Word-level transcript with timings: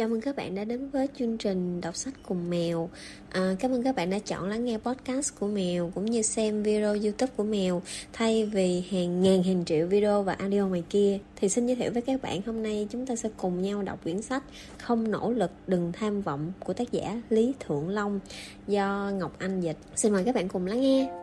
Chào 0.00 0.08
mừng 0.08 0.20
các 0.20 0.36
bạn 0.36 0.54
đã 0.54 0.64
đến 0.64 0.88
với 0.88 1.08
chương 1.18 1.36
trình 1.36 1.80
đọc 1.80 1.96
sách 1.96 2.14
cùng 2.22 2.50
mèo. 2.50 2.90
À, 3.30 3.54
cảm 3.60 3.70
ơn 3.70 3.82
các 3.82 3.96
bạn 3.96 4.10
đã 4.10 4.18
chọn 4.18 4.48
lắng 4.48 4.64
nghe 4.64 4.78
podcast 4.78 5.34
của 5.40 5.46
mèo 5.46 5.92
cũng 5.94 6.04
như 6.04 6.22
xem 6.22 6.62
video 6.62 6.94
YouTube 6.94 7.32
của 7.36 7.44
mèo 7.44 7.82
thay 8.12 8.44
vì 8.44 8.84
hàng 8.90 9.22
ngàn 9.22 9.42
hàng 9.42 9.64
triệu 9.64 9.86
video 9.86 10.22
và 10.22 10.32
audio 10.32 10.66
ngoài 10.66 10.82
kia. 10.90 11.18
Thì 11.36 11.48
xin 11.48 11.66
giới 11.66 11.76
thiệu 11.76 11.90
với 11.92 12.02
các 12.02 12.22
bạn 12.22 12.40
hôm 12.46 12.62
nay 12.62 12.86
chúng 12.90 13.06
ta 13.06 13.16
sẽ 13.16 13.28
cùng 13.36 13.62
nhau 13.62 13.82
đọc 13.82 14.02
quyển 14.02 14.22
sách 14.22 14.42
Không 14.78 15.10
nỗ 15.10 15.30
lực 15.32 15.50
đừng 15.66 15.92
tham 15.92 16.22
vọng 16.22 16.52
của 16.58 16.72
tác 16.72 16.92
giả 16.92 17.22
Lý 17.30 17.52
Thượng 17.60 17.88
Long 17.88 18.20
do 18.66 19.10
Ngọc 19.18 19.36
Anh 19.38 19.60
dịch. 19.60 19.76
Xin 19.96 20.12
mời 20.12 20.24
các 20.24 20.34
bạn 20.34 20.48
cùng 20.48 20.66
lắng 20.66 20.80
nghe. 20.80 21.19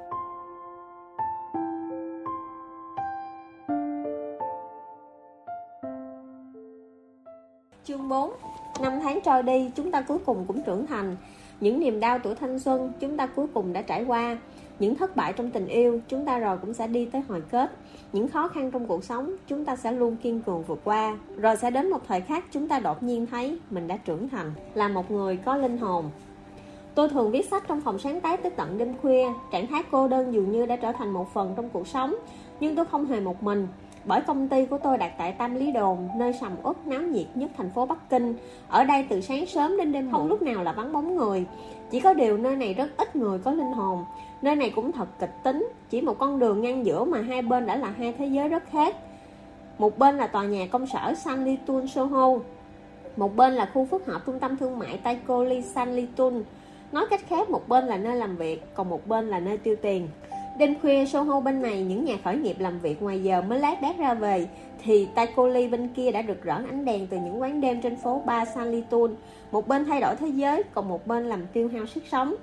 Trôi 9.28 9.44
đi, 9.44 9.71
chúng 9.75 9.91
ta 9.91 10.02
cuối 10.02 10.18
cùng 10.25 10.46
cũng 10.48 10.61
trưởng 10.61 10.88
thành. 10.88 11.15
Những 11.60 11.79
niềm 11.79 12.00
đau 12.00 12.20
tuổi 12.20 12.36
thanh 12.36 12.60
xuân, 12.60 12.92
chúng 13.00 13.18
ta 13.18 13.25
cuối 13.25 13.47
cùng 13.54 13.74
đã 13.74 13.82
trải 13.82 14.04
qua. 14.04 14.38
Những 14.79 14.96
thất 14.96 15.15
bại 15.15 15.33
trong 15.33 15.52
tình 15.52 15.68
yêu, 15.68 16.00
chúng 16.07 16.25
ta 16.25 16.39
rồi 16.39 16.57
cũng 16.57 16.74
sẽ 16.74 16.88
đi 16.88 17.06
tới 17.06 17.21
hồi 17.28 17.43
kết. 17.52 17.71
Những 18.14 18.28
khó 18.28 18.47
khăn 18.47 18.71
trong 18.71 18.86
cuộc 18.86 19.04
sống, 19.04 19.36
chúng 19.47 19.66
ta 19.66 19.75
sẽ 19.75 19.92
luôn 19.92 20.16
kiên 20.16 20.42
cường 20.42 20.64
vượt 20.64 20.79
qua. 20.83 21.18
Rồi 21.38 21.57
sẽ 21.57 21.71
đến 21.71 21.89
một 21.89 22.07
thời 22.07 22.21
khắc 22.21 22.46
chúng 22.52 22.68
ta 22.68 22.79
đột 22.79 23.04
nhiên 23.04 23.25
thấy 23.25 23.60
mình 23.69 23.88
đã 23.88 23.97
trưởng 23.97 24.29
thành, 24.29 24.52
là 24.74 24.88
một 24.88 25.11
người 25.11 25.38
có 25.38 25.57
linh 25.57 25.78
hồn. 25.78 26.10
Tôi 26.96 27.10
thường 27.10 27.32
viết 27.32 27.50
sách 27.50 27.64
trong 27.68 27.82
phòng 27.82 28.00
sáng 28.00 28.21
tác 28.21 28.44
tới 28.44 28.52
tận 28.52 28.78
đêm 28.78 28.94
khuya, 29.02 29.25
trạng 29.52 29.68
thái 29.68 29.83
cô 29.91 30.07
đơn 30.07 30.33
dường 30.33 30.52
như 30.52 30.66
đã 30.66 30.75
trở 30.75 30.91
thành 30.91 31.10
một 31.10 31.33
phần 31.33 31.54
trong 31.55 31.69
cuộc 31.69 31.88
sống, 31.88 32.16
nhưng 32.59 32.75
tôi 32.75 32.86
không 32.86 33.05
hề 33.05 33.19
một 33.19 33.44
mình 33.44 33.67
bởi 34.08 34.22
công 34.22 34.47
ty 34.47 34.66
của 34.66 34.78
tôi 34.78 34.97
đặt 34.97 35.11
tại 35.17 35.31
Tam 35.31 35.56
Lý 35.56 35.72
Đồn, 35.72 36.09
nơi 36.16 36.34
sầm 36.42 36.52
uất 36.64 36.88
náo 36.88 37.02
nhiệt 37.02 37.25
nhất 37.36 37.52
thành 37.58 37.70
phố 37.70 37.86
Bắc 37.86 38.09
Kinh. 38.09 38.36
Ở 38.70 38.83
đây 38.83 39.06
từ 39.09 39.22
sáng 39.22 39.45
sớm 39.45 39.78
đến 39.78 39.92
đêm 39.92 40.11
không 40.11 40.28
lúc 40.28 40.42
nào 40.42 40.64
là 40.64 40.72
vắng 40.72 40.94
bóng 40.94 41.16
người. 41.16 41.45
Chỉ 41.92 42.00
có 42.00 42.14
điều 42.14 42.38
nơi 42.38 42.56
này 42.56 42.73
rất 42.73 42.97
ít 42.97 43.16
người 43.16 43.39
có 43.39 43.52
linh 43.52 43.72
hồn. 43.72 44.05
Nơi 44.41 44.55
này 44.55 44.72
cũng 44.75 44.91
thật 44.91 45.08
kịch 45.19 45.33
tính, 45.44 45.69
chỉ 45.89 46.02
một 46.02 46.19
con 46.19 46.39
đường 46.39 46.61
ngang 46.61 46.85
giữa 46.85 47.03
mà 47.03 47.22
hai 47.22 47.41
bên 47.41 47.66
đã 47.66 47.75
là 47.75 47.94
hai 47.97 48.13
thế 48.17 48.25
giới 48.25 48.50
rất 48.50 48.63
khác. 48.72 48.95
Một 49.78 49.97
bên 49.97 50.17
là 50.17 50.28
tòa 50.28 50.44
nhà 50.44 50.67
công 50.72 50.88
sở 50.88 51.13
Sanlitun 51.13 51.88
Soho, 51.88 52.33
một 53.17 53.35
bên 53.35 53.53
là 53.53 53.69
khu 53.73 53.85
phức 53.85 54.05
hợp 54.05 54.22
trung 54.25 54.39
tâm 54.39 54.58
thương 54.58 54.80
mại 54.80 54.97
Taiko 54.97 55.44
Li 55.44 55.61
Sanlitun. 55.61 56.44
Nói 56.91 57.05
cách 57.09 57.22
khác, 57.30 57.50
một 57.50 57.67
bên 57.67 57.85
là 57.85 57.97
nơi 57.97 58.16
làm 58.16 58.38
việc, 58.38 58.75
còn 58.75 58.89
một 58.89 59.08
bên 59.08 59.28
là 59.28 59.39
nơi 59.39 59.58
tiêu 59.58 59.75
tiền. 59.81 60.08
Đêm 60.58 60.80
khuya 60.81 61.05
Soho 61.05 61.39
bên 61.39 61.61
này 61.61 61.83
những 61.83 62.05
nhà 62.05 62.16
khởi 62.23 62.38
nghiệp 62.38 62.55
làm 62.59 62.80
việc 62.80 63.02
ngoài 63.02 63.23
giờ 63.23 63.41
mới 63.41 63.59
lát 63.59 63.81
đác 63.81 63.97
ra 63.97 64.13
về 64.13 64.47
thì 64.83 65.08
Taikoli 65.16 65.67
bên 65.67 65.88
kia 65.88 66.11
đã 66.11 66.23
rực 66.27 66.44
rỡ 66.44 66.53
ánh 66.53 66.86
đèn 66.86 67.08
từ 67.08 67.17
những 67.17 67.41
quán 67.41 67.61
đêm 67.61 67.81
trên 67.81 67.95
phố 67.95 68.22
Ba 68.25 68.45
Sanlitun. 68.45 69.16
Một 69.52 69.67
bên 69.67 69.85
thay 69.85 70.02
đổi 70.02 70.16
thế 70.16 70.28
giới, 70.28 70.63
còn 70.73 70.89
một 70.89 71.08
bên 71.08 71.30
làm 71.30 71.47
tiêu 71.53 71.69
hao 71.73 71.85
sức 71.85 72.03
sống. 72.11 72.35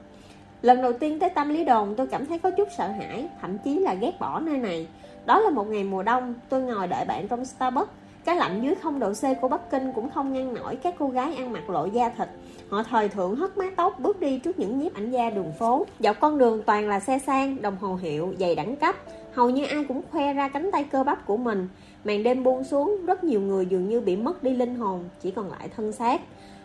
Lần 0.63 0.83
đầu 0.83 0.93
tiên 0.93 1.19
tới 1.19 1.31
Tâm 1.31 1.49
Lý 1.49 1.65
Đồn 1.65 1.95
tôi 1.95 2.07
cảm 2.07 2.27
thấy 2.27 2.39
có 2.39 2.51
chút 2.51 2.69
sợ 2.77 2.89
hãi, 2.89 3.29
thậm 3.41 3.59
chí 3.59 3.79
là 3.79 3.95
ghét 3.95 4.13
bỏ 4.21 4.41
nơi 4.41 4.57
này. 4.57 4.87
Đó 5.27 5.41
là 5.41 5.51
một 5.51 5.69
ngày 5.69 5.85
mùa 5.85 6.03
đông, 6.03 6.35
tôi 6.49 6.63
ngồi 6.63 6.87
đợi 6.87 7.05
bạn 7.05 7.29
trong 7.29 7.45
Starbucks. 7.45 7.91
Cái 8.25 8.37
lạnh 8.37 8.61
dưới 8.63 8.75
không 8.75 9.01
độ 9.01 9.13
C 9.13 9.41
của 9.41 9.49
Bắc 9.49 9.71
Kinh 9.71 9.93
cũng 9.93 10.11
không 10.11 10.33
ngăn 10.33 10.55
nổi 10.55 10.77
các 10.77 10.95
cô 10.99 11.09
gái 11.09 11.35
ăn 11.37 11.53
mặc 11.53 11.71
lộ 11.71 11.87
da 11.87 12.09
thịt 12.09 12.29
Họ 12.75 12.83
thời 12.83 13.09
thượng 13.09 13.37
hất 13.37 13.59
mái 13.59 13.71
tóc 13.77 14.01
bước 14.01 14.21
đi 14.21 14.39
trước 14.39 14.59
những 14.59 14.79
nhiếp 14.79 14.95
ảnh 14.95 15.11
gia 15.11 15.31
đường 15.31 15.53
phố. 15.59 15.87
Dọc 15.99 16.21
con 16.21 16.39
đường 16.39 16.63
toàn 16.67 16.89
là 16.89 17.01
xe 17.01 17.19
sang, 17.19 17.63
đồng 17.63 17.77
hồ 17.81 17.95
hiệu, 17.95 18.35
giày 18.39 18.55
đẳng 18.55 18.77
cấp. 18.77 18.97
Hầu 19.35 19.51
như 19.51 19.67
ai 19.67 19.85
cũng 19.89 20.03
khoe 20.11 20.33
ra 20.33 20.49
cánh 20.49 20.71
tay 20.73 20.85
cơ 20.85 21.05
bắp 21.05 21.27
của 21.27 21.37
mình. 21.37 21.69
Màn 22.05 22.23
đêm 22.23 22.45
buông 22.45 22.65
xuống, 22.65 23.07
rất 23.07 23.25
nhiều 23.25 23.41
người 23.41 23.67
dường 23.67 23.89
như 23.89 24.01
bị 24.01 24.17
mất 24.17 24.43
đi 24.43 24.51
linh 24.51 24.75
hồn 24.75 25.05
Chỉ 25.23 25.31
còn 25.31 25.51
lại 25.51 25.69
thân 25.77 25.93
xác. 25.93 26.21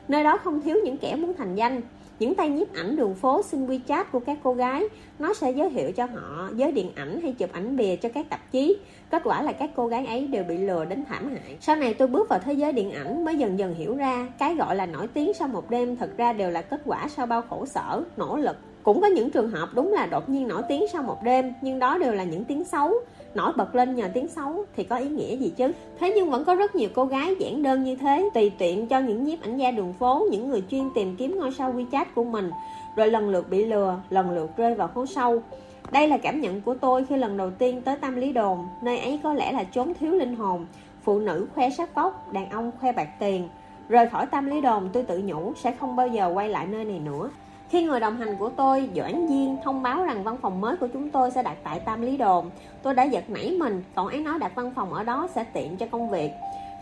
Nơi 0.07 0.23
đó 0.23 0.37
không 0.37 0.61
thiếu 0.61 0.77
những 0.83 0.97
kẻ 0.97 1.15
muốn 1.15 1.33
thành 1.33 1.55
danh 1.55 1.81
những 2.19 2.35
tay 2.35 2.49
nhiếp 2.49 2.73
ảnh 2.73 2.95
đường 2.95 3.15
phố 3.15 3.41
xin 3.43 3.67
WeChat 3.67 4.03
của 4.11 4.19
các 4.19 4.37
cô 4.43 4.53
gái. 4.53 4.83
Nó 5.19 5.33
sẽ 5.33 5.51
giới 5.51 5.69
thiệu 5.69 5.91
cho 5.91 6.05
họ 6.05 6.49
giới 6.55 6.71
điện 6.71 6.91
ảnh 6.95 7.21
hay 7.21 7.33
chụp 7.33 7.49
ảnh 7.53 7.77
bìa 7.77 7.95
cho 7.95 8.09
các 8.09 8.29
tạp 8.29 8.51
chí. 8.51 8.77
Kết 9.09 9.21
quả 9.25 9.41
là 9.41 9.51
các 9.51 9.69
cô 9.75 9.87
gái 9.87 10.05
ấy 10.05 10.27
đều 10.27 10.43
bị 10.43 10.57
lừa 10.57 10.85
đến 10.85 11.03
thảm 11.07 11.29
hại. 11.29 11.57
Sau 11.61 11.75
này 11.75 11.93
tôi 11.93 12.07
bước 12.07 12.29
vào 12.29 12.39
thế 12.39 12.53
giới 12.53 12.73
điện 12.73 12.91
ảnh 12.91 13.25
mới 13.25 13.37
dần 13.37 13.59
dần 13.59 13.73
hiểu 13.73 13.95
ra 13.95 14.27
Cái 14.39 14.55
gọi 14.55 14.75
là 14.75 14.85
nổi 14.85 15.07
tiếng 15.07 15.33
sau 15.33 15.47
một 15.47 15.69
đêm 15.69 15.95
thật 15.95 16.09
ra 16.17 16.33
đều 16.33 16.51
là 16.51 16.61
kết 16.61 16.81
quả 16.85 17.07
sau 17.15 17.25
bao 17.25 17.41
khổ 17.49 17.65
sở, 17.65 18.03
nỗ 18.17 18.37
lực. 18.37 18.57
Cũng 18.83 19.01
có 19.01 19.07
những 19.07 19.29
trường 19.29 19.51
hợp 19.51 19.69
đúng 19.73 19.93
là 19.93 20.05
đột 20.05 20.29
nhiên 20.29 20.47
nổi 20.47 20.61
tiếng 20.69 20.83
sau 20.93 21.03
một 21.03 21.23
đêm 21.23 21.53
Nhưng 21.61 21.79
đó 21.79 21.97
đều 21.97 22.13
là 22.13 22.23
những 22.23 22.45
tiếng 22.45 22.63
xấu 22.63 22.93
nổi 23.35 23.53
bật 23.57 23.75
lên 23.75 23.95
nhờ 23.95 24.09
tiếng 24.13 24.27
xấu 24.27 24.65
thì 24.75 24.83
có 24.83 24.95
ý 24.95 25.09
nghĩa 25.09 25.35
gì 25.35 25.53
chứ? 25.57 25.71
Thế 25.99 26.13
nhưng 26.15 26.29
vẫn 26.29 26.45
có 26.45 26.55
rất 26.55 26.75
nhiều 26.75 26.89
cô 26.93 27.05
gái 27.05 27.35
giản 27.39 27.63
đơn 27.63 27.83
như 27.83 27.95
thế 27.95 28.29
tùy 28.33 28.51
tiện 28.57 28.87
cho 28.87 28.99
những 28.99 29.23
nhiếp 29.23 29.41
ảnh 29.41 29.57
gia 29.57 29.71
đường 29.71 29.93
phố 29.93 30.27
những 30.31 30.49
người 30.49 30.63
chuyên 30.71 30.89
tìm 30.95 31.15
kiếm 31.15 31.39
ngôi 31.39 31.51
sao 31.51 31.73
WeChat 31.73 32.05
của 32.15 32.23
mình. 32.23 32.51
Rồi 32.95 33.07
lần 33.07 33.29
lượt 33.29 33.49
bị 33.49 33.65
lừa 33.65 33.99
lần 34.09 34.31
lượt 34.31 34.49
rơi 34.57 34.75
vào 34.75 34.89
hố 34.93 35.05
sâu. 35.05 35.41
Đây 35.91 36.07
là 36.07 36.17
cảm 36.17 36.41
nhận 36.41 36.61
của 36.61 36.75
tôi 36.75 37.05
khi 37.09 37.17
lần 37.17 37.37
đầu 37.37 37.51
tiên 37.51 37.81
tới 37.81 37.97
Tam 37.97 38.15
Lý 38.15 38.33
Đồn. 38.33 38.67
Nơi 38.81 38.99
ấy 38.99 39.19
có 39.23 39.33
lẽ 39.33 39.51
là 39.51 39.63
chốn 39.63 39.93
thiếu 39.93 40.11
linh 40.11 40.35
hồn. 40.35 40.65
Phụ 41.03 41.19
nữ 41.19 41.47
khoe 41.55 41.69
sắc 41.69 41.95
vóc, 41.95 42.33
đàn 42.33 42.49
ông 42.49 42.71
khoe 42.79 42.91
bạc 42.91 43.09
tiền. 43.19 43.49
Rời 43.89 44.07
khỏi 44.07 44.25
Tam 44.25 44.45
Lý 44.45 44.61
Đồn 44.61 44.89
tôi 44.93 45.03
tự 45.03 45.21
nhủ 45.25 45.53
sẽ 45.55 45.71
không 45.71 45.95
bao 45.95 46.07
giờ 46.07 46.31
quay 46.33 46.49
lại 46.49 46.67
nơi 46.67 46.85
này 46.85 46.99
nữa 46.99 47.29
khi 47.69 47.83
người 47.83 47.99
đồng 47.99 48.17
hành 48.17 48.35
của 48.35 48.49
tôi, 48.49 48.89
Doãn 48.95 49.27
Duyên, 49.27 49.57
thông 49.63 49.83
báo 49.83 50.03
rằng 50.03 50.23
văn 50.23 50.37
phòng 50.41 50.61
mới 50.61 50.77
của 50.77 50.87
chúng 50.87 51.09
tôi 51.09 51.31
sẽ 51.31 51.43
đặt 51.43 51.57
tại 51.63 51.79
Tam 51.79 52.01
Lý 52.01 52.17
Đồn, 52.17 52.49
tôi 52.83 52.93
đã 52.93 53.03
giật 53.03 53.29
nảy 53.29 53.55
mình, 53.59 53.83
cậu 53.95 54.07
ấy 54.07 54.19
nói 54.19 54.39
đặt 54.39 54.51
văn 54.55 54.71
phòng 54.75 54.93
ở 54.93 55.03
đó 55.03 55.27
sẽ 55.35 55.43
tiện 55.53 55.77
cho 55.77 55.85
công 55.91 56.09
việc. 56.09 56.31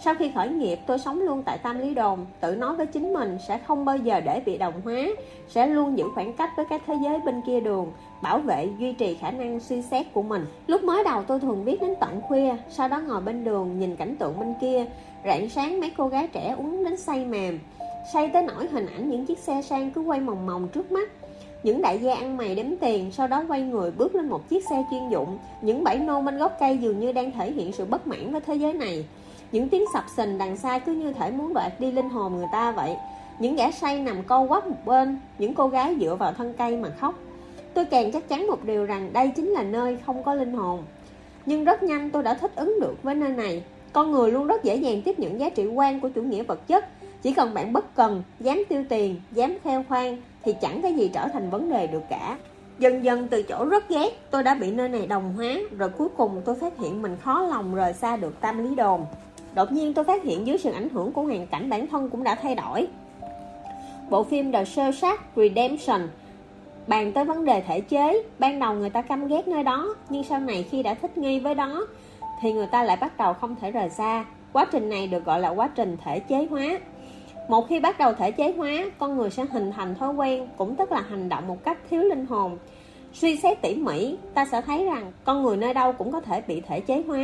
Sau 0.04 0.16
khi 0.16 0.32
khởi 0.36 0.50
nghiệp, 0.50 0.80
tôi 0.88 1.00
sống 1.00 1.22
luôn 1.22 1.44
tại 1.44 1.58
Tam 1.58 1.80
Lý 1.80 1.94
Đồn, 1.94 2.26
tự 2.40 2.56
nói 2.56 2.76
với 2.76 2.86
chính 2.86 3.14
mình 3.14 3.38
sẽ 3.48 3.58
không 3.58 3.86
bao 3.86 3.98
giờ 3.98 4.20
để 4.20 4.42
bị 4.46 4.58
đồng 4.58 4.82
hóa, 4.84 5.02
sẽ 5.50 5.68
luôn 5.68 5.98
giữ 5.98 6.06
khoảng 6.16 6.34
cách 6.34 6.50
với 6.58 6.66
các 6.70 6.82
thế 6.88 6.94
giới 7.04 7.20
bên 7.26 7.42
kia 7.48 7.60
đường, 7.60 7.92
bảo 8.22 8.40
vệ, 8.40 8.70
duy 8.80 8.94
trì 8.94 9.16
khả 9.16 9.32
năng 9.32 9.60
suy 9.60 9.82
xét 9.82 10.14
của 10.14 10.22
mình. 10.22 10.46
Lúc 10.68 10.84
mới 10.84 11.04
đầu 11.04 11.24
tôi 11.24 11.40
thường 11.40 11.64
viết 11.64 11.82
đến 11.82 11.94
tận 12.00 12.22
khuya, 12.22 12.56
sau 12.70 12.88
đó 12.88 13.00
ngồi 13.08 13.22
bên 13.22 13.44
đường 13.44 13.80
nhìn 13.80 13.96
cảnh 13.96 14.16
tượng 14.16 14.40
bên 14.40 14.54
kia, 14.62 14.86
rạng 15.26 15.50
sáng 15.50 15.80
mấy 15.80 15.92
cô 15.98 16.08
gái 16.08 16.28
trẻ 16.28 16.56
uống 16.58 16.84
đến 16.84 16.98
say 16.98 17.26
mềm 17.26 17.60
say 18.14 18.30
tới 18.34 18.44
nỗi 18.44 18.68
hình 18.68 18.86
ảnh 18.86 19.10
những 19.10 19.26
chiếc 19.26 19.40
xe 19.40 19.62
sang 19.62 19.92
cứ 19.92 20.02
quay 20.02 20.20
mòng 20.20 20.46
mòng 20.46 20.68
trước 20.68 20.92
mắt. 20.92 21.10
Những 21.64 21.82
đại 21.82 22.00
gia 22.00 22.16
ăn 22.16 22.38
mày 22.38 22.56
đếm 22.56 22.66
tiền, 22.80 23.12
sau 23.12 23.28
đó 23.28 23.44
quay 23.48 23.62
người 23.62 23.92
bước 23.92 24.16
lên 24.16 24.30
một 24.30 24.50
chiếc 24.50 24.66
xe 24.70 24.84
chuyên 24.92 25.10
dụng. 25.10 25.38
Những 25.62 25.84
bãi 25.84 26.00
nô 26.00 26.22
bên 26.22 26.38
gốc 26.38 26.58
cây 26.60 26.78
dường 26.78 27.00
như 27.00 27.12
đang 27.12 27.32
thể 27.32 27.52
hiện 27.52 27.72
sự 27.72 27.86
bất 27.86 28.08
mãn 28.08 28.32
với 28.32 28.42
thế 28.42 28.56
giới 28.56 28.74
này. 28.74 29.06
Những 29.52 29.70
tiếng 29.70 29.84
sập 29.94 30.04
sình 30.16 30.38
đằng 30.38 30.58
xa 30.58 30.80
cứ 30.80 30.92
như 30.92 31.14
thể 31.14 31.32
muốn 31.32 31.54
đoạt 31.54 31.80
đi 31.80 31.92
linh 31.92 32.10
hồn 32.10 32.38
người 32.38 32.48
ta 32.52 32.72
vậy. 32.72 32.96
Những 33.40 33.56
gã 33.56 33.72
say 33.72 34.00
nằm 34.00 34.24
co 34.24 34.46
quắp 34.48 34.68
một 34.68 34.86
bên, 34.86 35.20
những 35.38 35.54
cô 35.54 35.68
gái 35.68 35.96
dựa 36.00 36.16
vào 36.16 36.34
thân 36.34 36.54
cây 36.58 36.78
mà 36.78 36.90
khóc. 36.90 37.16
Tôi 37.74 37.86
càng 37.86 38.12
chắc 38.12 38.30
chắn 38.30 38.48
một 38.48 38.66
điều 38.66 38.86
rằng 38.86 39.14
đây 39.14 39.32
chính 39.36 39.48
là 39.48 39.64
nơi 39.64 39.98
không 40.06 40.24
có 40.24 40.34
linh 40.34 40.54
hồn. 40.54 40.84
Nhưng 41.46 41.64
rất 41.64 41.84
nhanh 41.84 42.10
tôi 42.12 42.24
đã 42.24 42.34
thích 42.34 42.52
ứng 42.56 42.80
được 42.82 43.04
với 43.04 43.16
nơi 43.16 43.30
này. 43.30 43.64
Con 43.94 44.12
người 44.12 44.32
luôn 44.32 44.48
rất 44.48 44.64
dễ 44.64 44.76
dàng 44.76 45.02
tiếp 45.02 45.20
nhận 45.20 45.40
giá 45.40 45.50
trị 45.50 45.68
quan 45.68 46.00
của 46.00 46.10
chủ 46.10 46.22
nghĩa 46.22 46.44
vật 46.44 46.68
chất 46.68 46.86
chỉ 47.22 47.34
cần 47.34 47.54
bạn 47.54 47.74
bất 47.74 47.96
cần, 47.96 48.24
dám 48.40 48.64
tiêu 48.70 48.84
tiền, 48.90 49.22
dám 49.32 49.58
theo 49.64 49.84
khoan 49.90 50.18
Thì 50.44 50.54
chẳng 50.62 50.82
cái 50.82 50.94
gì 50.94 51.10
trở 51.14 51.28
thành 51.28 51.50
vấn 51.50 51.70
đề 51.70 51.88
được 51.88 52.04
cả. 52.10 52.38
Dần 52.80 53.04
dần 53.04 53.28
từ 53.28 53.44
chỗ 53.44 53.66
rất 53.66 53.90
ghét 53.90 54.10
Tôi 54.32 54.44
đã 54.44 54.56
bị 54.56 54.72
nơi 54.72 54.90
này 54.90 55.08
đồng 55.08 55.34
hóa 55.34 55.54
Rồi 55.78 55.90
cuối 55.90 56.08
cùng 56.18 56.42
tôi 56.46 56.56
phát 56.56 56.78
hiện 56.78 57.02
mình 57.02 57.18
khó 57.22 57.42
lòng 57.42 57.76
rời 57.76 57.94
xa 57.94 58.18
được 58.18 58.42
tam 58.42 58.64
lý 58.64 58.76
đồn. 58.76 59.06
Đột 59.56 59.72
nhiên 59.72 59.94
tôi 59.94 60.06
phát 60.06 60.24
hiện 60.24 60.48
dưới 60.48 60.58
sự 60.58 60.72
ảnh 60.72 60.90
hưởng 60.90 61.12
của 61.12 61.22
hoàn 61.22 61.48
cảnh 61.48 61.70
bản 61.70 61.88
thân 61.88 62.10
cũng 62.10 62.24
đã 62.24 62.36
thay 62.36 62.56
đổi. 62.56 62.88
Bộ 64.10 64.24
phim 64.24 64.52
The 64.52 64.64
Shawshank 64.64 65.18
Redemption 65.36 66.02
Bàn 66.88 67.14
tới 67.14 67.26
vấn 67.26 67.46
đề 67.46 67.62
thể 67.62 67.82
chế. 67.82 68.24
Ban 68.40 68.60
đầu 68.60 68.74
người 68.74 68.90
ta 68.90 69.02
căm 69.02 69.28
ghét 69.28 69.48
nơi 69.48 69.64
đó 69.64 69.96
Nhưng 70.10 70.24
sau 70.24 70.40
này 70.40 70.66
khi 70.72 70.84
đã 70.84 70.94
thích 70.94 71.18
nghi 71.18 71.40
với 71.40 71.56
đó 71.56 71.88
Thì 72.42 72.54
người 72.54 72.68
ta 72.68 72.84
lại 72.84 72.98
bắt 73.02 73.18
đầu 73.18 73.34
không 73.34 73.56
thể 73.62 73.72
rời 73.72 73.90
xa. 73.90 74.26
Quá 74.54 74.66
trình 74.72 74.90
này 74.90 75.08
được 75.08 75.26
gọi 75.26 75.40
là 75.40 75.50
quá 75.50 75.70
trình 75.76 75.98
thể 76.04 76.20
chế 76.20 76.48
hóa 76.50 76.80
một 77.48 77.68
khi 77.68 77.80
bắt 77.80 77.98
đầu 77.98 78.14
thể 78.14 78.32
chế 78.32 78.54
hóa, 78.58 78.72
con 78.98 79.18
người 79.18 79.30
sẽ 79.30 79.46
hình 79.52 79.72
thành 79.72 79.96
thói 79.96 80.14
quen, 80.14 80.48
cũng 80.58 80.76
tức 80.76 80.92
là 80.92 81.02
hành 81.10 81.30
động 81.30 81.48
một 81.48 81.64
cách 81.64 81.78
thiếu 81.90 82.02
linh 82.02 82.26
hồn. 82.26 82.58
Suy 83.14 83.36
xét 83.36 83.62
tỉ 83.62 83.76
mỉ, 83.76 84.18
ta 84.34 84.46
sẽ 84.46 84.62
thấy 84.62 84.86
rằng 84.86 85.12
con 85.24 85.44
người 85.44 85.58
nơi 85.58 85.74
đâu 85.74 85.94
cũng 85.94 86.12
có 86.12 86.22
thể 86.22 86.42
bị 86.48 86.62
thể 86.62 86.80
chế 86.80 87.04
hóa. 87.08 87.20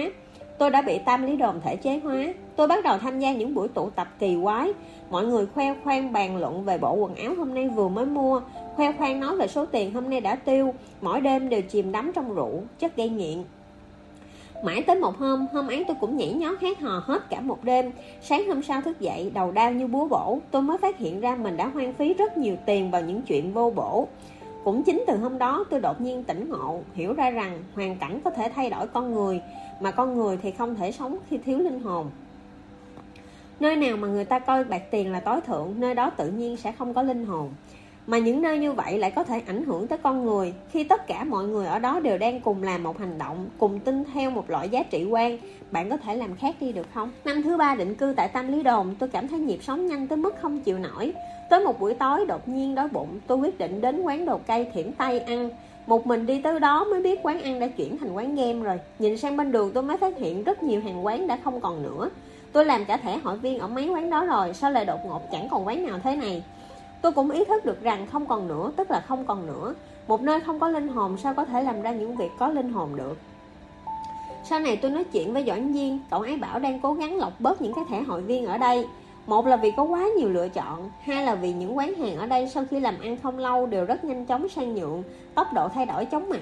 Tôi 0.57 0.69
đã 0.69 0.81
bị 0.81 0.99
tam 1.05 1.25
lý 1.25 1.35
đồn 1.37 1.61
thể 1.61 1.75
chế 1.75 1.99
hóa. 1.99 2.33
Tôi 2.55 2.67
bắt 2.67 2.83
đầu 2.83 2.97
tham 2.97 3.19
gia 3.19 3.33
những 3.33 3.55
buổi 3.55 3.67
tụ 3.67 3.89
tập 3.89 4.07
kỳ 4.19 4.37
quái. 4.43 4.73
Mọi 5.09 5.25
người 5.25 5.45
khoe 5.45 5.75
khoang 5.83 6.13
bàn 6.13 6.37
luận 6.37 6.63
về 6.63 6.77
bộ 6.77 6.93
quần 6.93 7.15
áo 7.15 7.35
hôm 7.37 7.53
nay 7.53 7.69
vừa 7.69 7.87
mới 7.87 8.05
mua, 8.05 8.41
khoe 8.75 8.91
khoang 8.91 9.19
nói 9.19 9.35
về 9.35 9.47
số 9.47 9.65
tiền 9.65 9.93
hôm 9.93 10.09
nay 10.09 10.21
đã 10.21 10.35
tiêu, 10.35 10.73
mỗi 11.01 11.21
đêm 11.21 11.49
đều 11.49 11.61
chìm 11.61 11.91
đắm 11.91 12.11
trong 12.15 12.35
rượu, 12.35 12.61
chất 12.79 12.95
gây 12.97 13.09
nghiện. 13.09 13.43
Mãi 14.63 14.83
tới 14.87 14.95
một 14.95 15.17
hôm, 15.17 15.47
hôm 15.53 15.67
ấy 15.67 15.85
tôi 15.87 15.97
cũng 15.99 16.17
nhảy 16.17 16.33
nhót 16.33 16.61
hát 16.61 16.79
hò 16.79 17.03
hết 17.05 17.29
cả 17.29 17.41
một 17.41 17.63
đêm. 17.63 17.91
Sáng 18.21 18.47
hôm 18.47 18.63
sau 18.63 18.81
thức 18.81 18.99
dậy, 18.99 19.31
đầu 19.33 19.51
đau 19.51 19.71
như 19.71 19.87
búa 19.87 20.07
bổ 20.07 20.39
Tôi 20.51 20.61
mới 20.61 20.77
phát 20.77 20.97
hiện 20.97 21.19
ra 21.19 21.35
mình 21.35 21.57
đã 21.57 21.67
hoang 21.67 21.93
phí 21.93 22.13
rất 22.13 22.37
nhiều 22.37 22.55
tiền 22.65 22.91
vào 22.91 23.01
những 23.01 23.21
chuyện 23.21 23.53
vô 23.53 23.71
bổ. 23.75 24.07
Cũng 24.63 24.83
chính 24.83 25.03
từ 25.07 25.17
hôm 25.17 25.37
đó 25.37 25.65
tôi 25.69 25.79
đột 25.79 26.01
nhiên 26.01 26.23
tỉnh 26.23 26.49
ngộ 26.49 26.79
Hiểu 26.93 27.13
ra 27.13 27.29
rằng 27.29 27.63
hoàn 27.75 27.95
cảnh 27.95 28.19
có 28.23 28.29
thể 28.29 28.51
thay 28.55 28.69
đổi 28.69 28.87
con 28.87 29.13
người 29.13 29.41
Mà 29.81 29.91
con 29.91 30.17
người 30.17 30.37
thì 30.37 30.51
không 30.51 30.75
thể 30.75 30.91
sống 30.91 31.17
khi 31.29 31.37
thiếu 31.37 31.57
linh 31.57 31.79
hồn. 31.79 32.09
Nơi 33.59 33.75
nào 33.75 33.97
mà 33.97 34.07
người 34.07 34.25
ta 34.25 34.39
coi 34.39 34.63
bạc 34.63 34.81
tiền 34.91 35.11
là 35.11 35.19
tối 35.19 35.41
thượng 35.41 35.73
nơi 35.77 35.95
đó 35.95 36.09
tự 36.09 36.27
nhiên 36.27 36.57
sẽ 36.57 36.71
không 36.71 36.93
có 36.93 37.01
linh 37.01 37.25
hồn 37.25 37.49
mà 38.07 38.17
những 38.17 38.41
nơi 38.41 38.59
như 38.59 38.71
vậy 38.71 38.97
lại 38.97 39.11
có 39.11 39.23
thể 39.23 39.41
ảnh 39.47 39.63
hưởng 39.63 39.87
tới 39.87 39.97
con 40.03 40.25
người, 40.25 40.53
khi 40.71 40.83
tất 40.83 41.07
cả 41.07 41.23
mọi 41.23 41.43
người 41.43 41.65
ở 41.65 41.79
đó 41.79 41.99
đều 41.99 42.17
đang 42.17 42.41
cùng 42.41 42.63
làm 42.63 42.83
một 42.83 42.99
hành 42.99 43.17
động, 43.17 43.47
cùng 43.57 43.79
tin 43.79 44.03
theo 44.13 44.31
một 44.31 44.49
loại 44.49 44.69
giá 44.69 44.83
trị 44.83 45.05
quan. 45.05 45.37
Bạn 45.71 45.89
có 45.89 45.97
thể 45.97 46.15
làm 46.15 46.35
khác 46.35 46.55
đi 46.59 46.71
được 46.71 46.87
không? 46.93 47.11
Năm 47.25 47.43
thứ 47.43 47.57
ba 47.57 47.75
định 47.75 47.95
cư 47.95 48.13
tại 48.17 48.27
tam 48.27 48.51
lý 48.51 48.63
đồn, 48.63 48.95
tôi 48.99 49.09
cảm 49.09 49.27
thấy 49.27 49.39
nhịp 49.39 49.63
sống 49.63 49.87
nhanh 49.87 50.07
tới 50.07 50.17
mức 50.17 50.35
không 50.41 50.61
chịu 50.61 50.77
nổi. 50.79 51.13
Tới 51.49 51.65
một 51.65 51.79
buổi 51.79 51.93
tối, 51.93 52.25
đột 52.25 52.47
nhiên 52.47 52.75
đói 52.75 52.87
bụng, 52.87 53.19
tôi 53.27 53.37
quyết 53.37 53.57
định 53.57 53.81
đến 53.81 54.01
quán 54.01 54.25
đồ 54.25 54.39
cây 54.47 54.67
thiểm 54.73 54.91
tay 54.91 55.19
ăn. 55.19 55.49
Một 55.85 56.07
mình 56.07 56.25
đi 56.25 56.41
tới 56.41 56.59
đó 56.59 56.83
mới 56.83 57.01
biết 57.01 57.19
quán 57.23 57.41
ăn 57.41 57.59
đã 57.59 57.67
chuyển 57.67 57.97
thành 57.97 58.13
quán 58.13 58.35
game 58.35 58.53
rồi. 58.53 58.79
Nhìn 58.99 59.17
sang 59.17 59.37
bên 59.37 59.51
đường 59.51 59.71
tôi 59.73 59.83
mới 59.83 59.97
phát 59.97 60.17
hiện 60.17 60.43
rất 60.43 60.63
nhiều 60.63 60.81
hàng 60.81 61.05
quán 61.05 61.27
đã 61.27 61.37
không 61.43 61.61
còn 61.61 61.83
nữa. 61.83 62.09
Tôi 62.51 62.65
làm 62.65 62.85
cả 62.85 62.97
thẻ 62.97 63.17
hội 63.17 63.37
viên 63.37 63.59
ở 63.59 63.67
mấy 63.67 63.89
quán 63.89 64.09
đó 64.09 64.25
rồi, 64.25 64.53
sao 64.53 64.71
lại 64.71 64.85
đột 64.85 64.99
ngột 65.05 65.21
chẳng 65.31 65.47
còn 65.51 65.67
quán 65.67 65.85
nào 65.85 65.99
thế 66.03 66.15
này? 66.15 66.43
Tôi 67.03 67.11
cũng 67.11 67.31
ý 67.31 67.45
thức 67.45 67.65
được 67.65 67.81
rằng 67.81 68.07
không 68.11 68.25
còn 68.25 68.47
nữa, 68.47 68.71
tức 68.75 68.91
là 68.91 68.99
không 68.99 69.25
còn 69.25 69.47
nữa. 69.47 69.73
Một 70.07 70.21
nơi 70.21 70.39
không 70.39 70.59
có 70.59 70.67
linh 70.67 70.87
hồn 70.87 71.17
sao 71.17 71.33
có 71.33 71.45
thể 71.45 71.63
làm 71.63 71.81
ra 71.81 71.91
những 71.91 72.15
việc 72.15 72.31
có 72.39 72.47
linh 72.47 72.73
hồn 72.73 72.95
được? 72.95 73.17
Sau 74.43 74.59
này 74.59 74.75
tôi 74.75 74.91
nói 74.91 75.03
chuyện 75.03 75.33
với 75.33 75.43
Doãn 75.47 75.73
Viên 75.73 75.99
Cậu 76.09 76.21
ấy 76.21 76.37
bảo 76.37 76.59
đang 76.59 76.79
cố 76.79 76.93
gắng 76.93 77.17
lọc 77.17 77.41
bớt 77.41 77.61
những 77.61 77.73
cái 77.73 77.83
thẻ 77.89 78.01
hội 78.01 78.21
viên 78.21 78.45
ở 78.45 78.57
đây. 78.57 78.87
Một 79.27 79.45
là 79.47 79.55
vì 79.55 79.71
có 79.71 79.83
quá 79.83 80.07
nhiều 80.17 80.29
lựa 80.29 80.49
chọn, 80.49 80.89
Hai 81.03 81.25
là 81.25 81.35
vì 81.35 81.53
những 81.53 81.77
quán 81.77 81.93
hàng 81.93 82.17
ở 82.17 82.25
đây 82.25 82.47
sau 82.47 82.63
khi 82.69 82.79
làm 82.79 82.99
ăn 83.01 83.17
không 83.23 83.37
lâu 83.37 83.65
Đều 83.65 83.85
rất 83.85 84.03
nhanh 84.03 84.25
chóng 84.25 84.49
sang 84.49 84.75
nhượng, 84.75 85.03
Tốc 85.35 85.47
độ 85.53 85.67
thay 85.67 85.85
đổi 85.85 86.05
chóng 86.05 86.29
mặt. 86.29 86.41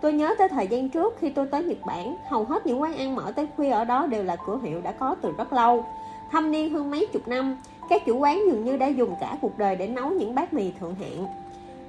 Tôi 0.00 0.12
nhớ 0.12 0.34
tới 0.38 0.48
thời 0.48 0.66
gian 0.66 0.88
trước 0.88 1.16
khi 1.20 1.30
tôi 1.30 1.46
tới 1.46 1.64
Nhật 1.64 1.78
Bản, 1.86 2.16
Hầu 2.30 2.44
hết 2.44 2.66
những 2.66 2.82
quán 2.82 2.96
ăn 2.96 3.14
mở 3.14 3.32
tới 3.36 3.46
khuya 3.56 3.70
ở 3.70 3.84
đó 3.84 4.06
đều 4.06 4.24
là 4.24 4.36
cửa 4.46 4.58
hiệu 4.62 4.80
đã 4.80 4.92
có 4.92 5.16
từ 5.22 5.32
rất 5.38 5.52
lâu. 5.52 5.84
Thâm 6.32 6.50
niên 6.50 6.70
hơn 6.70 6.90
mấy 6.90 7.06
chục 7.12 7.28
năm 7.28 7.56
các 7.88 8.02
chủ 8.06 8.18
quán 8.18 8.42
dường 8.46 8.64
như 8.64 8.76
đã 8.76 8.86
dùng 8.86 9.14
cả 9.20 9.38
cuộc 9.40 9.58
đời 9.58 9.76
để 9.76 9.86
nấu 9.86 10.10
những 10.10 10.34
bát 10.34 10.54
mì 10.54 10.72
thượng 10.80 10.94
hạng 10.94 11.26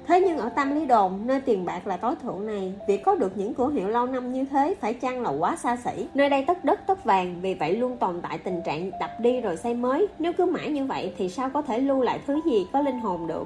Thế 0.06 0.20
nhưng 0.20 0.38
ở 0.38 0.48
Tam 0.48 0.74
Lý 0.74 0.86
Đồn, 0.86 1.26
nơi 1.26 1.40
tiền 1.40 1.64
bạc 1.64 1.86
là 1.86 1.96
tối 1.96 2.14
thượng 2.22 2.46
này, 2.46 2.72
việc 2.88 3.04
có 3.04 3.14
được 3.14 3.36
những 3.36 3.54
cửa 3.54 3.70
hiệu 3.70 3.88
lâu 3.88 4.06
năm 4.06 4.32
như 4.32 4.44
thế 4.44 4.74
phải 4.80 4.94
chăng 4.94 5.22
là 5.22 5.30
quá 5.30 5.56
xa 5.56 5.76
xỉ. 5.76 6.06
Nơi 6.14 6.28
đây 6.28 6.44
tất 6.46 6.64
đất 6.64 6.80
tất 6.86 7.04
vàng, 7.04 7.34
vì 7.40 7.54
vậy 7.54 7.76
luôn 7.76 7.96
tồn 7.96 8.20
tại 8.20 8.38
tình 8.38 8.62
trạng 8.64 8.90
đập 9.00 9.10
đi 9.20 9.40
rồi 9.40 9.56
xây 9.56 9.74
mới. 9.74 10.06
Nếu 10.18 10.32
cứ 10.32 10.44
mãi 10.44 10.70
như 10.70 10.84
vậy 10.84 11.12
thì 11.18 11.28
sao 11.28 11.50
có 11.54 11.62
thể 11.62 11.78
lưu 11.78 12.02
lại 12.02 12.20
thứ 12.26 12.40
gì 12.44 12.66
có 12.72 12.80
linh 12.80 13.00
hồn 13.00 13.26
được. 13.26 13.44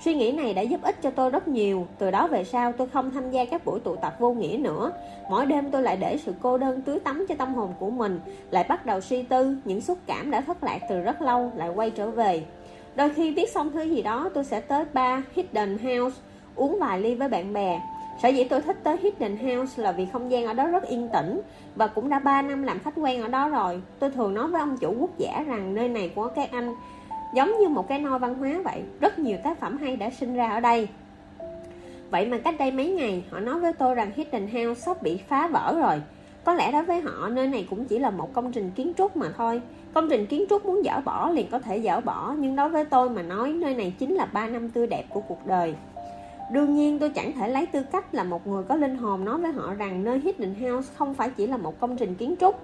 Suy 0.00 0.14
nghĩ 0.14 0.32
này 0.32 0.54
đã 0.54 0.62
giúp 0.62 0.82
ích 0.82 1.02
cho 1.02 1.10
tôi 1.10 1.30
rất 1.30 1.48
nhiều. 1.48 1.86
Từ 1.98 2.10
đó 2.10 2.26
về 2.26 2.44
sau, 2.44 2.72
tôi 2.72 2.88
không 2.92 3.10
tham 3.10 3.30
gia 3.30 3.44
các 3.44 3.64
buổi 3.64 3.80
tụ 3.80 3.96
tập 3.96 4.16
vô 4.18 4.32
nghĩa 4.32 4.56
nữa. 4.60 4.92
Mỗi 5.30 5.46
đêm 5.46 5.70
tôi 5.70 5.82
lại 5.82 5.96
để 5.96 6.18
sự 6.24 6.34
cô 6.42 6.58
đơn 6.58 6.82
tưới 6.82 7.00
tắm 7.00 7.26
cho 7.28 7.34
tâm 7.34 7.54
hồn 7.54 7.74
của 7.78 7.90
mình, 7.90 8.20
Lại 8.50 8.64
bắt 8.68 8.86
đầu 8.86 9.00
suy 9.00 9.22
tư, 9.22 9.56
Những 9.64 9.80
xúc 9.80 9.98
cảm 10.06 10.30
đã 10.30 10.40
thất 10.40 10.64
lạc 10.64 10.78
từ 10.88 11.00
rất 11.00 11.22
lâu 11.22 11.52
Lại 11.56 11.68
quay 11.74 11.90
trở 11.90 12.10
về. 12.10 12.42
Đôi 12.96 13.10
khi 13.10 13.34
viết 13.34 13.50
xong 13.50 13.70
thứ 13.72 13.82
gì 13.82 14.02
đó, 14.02 14.30
tôi 14.34 14.44
sẽ 14.44 14.60
tới 14.60 14.84
bar 14.92 15.20
Hidden 15.34 15.78
House, 15.78 16.20
Uống 16.56 16.78
vài 16.80 17.00
ly 17.00 17.14
với 17.14 17.28
bạn 17.28 17.52
bè. 17.52 17.80
Sở 18.22 18.28
dĩ 18.28 18.44
tôi 18.44 18.60
thích 18.60 18.76
tới 18.82 18.96
Hidden 19.02 19.36
House 19.36 19.82
là 19.82 19.92
vì 19.92 20.06
không 20.12 20.30
gian 20.30 20.46
ở 20.46 20.54
đó 20.54 20.66
rất 20.66 20.82
yên 20.88 21.08
tĩnh 21.12 21.40
Và 21.76 21.86
cũng 21.86 22.08
đã 22.08 22.18
3 22.18 22.42
năm 22.42 22.62
làm 22.62 22.78
khách 22.78 22.94
quen 22.96 23.22
ở 23.22 23.28
đó 23.28 23.48
rồi. 23.48 23.82
Tôi 23.98 24.10
thường 24.10 24.34
nói 24.34 24.48
với 24.48 24.60
ông 24.60 24.76
chủ 24.76 24.94
quốc 25.00 25.18
giả 25.18 25.44
rằng 25.46 25.74
nơi 25.74 25.88
này 25.88 26.10
của 26.14 26.28
các 26.28 26.50
anh 26.52 26.74
Giống 27.34 27.58
như 27.60 27.68
một 27.68 27.88
cái 27.88 27.98
nôi 27.98 28.18
văn 28.18 28.34
hóa 28.34 28.60
vậy, 28.64 28.82
Rất 29.00 29.18
nhiều 29.18 29.38
tác 29.44 29.60
phẩm 29.60 29.78
hay 29.78 29.96
đã 29.96 30.10
sinh 30.10 30.34
ra 30.34 30.50
ở 30.50 30.60
đây. 30.60 30.88
Vậy 32.10 32.26
mà 32.26 32.38
cách 32.38 32.54
đây 32.58 32.70
mấy 32.70 32.90
ngày, 32.90 33.24
Họ 33.30 33.40
nói 33.40 33.60
với 33.60 33.72
tôi 33.72 33.94
rằng 33.94 34.10
Hidden 34.16 34.46
House 34.46 34.80
sắp 34.80 35.02
bị 35.02 35.16
phá 35.28 35.48
vỡ 35.48 35.76
rồi. 35.80 36.02
Có 36.44 36.54
lẽ 36.54 36.72
đối 36.72 36.82
với 36.82 37.00
họ, 37.00 37.28
nơi 37.28 37.46
này 37.46 37.66
cũng 37.70 37.84
chỉ 37.84 37.98
là 37.98 38.10
một 38.10 38.32
công 38.32 38.52
trình 38.52 38.70
kiến 38.74 38.92
trúc 38.98 39.16
mà 39.16 39.26
thôi. 39.36 39.60
Công 39.94 40.08
trình 40.10 40.26
kiến 40.26 40.44
trúc 40.50 40.66
muốn 40.66 40.82
dỡ 40.84 41.00
bỏ 41.04 41.30
liền 41.30 41.46
có 41.50 41.58
thể 41.58 41.80
dỡ 41.80 42.00
bỏ, 42.00 42.34
Nhưng 42.38 42.56
đối 42.56 42.68
với 42.68 42.84
tôi 42.84 43.10
mà 43.10 43.22
nói, 43.22 43.52
nơi 43.52 43.74
này 43.74 43.94
chính 43.98 44.14
là 44.14 44.24
3 44.24 44.46
năm 44.46 44.70
tươi 44.70 44.86
đẹp 44.86 45.04
của 45.08 45.20
cuộc 45.20 45.46
đời. 45.46 45.74
Đương 46.52 46.74
nhiên, 46.74 46.98
tôi 46.98 47.10
chẳng 47.10 47.32
thể 47.32 47.48
lấy 47.48 47.66
tư 47.66 47.82
cách 47.92 48.14
là 48.14 48.24
một 48.24 48.46
người 48.46 48.62
có 48.68 48.76
linh 48.76 48.96
hồn 48.96 49.24
nói 49.24 49.38
với 49.38 49.52
họ 49.52 49.74
rằng 49.74 50.04
nơi 50.04 50.20
Hidden 50.20 50.54
House 50.54 50.88
không 50.96 51.14
phải 51.14 51.30
chỉ 51.30 51.46
là 51.46 51.56
một 51.56 51.80
công 51.80 51.96
trình 51.96 52.14
kiến 52.14 52.34
trúc. 52.40 52.60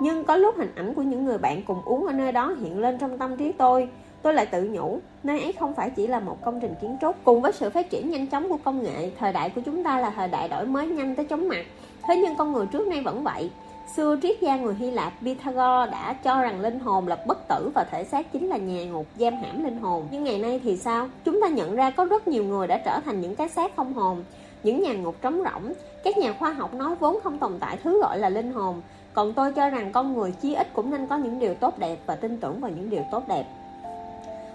Nhưng 0.00 0.24
có 0.24 0.36
lúc 0.36 0.54
hình 0.56 0.72
ảnh 0.74 0.94
của 0.94 1.02
những 1.02 1.24
người 1.24 1.38
bạn 1.38 1.62
cùng 1.66 1.82
uống 1.84 2.06
ở 2.06 2.12
nơi 2.12 2.32
đó 2.32 2.54
hiện 2.60 2.78
lên 2.78 2.98
trong 2.98 3.18
tâm 3.18 3.36
trí 3.36 3.52
tôi 3.52 3.88
Tôi 4.22 4.34
lại 4.34 4.46
tự 4.46 4.64
nhủ, 4.64 4.98
nơi 5.22 5.40
ấy 5.40 5.52
không 5.52 5.74
phải 5.74 5.90
chỉ 5.90 6.06
là 6.06 6.20
một 6.20 6.44
công 6.44 6.60
trình 6.60 6.74
kiến 6.80 6.96
trúc 7.00 7.16
Cùng 7.24 7.40
với 7.40 7.52
sự 7.52 7.70
phát 7.70 7.90
triển 7.90 8.10
nhanh 8.10 8.26
chóng 8.26 8.48
của 8.48 8.58
công 8.64 8.82
nghệ 8.82 9.10
Thời 9.18 9.32
đại 9.32 9.50
của 9.50 9.60
chúng 9.60 9.84
ta 9.84 10.00
là 10.00 10.10
thời 10.10 10.28
đại 10.28 10.48
đổi 10.48 10.66
mới 10.66 10.86
nhanh 10.86 11.16
tới 11.16 11.24
chóng 11.24 11.48
mặt 11.48 11.64
Thế 12.08 12.16
nhưng 12.16 12.36
con 12.36 12.52
người 12.52 12.66
trước 12.66 12.86
nay 12.86 13.02
vẫn 13.02 13.24
vậy 13.24 13.50
Xưa 13.96 14.16
triết 14.22 14.40
gia 14.40 14.56
người 14.56 14.74
Hy 14.74 14.90
Lạp 14.90 15.12
Pythagore 15.22 15.90
đã 15.90 16.12
cho 16.24 16.42
rằng 16.42 16.60
linh 16.60 16.78
hồn 16.78 17.08
là 17.08 17.16
bất 17.26 17.48
tử 17.48 17.70
và 17.74 17.84
thể 17.90 18.04
xác 18.04 18.32
chính 18.32 18.48
là 18.48 18.56
nhà 18.56 18.84
ngục 18.84 19.06
giam 19.18 19.34
hãm 19.34 19.64
linh 19.64 19.78
hồn. 19.78 20.08
Nhưng 20.10 20.24
ngày 20.24 20.38
nay 20.38 20.60
thì 20.64 20.76
sao? 20.76 21.08
Chúng 21.24 21.40
ta 21.40 21.48
nhận 21.48 21.76
ra 21.76 21.90
có 21.90 22.04
rất 22.04 22.28
nhiều 22.28 22.44
người 22.44 22.66
đã 22.66 22.78
trở 22.84 23.00
thành 23.04 23.20
những 23.20 23.36
cái 23.36 23.48
xác 23.48 23.76
không 23.76 23.92
hồn, 23.92 24.24
những 24.62 24.82
nhà 24.82 24.92
ngục 24.92 25.14
trống 25.22 25.42
rỗng. 25.44 25.72
Các 26.04 26.18
nhà 26.18 26.32
khoa 26.32 26.52
học 26.52 26.74
nói 26.74 26.94
vốn 27.00 27.18
không 27.24 27.38
tồn 27.38 27.52
tại 27.60 27.76
thứ 27.82 28.00
gọi 28.00 28.18
là 28.18 28.28
linh 28.28 28.52
hồn. 28.52 28.82
Còn 29.12 29.32
tôi 29.32 29.52
cho 29.52 29.70
rằng 29.70 29.92
con 29.92 30.14
người 30.14 30.32
chí 30.32 30.54
ít 30.54 30.68
cũng 30.72 30.90
nên 30.90 31.06
có 31.06 31.16
những 31.16 31.38
điều 31.38 31.54
tốt 31.54 31.78
đẹp 31.78 31.98
và 32.06 32.16
tin 32.16 32.36
tưởng 32.36 32.60
vào 32.60 32.70
những 32.70 32.90
điều 32.90 33.02
tốt 33.10 33.28
đẹp. 33.28 33.44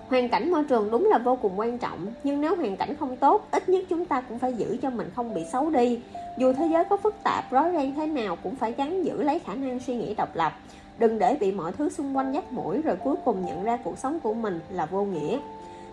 Hoàn 0.10 0.30
cảnh 0.30 0.52
môi 0.52 0.64
trường 0.64 0.92
đúng 0.92 1.06
là 1.06 1.18
vô 1.18 1.36
cùng 1.36 1.60
quan 1.60 1.78
trọng 1.78 2.08
Nhưng 2.24 2.42
nếu 2.42 2.56
hoàn 2.56 2.78
cảnh 2.78 2.96
không 3.00 3.18
tốt 3.18 3.48
Ít 3.52 3.70
nhất 3.70 3.84
chúng 3.90 4.06
ta 4.06 4.22
cũng 4.22 4.40
phải 4.40 4.54
giữ 4.54 4.78
cho 4.82 4.90
mình 4.90 5.10
không 5.16 5.34
bị 5.34 5.46
xấu 5.52 5.70
đi. 5.70 6.00
Dù 6.38 6.54
thế 6.54 6.68
giới 6.68 6.84
có 6.84 6.98
phức 6.98 7.16
tạp, 7.24 7.52
rối 7.52 7.72
ren 7.72 7.96
thế 7.96 8.08
nào 8.08 8.38
Cũng 8.44 8.56
phải 8.56 8.72
gắn 8.72 9.06
giữ 9.06 9.24
lấy 9.24 9.40
khả 9.40 9.56
năng 9.56 9.80
suy 9.80 9.96
nghĩ 9.96 10.16
độc 10.16 10.36
lập. 10.36 10.52
Đừng 11.00 11.20
để 11.20 11.38
bị 11.40 11.52
mọi 11.52 11.72
thứ 11.72 11.90
xung 11.90 12.18
quanh 12.18 12.32
dắt 12.32 12.54
mũi 12.54 12.82
Rồi 12.82 12.96
cuối 12.96 13.16
cùng 13.26 13.46
nhận 13.46 13.64
ra 13.64 13.78
cuộc 13.84 13.98
sống 13.98 14.20
của 14.20 14.34
mình 14.34 14.60
là 14.70 14.86
vô 14.86 15.04
nghĩa. 15.06 15.40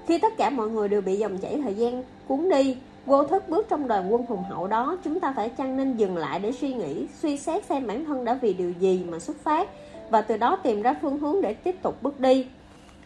Khi 0.07 0.19
tất 0.19 0.37
cả 0.37 0.51
mọi 0.51 0.71
người 0.71 0.89
đều 0.89 1.01
bị 1.01 1.17
dòng 1.17 1.39
chảy 1.39 1.61
thời 1.65 1.75
gian 1.75 2.03
cuốn 2.29 2.49
đi 2.49 2.77
Vô 3.07 3.25
thức 3.25 3.49
bước 3.49 3.67
trong 3.69 3.89
đoàn 3.89 4.13
quân 4.13 4.27
hùng 4.27 4.43
hậu 4.49 4.67
đó 4.67 4.97
Chúng 5.05 5.21
ta 5.21 5.33
phải 5.37 5.49
chăng 5.49 5.77
nên 5.77 5.97
dừng 5.97 6.17
lại 6.17 6.41
để 6.41 6.53
suy 6.53 6.75
nghĩ 6.75 7.07
Suy 7.23 7.37
xét 7.37 7.65
xem 7.65 7.87
bản 7.87 8.05
thân 8.05 8.25
đã 8.25 8.35
vì 8.35 8.53
điều 8.53 8.71
gì 8.71 9.05
mà 9.09 9.19
xuất 9.19 9.37
phát 9.37 9.69
Và 10.11 10.23
từ 10.23 10.37
đó 10.37 10.57
tìm 10.57 10.83
ra 10.83 10.95
phương 11.03 11.19
hướng 11.19 11.43
để 11.43 11.55
tiếp 11.55 11.83
tục 11.83 12.03
bước 12.03 12.21
đi. 12.21 12.47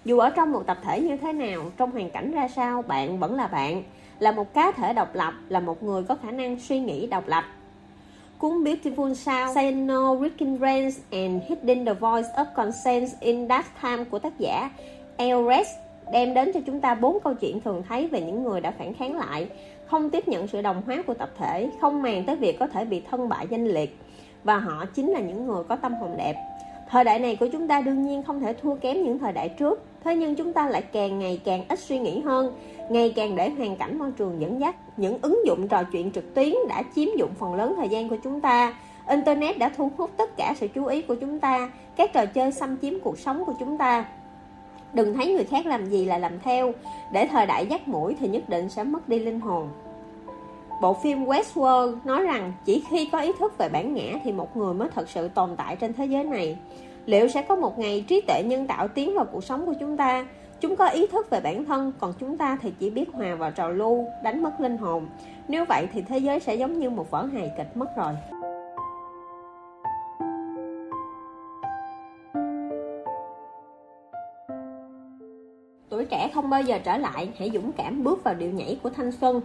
Dù 0.05 0.19
ở 0.19 0.31
trong 0.31 0.53
một 0.53 0.63
tập 0.67 0.79
thể 0.85 1.01
như 1.01 1.17
thế 1.17 1.33
nào, 1.33 1.63
trong 1.77 1.91
hoàn 1.91 2.11
cảnh 2.11 2.33
ra 2.33 2.49
sao, 2.49 2.83
bạn 2.83 3.19
vẫn 3.19 3.35
là 3.35 3.47
bạn, 3.47 3.83
là 4.19 4.33
một 4.33 4.55
cá 4.55 4.73
thể 4.73 4.93
độc 4.93 5.15
lập, 5.15 5.35
là 5.49 5.61
một 5.61 5.83
người 5.83 6.03
có 6.03 6.17
khả 6.23 6.31
năng 6.31 6.61
suy 6.61 6.79
nghĩ 6.79 7.07
độc 7.07 7.29
lập. 7.29 7.45
Cuốn 8.39 8.65
Beautiful 8.65 9.15
Sound, 9.15 9.55
Say 9.55 9.73
No, 9.73 10.17
Ricky 10.17 10.47
Rains 10.61 10.99
and 11.11 11.43
Hidden 11.49 11.87
the 11.87 11.95
Voice 11.95 12.29
of 12.37 12.45
Consent 12.57 13.09
in 13.21 13.49
dark 13.49 13.67
Time 13.83 14.05
của 14.05 14.19
tác 14.19 14.39
giả 14.39 14.71
Elres 15.17 15.69
đem 16.13 16.35
đến 16.35 16.51
cho 16.55 16.61
chúng 16.67 16.81
ta 16.81 16.95
bốn 16.95 17.19
câu 17.25 17.35
chuyện 17.35 17.61
thường 17.61 17.83
thấy 17.89 18.09
về 18.09 18.21
những 18.21 18.45
người 18.45 18.61
đã 18.61 18.71
phản 18.71 18.95
kháng 18.95 19.17
lại, 19.17 19.49
không 19.87 20.11
tiếp 20.11 20.29
nhận 20.29 20.49
sự 20.49 20.63
đồng 20.63 20.83
hóa 20.87 21.03
của 21.07 21.15
tập 21.15 21.31
thể, 21.39 21.71
không 21.81 22.03
màng 22.03 22.25
tới 22.25 22.37
việc 22.37 22.59
có 22.59 22.67
thể 22.67 22.85
bị 22.85 23.03
thân 23.11 23.29
bại 23.29 23.47
danh 23.51 23.67
liệt, 23.67 23.99
và 24.45 24.59
họ 24.59 24.87
chính 24.95 25.11
là 25.11 25.21
những 25.21 25.47
người 25.47 25.65
có 25.69 25.77
tâm 25.77 25.95
hồn 25.95 26.15
đẹp. 26.19 26.35
Thời 26.91 27.05
đại 27.05 27.19
này 27.19 27.37
của 27.37 27.47
chúng 27.53 27.69
ta 27.69 27.81
đương 27.81 28.03
nhiên 28.03 28.23
không 28.23 28.41
thể 28.41 28.53
thua 28.53 28.75
kém 28.75 29.03
những 29.03 29.19
thời 29.19 29.33
đại 29.33 29.49
trước, 29.49 29.83
thế 30.05 30.17
nhưng 30.17 30.35
chúng 30.35 30.53
ta 30.53 30.69
lại 30.69 30.83
càng 30.83 31.19
ngày 31.19 31.41
càng 31.45 31.65
ít 31.69 31.79
suy 31.79 31.99
nghĩ 31.99 32.21
hơn, 32.21 32.55
ngày 32.91 33.13
càng 33.17 33.37
để 33.37 33.51
hoàn 33.51 33.77
cảnh 33.77 33.99
môi 33.99 34.13
trường 34.13 34.41
dẫn 34.41 34.61
dắt. 34.61 34.77
Những 34.97 35.19
ứng 35.23 35.47
dụng 35.47 35.69
trò 35.69 35.83
chuyện 35.93 36.11
trực 36.13 36.35
tuyến 36.35 36.55
đã 36.69 36.83
chiếm 36.95 37.09
dụng 37.17 37.31
phần 37.39 37.55
lớn 37.55 37.75
thời 37.77 37.89
gian 37.89 38.09
của 38.09 38.17
chúng 38.25 38.41
ta. 38.41 38.75
Internet 39.09 39.59
đã 39.59 39.69
thu 39.77 39.91
hút 39.99 40.11
tất 40.17 40.37
cả 40.37 40.55
sự 40.57 40.69
chú 40.69 40.87
ý 40.87 41.03
của 41.03 41.15
chúng 41.15 41.41
ta, 41.41 41.71
các 41.97 42.13
trò 42.13 42.27
chơi 42.27 42.53
xâm 42.53 42.77
chiếm 42.77 43.01
cuộc 43.01 43.19
sống 43.19 43.45
của 43.45 43.55
chúng 43.61 43.79
ta. 43.79 44.05
Đừng 44.95 45.15
thấy 45.15 45.33
người 45.33 45.45
khác 45.45 45.67
làm 45.67 45.87
gì 45.87 46.05
là 46.05 46.19
làm 46.19 46.41
theo, 46.41 46.73
để 47.13 47.27
thời 47.27 47.47
đại 47.47 47.67
dắt 47.67 47.89
mũi 47.89 48.17
thì 48.21 48.29
nhất 48.29 48.49
định 48.49 48.69
sẽ 48.69 48.85
mất 48.85 49.09
đi 49.09 49.19
linh 49.19 49.41
hồn. 49.41 49.69
Bộ 50.83 50.95
phim 50.95 51.25
Westworld 51.25 51.97
nói 52.05 52.23
rằng 52.23 52.53
chỉ 52.65 52.85
khi 52.91 53.09
có 53.13 53.21
ý 53.21 53.33
thức 53.39 53.59
về 53.59 53.69
bản 53.69 53.95
ngã 53.95 54.19
thì 54.25 54.33
một 54.33 54.57
người 54.57 54.75
mới 54.75 54.89
thật 54.95 55.09
sự 55.09 55.29
tồn 55.29 55.57
tại 55.57 55.77
trên 55.77 55.93
thế 55.93 56.07
giới 56.07 56.25
này. 56.25 56.57
Liệu 57.07 57.29
sẽ 57.29 57.43
có 57.43 57.57
một 57.57 57.79
ngày 57.79 58.05
trí 58.09 58.21
tuệ 58.21 58.43
nhân 58.47 58.67
tạo 58.67 58.89
tiến 58.89 59.15
vào 59.15 59.25
cuộc 59.25 59.45
sống 59.45 59.67
của 59.67 59.75
chúng 59.81 59.97
ta? 59.97 60.27
Chúng 60.61 60.77
có 60.77 60.87
ý 60.87 61.07
thức 61.07 61.31
về 61.31 61.41
bản 61.41 61.65
thân, 61.65 61.93
còn 62.01 62.13
chúng 62.21 62.37
ta 62.37 62.59
thì 62.63 62.73
chỉ 62.79 62.91
biết 62.91 63.13
hòa 63.13 63.35
vào 63.35 63.51
trào 63.51 63.71
lưu, 63.71 64.05
đánh 64.23 64.43
mất 64.43 64.61
linh 64.61 64.77
hồn. 64.77 65.07
Nếu 65.49 65.65
vậy 65.69 65.87
thì 65.93 66.03
thế 66.03 66.19
giới 66.19 66.41
sẽ 66.41 66.55
giống 66.55 66.79
như 66.79 66.91
một 66.91 67.11
vở 67.11 67.29
hài 67.33 67.51
kịch 67.57 67.77
mất 67.77 67.97
rồi. 67.97 68.13
Không 76.35 76.51
bao 76.51 76.63
giờ 76.63 76.79
trở 76.85 76.97
lại, 76.97 77.29
hãy 77.39 77.51
dũng 77.55 77.73
cảm 77.73 78.05
bước 78.05 78.25
vào 78.25 78.35
điệu 78.35 78.51
nhảy 78.51 78.79
của 78.83 78.91
thanh 78.91 79.13
xuân. 79.13 79.41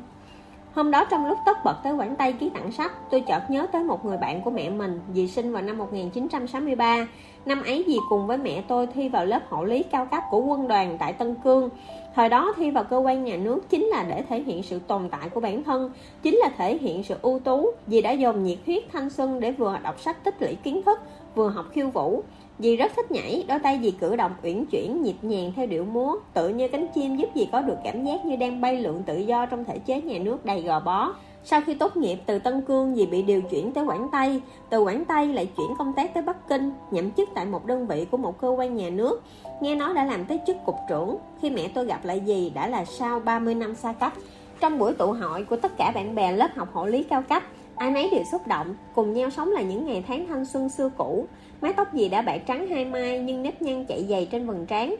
Hôm 0.73 0.91
đó 0.91 1.05
trong 1.05 1.25
lúc 1.25 1.37
tất 1.45 1.57
bật 1.65 1.75
tới 1.83 1.93
quảng 1.93 2.15
Tây 2.15 2.33
ký 2.33 2.49
tặng 2.49 2.71
sách, 2.71 2.91
tôi 3.11 3.23
chợt 3.27 3.41
nhớ 3.49 3.67
tới 3.71 3.83
một 3.83 4.05
người 4.05 4.17
bạn 4.17 4.41
của 4.41 4.51
mẹ 4.51 4.69
mình, 4.69 5.01
dì 5.13 5.27
sinh 5.27 5.51
vào 5.51 5.61
năm 5.61 5.77
1963. 5.77 7.07
Năm 7.45 7.63
ấy 7.63 7.85
dì 7.87 7.97
cùng 8.09 8.27
với 8.27 8.37
mẹ 8.37 8.63
tôi 8.67 8.87
thi 8.87 9.09
vào 9.09 9.25
lớp 9.25 9.39
hộ 9.49 9.63
lý 9.63 9.83
cao 9.83 10.05
cấp 10.05 10.23
của 10.31 10.39
quân 10.39 10.67
đoàn 10.67 10.97
tại 10.99 11.13
Tân 11.13 11.35
Cương. 11.43 11.69
Thời 12.15 12.29
đó 12.29 12.53
thi 12.57 12.71
vào 12.71 12.83
cơ 12.83 12.97
quan 12.97 13.23
nhà 13.23 13.35
nước 13.35 13.69
chính 13.69 13.85
là 13.85 14.05
để 14.09 14.23
thể 14.29 14.41
hiện 14.41 14.63
sự 14.63 14.79
tồn 14.79 15.09
tại 15.09 15.29
của 15.29 15.39
bản 15.39 15.63
thân, 15.63 15.91
chính 16.21 16.35
là 16.35 16.49
thể 16.57 16.77
hiện 16.77 17.03
sự 17.03 17.15
ưu 17.21 17.39
tú. 17.39 17.71
Dì 17.87 18.01
đã 18.01 18.11
dồn 18.11 18.43
nhiệt 18.43 18.57
huyết 18.65 18.83
thanh 18.93 19.09
xuân 19.09 19.39
để 19.39 19.51
vừa 19.51 19.77
đọc 19.83 19.99
sách 19.99 20.23
tích 20.23 20.41
lũy 20.41 20.55
kiến 20.55 20.81
thức, 20.83 20.99
vừa 21.35 21.49
học 21.49 21.65
khiêu 21.71 21.89
vũ 21.89 22.23
Dì 22.59 22.75
rất 22.75 22.91
thích 22.95 23.11
nhảy, 23.11 23.45
đôi 23.47 23.59
tay 23.59 23.79
dì 23.83 23.91
cử 23.91 24.15
động 24.15 24.31
uyển 24.43 24.65
chuyển, 24.65 25.03
nhịp 25.03 25.15
nhàng 25.21 25.51
theo 25.55 25.65
điệu 25.65 25.85
múa, 25.85 26.15
tự 26.33 26.49
như 26.49 26.67
cánh 26.67 26.87
chim 26.95 27.15
giúp 27.15 27.29
dì 27.35 27.45
có 27.51 27.61
được 27.61 27.77
cảm 27.83 28.05
giác 28.05 28.25
như 28.25 28.35
đang 28.35 28.61
bay 28.61 28.81
lượn 28.81 29.03
tự 29.05 29.17
do 29.17 29.45
trong 29.45 29.65
thể 29.65 29.79
chế 29.79 30.01
nhà 30.01 30.17
nước 30.19 30.45
đầy 30.45 30.61
gò 30.61 30.79
bó. 30.79 31.13
Sau 31.43 31.61
khi 31.61 31.73
tốt 31.73 31.97
nghiệp 31.97 32.17
từ 32.25 32.39
Tân 32.39 32.61
Cương, 32.61 32.95
dì 32.95 33.05
bị 33.05 33.21
điều 33.21 33.41
chuyển 33.41 33.71
tới 33.71 33.83
Quảng 33.83 34.07
Tây, 34.11 34.41
từ 34.69 34.81
Quảng 34.81 35.05
Tây 35.05 35.27
lại 35.27 35.49
chuyển 35.57 35.67
công 35.77 35.93
tác 35.93 36.13
tới 36.13 36.23
Bắc 36.23 36.47
Kinh, 36.49 36.71
nhậm 36.91 37.11
chức 37.11 37.29
tại 37.35 37.45
một 37.45 37.65
đơn 37.65 37.87
vị 37.87 38.05
của 38.11 38.17
một 38.17 38.41
cơ 38.41 38.49
quan 38.49 38.75
nhà 38.75 38.89
nước. 38.89 39.23
Nghe 39.61 39.75
nói 39.75 39.93
đã 39.93 40.05
làm 40.05 40.25
tới 40.25 40.39
chức 40.47 40.57
cục 40.65 40.75
trưởng, 40.89 41.17
khi 41.41 41.49
mẹ 41.49 41.67
tôi 41.73 41.85
gặp 41.85 42.05
lại 42.05 42.21
dì 42.25 42.49
đã 42.49 42.67
là 42.67 42.85
sau 42.85 43.19
30 43.19 43.55
năm 43.55 43.75
xa 43.75 43.93
cách. 43.93 44.13
Trong 44.59 44.77
buổi 44.77 44.93
tụ 44.93 45.11
hội 45.11 45.43
của 45.43 45.55
tất 45.55 45.77
cả 45.77 45.91
bạn 45.95 46.15
bè 46.15 46.31
lớp 46.31 46.49
học 46.55 46.69
hộ 46.73 46.85
lý 46.85 47.03
cao 47.03 47.21
cấp, 47.21 47.43
ai 47.75 47.91
nấy 47.91 48.09
đều 48.11 48.23
xúc 48.31 48.47
động, 48.47 48.75
cùng 48.95 49.13
nhau 49.13 49.29
sống 49.29 49.51
lại 49.51 49.63
những 49.63 49.85
ngày 49.85 50.03
tháng 50.07 50.27
thanh 50.27 50.45
xuân 50.45 50.69
xưa 50.69 50.89
cũ. 50.97 51.27
Mái 51.61 51.73
tóc 51.73 51.87
dì 51.93 52.09
đã 52.09 52.21
bạc 52.21 52.41
trắng 52.47 52.67
hai 52.67 52.85
mai 52.85 53.19
nhưng 53.19 53.43
nếp 53.43 53.61
nhăn 53.61 53.85
chạy 53.85 54.05
dày 54.09 54.27
trên 54.31 54.47
vầng 54.47 54.65
trán. 54.65 54.95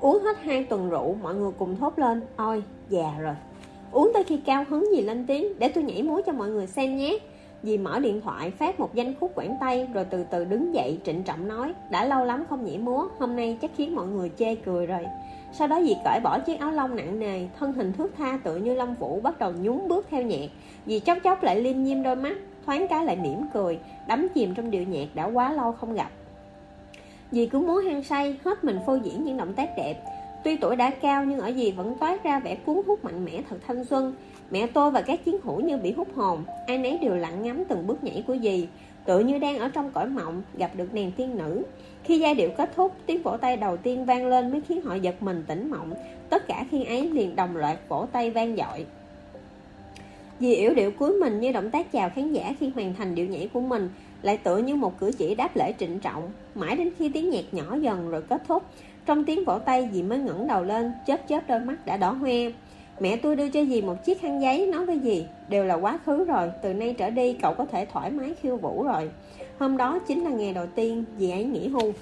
Uống 0.00 0.22
hết 0.22 0.36
hai 0.42 0.64
tuần 0.64 0.90
rượu, 0.90 1.16
mọi 1.22 1.34
người 1.34 1.52
cùng 1.58 1.76
thốt 1.76 1.98
lên, 1.98 2.22
ôi, 2.36 2.62
già 2.88 3.14
rồi. 3.20 3.34
Uống 3.94 4.10
tới 4.14 4.24
khi 4.24 4.36
cao 4.36 4.64
hứng 4.68 4.92
gì 4.96 5.02
lên 5.02 5.26
tiếng 5.26 5.58
Để 5.58 5.68
tôi 5.68 5.84
nhảy 5.84 6.02
múa 6.02 6.20
cho 6.26 6.32
mọi 6.32 6.50
người 6.50 6.66
xem 6.66 6.96
nhé 6.96 7.18
Dì 7.62 7.78
mở 7.78 7.98
điện 7.98 8.20
thoại 8.20 8.50
phát 8.50 8.80
một 8.80 8.94
danh 8.94 9.14
khúc 9.20 9.32
quảng 9.34 9.56
tây 9.60 9.88
Rồi 9.94 10.04
từ 10.10 10.24
từ 10.30 10.44
đứng 10.44 10.74
dậy 10.74 10.98
trịnh 11.04 11.22
trọng 11.22 11.48
nói 11.48 11.72
Đã 11.90 12.04
lâu 12.04 12.24
lắm 12.24 12.44
không 12.48 12.64
nhảy 12.64 12.78
múa 12.78 13.08
Hôm 13.18 13.36
nay 13.36 13.58
chắc 13.62 13.70
khiến 13.76 13.96
mọi 13.96 14.06
người 14.06 14.30
chê 14.38 14.54
cười 14.54 14.86
rồi 14.86 15.06
Sau 15.52 15.68
đó 15.68 15.80
dì 15.82 15.94
cởi 16.04 16.20
bỏ 16.24 16.38
chiếc 16.38 16.60
áo 16.60 16.72
lông 16.72 16.96
nặng 16.96 17.18
nề 17.20 17.46
Thân 17.58 17.72
hình 17.72 17.92
thước 17.92 18.12
tha 18.18 18.38
tựa 18.44 18.56
như 18.56 18.74
Long 18.74 18.94
Vũ 18.94 19.20
Bắt 19.20 19.38
đầu 19.38 19.52
nhún 19.52 19.88
bước 19.88 20.06
theo 20.10 20.22
nhạc 20.22 20.50
Dì 20.86 21.00
chốc 21.00 21.18
chốc 21.24 21.42
lại 21.42 21.60
liêm 21.60 21.82
nhiêm 21.82 22.02
đôi 22.02 22.16
mắt 22.16 22.36
Thoáng 22.66 22.88
cái 22.88 23.04
lại 23.04 23.16
mỉm 23.16 23.46
cười, 23.54 23.78
Đắm 24.08 24.28
chìm 24.34 24.54
trong 24.54 24.70
điệu 24.70 24.82
nhạc 24.82 25.06
đã 25.14 25.24
quá 25.24 25.52
lâu 25.52 25.72
không 25.72 25.94
gặp. 25.94 26.10
Dì 27.30 27.46
cứ 27.46 27.58
muốn 27.58 27.84
hăng 27.84 28.02
say, 28.02 28.36
Hết 28.44 28.64
mình 28.64 28.78
phô 28.86 28.94
diễn 28.94 29.24
những 29.24 29.36
động 29.36 29.52
tác 29.52 29.70
đẹp. 29.76 29.94
Tuy 30.44 30.56
tuổi 30.56 30.76
đã 30.76 30.90
cao 30.90 31.24
nhưng 31.24 31.40
ở 31.40 31.52
dì 31.52 31.70
vẫn 31.70 31.94
toát 32.00 32.24
ra 32.24 32.40
vẻ 32.40 32.54
cuốn 32.54 32.80
hút 32.86 33.04
mạnh 33.04 33.24
mẽ 33.24 33.42
thật 33.50 33.56
thanh 33.66 33.84
xuân. 33.84 34.14
Mẹ 34.50 34.66
tôi 34.66 34.90
và 34.90 35.02
các 35.02 35.24
chiến 35.24 35.36
hữu 35.42 35.60
như 35.60 35.76
bị 35.76 35.92
hút 35.92 36.08
hồn, 36.14 36.44
Ai 36.66 36.78
nấy 36.78 36.98
đều 36.98 37.16
lặng 37.16 37.42
ngắm 37.42 37.64
từng 37.68 37.86
bước 37.86 38.04
nhảy 38.04 38.24
của 38.26 38.36
dì. 38.42 38.68
Tự 39.04 39.20
như 39.20 39.38
đang 39.38 39.58
ở 39.58 39.68
trong 39.68 39.90
cõi 39.90 40.06
mộng, 40.06 40.42
gặp 40.54 40.70
được 40.74 40.94
nàng 40.94 41.12
tiên 41.16 41.38
nữ. 41.38 41.62
Khi 42.04 42.18
giai 42.18 42.34
điệu 42.34 42.50
kết 42.56 42.70
thúc, 42.76 42.92
Tiếng 43.06 43.22
vỗ 43.22 43.36
tay 43.36 43.56
đầu 43.56 43.76
tiên 43.76 44.04
vang 44.04 44.26
lên 44.26 44.50
mới 44.50 44.60
khiến 44.60 44.82
họ 44.82 44.94
giật 44.94 45.22
mình 45.22 45.44
tỉnh 45.46 45.70
mộng. 45.70 45.92
Tất 46.30 46.48
cả 46.48 46.64
khi 46.70 46.84
ấy 46.84 47.10
liền 47.10 47.36
đồng 47.36 47.56
loạt 47.56 47.78
vỗ 47.88 48.06
tay 48.12 48.30
vang 48.30 48.56
dội. 48.56 48.86
Dì 50.40 50.54
yếu 50.54 50.74
điệu 50.74 50.90
cuối 50.90 51.12
mình 51.20 51.40
như 51.40 51.52
động 51.52 51.70
tác 51.70 51.92
chào 51.92 52.10
khán 52.10 52.32
giả 52.32 52.54
khi 52.60 52.70
hoàn 52.74 52.94
thành 52.94 53.14
điệu 53.14 53.26
nhảy 53.26 53.48
của 53.52 53.60
mình, 53.60 53.88
Lại 54.22 54.36
tựa 54.36 54.56
như 54.56 54.76
một 54.76 54.98
cử 54.98 55.10
chỉ 55.18 55.34
đáp 55.34 55.56
lễ 55.56 55.72
trịnh 55.78 56.00
trọng, 56.00 56.30
Mãi 56.54 56.76
đến 56.76 56.90
khi 56.98 57.08
tiếng 57.08 57.30
nhạc 57.30 57.44
nhỏ 57.52 57.76
dần 57.80 58.10
rồi 58.10 58.22
kết 58.22 58.42
thúc. 58.48 58.62
Trong 59.06 59.24
tiếng 59.24 59.44
vỗ 59.44 59.58
tay, 59.58 59.88
dì 59.92 60.02
mới 60.02 60.18
ngẩng 60.18 60.46
đầu 60.46 60.64
lên, 60.64 60.92
Chớp 61.06 61.28
chớp 61.28 61.40
đôi 61.48 61.60
mắt 61.60 61.86
đã 61.86 61.96
đỏ 61.96 62.10
hoe. 62.10 62.50
Mẹ 63.00 63.16
tôi 63.16 63.36
đưa 63.36 63.48
cho 63.48 63.64
dì 63.64 63.82
một 63.82 64.04
chiếc 64.04 64.20
khăn 64.20 64.42
giấy, 64.42 64.66
Nói 64.66 64.86
với 64.86 65.00
dì, 65.04 65.26
đều 65.48 65.64
là 65.64 65.74
quá 65.74 65.98
khứ 66.06 66.24
rồi, 66.24 66.50
Từ 66.62 66.74
nay 66.74 66.94
trở 66.98 67.10
đi 67.10 67.32
cậu 67.42 67.54
có 67.54 67.66
thể 67.66 67.86
thoải 67.92 68.10
mái 68.10 68.34
khiêu 68.42 68.56
vũ 68.56 68.82
rồi. 68.82 69.10
Hôm 69.58 69.76
đó 69.76 69.98
chính 69.98 70.24
là 70.24 70.30
ngày 70.30 70.52
đầu 70.52 70.66
tiên 70.74 71.04
Dì 71.18 71.30
ấy 71.30 71.44
nghỉ 71.44 71.68
hưu. 71.68 71.92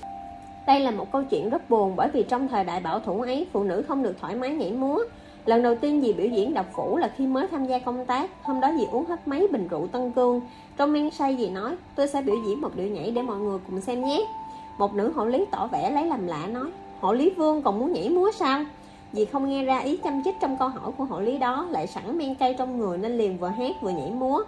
Đây 0.66 0.80
là 0.80 0.90
một 0.90 1.12
câu 1.12 1.22
chuyện 1.30 1.50
rất 1.50 1.70
buồn 1.70 1.96
Bởi 1.96 2.08
vì 2.12 2.22
trong 2.22 2.48
thời 2.48 2.64
đại 2.64 2.80
bảo 2.80 3.00
thủ 3.00 3.20
ấy, 3.20 3.46
Phụ 3.52 3.64
nữ 3.64 3.82
không 3.88 4.02
được 4.02 4.14
thoải 4.20 4.36
mái 4.36 4.50
nhảy 4.50 4.72
múa. 4.72 4.98
Lần 5.46 5.62
đầu 5.62 5.74
tiên 5.74 6.00
dì 6.00 6.12
biểu 6.12 6.26
diễn 6.26 6.54
đọc 6.54 6.66
phủ 6.76 6.96
là 6.96 7.10
khi 7.16 7.26
mới 7.26 7.46
tham 7.46 7.66
gia 7.66 7.78
công 7.78 8.06
tác. 8.06 8.30
Hôm 8.42 8.60
đó 8.60 8.72
dì 8.78 8.86
uống 8.92 9.04
hết 9.04 9.28
mấy 9.28 9.48
bình 9.48 9.68
rượu 9.68 9.86
Tân 9.86 10.12
Cương. 10.12 10.40
Trong 10.76 10.92
men 10.92 11.10
say 11.10 11.36
dì 11.38 11.50
nói, 11.50 11.76
Tôi 11.94 12.08
sẽ 12.08 12.22
biểu 12.22 12.36
diễn 12.46 12.60
một 12.60 12.76
điệu 12.76 12.88
nhảy 12.88 13.10
để 13.10 13.22
mọi 13.22 13.38
người 13.38 13.58
cùng 13.66 13.80
xem 13.80 14.04
nhé. 14.04 14.26
Một 14.78 14.94
nữ 14.94 15.12
hộ 15.14 15.24
lý 15.24 15.44
tỏ 15.50 15.66
vẻ 15.66 15.90
lấy 15.90 16.06
làm 16.06 16.26
lạ 16.26 16.46
nói, 16.46 16.70
Hộ 17.00 17.12
lý 17.12 17.30
vương 17.30 17.62
còn 17.62 17.78
muốn 17.78 17.92
nhảy 17.92 18.08
múa 18.08 18.30
sao? 18.38 18.64
Dì 19.12 19.24
không 19.24 19.50
nghe 19.50 19.64
ra 19.64 19.78
ý 19.78 19.96
chăm 19.96 20.22
chích 20.24 20.34
trong 20.40 20.56
câu 20.56 20.68
hỏi 20.68 20.92
của 20.96 21.04
hộ 21.04 21.20
lý 21.20 21.38
đó, 21.38 21.66
Lại 21.70 21.86
sẵn 21.86 22.18
men 22.18 22.34
cây 22.34 22.54
trong 22.58 22.78
người 22.78 22.98
nên 22.98 23.18
liền 23.18 23.38
vừa 23.38 23.48
hát 23.48 23.82
vừa 23.82 23.90
nhảy 23.90 24.10
múa. 24.10 24.42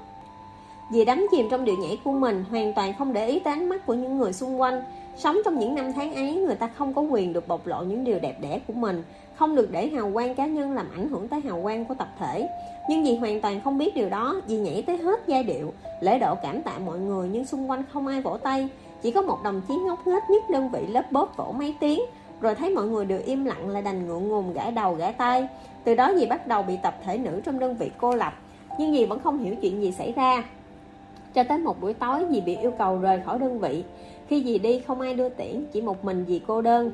Dì 0.90 1.04
đắm 1.04 1.26
chìm 1.30 1.48
trong 1.50 1.64
điệu 1.64 1.76
nhảy 1.76 1.98
của 2.04 2.12
mình, 2.12 2.44
Hoàn 2.50 2.72
toàn 2.72 2.92
không 2.98 3.12
để 3.12 3.26
ý 3.26 3.38
tới 3.38 3.52
ánh 3.52 3.68
mắt 3.68 3.86
của 3.86 3.94
những 3.94 4.18
người 4.18 4.32
xung 4.32 4.60
quanh. 4.60 4.82
Sống 5.16 5.36
trong 5.44 5.58
những 5.58 5.74
năm 5.74 5.92
tháng 5.92 6.14
ấy, 6.14 6.34
Người 6.34 6.56
ta 6.56 6.66
không 6.66 6.94
có 6.94 7.02
quyền 7.02 7.32
được 7.32 7.48
bộc 7.48 7.66
lộ 7.66 7.82
những 7.82 8.04
điều 8.04 8.18
đẹp 8.18 8.36
đẽ 8.40 8.60
của 8.66 8.72
mình. 8.72 9.02
Không 9.36 9.54
được 9.54 9.68
để 9.72 9.88
hào 9.88 10.10
quang 10.14 10.34
cá 10.34 10.46
nhân 10.46 10.72
làm 10.72 10.86
ảnh 10.94 11.08
hưởng 11.08 11.28
tới 11.28 11.40
hào 11.40 11.62
quang 11.62 11.84
của 11.84 11.94
tập 11.94 12.08
thể. 12.18 12.48
Nhưng 12.88 13.04
vì 13.04 13.16
hoàn 13.16 13.40
toàn 13.40 13.60
không 13.60 13.78
biết 13.78 13.94
điều 13.94 14.08
đó 14.08 14.40
Vì 14.46 14.56
nhảy 14.56 14.82
tới 14.86 14.96
hết 14.96 15.20
giai 15.26 15.44
điệu, 15.44 15.72
Lễ 16.00 16.18
độ 16.18 16.34
cảm 16.42 16.62
tạ 16.62 16.78
mọi 16.78 16.98
người 16.98 17.28
Nhưng 17.32 17.44
xung 17.44 17.70
quanh 17.70 17.82
không 17.92 18.06
ai 18.06 18.20
vỗ 18.20 18.36
tay. 18.36 18.68
Chỉ 19.02 19.10
có 19.10 19.22
một 19.22 19.38
đồng 19.44 19.60
chí 19.68 19.74
ngốc 19.76 20.06
nghếch 20.06 20.30
nhất 20.30 20.42
đơn 20.50 20.70
vị 20.70 20.86
lớp 20.86 21.12
bóp 21.12 21.36
vỗ 21.36 21.54
mấy 21.58 21.74
tiếng, 21.80 22.00
rồi 22.40 22.54
thấy 22.54 22.70
mọi 22.70 22.86
người 22.86 23.04
đều 23.04 23.20
im 23.26 23.44
lặng 23.44 23.70
lại 23.70 23.82
đành 23.82 24.06
ngượng 24.06 24.28
ngùng 24.28 24.52
gãi 24.52 24.72
đầu 24.72 24.94
gãi 24.94 25.12
tay. 25.12 25.48
Từ 25.84 25.94
đó 25.94 26.12
dì 26.16 26.26
bắt 26.26 26.46
đầu 26.46 26.62
bị 26.62 26.76
tập 26.82 26.94
thể 27.04 27.18
nữ 27.18 27.40
trong 27.44 27.58
đơn 27.58 27.76
vị 27.76 27.90
cô 27.98 28.14
lập, 28.14 28.32
Nhưng 28.78 28.92
dì 28.92 29.06
vẫn 29.06 29.20
không 29.20 29.38
hiểu 29.38 29.54
chuyện 29.54 29.82
gì 29.82 29.92
xảy 29.92 30.12
ra. 30.12 30.44
Cho 31.34 31.44
tới 31.44 31.58
một 31.58 31.80
buổi 31.80 31.94
tối, 31.94 32.20
dì 32.30 32.40
bị 32.40 32.56
yêu 32.56 32.70
cầu 32.78 32.98
rời 32.98 33.20
khỏi 33.24 33.38
đơn 33.38 33.58
vị. 33.58 33.84
Khi 34.28 34.44
dì 34.44 34.58
đi, 34.58 34.78
không 34.86 35.00
ai 35.00 35.14
đưa 35.14 35.28
tiễn, 35.28 35.64
Chỉ 35.72 35.80
một 35.80 36.04
mình 36.04 36.24
dì 36.28 36.40
cô 36.46 36.62
đơn. 36.62 36.92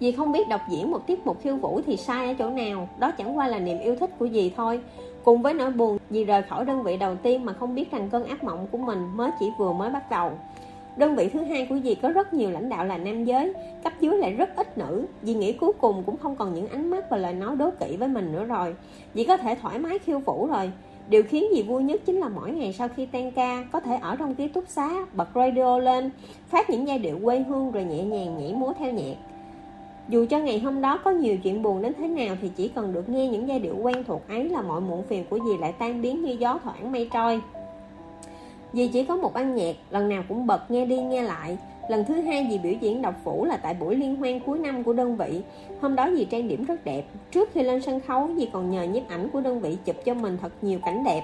Dì 0.00 0.12
không 0.12 0.32
biết 0.32 0.48
đọc 0.48 0.60
diễn 0.70 0.90
một 0.90 1.06
tiết 1.06 1.26
mục 1.26 1.40
khiêu 1.42 1.56
vũ 1.56 1.80
thì 1.86 1.96
sai 1.96 2.26
ở 2.26 2.34
chỗ 2.38 2.50
nào, 2.50 2.88
Đó 2.98 3.10
chẳng 3.10 3.38
qua 3.38 3.48
là 3.48 3.58
niềm 3.58 3.78
yêu 3.78 3.96
thích 3.96 4.10
của 4.18 4.28
dì 4.28 4.52
thôi. 4.56 4.80
Cùng 5.24 5.42
với 5.42 5.54
nỗi 5.54 5.70
buồn, 5.70 5.98
Dì 6.10 6.24
rời 6.24 6.42
khỏi 6.42 6.64
đơn 6.64 6.82
vị 6.82 6.96
đầu 6.96 7.16
tiên 7.16 7.44
mà 7.44 7.52
không 7.52 7.74
biết 7.74 7.90
rằng 7.90 8.08
cơn 8.10 8.24
ác 8.24 8.44
mộng 8.44 8.66
của 8.70 8.78
mình 8.78 8.98
mới 9.16 9.30
chỉ 9.40 9.46
vừa 9.58 9.72
mới 9.72 9.90
bắt 9.90 10.10
đầu. 10.10 10.30
Đơn 10.96 11.16
vị 11.16 11.28
thứ 11.28 11.42
hai 11.42 11.66
của 11.66 11.78
dì 11.84 11.94
có 11.94 12.08
rất 12.08 12.34
nhiều 12.34 12.50
lãnh 12.50 12.68
đạo 12.68 12.84
là 12.84 12.98
nam 12.98 13.24
giới, 13.24 13.52
Cấp 13.84 13.92
dưới 14.00 14.18
lại 14.18 14.32
rất 14.32 14.56
ít 14.56 14.78
nữ. 14.78 15.04
Dì 15.22 15.34
nghĩ 15.34 15.52
cuối 15.52 15.72
cùng 15.80 16.02
cũng 16.06 16.16
không 16.16 16.36
còn 16.36 16.54
những 16.54 16.68
ánh 16.68 16.90
mắt 16.90 17.10
và 17.10 17.16
lời 17.16 17.32
nói 17.32 17.56
đố 17.56 17.70
kỵ 17.70 17.96
với 17.96 18.08
mình 18.08 18.32
nữa 18.32 18.44
rồi. 18.44 18.74
Dì 19.14 19.24
có 19.24 19.36
thể 19.36 19.54
thoải 19.54 19.78
mái 19.78 19.98
khiêu 19.98 20.18
vũ 20.18 20.46
rồi. 20.46 20.72
Điều 21.08 21.22
khiến 21.22 21.44
dì 21.54 21.62
vui 21.62 21.82
nhất 21.82 22.00
chính 22.04 22.20
là 22.20 22.28
mỗi 22.28 22.50
ngày 22.50 22.72
sau 22.72 22.88
khi 22.96 23.06
tan 23.06 23.30
ca, 23.30 23.64
Có 23.72 23.80
thể 23.80 23.96
ở 24.02 24.16
trong 24.16 24.34
ký 24.34 24.48
túc 24.48 24.64
xá, 24.68 24.90
Bật 25.12 25.28
radio 25.34 25.78
lên, 25.78 26.10
Phát 26.48 26.70
những 26.70 26.88
giai 26.88 26.98
điệu 26.98 27.18
quê 27.24 27.38
hương 27.38 27.72
rồi 27.72 27.84
nhẹ 27.84 28.02
nhàng 28.02 28.38
nhảy 28.38 28.52
múa 28.52 28.72
theo 28.78 28.92
nhạc 28.92 29.14
dù 30.08 30.26
cho 30.30 30.38
ngày 30.38 30.58
hôm 30.58 30.80
đó 30.80 30.98
có 31.04 31.10
nhiều 31.10 31.36
chuyện 31.38 31.62
buồn 31.62 31.82
đến 31.82 31.92
thế 31.98 32.08
nào 32.08 32.36
Thì 32.42 32.50
chỉ 32.56 32.68
cần 32.68 32.92
được 32.92 33.08
nghe 33.08 33.28
những 33.28 33.48
giai 33.48 33.58
điệu 33.58 33.76
quen 33.76 34.04
thuộc 34.04 34.28
ấy 34.28 34.48
Là 34.48 34.62
mọi 34.62 34.80
muộn 34.80 35.02
phiền 35.02 35.24
của 35.30 35.38
dì 35.44 35.56
lại 35.60 35.72
tan 35.72 36.02
biến 36.02 36.22
như 36.22 36.32
gió 36.32 36.58
thoảng 36.64 36.92
mây 36.92 37.08
trôi. 37.12 37.40
Dì 38.72 38.88
chỉ 38.88 39.04
có 39.04 39.16
một 39.16 39.34
ban 39.34 39.54
nhạc, 39.54 39.76
lần 39.90 40.08
nào 40.08 40.22
cũng 40.28 40.46
bật 40.46 40.70
nghe 40.70 40.86
đi 40.86 41.00
nghe 41.00 41.22
lại. 41.22 41.58
Lần 41.88 42.04
thứ 42.04 42.20
hai 42.20 42.46
dì 42.50 42.58
biểu 42.58 42.72
diễn 42.80 43.02
độc 43.02 43.14
phủ 43.24 43.44
là 43.44 43.56
tại 43.56 43.74
buổi 43.74 43.96
liên 43.96 44.16
hoan 44.16 44.40
cuối 44.40 44.58
năm 44.58 44.84
của 44.84 44.92
đơn 44.92 45.16
vị. 45.16 45.42
Hôm 45.80 45.96
đó 45.96 46.10
dì 46.16 46.24
trang 46.24 46.48
điểm 46.48 46.64
rất 46.64 46.84
đẹp. 46.84 47.04
Trước 47.30 47.50
khi 47.52 47.62
lên 47.62 47.82
sân 47.82 48.00
khấu 48.00 48.28
dì 48.36 48.48
còn 48.52 48.70
nhờ 48.70 48.82
nhiếp 48.82 49.08
ảnh 49.08 49.28
của 49.32 49.40
đơn 49.40 49.60
vị 49.60 49.76
chụp 49.84 49.96
cho 50.04 50.14
mình 50.14 50.38
thật 50.42 50.52
nhiều 50.62 50.78
cảnh 50.84 51.04
đẹp. 51.04 51.22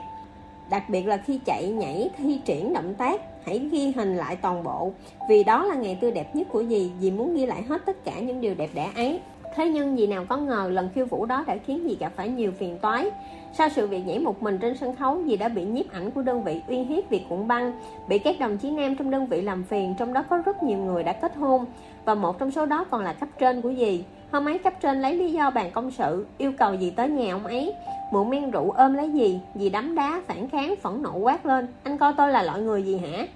Đặc 0.70 0.88
biệt 0.88 1.06
là 1.06 1.16
khi 1.16 1.40
chạy, 1.46 1.68
nhảy, 1.68 2.10
thi 2.18 2.40
triển 2.44 2.72
động 2.72 2.94
tác. 2.94 3.20
Hãy 3.46 3.58
ghi 3.58 3.92
hình 3.96 4.16
lại 4.16 4.36
toàn 4.36 4.64
bộ. 4.64 4.92
Vì 5.28 5.44
đó 5.44 5.64
là 5.64 5.74
ngày 5.74 5.98
tươi 6.00 6.10
đẹp 6.10 6.36
nhất 6.36 6.46
của 6.52 6.64
dì 6.64 6.90
Dì 7.00 7.10
muốn 7.10 7.34
ghi 7.34 7.46
lại 7.46 7.62
hết 7.62 7.86
tất 7.86 8.04
cả 8.04 8.20
những 8.20 8.40
điều 8.40 8.54
đẹp 8.54 8.70
đẽ 8.74 8.90
ấy. 8.96 9.20
Thế 9.56 9.68
nhưng 9.68 9.96
dì 9.96 10.06
nào 10.06 10.24
có 10.28 10.36
ngờ 10.36 10.70
lần 10.72 10.88
khiêu 10.94 11.06
vũ 11.06 11.26
đó 11.26 11.44
đã 11.46 11.56
khiến 11.66 11.80
dì 11.88 11.96
gặp 11.96 12.12
phải 12.16 12.28
nhiều 12.28 12.52
phiền 12.52 12.78
toái. 12.78 13.10
Sau 13.52 13.68
sự 13.68 13.86
việc 13.86 14.06
nhảy 14.06 14.18
một 14.18 14.42
mình 14.42 14.58
trên 14.58 14.76
sân 14.76 14.96
khấu, 14.96 15.22
Dì 15.26 15.36
đã 15.36 15.48
bị 15.48 15.64
nhiếp 15.64 15.92
ảnh 15.92 16.10
của 16.10 16.22
đơn 16.22 16.44
vị 16.44 16.60
uy 16.68 16.78
hiếp 16.78 17.10
việc 17.10 17.22
cuộn 17.28 17.48
băng, 17.48 17.72
Bị 18.08 18.18
các 18.18 18.38
đồng 18.40 18.58
chí 18.58 18.70
nam 18.70 18.96
trong 18.96 19.10
đơn 19.10 19.26
vị 19.26 19.42
làm 19.42 19.64
phiền, 19.64 19.94
Trong 19.98 20.12
đó 20.12 20.24
có 20.30 20.42
rất 20.46 20.62
nhiều 20.62 20.78
người 20.78 21.02
đã 21.02 21.12
kết 21.12 21.36
hôn. 21.36 21.64
Và 22.04 22.14
một 22.14 22.38
trong 22.38 22.50
số 22.50 22.66
đó 22.66 22.84
còn 22.90 23.04
là 23.04 23.12
cấp 23.12 23.28
trên 23.38 23.62
của 23.62 23.72
dì. 23.72 24.04
Hôm 24.34 24.48
ấy 24.48 24.58
cấp 24.58 24.72
trên 24.80 25.02
lấy 25.02 25.14
lý 25.16 25.32
do 25.32 25.50
bàn 25.50 25.70
công 25.74 25.90
sự, 25.90 26.26
Yêu 26.38 26.52
cầu 26.58 26.74
gì 26.74 26.90
tới 26.90 27.08
nhà 27.08 27.34
ông 27.34 27.46
ấy. 27.46 27.74
Mượn 28.12 28.30
men 28.30 28.50
rượu 28.50 28.70
ôm 28.70 28.94
lấy 28.94 29.10
gì 29.10 29.40
Dì 29.54 29.70
đấm 29.70 29.94
đá 29.94 30.22
phản 30.26 30.48
kháng, 30.48 30.74
phẫn 30.82 31.02
nộ 31.02 31.18
quát 31.18 31.46
lên. 31.46 31.66
Anh 31.82 31.98
coi 31.98 32.12
tôi 32.16 32.30
là 32.30 32.42
loại 32.42 32.60
người 32.60 32.82
gì 32.82 32.96
hả? 32.96 33.26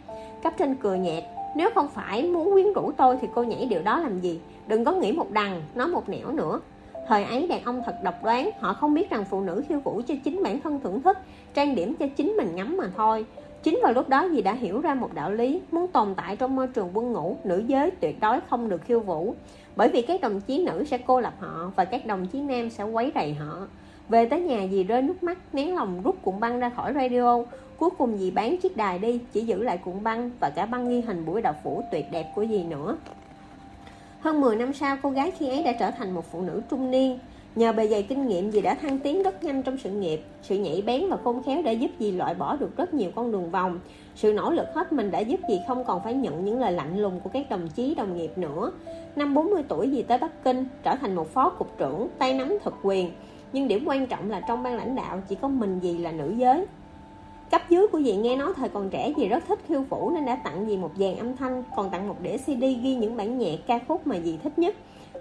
Cấp 0.42 0.52
trên 0.58 0.74
cười 0.74 0.98
nhạt. 0.98 1.24
Nếu 1.56 1.70
không 1.74 1.88
phải 1.88 2.22
muốn 2.22 2.52
quyến 2.52 2.72
rũ 2.72 2.92
tôi 2.96 3.18
thì 3.20 3.28
cô 3.34 3.42
nhảy 3.42 3.66
điều 3.66 3.82
đó 3.82 3.98
làm 3.98 4.20
gì? 4.20 4.40
Đừng 4.66 4.84
có 4.84 4.92
nghĩ 4.92 5.12
một 5.12 5.30
đằng, 5.30 5.62
Nói 5.74 5.88
một 5.88 6.08
nẻo 6.08 6.32
nữa. 6.32 6.60
Thời 7.08 7.24
ấy 7.24 7.46
đàn 7.48 7.64
ông 7.64 7.82
thật 7.86 7.96
độc 8.02 8.24
đoán, 8.24 8.50
Họ 8.60 8.72
không 8.72 8.94
biết 8.94 9.10
rằng 9.10 9.24
phụ 9.30 9.40
nữ 9.40 9.62
khiêu 9.68 9.80
vũ 9.80 10.00
cho 10.06 10.14
chính 10.24 10.42
bản 10.42 10.60
thân 10.60 10.80
thưởng 10.80 11.02
thức, 11.02 11.18
Trang 11.54 11.74
điểm 11.74 11.94
cho 11.94 12.06
chính 12.16 12.28
mình 12.28 12.54
ngắm 12.54 12.76
mà 12.76 12.90
thôi. 12.96 13.26
Chính 13.62 13.80
vào 13.82 13.92
lúc 13.92 14.08
đó 14.08 14.28
dì 14.32 14.42
đã 14.42 14.52
hiểu 14.52 14.80
ra 14.80 14.94
một 14.94 15.14
đạo 15.14 15.32
lý, 15.32 15.60
Muốn 15.70 15.88
tồn 15.88 16.14
tại 16.14 16.36
trong 16.36 16.56
môi 16.56 16.66
trường 16.66 16.90
quân 16.94 17.12
ngũ, 17.12 17.36
Nữ 17.44 17.62
giới 17.66 17.90
tuyệt 17.90 18.20
đối 18.20 18.40
không 18.50 18.68
được 18.68 18.82
khiêu 18.84 19.00
vũ. 19.00 19.34
Bởi 19.78 19.88
vì 19.88 20.02
các 20.02 20.20
đồng 20.20 20.40
chí 20.40 20.64
nữ 20.64 20.84
sẽ 20.84 20.98
cô 20.98 21.20
lập 21.20 21.34
họ 21.40 21.70
Và 21.76 21.84
các 21.84 22.06
đồng 22.06 22.26
chí 22.26 22.40
nam 22.40 22.70
sẽ 22.70 22.84
quấy 22.84 23.12
rầy 23.14 23.34
họ. 23.34 23.66
Về 24.08 24.28
tới 24.28 24.40
nhà 24.40 24.66
dì 24.70 24.84
rơi 24.84 25.02
nước 25.02 25.22
mắt 25.22 25.38
Nén 25.52 25.74
lòng 25.74 26.02
rút 26.02 26.16
cuộn 26.22 26.40
băng 26.40 26.60
ra 26.60 26.70
khỏi 26.70 26.92
radio. 26.94 27.44
Cuối 27.76 27.90
cùng 27.98 28.18
dì 28.18 28.30
bán 28.30 28.56
chiếc 28.56 28.76
đài 28.76 28.98
đi 28.98 29.20
Chỉ 29.32 29.40
giữ 29.40 29.62
lại 29.62 29.78
cuộn 29.84 30.02
băng 30.02 30.30
Và 30.40 30.50
cả 30.50 30.66
băng 30.66 30.88
ghi 30.88 31.00
hình 31.00 31.24
buổi 31.26 31.42
đậu 31.42 31.52
phủ 31.64 31.82
tuyệt 31.92 32.04
đẹp 32.12 32.32
của 32.34 32.46
dì 32.46 32.62
nữa. 32.62 32.96
Hơn 34.20 34.40
10 34.40 34.56
năm 34.56 34.72
sau, 34.72 34.96
cô 35.02 35.10
gái 35.10 35.30
khi 35.30 35.48
ấy 35.48 35.62
đã 35.62 35.72
trở 35.72 35.90
thành 35.90 36.14
một 36.14 36.24
phụ 36.32 36.42
nữ 36.42 36.62
trung 36.70 36.90
niên. 36.90 37.18
Nhờ 37.56 37.72
bề 37.72 37.88
dày 37.88 38.02
kinh 38.02 38.26
nghiệm 38.26 38.50
dì 38.50 38.60
đã 38.60 38.74
thăng 38.74 38.98
tiến 38.98 39.22
rất 39.22 39.44
nhanh 39.44 39.62
trong 39.62 39.78
sự 39.78 39.90
nghiệp. 39.90 40.20
Sự 40.42 40.58
nhảy 40.58 40.82
bén 40.86 41.08
và 41.10 41.16
khôn 41.24 41.42
khéo 41.42 41.62
đã 41.62 41.70
giúp 41.70 41.90
dì 41.98 42.12
loại 42.12 42.34
bỏ 42.34 42.56
được 42.56 42.76
rất 42.76 42.94
nhiều 42.94 43.10
con 43.14 43.32
đường 43.32 43.50
vòng. 43.50 43.80
Sự 44.18 44.32
nỗ 44.32 44.50
lực 44.50 44.66
hết 44.74 44.92
mình 44.92 45.10
đã 45.10 45.18
giúp 45.18 45.40
dì 45.48 45.60
không 45.68 45.84
còn 45.84 46.02
phải 46.04 46.14
nhận 46.14 46.44
những 46.44 46.60
lời 46.60 46.72
lạnh 46.72 46.98
lùng 46.98 47.20
của 47.20 47.30
các 47.32 47.50
đồng 47.50 47.68
chí 47.68 47.94
đồng 47.94 48.16
nghiệp 48.16 48.38
nữa 48.38 48.72
Năm 49.16 49.34
40 49.34 49.62
tuổi 49.68 49.90
dì 49.90 50.02
tới 50.02 50.18
Bắc 50.18 50.44
Kinh 50.44 50.66
trở 50.82 50.96
thành 50.96 51.14
một 51.14 51.28
phó 51.34 51.50
cục 51.50 51.78
trưởng 51.78 52.08
tay 52.18 52.34
nắm 52.34 52.58
thực 52.64 52.74
quyền 52.82 53.10
Nhưng 53.52 53.68
điểm 53.68 53.84
quan 53.86 54.06
trọng 54.06 54.30
là 54.30 54.40
trong 54.48 54.62
ban 54.62 54.76
lãnh 54.76 54.96
đạo 54.96 55.22
chỉ 55.28 55.34
có 55.34 55.48
mình 55.48 55.80
dì 55.82 55.98
là 55.98 56.12
nữ 56.12 56.34
giới 56.36 56.66
Cấp 57.50 57.62
dưới 57.68 57.86
của 57.86 58.00
dì 58.00 58.16
nghe 58.16 58.36
nói 58.36 58.52
thời 58.56 58.68
còn 58.68 58.90
trẻ 58.90 59.12
dì 59.16 59.28
rất 59.28 59.44
thích 59.48 59.58
khiêu 59.68 59.82
vũ 59.82 60.10
nên 60.10 60.24
đã 60.24 60.36
tặng 60.44 60.66
dì 60.68 60.76
một 60.76 60.90
dàn 60.96 61.16
âm 61.16 61.36
thanh 61.36 61.62
Còn 61.76 61.90
tặng 61.90 62.08
một 62.08 62.16
đĩa 62.22 62.36
CD 62.36 62.60
ghi 62.60 62.94
những 62.94 63.16
bản 63.16 63.38
nhạc 63.38 63.58
ca 63.66 63.78
khúc 63.88 64.06
mà 64.06 64.18
dì 64.18 64.36
thích 64.36 64.58
nhất 64.58 64.74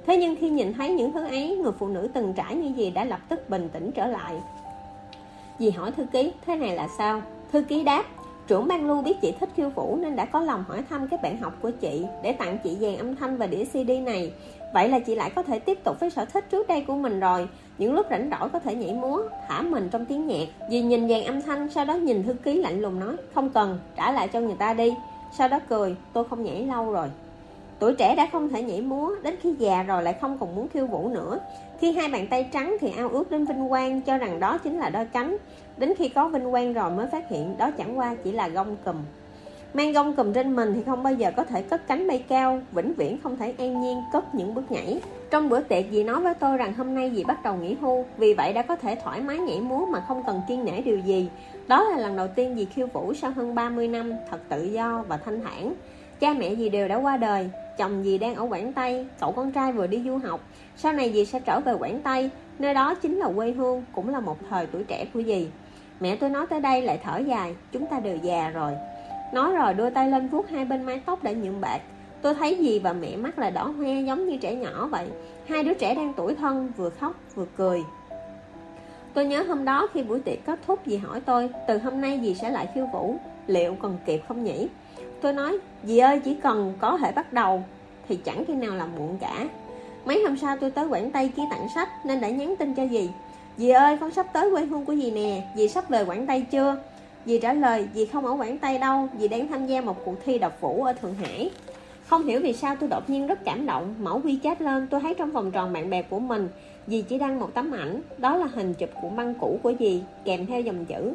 Thế 0.05 0.17
nhưng 0.17 0.35
khi 0.35 0.49
nhìn 0.49 0.73
thấy 0.73 0.93
những 0.93 1.11
thứ 1.11 1.25
ấy, 1.25 1.57
người 1.57 1.71
phụ 1.79 1.87
nữ 1.87 2.09
từng 2.13 2.33
trải 2.33 2.55
như 2.55 2.75
gì 2.75 2.91
đã 2.91 3.05
lập 3.05 3.19
tức 3.29 3.49
bình 3.49 3.69
tĩnh 3.73 3.91
trở 3.91 4.07
lại. 4.07 4.35
Dì 5.59 5.69
hỏi 5.69 5.91
thư 5.91 6.05
ký, 6.05 6.31
thế 6.45 6.55
này 6.55 6.75
là 6.75 6.87
sao? 6.97 7.21
Thư 7.51 7.61
ký 7.61 7.83
đáp, 7.83 8.05
trưởng 8.47 8.67
ban 8.67 8.87
lưu 8.87 9.01
biết 9.01 9.15
chị 9.21 9.33
thích 9.39 9.49
khiêu 9.55 9.69
vũ 9.69 9.97
nên 10.01 10.15
đã 10.15 10.25
có 10.25 10.41
lòng 10.41 10.63
hỏi 10.67 10.83
thăm 10.89 11.07
các 11.07 11.21
bạn 11.21 11.37
học 11.37 11.53
của 11.61 11.71
chị 11.71 12.05
để 12.23 12.31
tặng 12.31 12.57
chị 12.63 12.77
dàn 12.81 12.97
âm 12.97 13.15
thanh 13.15 13.37
và 13.37 13.47
đĩa 13.47 13.65
CD 13.65 13.91
này. 14.05 14.31
Vậy 14.73 14.89
là 14.89 14.99
chị 14.99 15.15
lại 15.15 15.31
có 15.35 15.43
thể 15.43 15.59
tiếp 15.59 15.83
tục 15.83 15.99
với 15.99 16.09
sở 16.09 16.25
thích 16.25 16.45
trước 16.49 16.67
đây 16.67 16.81
của 16.87 16.95
mình 16.95 17.19
rồi. 17.19 17.47
Những 17.77 17.93
lúc 17.93 18.05
rảnh 18.09 18.29
rỗi 18.31 18.49
có 18.49 18.59
thể 18.59 18.75
nhảy 18.75 18.93
múa, 18.93 19.21
thả 19.47 19.61
mình 19.61 19.89
trong 19.91 20.05
tiếng 20.05 20.27
nhạc. 20.27 20.47
Dì 20.69 20.81
nhìn 20.81 21.09
dàn 21.09 21.23
âm 21.23 21.41
thanh, 21.41 21.69
sau 21.69 21.85
đó 21.85 21.93
nhìn 21.93 22.23
thư 22.23 22.33
ký 22.33 22.61
lạnh 22.61 22.81
lùng 22.81 22.99
nói, 22.99 23.15
không 23.35 23.49
cần, 23.49 23.79
trả 23.95 24.11
lại 24.11 24.27
cho 24.27 24.39
người 24.39 24.55
ta 24.59 24.73
đi. 24.73 24.93
Sau 25.37 25.47
đó 25.47 25.59
cười, 25.69 25.95
tôi 26.13 26.23
không 26.29 26.43
nhảy 26.43 26.65
lâu 26.65 26.91
rồi. 26.91 27.07
Tuổi 27.79 27.93
trẻ 27.93 28.15
đã 28.15 28.27
không 28.31 28.49
thể 28.49 28.63
nhảy 28.63 28.81
múa, 28.81 29.15
đến 29.23 29.35
khi 29.41 29.53
già 29.59 29.83
rồi 29.83 30.03
lại 30.03 30.13
không 30.21 30.37
còn 30.39 30.55
muốn 30.55 30.67
khiêu 30.67 30.85
vũ 30.85 31.09
nữa. 31.09 31.39
Khi 31.79 31.91
hai 31.91 32.09
bàn 32.09 32.27
tay 32.29 32.49
trắng 32.53 32.77
thì 32.79 32.91
ao 32.97 33.09
ước 33.09 33.31
đến 33.31 33.45
vinh 33.45 33.69
quang, 33.69 34.01
cho 34.01 34.17
rằng 34.17 34.39
đó 34.39 34.57
chính 34.57 34.79
là 34.79 34.89
đôi 34.89 35.05
cánh. 35.05 35.37
Đến 35.77 35.93
khi 35.97 36.09
có 36.09 36.27
vinh 36.29 36.51
quang 36.51 36.73
rồi 36.73 36.91
mới 36.91 37.07
phát 37.07 37.29
hiện 37.29 37.57
đó 37.57 37.71
chẳng 37.71 37.97
qua 37.97 38.15
chỉ 38.23 38.31
là 38.31 38.47
gông 38.47 38.75
cùm. 38.85 38.95
Mang 39.73 39.93
gông 39.93 40.15
cùm 40.15 40.33
trên 40.33 40.55
mình 40.55 40.73
thì 40.73 40.83
không 40.83 41.03
bao 41.03 41.13
giờ 41.13 41.31
có 41.37 41.43
thể 41.43 41.61
cất 41.61 41.87
cánh 41.87 42.07
bay 42.07 42.23
cao, 42.27 42.59
vĩnh 42.71 42.93
viễn 42.93 43.17
không 43.23 43.37
thể 43.37 43.53
an 43.57 43.81
nhiên 43.81 44.01
cất 44.13 44.35
những 44.35 44.53
bước 44.53 44.71
nhảy. 44.71 45.01
Trong 45.29 45.49
bữa 45.49 45.59
tiệc 45.59 45.85
dì 45.91 46.03
nói 46.03 46.21
với 46.21 46.33
tôi 46.33 46.57
rằng 46.57 46.73
hôm 46.73 46.95
nay 46.95 47.11
dì 47.15 47.23
bắt 47.23 47.43
đầu 47.43 47.55
nghỉ 47.55 47.73
hưu, 47.81 48.05
vì 48.17 48.33
vậy 48.33 48.53
đã 48.53 48.61
có 48.61 48.75
thể 48.75 48.95
thoải 49.03 49.21
mái 49.21 49.37
nhảy 49.37 49.59
múa 49.59 49.85
mà 49.85 50.03
không 50.07 50.23
cần 50.23 50.41
kiên 50.47 50.65
nể 50.65 50.81
điều 50.81 50.97
gì. 50.99 51.29
Đó 51.67 51.83
là 51.83 51.97
lần 51.97 52.15
đầu 52.15 52.27
tiên 52.35 52.55
dì 52.55 52.65
khiêu 52.65 52.87
vũ 52.87 53.13
sau 53.13 53.31
hơn 53.31 53.55
30 53.55 53.87
năm, 53.87 54.13
thật 54.31 54.39
tự 54.49 54.63
do 54.63 55.03
và 55.07 55.17
thanh 55.17 55.41
thản. 55.41 55.73
Cha 56.19 56.33
mẹ 56.33 56.55
dì 56.55 56.69
đều 56.69 56.87
đã 56.87 56.95
qua 56.95 57.17
đời, 57.17 57.49
chồng 57.77 58.03
dì 58.03 58.17
đang 58.17 58.35
ở 58.35 58.47
Quảng 58.49 58.73
Tây, 58.73 59.05
cậu 59.19 59.31
con 59.31 59.51
trai 59.51 59.71
vừa 59.71 59.87
đi 59.87 60.03
du 60.05 60.17
học. 60.17 60.39
Sau 60.75 60.93
này 60.93 61.11
dì 61.13 61.25
sẽ 61.25 61.39
trở 61.39 61.59
về 61.59 61.73
Quảng 61.73 62.01
Tây, 62.03 62.29
nơi 62.59 62.73
đó 62.73 62.95
chính 62.95 63.17
là 63.17 63.27
quê 63.35 63.51
hương, 63.51 63.83
cũng 63.95 64.09
là 64.09 64.19
một 64.19 64.37
thời 64.49 64.65
tuổi 64.65 64.83
trẻ 64.83 65.05
của 65.13 65.21
dì. 65.23 65.47
Mẹ 65.99 66.15
tôi 66.15 66.29
nói 66.29 66.47
tới 66.49 66.59
đây 66.59 66.81
lại 66.81 66.99
thở 67.03 67.17
dài, 67.17 67.55
chúng 67.71 67.85
ta 67.85 67.99
đều 67.99 68.17
già 68.17 68.49
rồi. 68.49 68.71
Nói 69.33 69.51
rồi 69.51 69.73
đưa 69.73 69.89
tay 69.89 70.09
lên 70.09 70.27
vuốt 70.27 70.49
hai 70.49 70.65
bên 70.65 70.83
mái 70.83 71.01
tóc 71.05 71.23
đã 71.23 71.31
nhuộm 71.31 71.61
bạc. 71.61 71.79
Tôi 72.21 72.33
thấy 72.33 72.57
dì 72.61 72.79
và 72.79 72.93
mẹ 72.93 73.15
mắt 73.15 73.39
là 73.39 73.49
đỏ 73.49 73.63
hoe 73.63 74.01
giống 74.01 74.29
như 74.29 74.37
trẻ 74.37 74.55
nhỏ 74.55 74.87
vậy. 74.91 75.07
Hai 75.47 75.63
đứa 75.63 75.73
trẻ 75.73 75.95
đang 75.95 76.13
tuổi 76.17 76.35
thân, 76.35 76.71
vừa 76.77 76.89
khóc 76.89 77.15
vừa 77.35 77.45
cười. 77.57 77.83
Tôi 79.13 79.25
nhớ 79.25 79.43
hôm 79.43 79.65
đó 79.65 79.87
khi 79.93 80.03
buổi 80.03 80.19
tiệc 80.19 80.45
kết 80.45 80.59
thúc 80.67 80.79
dì 80.85 80.97
hỏi 80.97 81.21
tôi, 81.21 81.49
từ 81.67 81.77
hôm 81.77 82.01
nay 82.01 82.19
dì 82.23 82.35
sẽ 82.35 82.49
lại 82.49 82.67
khiêu 82.75 82.85
vũ, 82.85 83.15
liệu 83.47 83.75
còn 83.79 83.97
kịp 84.05 84.21
không 84.27 84.43
nhỉ? 84.43 84.67
Tôi 85.21 85.33
nói, 85.33 85.57
dì 85.83 85.97
ơi 85.97 86.21
chỉ 86.25 86.35
cần 86.43 86.73
có 86.79 86.97
thể 86.97 87.11
bắt 87.11 87.33
đầu 87.33 87.63
Thì 88.07 88.15
chẳng 88.15 88.43
khi 88.47 88.53
nào 88.53 88.75
là 88.75 88.85
muộn 88.85 89.17
cả. 89.21 89.47
Mấy 90.05 90.23
hôm 90.23 90.37
sau 90.37 90.57
tôi 90.57 90.71
tới 90.71 90.87
Quảng 90.87 91.11
Tây 91.11 91.31
ký 91.35 91.43
tặng 91.51 91.67
sách 91.75 92.05
Nên 92.05 92.21
đã 92.21 92.29
nhắn 92.29 92.55
tin 92.59 92.75
cho 92.75 92.87
dì. 92.87 93.09
Dì 93.57 93.69
ơi 93.69 93.97
con 94.01 94.11
sắp 94.11 94.25
tới 94.33 94.51
quê 94.51 94.65
hương 94.65 94.85
của 94.85 94.95
dì 94.95 95.11
nè 95.11 95.47
Dì 95.55 95.67
sắp 95.67 95.89
về 95.89 96.05
Quảng 96.05 96.27
Tây 96.27 96.45
chưa? 96.51 96.77
Dì 97.25 97.39
trả 97.39 97.53
lời 97.53 97.87
dì 97.93 98.05
không 98.05 98.25
ở 98.25 98.31
Quảng 98.31 98.57
Tây 98.57 98.79
đâu 98.79 99.09
Dì 99.19 99.27
đang 99.27 99.47
tham 99.47 99.67
gia 99.67 99.81
một 99.81 100.05
cuộc 100.05 100.15
thi 100.25 100.39
đọc 100.39 100.61
vũ 100.61 100.83
ở 100.83 100.93
Thượng 100.93 101.15
Hải. 101.15 101.51
Không 102.07 102.23
hiểu 102.23 102.39
vì 102.43 102.53
sao 102.53 102.75
tôi 102.79 102.89
đột 102.89 103.09
nhiên 103.09 103.27
rất 103.27 103.39
cảm 103.45 103.65
động 103.65 103.95
mẫu 103.99 104.21
quy 104.23 104.39
chat 104.43 104.61
lên 104.61 104.87
tôi 104.87 105.01
thấy 105.01 105.13
trong 105.13 105.31
vòng 105.31 105.51
tròn 105.51 105.73
bạn 105.73 105.89
bè 105.89 106.01
của 106.01 106.19
mình 106.19 106.49
Dì 106.87 107.01
chỉ 107.01 107.17
đăng 107.17 107.39
một 107.39 107.53
tấm 107.53 107.71
ảnh 107.71 108.01
Đó 108.17 108.37
là 108.37 108.47
hình 108.53 108.73
chụp 108.73 108.89
của 109.01 109.09
băng 109.09 109.33
cũ 109.33 109.59
của 109.63 109.73
dì 109.79 110.01
Kèm 110.25 110.45
theo 110.45 110.61
dòng 110.61 110.85
chữ. 110.85 111.13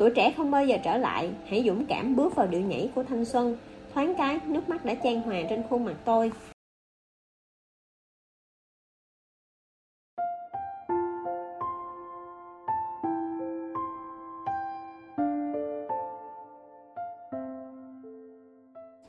Tuổi 0.00 0.10
trẻ 0.10 0.34
không 0.36 0.50
bao 0.50 0.66
giờ 0.66 0.76
trở 0.84 0.96
lại. 0.96 1.30
Hãy 1.48 1.64
dũng 1.66 1.86
cảm 1.86 2.16
bước 2.16 2.34
vào 2.36 2.46
điệu 2.46 2.60
nhảy 2.60 2.90
của 2.94 3.02
thanh 3.02 3.24
xuân. 3.24 3.56
Thoáng 3.94 4.14
cái, 4.18 4.40
nước 4.46 4.68
mắt 4.68 4.84
đã 4.84 4.94
chan 4.94 5.22
hòa 5.22 5.36
trên 5.50 5.62
khuôn 5.70 5.84
mặt 5.84 5.96
tôi. 6.04 6.32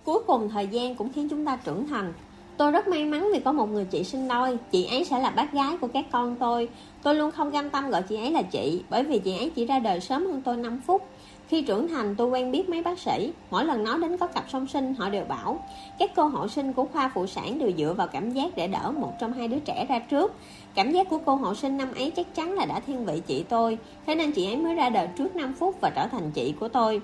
Cuối 0.06 0.24
cùng, 0.28 0.50
thời 0.50 0.68
gian 0.68 0.96
cũng 0.96 1.10
khiến 1.14 1.28
chúng 1.30 1.46
ta 1.46 1.58
trưởng 1.64 1.88
thành. 1.88 2.14
Tôi 2.58 2.72
rất 2.72 2.88
may 2.88 3.06
mắn 3.06 3.30
vì 3.34 3.40
có 3.40 3.52
một 3.52 3.70
người 3.70 3.86
chị 3.86 4.04
sinh 4.04 4.28
đôi. 4.28 4.58
Chị 4.72 4.86
ấy 4.86 5.06
sẽ 5.06 5.20
là 5.20 5.30
bác 5.30 5.54
gái 5.54 5.78
của 5.82 5.88
các 5.88 6.06
con 6.12 6.36
tôi. 6.36 6.70
Tôi 7.04 7.16
luôn 7.16 7.32
không 7.32 7.52
cam 7.52 7.70
tâm 7.70 7.90
gọi 7.90 8.02
chị 8.02 8.16
ấy 8.16 8.32
là 8.32 8.42
chị, 8.42 8.84
Bởi 8.90 9.04
vì 9.04 9.20
chị 9.20 9.38
ấy 9.38 9.50
chỉ 9.56 9.66
ra 9.66 9.80
đời 9.80 10.00
sớm 10.00 10.26
hơn 10.26 10.42
tôi 10.46 10.58
5 10.58 10.82
phút. 10.88 11.02
Khi 11.48 11.62
trưởng 11.62 11.88
thành, 11.88 12.16
tôi 12.16 12.28
quen 12.28 12.52
biết 12.52 12.70
mấy 12.70 12.82
bác 12.82 13.00
sĩ. 13.00 13.32
Mỗi 13.52 13.66
lần 13.66 13.84
nói 13.84 14.00
đến 14.00 14.18
có 14.18 14.28
cặp 14.28 14.46
song 14.50 14.68
sinh, 14.68 14.96
Họ 14.96 15.10
đều 15.10 15.26
bảo, 15.26 15.60
Các 16.00 16.12
cô 16.16 16.24
hộ 16.24 16.48
sinh 16.48 16.74
của 16.74 16.86
khoa 16.86 17.12
phụ 17.14 17.28
sản 17.28 17.60
đều 17.60 17.72
dựa 17.78 17.94
vào 17.98 18.08
cảm 18.08 18.32
giác 18.32 18.56
Để 18.56 18.68
đỡ 18.68 18.92
một 18.98 19.14
trong 19.20 19.34
hai 19.34 19.48
đứa 19.48 19.60
trẻ 19.60 19.86
ra 19.90 20.00
trước. 20.00 20.34
Cảm 20.76 20.92
giác 20.92 21.10
của 21.10 21.18
cô 21.26 21.36
hộ 21.36 21.56
sinh 21.56 21.78
năm 21.78 21.94
ấy 21.96 22.12
chắc 22.12 22.36
chắn 22.36 22.54
là 22.54 22.66
đã 22.66 22.80
thiên 22.80 23.06
vị 23.06 23.22
chị 23.28 23.44
tôi. 23.50 23.78
Thế 24.06 24.16
nên 24.16 24.32
chị 24.32 24.46
ấy 24.46 24.58
mới 24.58 24.76
ra 24.76 24.90
đời 24.90 25.08
trước 25.18 25.36
5 25.36 25.54
phút 25.54 25.76
Và 25.82 25.90
trở 25.96 26.08
thành 26.08 26.32
chị 26.32 26.54
của 26.60 26.68
tôi. 26.68 27.02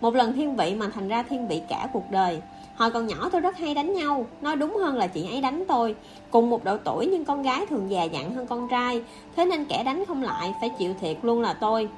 Một 0.00 0.14
lần 0.14 0.32
thiên 0.32 0.56
vị 0.56 0.74
mà 0.74 0.88
thành 0.94 1.08
ra 1.08 1.22
thiên 1.22 1.48
vị 1.48 1.62
cả 1.68 1.88
cuộc 1.92 2.10
đời. 2.10 2.40
Hồi 2.76 2.90
còn 2.90 3.06
nhỏ 3.06 3.28
tôi 3.32 3.40
rất 3.40 3.56
hay 3.56 3.74
đánh 3.74 3.92
nhau. 3.92 4.26
Nói 4.40 4.56
đúng 4.56 4.76
hơn 4.76 4.96
là 4.96 5.06
chị 5.06 5.26
ấy 5.30 5.40
đánh 5.40 5.64
tôi. 5.68 5.94
Cùng 6.30 6.50
một 6.50 6.64
độ 6.64 6.76
tuổi 6.84 7.06
nhưng 7.06 7.24
con 7.24 7.42
gái 7.42 7.66
thường 7.66 7.90
già 7.90 8.04
dặn 8.04 8.34
hơn 8.34 8.46
con 8.46 8.68
trai. 8.68 9.02
Thế 9.36 9.44
nên 9.44 9.64
kẻ 9.64 9.82
đánh 9.84 10.04
không 10.08 10.22
lại 10.22 10.54
Phải 10.60 10.70
chịu 10.78 10.94
thiệt 11.00 11.16
luôn 11.22 11.40
là 11.40 11.52
tôi. 11.52 11.88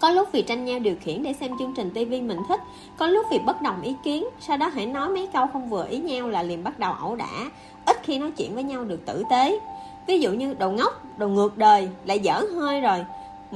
Có 0.00 0.10
lúc 0.10 0.28
vì 0.32 0.42
tranh 0.42 0.64
nhau 0.64 0.78
điều 0.78 0.94
khiển 1.00 1.22
để 1.22 1.32
xem 1.32 1.50
chương 1.58 1.74
trình 1.76 1.90
tivi 1.90 2.20
mình 2.20 2.38
thích. 2.48 2.60
Có 2.96 3.06
lúc 3.06 3.26
vì 3.30 3.38
bất 3.38 3.62
đồng 3.62 3.82
ý 3.82 3.94
kiến. 4.04 4.24
Sau 4.40 4.56
đó 4.56 4.70
hãy 4.74 4.86
nói 4.86 5.08
mấy 5.08 5.28
câu 5.32 5.46
không 5.52 5.70
vừa 5.70 5.86
ý 5.90 5.98
nhau 5.98 6.28
là 6.28 6.42
liền 6.42 6.64
bắt 6.64 6.78
đầu 6.78 6.92
ẩu 6.92 7.16
đả. 7.16 7.50
Ít 7.86 7.96
khi 8.02 8.18
nói 8.18 8.30
chuyện 8.30 8.54
với 8.54 8.62
nhau 8.62 8.84
được 8.84 9.06
tử 9.06 9.22
tế. 9.30 9.60
Ví 10.06 10.20
dụ 10.20 10.32
như 10.32 10.54
đồ 10.54 10.70
ngốc, 10.70 11.18
đồ 11.18 11.28
ngược 11.28 11.58
đời 11.58 11.88
Lại 12.04 12.20
dở 12.20 12.42
hơi 12.54 12.80
rồi. 12.80 13.04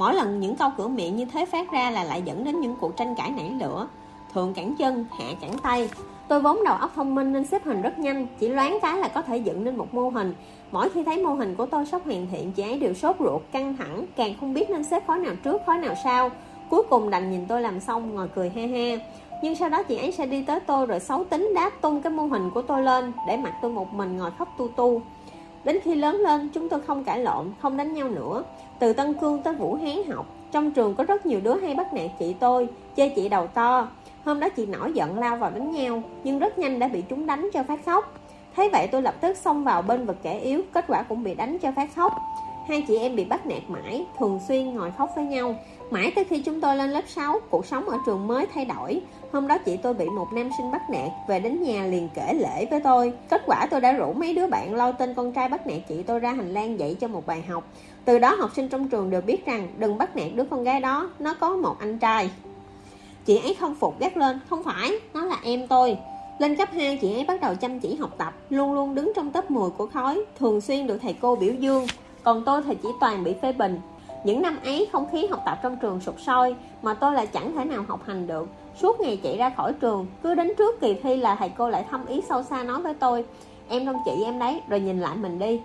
Mỗi 0.01 0.13
lần 0.13 0.39
những 0.39 0.55
câu 0.55 0.69
cửa 0.77 0.87
miệng 0.87 1.15
như 1.15 1.25
thế 1.25 1.45
phát 1.45 1.71
ra 1.71 1.91
là 1.91 2.03
lại 2.03 2.21
dẫn 2.25 2.43
đến 2.43 2.59
những 2.59 2.75
cuộc 2.79 2.97
tranh 2.97 3.15
cãi 3.15 3.31
nảy 3.31 3.49
lửa. 3.49 3.87
Thượng 4.33 4.53
cản 4.53 4.75
chân, 4.75 5.05
hạ 5.19 5.25
cản 5.41 5.57
tay. 5.57 5.89
Tôi 6.27 6.41
vốn 6.41 6.63
đầu 6.65 6.75
óc 6.75 6.91
thông 6.95 7.15
minh 7.15 7.33
nên 7.33 7.45
xếp 7.45 7.65
hình 7.65 7.81
rất 7.81 7.99
nhanh 7.99 8.27
Chỉ 8.39 8.49
loáng 8.49 8.79
cái 8.81 8.97
là 8.97 9.07
có 9.07 9.21
thể 9.21 9.37
dựng 9.37 9.63
nên 9.63 9.75
một 9.75 9.93
mô 9.93 10.09
hình. 10.09 10.33
Mỗi 10.71 10.89
khi 10.89 11.03
thấy 11.03 11.17
mô 11.17 11.33
hình 11.33 11.55
của 11.55 11.65
tôi 11.65 11.85
sắp 11.85 12.01
hoàn 12.05 12.27
thiện 12.31 12.51
Chị 12.51 12.63
ấy 12.63 12.79
đều 12.79 12.93
sốt 12.93 13.15
ruột, 13.19 13.41
căng 13.51 13.77
thẳng 13.77 14.05
Càng 14.15 14.33
không 14.39 14.53
biết 14.53 14.69
nên 14.69 14.83
xếp 14.83 15.07
khối 15.07 15.19
nào 15.19 15.33
trước, 15.43 15.61
khối 15.65 15.77
nào 15.77 15.93
sau. 16.03 16.31
Cuối 16.69 16.83
cùng 16.89 17.09
đành 17.09 17.31
nhìn 17.31 17.45
tôi 17.47 17.61
làm 17.61 17.79
xong 17.79 18.15
ngồi 18.15 18.27
cười 18.35 18.49
ha 18.49 18.61
ha 18.61 19.05
Nhưng 19.43 19.55
sau 19.55 19.69
đó 19.69 19.83
chị 19.83 19.97
ấy 19.97 20.11
sẽ 20.11 20.25
đi 20.25 20.43
tới 20.43 20.59
tôi 20.59 20.85
Rồi 20.85 20.99
xấu 20.99 21.23
tính 21.23 21.51
đáp 21.55 21.71
tung 21.81 22.01
cái 22.01 22.11
mô 22.11 22.23
hình 22.23 22.49
của 22.53 22.61
tôi 22.61 22.83
lên 22.83 23.11
Để 23.27 23.37
mặc 23.37 23.53
tôi 23.61 23.71
một 23.71 23.93
mình 23.93 24.17
ngồi 24.17 24.31
khóc 24.37 24.47
tu 24.57 24.67
tu. 24.67 25.01
Đến 25.63 25.79
khi 25.83 25.95
lớn 25.95 26.15
lên, 26.15 26.49
chúng 26.53 26.69
tôi 26.69 26.81
không 26.81 27.03
cãi 27.03 27.19
lộn, 27.19 27.45
Không 27.61 27.77
đánh 27.77 27.93
nhau 27.93 28.09
nữa. 28.09 28.43
Từ 28.79 28.93
Tân 28.93 29.13
Cương 29.13 29.41
tới 29.41 29.53
Vũ 29.53 29.75
Hán 29.75 30.03
học, 30.09 30.25
Trong 30.51 30.71
trường 30.71 30.95
có 30.95 31.03
rất 31.03 31.25
nhiều 31.25 31.39
đứa 31.43 31.55
hay 31.55 31.75
bắt 31.75 31.93
nạt 31.93 32.09
chị 32.19 32.35
tôi, 32.39 32.67
Chê 32.97 33.09
chị 33.09 33.29
đầu 33.29 33.47
to. 33.47 33.87
Hôm 34.25 34.39
đó 34.39 34.49
chị 34.49 34.65
nổi 34.65 34.91
giận 34.93 35.19
lao 35.19 35.37
vào 35.37 35.51
đánh 35.51 35.71
nhau, 35.71 36.03
Nhưng 36.23 36.39
rất 36.39 36.59
nhanh 36.59 36.79
đã 36.79 36.87
bị 36.87 37.03
chúng 37.09 37.25
đánh 37.25 37.49
cho 37.53 37.63
phát 37.63 37.85
khóc. 37.85 38.13
Thấy 38.55 38.69
vậy 38.69 38.87
tôi 38.91 39.01
lập 39.01 39.15
tức 39.21 39.37
xông 39.37 39.63
vào 39.63 39.81
bên 39.81 40.05
vực 40.05 40.17
kẻ 40.23 40.39
yếu, 40.39 40.61
Kết 40.73 40.85
quả 40.87 41.03
cũng 41.03 41.23
bị 41.23 41.35
đánh 41.35 41.57
cho 41.59 41.71
phát 41.75 41.95
khóc. 41.95 42.13
Hai 42.67 42.85
chị 42.87 42.97
em 42.97 43.15
bị 43.15 43.25
bắt 43.25 43.45
nạt 43.45 43.61
mãi, 43.67 44.05
Thường 44.19 44.39
xuyên 44.47 44.75
ngồi 44.75 44.91
khóc 44.97 45.09
với 45.15 45.25
nhau. 45.25 45.55
Mãi 45.91 46.11
tới 46.15 46.23
khi 46.23 46.39
chúng 46.39 46.61
tôi 46.61 46.77
lên 46.77 46.89
lớp 46.89 47.01
6 47.07 47.39
Cuộc 47.49 47.65
sống 47.65 47.89
ở 47.89 47.97
trường 48.05 48.27
mới 48.27 48.45
thay 48.53 48.65
đổi. 48.65 49.01
Hôm 49.31 49.47
đó 49.47 49.57
chị 49.57 49.77
tôi 49.77 49.93
bị 49.93 50.05
một 50.05 50.33
nam 50.33 50.49
sinh 50.57 50.71
bắt 50.71 50.89
nạt 50.89 51.09
Về 51.27 51.39
đến 51.39 51.63
nhà 51.63 51.85
liền 51.85 52.09
kể 52.13 52.33
lễ 52.33 52.67
với 52.71 52.79
tôi. 52.79 53.13
Kết 53.29 53.41
quả 53.45 53.67
tôi 53.71 53.81
đã 53.81 53.91
rủ 53.91 54.13
mấy 54.13 54.35
đứa 54.35 54.47
bạn 54.47 54.75
lo 54.75 54.91
tên 54.91 55.13
con 55.13 55.31
trai 55.31 55.49
bắt 55.49 55.67
nạt 55.67 55.77
chị 55.89 56.03
tôi 56.03 56.19
ra 56.19 56.33
hành 56.33 56.53
lang 56.53 56.79
dạy 56.79 56.95
cho 56.99 57.07
một 57.07 57.25
bài 57.25 57.41
học. 57.41 57.63
Từ 58.05 58.19
đó 58.19 58.35
học 58.35 58.51
sinh 58.55 58.67
trong 58.69 58.87
trường 58.87 59.09
đều 59.09 59.21
biết 59.21 59.45
rằng 59.45 59.67
Đừng 59.77 59.97
bắt 59.97 60.15
nạt 60.15 60.27
đứa 60.35 60.43
con 60.43 60.63
gái 60.63 60.79
đó 60.79 61.09
Nó 61.19 61.33
có 61.33 61.55
một 61.55 61.75
anh 61.79 61.97
trai. 61.97 62.29
Chị 63.25 63.37
ấy 63.37 63.53
không 63.59 63.75
phục 63.75 63.99
gắt 63.99 64.17
lên 64.17 64.39
Không 64.49 64.63
phải, 64.63 64.91
nó 65.13 65.25
là 65.25 65.37
em 65.43 65.67
tôi. 65.67 65.97
Lên 66.39 66.55
cấp 66.55 66.69
2 66.73 66.97
chị 67.01 67.13
ấy 67.13 67.25
bắt 67.25 67.41
đầu 67.41 67.55
chăm 67.55 67.79
chỉ 67.79 67.95
học 67.95 68.15
tập 68.17 68.33
Luôn 68.49 68.73
luôn 68.73 68.95
đứng 68.95 69.11
trong 69.15 69.31
top 69.31 69.51
10 69.51 69.69
của 69.69 69.87
khối 69.87 70.25
Thường 70.39 70.61
xuyên 70.61 70.87
được 70.87 70.97
thầy 71.01 71.15
cô 71.21 71.35
biểu 71.35 71.53
dương. 71.53 71.87
Còn 72.23 72.43
tôi 72.45 72.61
thì 72.63 72.75
chỉ 72.83 72.89
toàn 72.99 73.23
bị 73.23 73.33
phê 73.41 73.51
bình. 73.51 73.79
Những 74.23 74.41
năm 74.41 74.59
ấy, 74.63 74.89
không 74.91 75.07
khí 75.11 75.27
học 75.27 75.41
tập 75.45 75.59
trong 75.63 75.77
trường 75.77 75.99
sụp 75.99 76.19
sôi 76.19 76.55
Mà 76.81 76.93
tôi 76.93 77.13
lại 77.13 77.27
chẳng 77.27 77.53
thể 77.55 77.65
nào 77.65 77.83
học 77.87 77.99
hành 78.05 78.27
được. 78.27 78.47
Suốt 78.75 78.99
ngày 78.99 79.19
chạy 79.23 79.37
ra 79.37 79.49
khỏi 79.49 79.73
trường, 79.73 80.07
Cứ 80.23 80.35
đến 80.35 80.51
trước 80.57 80.81
kỳ 80.81 80.93
thi 80.93 81.15
là 81.15 81.35
thầy 81.35 81.49
cô 81.57 81.69
lại 81.69 81.85
thâm 81.91 82.05
ý 82.05 82.21
sâu 82.29 82.43
xa 82.43 82.63
nói 82.63 82.81
với 82.81 82.93
tôi, 82.93 83.25
Em 83.69 83.85
không 83.85 84.01
chị 84.05 84.23
em 84.25 84.39
đấy, 84.39 84.61
Rồi 84.67 84.79
nhìn 84.79 84.99
lại 84.99 85.17
mình 85.17 85.39
đi. 85.39 85.61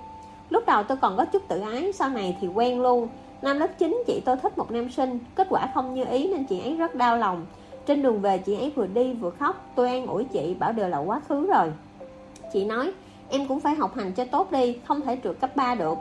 Lúc 0.50 0.66
đầu 0.66 0.82
tôi 0.82 0.96
còn 0.96 1.16
có 1.16 1.24
chút 1.24 1.42
tự 1.48 1.60
ái, 1.60 1.92
Sau 1.92 2.08
này 2.10 2.36
thì 2.40 2.48
quen 2.48 2.80
luôn. 2.80 3.08
Năm 3.42 3.58
lớp 3.58 3.78
9 3.78 4.02
chị 4.06 4.22
tôi 4.24 4.36
thích 4.36 4.58
một 4.58 4.70
nam 4.70 4.90
sinh, 4.90 5.18
Kết 5.34 5.46
quả 5.50 5.68
không 5.74 5.94
như 5.94 6.04
ý 6.04 6.28
nên 6.28 6.44
chị 6.44 6.60
ấy 6.60 6.76
rất 6.76 6.94
đau 6.94 7.16
lòng. 7.16 7.46
Trên 7.86 8.02
đường 8.02 8.20
về, 8.20 8.38
chị 8.38 8.54
ấy 8.54 8.72
vừa 8.76 8.86
đi 8.86 9.12
vừa 9.12 9.30
khóc, 9.30 9.70
Tôi 9.74 9.88
an 9.88 10.06
ủi 10.06 10.24
chị, 10.24 10.54
bảo 10.54 10.72
đều 10.72 10.88
là 10.88 10.98
quá 10.98 11.20
khứ 11.28 11.46
rồi. 11.46 11.72
Chị 12.52 12.64
nói, 12.64 12.92
Em 13.28 13.48
cũng 13.48 13.60
phải 13.60 13.74
học 13.74 13.94
hành 13.96 14.12
cho 14.12 14.24
tốt 14.24 14.52
đi, 14.52 14.78
Không 14.86 15.00
thể 15.00 15.18
trượt 15.24 15.40
cấp 15.40 15.56
3 15.56 15.74
được. 15.74 15.98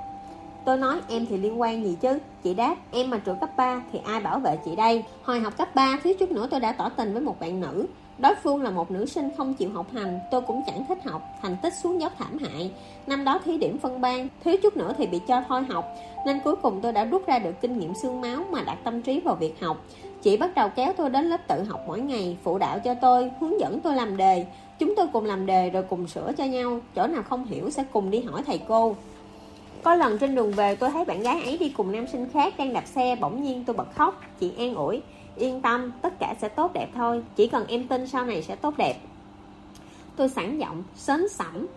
Tôi 0.66 0.78
nói, 0.78 1.02
em 1.08 1.26
thì 1.26 1.38
liên 1.38 1.62
quan 1.62 1.84
gì 1.84 1.98
chứ? 2.02 2.20
Chị 2.44 2.54
đáp, 2.54 2.76
em 2.92 3.10
mà 3.10 3.20
trượt 3.26 3.36
cấp 3.42 3.50
3 3.58 3.82
thì 3.92 4.00
ai 4.06 4.20
bảo 4.20 4.40
vệ 4.40 4.58
chị 4.66 4.76
đây? 4.76 5.04
Hồi 5.24 5.40
học 5.40 5.58
cấp 5.58 5.76
3 5.76 6.00
thiếu 6.04 6.14
chút 6.20 6.32
nữa 6.32 6.48
tôi 6.52 6.60
đã 6.60 6.72
tỏ 6.72 6.90
tình 6.90 7.14
với 7.14 7.22
một 7.22 7.40
bạn 7.40 7.60
nữ. 7.60 7.86
Đối 8.18 8.36
phương 8.44 8.62
là 8.62 8.70
một 8.70 8.92
nữ 8.92 9.06
sinh 9.06 9.30
không 9.38 9.54
chịu 9.54 9.70
học 9.70 9.86
hành, 9.94 10.20
Tôi 10.32 10.42
cũng 10.42 10.62
chẳng 10.68 10.86
thích 10.88 10.98
học, 11.06 11.22
Thành 11.42 11.58
tích 11.64 11.74
xuống 11.74 12.02
dốc 12.02 12.14
thảm 12.20 12.38
hại. 12.38 12.72
Năm 13.08 13.24
đó 13.24 13.40
thí 13.46 13.58
điểm 13.58 13.78
phân 13.78 14.02
ban, 14.02 14.28
Thiếu 14.44 14.56
chút 14.64 14.78
nữa 14.78 14.94
thì 14.98 15.08
bị 15.08 15.20
cho 15.28 15.44
thôi 15.48 15.64
học. 15.70 15.86
Nên 16.26 16.40
cuối 16.40 16.56
cùng 16.56 16.82
tôi 16.82 16.92
đã 16.92 17.06
rút 17.06 17.28
ra 17.28 17.40
được 17.40 17.62
kinh 17.62 17.80
nghiệm 17.80 17.94
xương 18.02 18.22
máu 18.22 18.44
Mà 18.52 18.64
đặt 18.64 18.78
tâm 18.84 19.02
trí 19.02 19.20
vào 19.20 19.36
việc 19.36 19.62
học. 19.62 19.78
Chị 20.22 20.38
bắt 20.38 20.56
đầu 20.56 20.70
kéo 20.76 20.94
tôi 20.98 21.10
đến 21.10 21.26
lớp 21.26 21.48
tự 21.48 21.64
học 21.64 21.82
mỗi 21.88 22.00
ngày, 22.00 22.38
Phụ 22.44 22.58
đạo 22.58 22.80
cho 22.80 22.94
tôi, 22.94 23.32
Hướng 23.40 23.60
dẫn 23.60 23.80
tôi 23.80 23.96
làm 23.96 24.18
đề. 24.18 24.46
Chúng 24.80 24.94
tôi 24.96 25.08
cùng 25.14 25.26
làm 25.26 25.46
đề 25.46 25.70
rồi 25.70 25.84
cùng 25.84 26.08
sửa 26.08 26.32
cho 26.38 26.46
nhau. 26.46 26.80
Chỗ 26.96 27.08
nào 27.08 27.24
không 27.24 27.46
hiểu 27.46 27.70
sẽ 27.70 27.84
cùng 27.92 28.12
đi 28.12 28.22
hỏi 28.22 28.42
thầy 28.46 28.60
cô. 28.68 28.96
Có 29.86 29.96
lần 29.96 30.18
trên 30.18 30.36
đường 30.36 30.52
về 30.52 30.76
tôi 30.76 30.90
thấy 30.90 31.06
bạn 31.06 31.22
gái 31.22 31.44
ấy 31.44 31.58
đi 31.58 31.70
cùng 31.70 31.92
nam 31.92 32.08
sinh 32.08 32.30
khác 32.34 32.54
đang 32.58 32.74
đạp 32.74 32.84
xe 32.86 33.16
Bỗng 33.22 33.44
nhiên 33.44 33.64
tôi 33.66 33.76
bật 33.76 33.96
khóc. 33.96 34.22
Chị 34.40 34.52
an 34.58 34.76
ủi 34.76 35.02
Yên 35.36 35.62
tâm, 35.62 35.92
tất 36.02 36.20
cả 36.20 36.36
sẽ 36.42 36.50
tốt 36.50 36.74
đẹp 36.74 36.88
thôi. 36.96 37.24
Chỉ 37.36 37.48
cần 37.48 37.68
em 37.68 37.88
tin 37.88 38.08
sau 38.08 38.26
này 38.26 38.44
sẽ 38.44 38.56
tốt 38.56 38.74
đẹp. 38.78 38.96
Tôi 40.16 40.30
sẵn 40.30 40.58
giọng, 40.58 40.84
sến 40.96 41.30
sẩm 41.30 41.68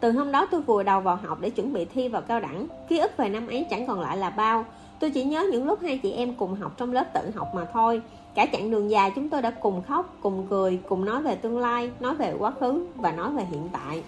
Từ 0.00 0.10
hôm 0.10 0.32
đó 0.32 0.46
tôi 0.50 0.62
vùi 0.62 0.84
đầu 0.84 1.00
vào 1.00 1.16
học 1.16 1.38
để 1.40 1.50
chuẩn 1.50 1.72
bị 1.72 1.84
thi 1.84 2.08
vào 2.08 2.22
cao 2.22 2.40
đẳng. 2.40 2.66
Ký 2.88 2.98
ức 2.98 3.16
về 3.16 3.28
năm 3.28 3.46
ấy 3.46 3.66
chẳng 3.70 3.86
còn 3.86 4.00
lại 4.00 4.16
là 4.16 4.30
bao. 4.30 4.64
Tôi 5.00 5.10
chỉ 5.10 5.24
nhớ 5.24 5.46
những 5.52 5.66
lúc 5.66 5.78
hai 5.82 5.98
chị 5.98 6.10
em 6.10 6.34
cùng 6.34 6.54
học 6.54 6.72
trong 6.76 6.92
lớp 6.92 7.04
tự 7.14 7.30
học 7.34 7.48
mà 7.54 7.66
thôi. 7.72 8.02
Cả 8.34 8.46
chặng 8.52 8.70
đường 8.70 8.90
dài 8.90 9.12
chúng 9.14 9.28
tôi 9.28 9.42
đã 9.42 9.50
cùng 9.50 9.82
khóc, 9.82 10.16
cùng 10.20 10.46
cười, 10.50 10.80
cùng 10.88 11.04
nói 11.04 11.22
về 11.22 11.34
tương 11.34 11.58
lai, 11.58 11.90
nói 12.00 12.14
về 12.14 12.34
quá 12.38 12.50
khứ 12.60 12.86
và 12.96 13.12
nói 13.12 13.30
về 13.30 13.44
hiện 13.44 13.68
tại. 13.72 14.02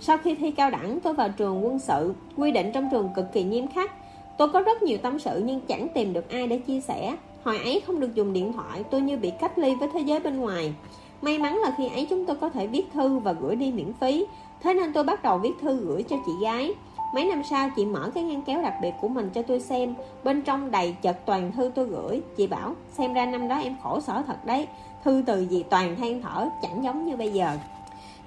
Sau 0.00 0.18
khi 0.18 0.34
thi 0.34 0.50
cao 0.50 0.70
đẳng, 0.70 1.00
tôi 1.00 1.14
vào 1.14 1.28
trường 1.28 1.64
quân 1.64 1.78
sự, 1.78 2.14
Quy 2.36 2.50
định 2.50 2.70
trong 2.74 2.88
trường 2.90 3.08
cực 3.14 3.32
kỳ 3.32 3.42
nghiêm 3.42 3.66
khắc. 3.68 3.92
Tôi 4.36 4.48
có 4.48 4.60
rất 4.60 4.82
nhiều 4.82 4.98
tâm 4.98 5.18
sự 5.18 5.42
nhưng 5.44 5.60
chẳng 5.60 5.88
tìm 5.94 6.12
được 6.12 6.30
ai 6.30 6.46
để 6.46 6.58
chia 6.58 6.80
sẻ. 6.80 7.16
Hồi 7.44 7.58
ấy 7.58 7.82
không 7.86 8.00
được 8.00 8.14
dùng 8.14 8.32
điện 8.32 8.52
thoại, 8.52 8.84
Tôi 8.90 9.00
như 9.00 9.16
bị 9.16 9.30
cách 9.40 9.58
ly 9.58 9.74
với 9.74 9.88
thế 9.92 10.00
giới 10.00 10.20
bên 10.20 10.40
ngoài. 10.40 10.74
May 11.22 11.38
mắn 11.38 11.58
là 11.58 11.74
khi 11.78 11.88
ấy 11.88 12.06
chúng 12.10 12.26
tôi 12.26 12.36
có 12.36 12.48
thể 12.48 12.66
viết 12.66 12.92
thư 12.92 13.18
và 13.18 13.32
gửi 13.32 13.56
đi 13.56 13.72
miễn 13.72 13.92
phí. 14.00 14.26
Thế 14.62 14.74
nên 14.74 14.92
tôi 14.92 15.04
bắt 15.04 15.22
đầu 15.22 15.38
viết 15.38 15.52
thư 15.60 15.76
gửi 15.76 16.02
cho 16.02 16.16
chị 16.26 16.32
gái. 16.42 16.74
Mấy 17.14 17.24
năm 17.24 17.42
sau, 17.50 17.70
chị 17.76 17.86
mở 17.86 18.10
cái 18.14 18.24
ngăn 18.24 18.42
kéo 18.42 18.62
đặc 18.62 18.74
biệt 18.82 18.94
của 19.00 19.08
mình 19.08 19.30
cho 19.34 19.42
tôi 19.42 19.60
xem. 19.60 19.94
Bên 20.24 20.42
trong 20.42 20.70
đầy 20.70 20.96
chật 21.02 21.26
toàn 21.26 21.52
thư 21.52 21.70
tôi 21.74 21.86
gửi. 21.86 22.22
Chị 22.36 22.46
bảo, 22.46 22.74
xem 22.92 23.14
ra 23.14 23.26
năm 23.26 23.48
đó 23.48 23.58
em 23.58 23.76
khổ 23.82 24.00
sở 24.00 24.22
thật 24.26 24.46
đấy. 24.46 24.66
Thư 25.04 25.22
từ 25.26 25.40
gì 25.40 25.64
toàn 25.70 25.96
than 25.96 26.22
thở, 26.22 26.48
chẳng 26.62 26.84
giống 26.84 27.06
như 27.06 27.16
bây 27.16 27.30
giờ. 27.30 27.56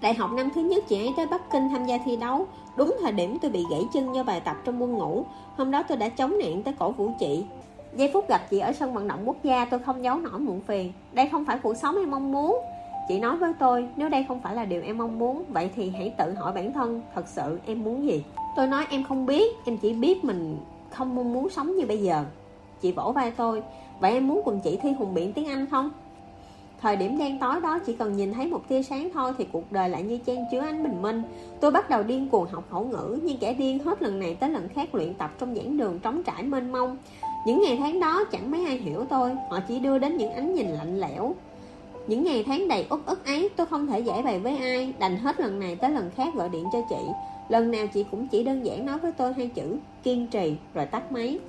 Đại 0.03 0.13
học 0.13 0.31
năm 0.31 0.49
thứ 0.55 0.61
nhất 0.61 0.83
chị 0.87 0.97
ấy 0.97 1.13
tới 1.17 1.25
Bắc 1.27 1.51
Kinh 1.51 1.69
tham 1.69 1.85
gia 1.85 1.97
thi 1.97 2.15
đấu. 2.15 2.47
Đúng 2.77 2.95
thời 3.01 3.11
điểm 3.11 3.37
tôi 3.41 3.51
bị 3.51 3.65
gãy 3.71 3.87
chân 3.93 4.15
do 4.15 4.23
bài 4.23 4.41
tập 4.45 4.57
trong 4.65 4.81
quân 4.81 4.93
ngủ. 4.93 5.25
Hôm 5.57 5.71
đó 5.71 5.83
tôi 5.83 5.97
đã 5.97 6.09
chống 6.09 6.37
nạn 6.39 6.63
tới 6.63 6.73
cổ 6.79 6.91
vũ 6.91 7.11
chị. 7.19 7.43
Giây 7.95 8.09
phút 8.13 8.29
gặp 8.29 8.41
chị 8.49 8.59
ở 8.59 8.73
sân 8.73 8.93
vận 8.93 9.07
động 9.07 9.19
quốc 9.25 9.37
gia, 9.43 9.65
tôi 9.65 9.79
không 9.79 10.03
giấu 10.03 10.17
nổi 10.17 10.39
muộn 10.39 10.61
phiền. 10.61 10.93
Đây 11.13 11.29
không 11.31 11.45
phải 11.45 11.57
cuộc 11.63 11.73
sống 11.77 11.95
em 11.97 12.11
mong 12.11 12.31
muốn. 12.31 12.59
Chị 13.07 13.19
nói 13.19 13.37
với 13.37 13.53
tôi, 13.59 13.87
nếu 13.95 14.09
đây 14.09 14.25
không 14.27 14.39
phải 14.39 14.55
là 14.55 14.65
điều 14.65 14.81
em 14.81 14.97
mong 14.97 15.19
muốn, 15.19 15.43
Vậy 15.49 15.69
thì 15.75 15.89
hãy 15.89 16.13
tự 16.17 16.33
hỏi 16.33 16.53
bản 16.53 16.73
thân, 16.73 17.01
Thật 17.15 17.27
sự 17.27 17.59
em 17.65 17.83
muốn 17.83 18.03
gì? 18.03 18.23
Tôi 18.55 18.67
nói, 18.67 18.85
em 18.89 19.03
không 19.03 19.25
biết, 19.25 19.55
Em 19.65 19.77
chỉ 19.77 19.93
biết 19.93 20.23
mình 20.23 20.57
không 20.89 21.15
mong 21.15 21.33
muốn 21.33 21.49
sống 21.49 21.77
như 21.77 21.85
bây 21.85 21.97
giờ. 21.97 22.25
Chị 22.81 22.91
vỗ 22.91 23.11
vai 23.11 23.31
tôi, 23.31 23.63
Vậy 23.99 24.11
em 24.11 24.27
muốn 24.27 24.41
cùng 24.45 24.59
chị 24.59 24.79
thi 24.81 24.91
hùng 24.91 25.13
biện 25.13 25.33
tiếng 25.33 25.47
Anh 25.47 25.65
không? 25.65 25.91
Thời 26.83 26.95
điểm 26.95 27.17
đen 27.17 27.39
tối 27.39 27.61
đó 27.61 27.79
chỉ 27.79 27.93
cần 27.93 28.17
nhìn 28.17 28.33
thấy 28.33 28.47
một 28.47 28.67
tia 28.67 28.83
sáng 28.83 29.09
thôi 29.13 29.33
Thì 29.37 29.45
cuộc 29.51 29.71
đời 29.71 29.89
lại 29.89 30.03
như 30.03 30.17
chen 30.25 30.45
chứa 30.51 30.59
ánh 30.59 30.83
bình 30.83 31.01
minh. 31.01 31.23
Tôi 31.59 31.71
bắt 31.71 31.89
đầu 31.89 32.03
điên 32.03 32.29
cuồng 32.29 32.45
học 32.51 32.63
khẩu 32.71 32.85
ngữ, 32.85 33.19
Nhưng 33.23 33.37
kẻ 33.37 33.53
điên 33.53 33.79
hết 33.79 34.01
lần 34.01 34.19
này 34.19 34.35
tới 34.35 34.49
lần 34.49 34.69
khác 34.69 34.95
luyện 34.95 35.13
tập 35.13 35.31
trong 35.39 35.55
giảng 35.55 35.77
đường 35.77 35.99
trống 35.99 36.23
trải 36.23 36.43
mênh 36.43 36.71
mông. 36.71 36.97
Những 37.45 37.61
ngày 37.61 37.77
tháng 37.77 37.99
đó 37.99 38.23
chẳng 38.31 38.51
mấy 38.51 38.65
ai 38.65 38.77
hiểu 38.77 39.05
tôi, 39.09 39.31
Họ 39.49 39.59
chỉ 39.67 39.79
đưa 39.79 39.97
đến 39.97 40.17
những 40.17 40.31
ánh 40.31 40.55
nhìn 40.55 40.67
lạnh 40.67 40.99
lẽo. 40.99 41.35
Những 42.07 42.23
ngày 42.23 42.43
tháng 42.43 42.67
đầy 42.67 42.85
út 42.89 43.05
ức 43.05 43.25
ấy, 43.25 43.49
Tôi 43.55 43.67
không 43.67 43.87
thể 43.87 43.99
giải 43.99 44.21
bày 44.21 44.39
với 44.39 44.57
ai, 44.57 44.93
Đành 44.99 45.17
hết 45.17 45.39
lần 45.39 45.59
này 45.59 45.75
tới 45.75 45.91
lần 45.91 46.11
khác 46.15 46.35
gọi 46.35 46.49
điện 46.49 46.65
cho 46.73 46.79
chị. 46.89 47.11
Lần 47.49 47.71
nào 47.71 47.87
chị 47.87 48.05
cũng 48.11 48.27
chỉ 48.27 48.43
đơn 48.43 48.65
giản 48.65 48.85
nói 48.85 48.97
với 48.97 49.11
tôi 49.11 49.33
hai 49.33 49.47
chữ, 49.47 49.77
Kiên 50.03 50.27
trì, 50.27 50.55
rồi 50.73 50.85
tắt 50.85 51.11
máy. 51.11 51.39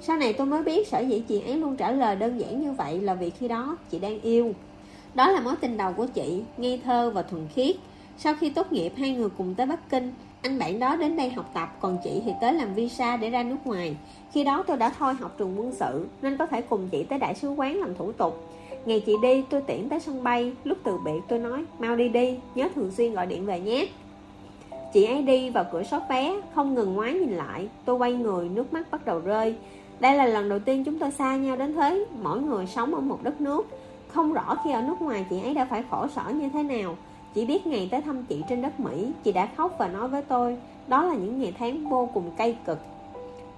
Sau 0.00 0.16
này 0.16 0.32
tôi 0.32 0.46
mới 0.46 0.62
biết 0.62 0.88
sở 0.88 1.00
dĩ 1.00 1.22
chị 1.28 1.40
ấy 1.40 1.56
luôn 1.56 1.76
trả 1.76 1.90
lời 1.90 2.16
đơn 2.16 2.40
giản 2.40 2.60
như 2.60 2.72
vậy 2.72 3.00
Là 3.00 3.14
vì 3.14 3.30
khi 3.30 3.48
đó 3.48 3.76
chị 3.90 3.98
đang 3.98 4.20
yêu. 4.20 4.52
Đó 5.14 5.30
là 5.30 5.40
mối 5.40 5.54
tình 5.60 5.76
đầu 5.76 5.92
của 5.92 6.06
chị, 6.06 6.42
Ngây 6.56 6.80
thơ 6.84 7.10
và 7.10 7.22
thuần 7.22 7.46
khiết. 7.54 7.76
Sau 8.18 8.34
khi 8.34 8.50
tốt 8.50 8.72
nghiệp, 8.72 8.92
hai 8.96 9.10
người 9.10 9.28
cùng 9.38 9.54
tới 9.54 9.66
Bắc 9.66 9.90
Kinh. 9.90 10.12
Anh 10.42 10.58
bạn 10.58 10.78
đó 10.78 10.96
đến 10.96 11.16
đây 11.16 11.30
học 11.30 11.50
tập, 11.54 11.76
Còn 11.80 11.98
chị 12.04 12.22
thì 12.24 12.32
tới 12.40 12.52
làm 12.52 12.74
visa 12.74 13.16
để 13.16 13.30
ra 13.30 13.42
nước 13.42 13.56
ngoài. 13.64 13.96
Khi 14.32 14.44
đó 14.44 14.64
tôi 14.66 14.76
đã 14.76 14.92
thôi 14.98 15.14
học 15.14 15.34
trường 15.38 15.60
quân 15.60 15.72
sự, 15.72 16.06
Nên 16.22 16.36
có 16.36 16.46
thể 16.46 16.62
cùng 16.62 16.88
chị 16.88 17.02
tới 17.02 17.18
đại 17.18 17.34
sứ 17.34 17.50
quán 17.50 17.76
làm 17.76 17.94
thủ 17.94 18.12
tục. 18.12 18.48
Ngày 18.84 19.00
chị 19.00 19.12
đi, 19.22 19.44
tôi 19.50 19.60
tiễn 19.60 19.88
tới 19.88 20.00
sân 20.00 20.24
bay. 20.24 20.52
Lúc 20.64 20.78
từ 20.84 20.98
biệt, 21.04 21.20
tôi 21.28 21.38
nói, 21.38 21.64
Mau 21.78 21.96
đi 21.96 22.08
đi, 22.08 22.38
Nhớ 22.54 22.68
thường 22.74 22.90
xuyên 22.90 23.14
gọi 23.14 23.26
điện 23.26 23.46
về 23.46 23.60
nhé. 23.60 23.88
Chị 24.92 25.04
ấy 25.04 25.22
đi 25.22 25.50
vào 25.50 25.64
cửa 25.72 25.82
sót 25.82 26.02
vé, 26.08 26.34
Không 26.54 26.74
ngừng 26.74 26.94
ngoái 26.94 27.14
nhìn 27.14 27.30
lại. 27.30 27.68
Tôi 27.84 27.96
quay 27.96 28.12
người, 28.12 28.48
nước 28.48 28.72
mắt 28.72 28.90
bắt 28.90 29.06
đầu 29.06 29.18
rơi. 29.18 29.54
Đây 30.00 30.16
là 30.16 30.26
lần 30.26 30.48
đầu 30.48 30.58
tiên 30.58 30.84
chúng 30.84 30.98
tôi 30.98 31.10
xa 31.10 31.36
nhau 31.36 31.56
đến 31.56 31.74
thế. 31.74 32.04
Mỗi 32.22 32.40
người 32.40 32.66
sống 32.66 32.94
ở 32.94 33.00
một 33.00 33.22
đất 33.22 33.40
nước. 33.40 33.66
Không 34.14 34.32
rõ 34.32 34.56
khi 34.64 34.72
ở 34.72 34.82
nước 34.82 35.02
ngoài 35.02 35.26
chị 35.30 35.42
ấy 35.42 35.54
đã 35.54 35.64
phải 35.64 35.84
khổ 35.90 36.06
sở 36.08 36.22
như 36.30 36.48
thế 36.48 36.62
nào. 36.62 36.96
Chỉ 37.34 37.46
biết 37.46 37.66
ngày 37.66 37.88
tới 37.90 38.02
thăm 38.02 38.22
chị 38.22 38.42
trên 38.48 38.62
đất 38.62 38.80
Mỹ, 38.80 39.12
Chị 39.24 39.32
đã 39.32 39.48
khóc 39.56 39.74
và 39.78 39.88
nói 39.88 40.08
với 40.08 40.22
tôi, 40.22 40.56
Đó 40.88 41.04
là 41.04 41.14
những 41.14 41.40
ngày 41.40 41.54
tháng 41.58 41.88
vô 41.88 42.08
cùng 42.14 42.30
cay 42.36 42.56
cực. 42.66 42.78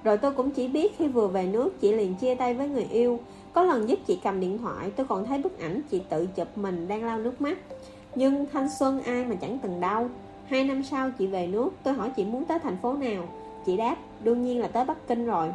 Rồi 0.04 0.18
tôi 0.18 0.32
cũng 0.32 0.50
chỉ 0.50 0.68
biết 0.68 0.98
khi 0.98 1.08
vừa 1.08 1.26
về 1.26 1.46
nước, 1.46 1.80
Chị 1.80 1.92
liền 1.92 2.14
chia 2.14 2.34
tay 2.34 2.54
với 2.54 2.68
người 2.68 2.86
yêu. 2.90 3.20
Có 3.52 3.62
lần 3.62 3.88
giúp 3.88 3.98
chị 4.06 4.20
cầm 4.22 4.40
điện 4.40 4.58
thoại, 4.58 4.90
Tôi 4.96 5.06
còn 5.06 5.26
thấy 5.26 5.38
bức 5.38 5.60
ảnh 5.60 5.80
chị 5.90 6.02
tự 6.08 6.26
chụp 6.26 6.48
mình 6.58 6.88
đang 6.88 7.04
lau 7.04 7.18
nước 7.18 7.40
mắt. 7.40 7.58
Nhưng 8.14 8.46
thanh 8.52 8.68
xuân 8.78 9.02
ai 9.02 9.24
mà 9.24 9.34
chẳng 9.34 9.58
từng 9.62 9.80
đau. 9.80 10.08
Hai 10.46 10.64
năm 10.64 10.82
sau 10.84 11.10
chị 11.18 11.26
về 11.26 11.46
nước, 11.46 11.70
Tôi 11.82 11.94
hỏi 11.94 12.10
chị 12.16 12.24
muốn 12.24 12.44
tới 12.44 12.58
thành 12.58 12.76
phố 12.82 12.92
nào. 12.92 13.24
Chị 13.66 13.76
đáp, 13.76 13.96
đương 14.20 14.42
nhiên 14.42 14.60
là 14.60 14.68
tới 14.68 14.84
Bắc 14.84 15.08
Kinh 15.08 15.26
rồi. 15.26 15.48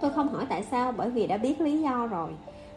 Tôi 0.00 0.10
không 0.10 0.28
hỏi 0.28 0.44
tại 0.48 0.62
sao, 0.70 0.92
Bởi 0.96 1.10
vì 1.10 1.26
đã 1.26 1.36
biết 1.36 1.60
lý 1.60 1.80
do 1.80 2.06
rồi 2.06 2.30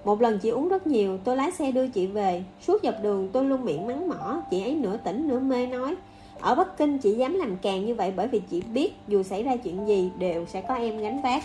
một 0.04 0.22
lần 0.22 0.40
chị 0.40 0.50
uống 0.50 0.70
rất 0.70 0.88
nhiều, 0.88 1.18
Tôi 1.24 1.36
lái 1.36 1.52
xe 1.52 1.72
đưa 1.72 1.88
chị 1.88 2.08
về. 2.08 2.44
Suốt 2.62 2.84
dọc 2.84 2.96
đường, 3.04 3.30
tôi 3.34 3.46
luôn 3.46 3.66
miệng 3.66 3.88
mắng 3.88 4.10
mỏ, 4.10 4.42
Chị 4.52 4.62
ấy 4.62 4.76
nửa 4.76 4.98
tỉnh, 4.98 5.28
nửa 5.28 5.40
mê 5.40 5.68
nói. 5.68 5.96
Ở 6.40 6.56
Bắc 6.56 6.78
Kinh, 6.78 6.98
chị 6.98 7.12
dám 7.12 7.34
làm 7.34 7.58
càng 7.58 7.86
như 7.86 7.96
vậy 7.96 8.14
Bởi 8.16 8.28
vì 8.28 8.42
chị 8.50 8.62
biết 8.62 8.94
dù 9.08 9.24
xảy 9.24 9.44
ra 9.44 9.56
chuyện 9.56 9.88
gì, 9.88 10.12
Đều 10.18 10.46
sẽ 10.46 10.62
có 10.62 10.74
em 10.74 10.98
gánh 10.98 11.22
vác. 11.22 11.44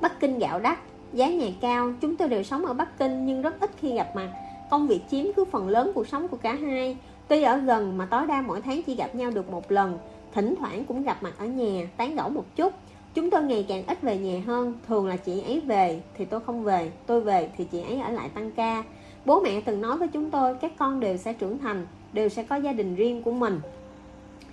Bắc 0.00 0.20
Kinh 0.20 0.38
gạo 0.38 0.60
đắt, 0.60 0.78
Giá 1.12 1.28
nhà 1.28 1.48
cao, 1.60 1.92
Chúng 2.00 2.16
tôi 2.16 2.28
đều 2.28 2.42
sống 2.42 2.66
ở 2.66 2.74
Bắc 2.74 2.98
Kinh 2.98 3.26
Nhưng 3.26 3.42
rất 3.42 3.60
ít 3.60 3.70
khi 3.80 3.94
gặp 3.94 4.16
mặt. 4.16 4.28
Công 4.70 4.86
việc 4.86 5.00
chiếm 5.10 5.26
cứ 5.36 5.44
phần 5.44 5.68
lớn 5.68 5.90
cuộc 5.94 6.08
sống 6.08 6.28
của 6.28 6.36
cả 6.36 6.54
hai. 6.54 6.96
Tuy 7.28 7.42
ở 7.42 7.56
gần 7.56 7.98
mà 7.98 8.06
tối 8.06 8.26
đa 8.26 8.42
mỗi 8.42 8.60
tháng 8.60 8.82
chỉ 8.82 8.94
gặp 8.94 9.14
nhau 9.14 9.30
được 9.30 9.50
một 9.50 9.72
lần, 9.72 9.98
Thỉnh 10.34 10.54
thoảng 10.58 10.84
cũng 10.84 11.02
gặp 11.02 11.22
mặt 11.22 11.34
ở 11.38 11.46
nhà, 11.46 11.88
Tán 11.96 12.16
gẫu 12.16 12.28
một 12.28 12.44
chút. 12.56 12.72
Chúng 13.14 13.30
tôi 13.30 13.42
ngày 13.42 13.66
càng 13.68 13.84
ít 13.86 14.02
về 14.02 14.18
nhà 14.18 14.42
hơn, 14.46 14.74
Thường 14.88 15.06
là 15.06 15.16
chị 15.16 15.40
ấy 15.40 15.60
về 15.60 16.00
thì 16.18 16.24
tôi 16.24 16.40
không 16.40 16.64
về, 16.64 16.90
Tôi 17.06 17.20
về 17.20 17.48
thì 17.56 17.64
chị 17.64 17.80
ấy 17.80 18.00
ở 18.00 18.10
lại 18.10 18.28
tăng 18.28 18.50
ca. 18.50 18.84
Bố 19.24 19.40
mẹ 19.40 19.60
từng 19.60 19.80
nói 19.80 19.96
với 19.96 20.08
chúng 20.08 20.30
tôi, 20.30 20.54
Các 20.54 20.72
con 20.78 21.00
đều 21.00 21.16
sẽ 21.16 21.32
trưởng 21.32 21.58
thành, 21.58 21.86
Đều 22.12 22.28
sẽ 22.28 22.42
có 22.42 22.56
gia 22.56 22.72
đình 22.72 22.94
riêng 22.94 23.22
của 23.22 23.32
mình. 23.32 23.60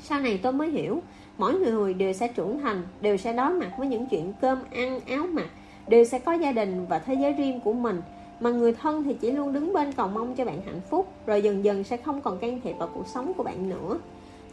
Sau 0.02 0.20
này 0.20 0.40
tôi 0.44 0.54
mới 0.54 0.70
hiểu, 0.70 1.02
Mỗi 1.38 1.54
người 1.54 1.94
đều 1.94 2.14
sẽ 2.14 2.28
trưởng 2.28 2.60
thành, 2.60 2.82
Đều 3.02 3.18
sẽ 3.18 3.34
đối 3.34 3.50
mặt 3.50 3.72
với 3.78 3.88
những 3.88 4.06
chuyện 4.06 4.34
cơm 4.42 4.60
ăn, 4.72 5.00
áo 5.00 5.28
mặc, 5.28 5.48
Đều 5.88 6.06
sẽ 6.06 6.20
có 6.20 6.34
gia 6.34 6.52
đình 6.52 6.86
và 6.90 7.00
thế 7.00 7.14
giới 7.14 7.34
riêng 7.34 7.60
của 7.60 7.74
mình. 7.74 8.02
Mà 8.40 8.50
người 8.50 8.74
thân 8.74 9.04
thì 9.04 9.14
chỉ 9.14 9.32
luôn 9.32 9.54
đứng 9.54 9.74
bên 9.74 9.92
cầu 9.92 10.08
mong 10.08 10.36
cho 10.36 10.46
bạn 10.46 10.62
hạnh 10.66 10.82
phúc, 10.90 11.08
Rồi 11.26 11.42
dần 11.42 11.64
dần 11.64 11.84
sẽ 11.84 11.98
không 11.98 12.22
còn 12.22 12.38
can 12.40 12.62
thiệp 12.64 12.74
vào 12.80 12.90
cuộc 12.94 13.08
sống 13.08 13.34
của 13.34 13.44
bạn 13.44 13.70
nữa. 13.70 13.98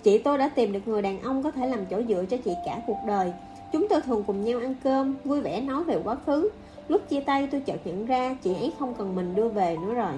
Chị 0.03 0.18
tôi 0.18 0.38
đã 0.38 0.49
tìm 0.49 0.73
được 0.73 0.88
người 0.88 1.03
đàn 1.03 1.23
ông 1.23 1.42
có 1.42 1.51
thể 1.51 1.66
làm 1.66 1.87
chỗ 1.87 2.03
dựa 2.09 2.25
cho 2.31 2.37
chị 2.37 2.53
cả 2.66 2.81
cuộc 2.87 2.99
đời. 3.07 3.33
Chúng 3.72 3.88
tôi 3.88 4.00
thường 4.00 4.24
cùng 4.26 4.44
nhau 4.44 4.61
ăn 4.61 4.74
cơm, 4.85 5.16
vui 5.24 5.40
vẻ 5.40 5.61
nói 5.61 5.85
về 5.85 6.00
quá 6.04 6.16
khứ. 6.26 6.50
Lúc 6.88 7.09
chia 7.09 7.20
tay 7.20 7.48
tôi 7.50 7.61
chợt 7.61 7.87
nhận 7.87 8.07
ra 8.07 8.37
chị 8.42 8.54
ấy 8.54 8.72
không 8.78 8.94
cần 8.94 9.16
mình 9.16 9.35
đưa 9.35 9.48
về 9.48 9.76
nữa 9.76 9.94
rồi. 9.94 10.12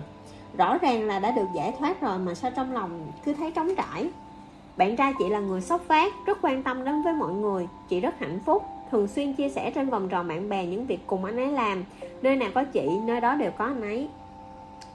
Rõ 0.57 0.79
ràng 0.79 1.07
là 1.07 1.19
đã 1.19 1.31
được 1.31 1.47
giải 1.55 1.75
thoát 1.79 2.01
rồi 2.01 2.19
mà 2.19 2.35
sao 2.35 2.51
trong 2.57 2.73
lòng 2.73 3.13
cứ 3.25 3.35
thấy 3.35 3.51
trống 3.51 3.75
trải. 3.77 4.11
Bạn 4.77 4.97
trai 4.97 5.13
chị 5.19 5.29
là 5.29 5.41
người 5.41 5.61
sốc 5.61 5.83
phát, 5.89 6.13
rất 6.27 6.39
quan 6.43 6.63
tâm 6.63 6.85
đến 6.85 7.03
với 7.03 7.13
mọi 7.13 7.33
người. 7.33 7.69
Chị 7.89 8.01
rất 8.01 8.19
hạnh 8.19 8.39
phúc, 8.47 8.63
thường 8.91 9.09
xuyên 9.09 9.33
chia 9.33 9.49
sẻ 9.49 9.71
trên 9.71 9.91
vòng 9.91 10.09
tròn 10.09 10.29
bạn 10.29 10.49
bè 10.49 10.67
những 10.67 10.87
việc 10.87 11.01
cùng 11.07 11.25
anh 11.25 11.37
ấy 11.37 11.53
làm. 11.53 11.85
Nơi 12.23 12.37
nào 12.37 12.51
có 12.55 12.65
chị, 12.65 12.89
nơi 13.07 13.21
đó 13.21 13.35
đều 13.35 13.51
có 13.59 13.65
anh 13.65 13.81
ấy. 13.81 14.09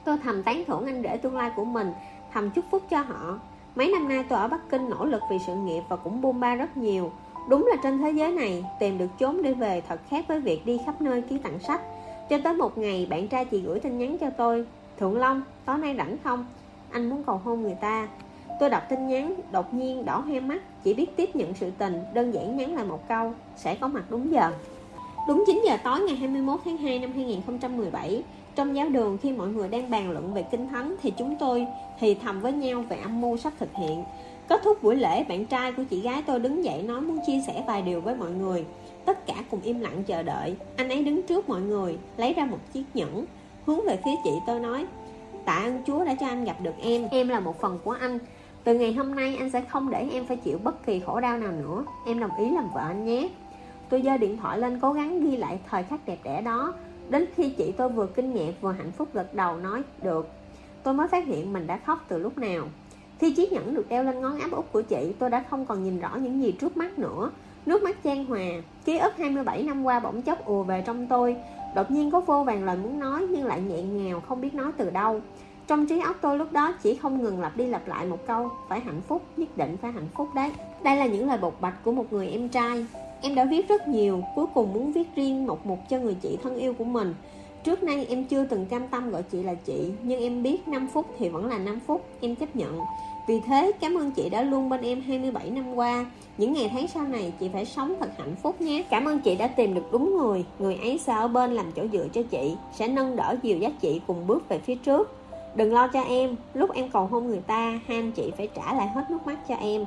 Tôi 0.03 0.17
thầm 0.23 0.43
tán 0.43 0.63
thưởng 0.67 0.85
anh 0.85 1.03
rể 1.03 1.17
tương 1.17 1.37
lai 1.37 1.51
của 1.55 1.65
mình, 1.65 1.91
thầm 2.33 2.51
chúc 2.51 2.65
phúc 2.71 2.81
cho 2.89 3.01
họ. 3.01 3.39
Mấy 3.75 3.91
năm 3.91 4.09
nay 4.09 4.23
tôi 4.29 4.39
ở 4.39 4.47
Bắc 4.47 4.69
Kinh 4.69 4.89
nỗ 4.89 5.05
lực 5.05 5.21
vì 5.31 5.37
sự 5.47 5.55
nghiệp 5.55 5.81
và 5.89 5.95
cũng 5.95 6.21
buôn 6.21 6.39
ba 6.39 6.55
rất 6.55 6.77
nhiều. 6.77 7.11
Đúng 7.49 7.67
là 7.67 7.75
trên 7.83 7.99
thế 7.99 8.11
giới 8.11 8.31
này 8.31 8.65
Tìm 8.79 8.97
được 8.97 9.09
chốn 9.19 9.41
để 9.41 9.53
về 9.53 9.81
thật 9.87 9.99
khác 10.09 10.25
với 10.27 10.39
việc 10.39 10.65
đi 10.65 10.79
khắp 10.85 11.01
nơi 11.01 11.21
ký 11.21 11.37
tặng 11.37 11.59
sách. 11.59 11.81
Cho 12.29 12.37
tới 12.43 12.53
một 12.53 12.77
ngày 12.77 13.07
bạn 13.09 13.27
trai 13.27 13.45
chị 13.45 13.61
gửi 13.61 13.79
tin 13.79 13.97
nhắn 13.97 14.17
cho 14.17 14.29
tôi 14.29 14.65
Thượng 14.97 15.17
Long, 15.17 15.41
tối 15.65 15.77
nay 15.77 15.95
rảnh 15.97 16.17
không? 16.23 16.45
Anh 16.91 17.09
muốn 17.09 17.23
cầu 17.23 17.41
hôn 17.43 17.61
người 17.61 17.75
ta. 17.81 18.07
Tôi 18.59 18.69
đọc 18.69 18.83
tin 18.89 19.07
nhắn, 19.07 19.35
đột 19.51 19.73
nhiên 19.73 20.05
đỏ 20.05 20.17
hoe 20.17 20.39
mắt 20.39 20.61
Chỉ 20.83 20.93
biết 20.93 21.15
tiếp 21.15 21.35
nhận 21.35 21.53
sự 21.53 21.71
tình, 21.77 22.03
đơn 22.13 22.33
giản 22.33 22.57
nhắn 22.57 22.75
lại 22.75 22.85
một 22.85 23.07
câu 23.07 23.33
Sẽ 23.55 23.75
có 23.75 23.87
mặt 23.87 24.03
đúng 24.09 24.31
giờ. 24.31 24.51
Đúng 25.27 25.43
9 25.47 25.61
giờ 25.65 25.77
tối 25.83 25.99
ngày 25.99 26.15
21 26.15 26.59
tháng 26.65 26.77
2 26.77 26.99
năm 26.99 27.11
2017 27.15 28.23
Trong 28.55 28.75
giáo 28.75 28.89
đường 28.89 29.17
khi 29.21 29.31
mọi 29.31 29.47
người 29.47 29.69
đang 29.69 29.89
bàn 29.89 30.11
luận 30.11 30.33
về 30.33 30.43
kinh 30.51 30.67
thánh 30.67 30.95
Thì 31.01 31.13
chúng 31.17 31.35
tôi 31.39 31.67
thì 31.99 32.15
thầm 32.15 32.41
với 32.41 32.51
nhau 32.51 32.83
về 32.89 32.97
âm 32.97 33.21
mưu 33.21 33.37
sắp 33.37 33.53
thực 33.59 33.69
hiện. 33.73 34.03
Kết 34.47 34.61
thúc 34.63 34.83
buổi 34.83 34.95
lễ, 34.95 35.23
bạn 35.23 35.45
trai 35.45 35.71
của 35.71 35.83
chị 35.83 36.01
gái 36.01 36.23
tôi 36.27 36.39
đứng 36.39 36.63
dậy 36.63 36.83
nói 36.83 37.01
muốn 37.01 37.19
chia 37.27 37.41
sẻ 37.47 37.63
vài 37.67 37.81
điều 37.81 38.01
với 38.01 38.15
mọi 38.15 38.31
người. 38.31 38.65
Tất 39.05 39.27
cả 39.27 39.33
cùng 39.51 39.61
im 39.61 39.79
lặng 39.79 40.03
chờ 40.03 40.23
đợi. 40.23 40.55
Anh 40.75 40.89
ấy 40.89 41.03
đứng 41.03 41.23
trước 41.23 41.49
mọi 41.49 41.61
người, 41.61 41.97
lấy 42.17 42.33
ra 42.33 42.45
một 42.45 42.59
chiếc 42.73 42.83
nhẫn 42.93 43.25
Hướng 43.65 43.85
về 43.85 43.99
phía 44.05 44.11
chị 44.23 44.31
tôi 44.47 44.59
nói 44.59 44.85
Tạ 45.45 45.53
ơn 45.53 45.81
Chúa 45.87 46.05
đã 46.05 46.15
cho 46.19 46.27
anh 46.27 46.45
gặp 46.45 46.55
được 46.61 46.73
em. 46.81 47.07
Em 47.11 47.29
là 47.29 47.39
một 47.39 47.61
phần 47.61 47.79
của 47.83 47.91
anh. 47.91 48.19
Từ 48.63 48.73
ngày 48.73 48.93
hôm 48.93 49.15
nay 49.15 49.35
anh 49.39 49.49
sẽ 49.49 49.61
không 49.61 49.89
để 49.89 50.09
em 50.11 50.25
phải 50.25 50.37
chịu 50.37 50.57
bất 50.63 50.85
kỳ 50.85 50.99
khổ 50.99 51.19
đau 51.19 51.37
nào 51.37 51.51
nữa. 51.51 51.85
Em 52.05 52.19
đồng 52.19 52.37
ý 52.37 52.49
làm 52.49 52.69
vợ 52.73 52.81
anh 52.81 53.05
nhé. 53.05 53.29
Tôi 53.89 54.01
giơ 54.01 54.17
điện 54.17 54.37
thoại 54.37 54.57
lên 54.57 54.79
cố 54.79 54.93
gắng 54.93 55.19
ghi 55.19 55.37
lại 55.37 55.59
thời 55.69 55.83
khắc 55.83 56.05
đẹp 56.05 56.17
đẽ 56.23 56.41
đó. 56.41 56.73
Đến 57.09 57.25
khi 57.35 57.49
chị 57.49 57.73
tôi 57.77 57.89
vừa 57.89 58.05
kinh 58.05 58.33
ngạc 58.33 58.51
vừa 58.61 58.71
hạnh 58.71 58.91
phúc 58.91 59.09
gật 59.13 59.33
đầu 59.33 59.57
nói 59.57 59.81
Được. 60.03 60.29
Tôi 60.83 60.93
mới 60.93 61.07
phát 61.07 61.25
hiện 61.25 61.53
mình 61.53 61.67
đã 61.67 61.77
khóc 61.77 62.05
từ 62.07 62.17
lúc 62.17 62.37
nào. 62.37 62.67
Khi 63.19 63.31
chiếc 63.31 63.53
nhẫn 63.53 63.73
được 63.73 63.89
đeo 63.89 64.03
lên 64.03 64.21
ngón 64.21 64.39
áp 64.39 64.51
út 64.51 64.65
của 64.71 64.81
chị 64.81 65.13
Tôi 65.19 65.29
đã 65.29 65.43
không 65.49 65.65
còn 65.65 65.83
nhìn 65.83 65.99
rõ 65.99 66.15
những 66.15 66.41
gì 66.41 66.51
trước 66.51 66.77
mắt 66.77 66.99
nữa. 66.99 67.31
Nước 67.65 67.83
mắt 67.83 67.97
chan 68.03 68.25
hòa 68.25 68.45
Ký 68.85 68.97
ức 68.97 69.17
27 69.17 69.63
năm 69.63 69.83
qua 69.83 69.99
bỗng 69.99 70.21
chốc 70.21 70.45
ùa 70.45 70.63
về 70.63 70.83
trong 70.85 71.07
tôi. 71.07 71.35
Đột 71.75 71.91
nhiên 71.91 72.11
có 72.11 72.19
vô 72.19 72.43
vàng 72.43 72.63
lời 72.63 72.77
muốn 72.77 72.99
nói 72.99 73.25
Nhưng 73.29 73.45
lại 73.45 73.61
nghẹn 73.61 73.97
ngào 73.97 74.21
không 74.21 74.41
biết 74.41 74.53
nói 74.53 74.71
từ 74.77 74.89
đâu. 74.89 75.21
Trong 75.67 75.87
trí 75.87 75.99
óc 75.99 76.15
tôi 76.21 76.37
lúc 76.37 76.51
đó 76.51 76.73
chỉ 76.81 76.95
không 76.95 77.23
ngừng 77.23 77.41
lặp 77.41 77.57
đi 77.57 77.65
lặp 77.65 77.87
lại 77.87 78.05
một 78.05 78.27
câu 78.27 78.49
Phải 78.69 78.79
hạnh 78.79 79.01
phúc, 79.07 79.21
nhất 79.37 79.57
định 79.57 79.77
phải 79.81 79.91
hạnh 79.91 80.07
phúc 80.13 80.29
đấy. 80.35 80.51
Đây 80.83 80.95
là 80.95 81.05
những 81.05 81.27
lời 81.27 81.37
bộc 81.37 81.61
bạch 81.61 81.83
của 81.83 81.91
một 81.91 82.13
người 82.13 82.27
em 82.27 82.49
trai. 82.49 82.85
Em 83.21 83.35
đã 83.35 83.45
viết 83.45 83.69
rất 83.69 83.87
nhiều 83.87 84.21
Cuối 84.35 84.45
cùng 84.53 84.73
muốn 84.73 84.91
viết 84.91 85.07
riêng 85.15 85.47
một 85.47 85.65
mục 85.65 85.79
cho 85.89 85.99
người 85.99 86.15
chị 86.21 86.37
thân 86.43 86.55
yêu 86.55 86.73
của 86.73 86.83
mình. 86.83 87.13
Trước 87.65 87.83
nay 87.83 88.05
em 88.09 88.25
chưa 88.25 88.45
từng 88.45 88.65
cam 88.65 88.87
tâm 88.87 89.11
gọi 89.11 89.23
chị 89.23 89.43
là 89.43 89.53
chị, 89.53 89.91
Nhưng 90.03 90.21
em 90.21 90.43
biết 90.43 90.67
5 90.67 90.87
phút 90.93 91.05
thì 91.19 91.29
vẫn 91.29 91.45
là 91.45 91.57
5 91.57 91.79
phút, 91.87 92.05
Em 92.21 92.35
chấp 92.35 92.55
nhận. 92.55 92.79
Vì 93.27 93.39
thế, 93.39 93.71
cảm 93.79 93.97
ơn 93.97 94.11
chị 94.11 94.29
đã 94.29 94.41
luôn 94.41 94.69
bên 94.69 94.81
em 94.81 95.01
27 95.01 95.49
năm 95.49 95.75
qua. 95.75 96.05
Những 96.37 96.53
ngày 96.53 96.69
tháng 96.73 96.87
sau 96.87 97.03
này, 97.03 97.33
chị 97.39 97.49
phải 97.53 97.65
sống 97.65 97.95
thật 97.99 98.09
hạnh 98.17 98.35
phúc 98.43 98.61
nhé. 98.61 98.83
Cảm 98.89 99.05
ơn 99.05 99.19
chị 99.19 99.35
đã 99.35 99.47
tìm 99.47 99.73
được 99.73 99.91
đúng 99.91 100.17
người 100.17 100.45
Người 100.59 100.75
ấy 100.75 100.97
sẽ 100.97 101.13
ở 101.13 101.27
bên 101.27 101.53
làm 101.53 101.71
chỗ 101.75 101.83
dựa 101.93 102.07
cho 102.13 102.23
chị, 102.23 102.55
Sẽ 102.73 102.87
nâng 102.87 103.15
đỡ 103.15 103.35
dìu 103.43 103.57
dắt 103.57 103.71
chị 103.81 104.01
cùng 104.07 104.27
bước 104.27 104.49
về 104.49 104.59
phía 104.59 104.75
trước. 104.75 105.11
Đừng 105.55 105.73
lo 105.73 105.87
cho 105.87 106.01
em, 106.01 106.35
Lúc 106.53 106.73
em 106.73 106.89
cầu 106.89 107.05
hôn 107.05 107.27
người 107.27 107.41
ta, 107.47 107.79
Hai 107.87 107.97
anh 107.97 108.11
chị 108.11 108.31
phải 108.37 108.47
trả 108.55 108.73
lại 108.73 108.87
hết 108.87 109.11
nước 109.11 109.25
mắt 109.25 109.47
cho 109.47 109.55
em. 109.55 109.85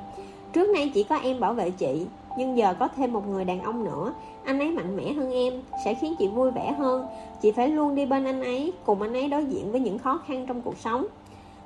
Trước 0.53 0.69
nay 0.69 0.91
chỉ 0.95 1.03
có 1.03 1.17
em 1.17 1.41
bảo 1.41 1.55
vệ 1.55 1.71
chị, 1.71 2.07
Nhưng 2.39 2.59
giờ 2.59 2.75
có 2.79 2.89
thêm 2.97 3.13
một 3.13 3.29
người 3.29 3.45
đàn 3.45 3.63
ông 3.63 3.85
nữa 3.85 4.13
anh 4.49 4.59
ấy 4.59 4.71
mạnh 4.71 4.97
mẽ 4.97 5.13
hơn 5.13 5.33
em 5.33 5.53
Sẽ 5.85 5.95
khiến 5.95 6.15
chị 6.19 6.29
vui 6.29 6.51
vẻ 6.51 6.73
hơn 6.79 7.07
Chị 7.43 7.53
phải 7.53 7.69
luôn 7.69 7.95
đi 7.95 8.07
bên 8.07 8.25
anh 8.25 8.43
ấy 8.43 8.73
Cùng 8.85 9.03
anh 9.03 9.13
ấy 9.13 9.29
đối 9.29 9.45
diện 9.45 9.73
với 9.73 9.81
những 9.81 9.99
khó 9.99 10.21
khăn 10.27 10.45
trong 10.49 10.63
cuộc 10.63 10.79
sống 10.79 11.07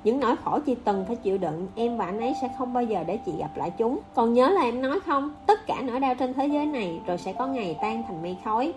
những 0.04 0.20
nỗi 0.20 0.36
khổ 0.44 0.58
chị 0.66 0.76
từng 0.84 1.04
phải 1.06 1.16
chịu 1.16 1.38
đựng 1.38 1.68
Em 1.74 1.96
và 1.96 2.04
anh 2.04 2.20
ấy 2.20 2.34
sẽ 2.40 2.48
không 2.58 2.72
bao 2.72 2.84
giờ 2.84 3.04
để 3.06 3.18
chị 3.26 3.32
gặp 3.38 3.50
lại 3.56 3.70
chúng 3.78 3.98
Còn 4.14 4.34
nhớ 4.34 4.50
là 4.50 4.62
em 4.62 4.82
nói 4.82 5.00
không 5.00 5.34
Tất 5.46 5.66
cả 5.66 5.82
nỗi 5.84 6.00
đau 6.00 6.14
trên 6.14 6.34
thế 6.34 6.46
giới 6.46 6.66
này 6.66 7.00
Rồi 7.06 7.18
sẽ 7.18 7.32
có 7.32 7.46
ngày 7.46 7.76
tan 7.80 8.02
thành 8.08 8.22
mây 8.22 8.36
khói 8.44 8.72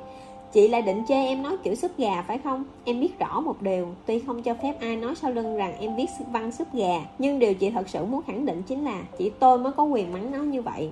Chị 0.56 0.68
lại 0.68 0.82
định 0.82 1.04
chê 1.08 1.16
em 1.16 1.44
nói 1.44 1.58
kiểu 1.64 1.76
súp 1.76 1.92
gà 1.98 2.22
phải 2.28 2.38
không? 2.38 2.64
Em 2.84 3.00
biết 3.00 3.20
rõ 3.20 3.40
một 3.40 3.62
điều, 3.62 3.88
tuy 4.06 4.20
không 4.20 4.42
cho 4.42 4.54
phép 4.54 4.74
ai 4.80 4.96
nói 4.96 5.16
sau 5.16 5.32
lưng 5.32 5.56
rằng 5.56 5.74
em 5.80 5.96
viết 5.96 6.10
văn 6.32 6.52
súp 6.52 6.74
gà, 6.74 7.02
nhưng 7.20 7.40
điều 7.40 7.54
chị 7.54 7.70
thật 7.70 7.90
sự 7.90 8.06
muốn 8.06 8.22
khẳng 8.28 8.46
định 8.46 8.64
chính 8.68 8.86
là 8.86 9.02
chỉ 9.18 9.32
tôi 9.40 9.60
mới 9.60 9.72
có 9.72 9.84
quyền 9.84 10.14
mắng 10.14 10.32
nó 10.32 10.38
như 10.38 10.62
vậy. 10.62 10.92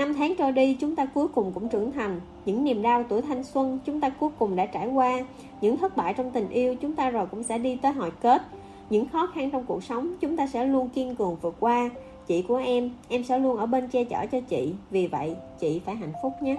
Năm 0.00 0.14
tháng 0.14 0.34
trôi 0.38 0.52
đi, 0.52 0.76
chúng 0.80 0.96
ta 0.96 1.06
cuối 1.06 1.28
cùng 1.28 1.52
cũng 1.54 1.68
trưởng 1.68 1.92
thành. 1.92 2.20
Những 2.44 2.64
niềm 2.64 2.82
đau 2.82 3.04
tuổi 3.08 3.22
thanh 3.22 3.44
xuân 3.44 3.78
chúng 3.84 4.00
ta 4.00 4.08
cuối 4.08 4.30
cùng 4.38 4.56
đã 4.56 4.66
trải 4.66 4.86
qua. 4.86 5.24
Những 5.60 5.76
thất 5.76 5.96
bại 5.96 6.14
trong 6.14 6.30
tình 6.30 6.48
yêu 6.48 6.74
chúng 6.74 6.94
ta 6.94 7.10
rồi 7.10 7.26
cũng 7.26 7.42
sẽ 7.42 7.58
đi 7.58 7.76
tới 7.76 7.92
hồi 7.92 8.10
kết. 8.20 8.42
Những 8.90 9.08
khó 9.08 9.26
khăn 9.26 9.50
trong 9.50 9.64
cuộc 9.64 9.84
sống 9.84 10.14
chúng 10.20 10.36
ta 10.36 10.46
sẽ 10.46 10.64
luôn 10.64 10.88
kiên 10.88 11.16
cường 11.16 11.36
vượt 11.42 11.56
qua. 11.60 11.90
Chị 12.26 12.42
của 12.42 12.56
em, 12.56 12.90
em 13.08 13.24
sẽ 13.24 13.38
luôn 13.38 13.56
ở 13.56 13.66
bên 13.66 13.88
che 13.88 14.04
chở 14.04 14.26
cho 14.32 14.40
chị. 14.40 14.74
Vì 14.90 15.06
vậy, 15.06 15.36
chị 15.58 15.80
phải 15.86 15.96
hạnh 15.96 16.12
phúc 16.22 16.32
nhé. 16.42 16.56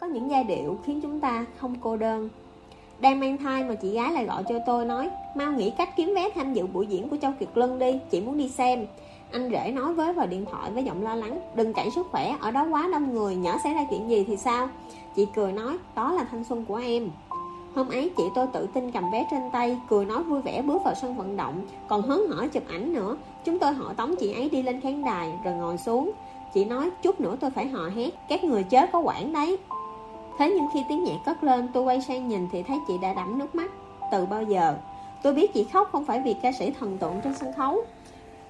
Có 0.00 0.06
những 0.06 0.30
giai 0.30 0.44
điệu 0.44 0.78
khiến 0.84 1.00
chúng 1.00 1.20
ta 1.20 1.46
không 1.56 1.74
cô 1.80 1.96
đơn 1.96 2.28
đang 3.02 3.20
mang 3.20 3.38
thai 3.38 3.64
mà 3.64 3.74
chị 3.74 3.90
gái 3.90 4.12
lại 4.12 4.24
gọi 4.24 4.44
cho 4.48 4.54
tôi 4.66 4.84
nói 4.84 5.10
Mau 5.34 5.52
nghĩ 5.52 5.70
cách 5.70 5.96
kiếm 5.96 6.12
vé 6.14 6.30
tham 6.34 6.54
dự 6.54 6.66
buổi 6.66 6.86
diễn 6.86 7.08
của 7.08 7.16
Châu 7.22 7.32
Kiệt 7.40 7.48
Luân 7.54 7.78
đi 7.78 7.98
Chị 8.10 8.20
muốn 8.20 8.38
đi 8.38 8.48
xem. 8.48 8.86
Anh 9.32 9.50
rể 9.50 9.70
nói 9.70 9.94
với 9.94 10.12
vào 10.12 10.26
điện 10.26 10.44
thoại 10.50 10.70
với 10.70 10.84
giọng 10.84 11.02
lo 11.02 11.14
lắng 11.14 11.40
Đừng 11.54 11.72
cản 11.72 11.90
sức 11.90 12.06
khỏe, 12.10 12.36
ở 12.40 12.50
đó 12.50 12.66
quá 12.70 12.88
đông 12.92 13.14
người 13.14 13.36
nhỏ 13.36 13.58
xảy 13.64 13.74
ra 13.74 13.84
chuyện 13.90 14.10
gì 14.10 14.24
thì 14.24 14.36
sao? 14.36 14.68
Chị 15.16 15.26
cười 15.34 15.52
nói, 15.52 15.76
đó 15.94 16.12
là 16.12 16.24
thanh 16.30 16.44
xuân 16.44 16.64
của 16.64 16.76
em. 16.76 17.10
Hôm 17.74 17.88
ấy 17.88 18.10
chị 18.16 18.22
tôi 18.34 18.46
tự 18.52 18.66
tin 18.74 18.90
cầm 18.90 19.10
vé 19.12 19.26
trên 19.30 19.40
tay 19.52 19.78
Cười 19.88 20.04
nói 20.04 20.22
vui 20.22 20.40
vẻ 20.40 20.62
bước 20.62 20.84
vào 20.84 20.94
sân 20.94 21.16
vận 21.16 21.36
động 21.36 21.60
Còn 21.88 22.02
hớn 22.02 22.20
hở 22.30 22.46
chụp 22.52 22.62
ảnh 22.68 22.92
nữa. 22.92 23.16
Chúng 23.44 23.58
tôi 23.58 23.72
họ 23.72 23.92
tống 23.92 24.16
chị 24.16 24.32
ấy 24.32 24.48
đi 24.50 24.62
lên 24.62 24.80
khán 24.80 25.04
đài 25.04 25.32
Rồi 25.44 25.54
ngồi 25.54 25.78
xuống. 25.78 26.10
Chị 26.54 26.64
nói 26.64 26.90
chút 27.02 27.20
nữa 27.20 27.36
tôi 27.40 27.50
phải 27.50 27.68
hò 27.68 27.88
hét 27.96 28.10
Các 28.28 28.44
người 28.44 28.62
chết 28.62 28.92
có 28.92 29.00
quản 29.00 29.32
đấy. 29.32 29.58
Thế 30.38 30.50
nhưng 30.50 30.66
khi 30.74 30.84
tiếng 30.88 31.04
nhạc 31.04 31.16
cất 31.24 31.44
lên 31.44 31.68
tôi 31.72 31.82
quay 31.82 32.00
sang 32.00 32.28
nhìn 32.28 32.48
thì 32.52 32.62
thấy 32.62 32.78
chị 32.88 32.98
đã 32.98 33.14
đẫm 33.14 33.38
nước 33.38 33.54
mắt. 33.54 33.70
Từ 34.12 34.26
bao 34.26 34.42
giờ? 34.42 34.76
Tôi 35.22 35.34
biết 35.34 35.54
chị 35.54 35.64
khóc 35.64 35.88
không 35.92 36.04
phải 36.04 36.20
vì 36.20 36.34
ca 36.42 36.52
sĩ 36.52 36.70
thần 36.70 36.98
tượng 36.98 37.20
trên 37.24 37.34
sân 37.34 37.52
khấu 37.52 37.84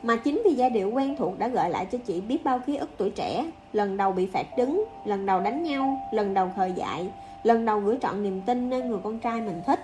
Mà 0.02 0.16
chính 0.16 0.42
vì 0.44 0.54
giai 0.54 0.70
điệu 0.70 0.90
quen 0.90 1.16
thuộc 1.18 1.38
đã 1.38 1.48
gợi 1.48 1.70
lại 1.70 1.86
cho 1.86 1.98
chị 1.98 2.20
biết 2.20 2.44
bao 2.44 2.58
ký 2.58 2.76
ức 2.76 2.90
tuổi 2.96 3.10
trẻ. 3.10 3.44
Lần 3.72 3.96
đầu 3.96 4.12
bị 4.12 4.26
phạt 4.26 4.46
đứng, 4.56 4.84
lần 5.04 5.26
đầu 5.26 5.40
đánh 5.40 5.62
nhau, 5.62 6.00
lần 6.10 6.34
đầu 6.34 6.50
khờ 6.56 6.66
dại 6.66 7.10
Lần 7.42 7.64
đầu 7.64 7.80
gửi 7.80 7.98
trọn 8.02 8.22
niềm 8.22 8.40
tin 8.46 8.70
nơi 8.70 8.82
người 8.82 8.98
con 9.04 9.18
trai 9.18 9.40
mình 9.40 9.62
thích. 9.66 9.80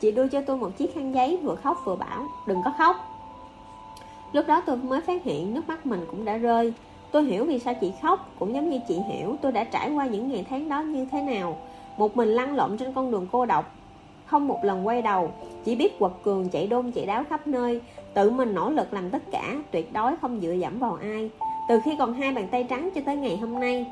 Chị 0.00 0.12
đưa 0.12 0.28
cho 0.28 0.40
tôi 0.40 0.56
một 0.56 0.76
chiếc 0.76 0.94
khăn 0.94 1.14
giấy 1.14 1.36
vừa 1.42 1.54
khóc 1.54 1.78
vừa 1.84 1.96
bảo 1.96 2.26
Đừng 2.46 2.62
có 2.64 2.72
khóc. 2.78 2.96
Lúc 4.32 4.46
đó 4.46 4.62
tôi 4.66 4.76
mới 4.76 5.00
phát 5.00 5.24
hiện 5.24 5.54
nước 5.54 5.68
mắt 5.68 5.86
mình 5.86 6.06
cũng 6.10 6.24
đã 6.24 6.36
rơi. 6.36 6.72
Tôi 7.12 7.24
hiểu 7.24 7.44
vì 7.44 7.58
sao 7.58 7.74
chị 7.74 7.92
khóc, 8.02 8.30
Cũng 8.38 8.54
giống 8.54 8.70
như 8.70 8.80
chị 8.88 8.94
hiểu 8.94 9.36
tôi 9.42 9.52
đã 9.52 9.64
trải 9.64 9.90
qua 9.90 10.06
những 10.06 10.28
ngày 10.28 10.46
tháng 10.50 10.68
đó 10.68 10.82
như 10.82 11.06
thế 11.12 11.22
nào. 11.22 11.56
Một 11.96 12.16
mình 12.16 12.28
lăn 12.28 12.56
lộn 12.56 12.76
trên 12.76 12.92
con 12.92 13.10
đường 13.10 13.26
cô 13.32 13.46
độc, 13.46 13.74
Không 14.26 14.48
một 14.48 14.64
lần 14.64 14.86
quay 14.86 15.02
đầu. 15.02 15.30
Chỉ 15.64 15.76
biết 15.76 15.98
quật 15.98 16.12
cường, 16.22 16.48
chạy 16.48 16.66
đôn, 16.66 16.92
chạy 16.92 17.06
đáo 17.06 17.24
khắp 17.30 17.46
nơi. 17.46 17.80
Tự 18.14 18.30
mình 18.30 18.54
nỗ 18.54 18.70
lực 18.70 18.92
làm 18.92 19.10
tất 19.10 19.22
cả, 19.30 19.56
Tuyệt 19.70 19.92
đối 19.92 20.16
không 20.16 20.40
dựa 20.40 20.52
dẫm 20.52 20.78
vào 20.78 20.98
ai. 21.02 21.30
Từ 21.68 21.80
khi 21.80 21.96
còn 21.98 22.12
hai 22.12 22.32
bàn 22.32 22.48
tay 22.50 22.64
trắng 22.64 22.90
cho 22.94 23.00
tới 23.06 23.16
ngày 23.16 23.36
hôm 23.36 23.60
nay, 23.60 23.86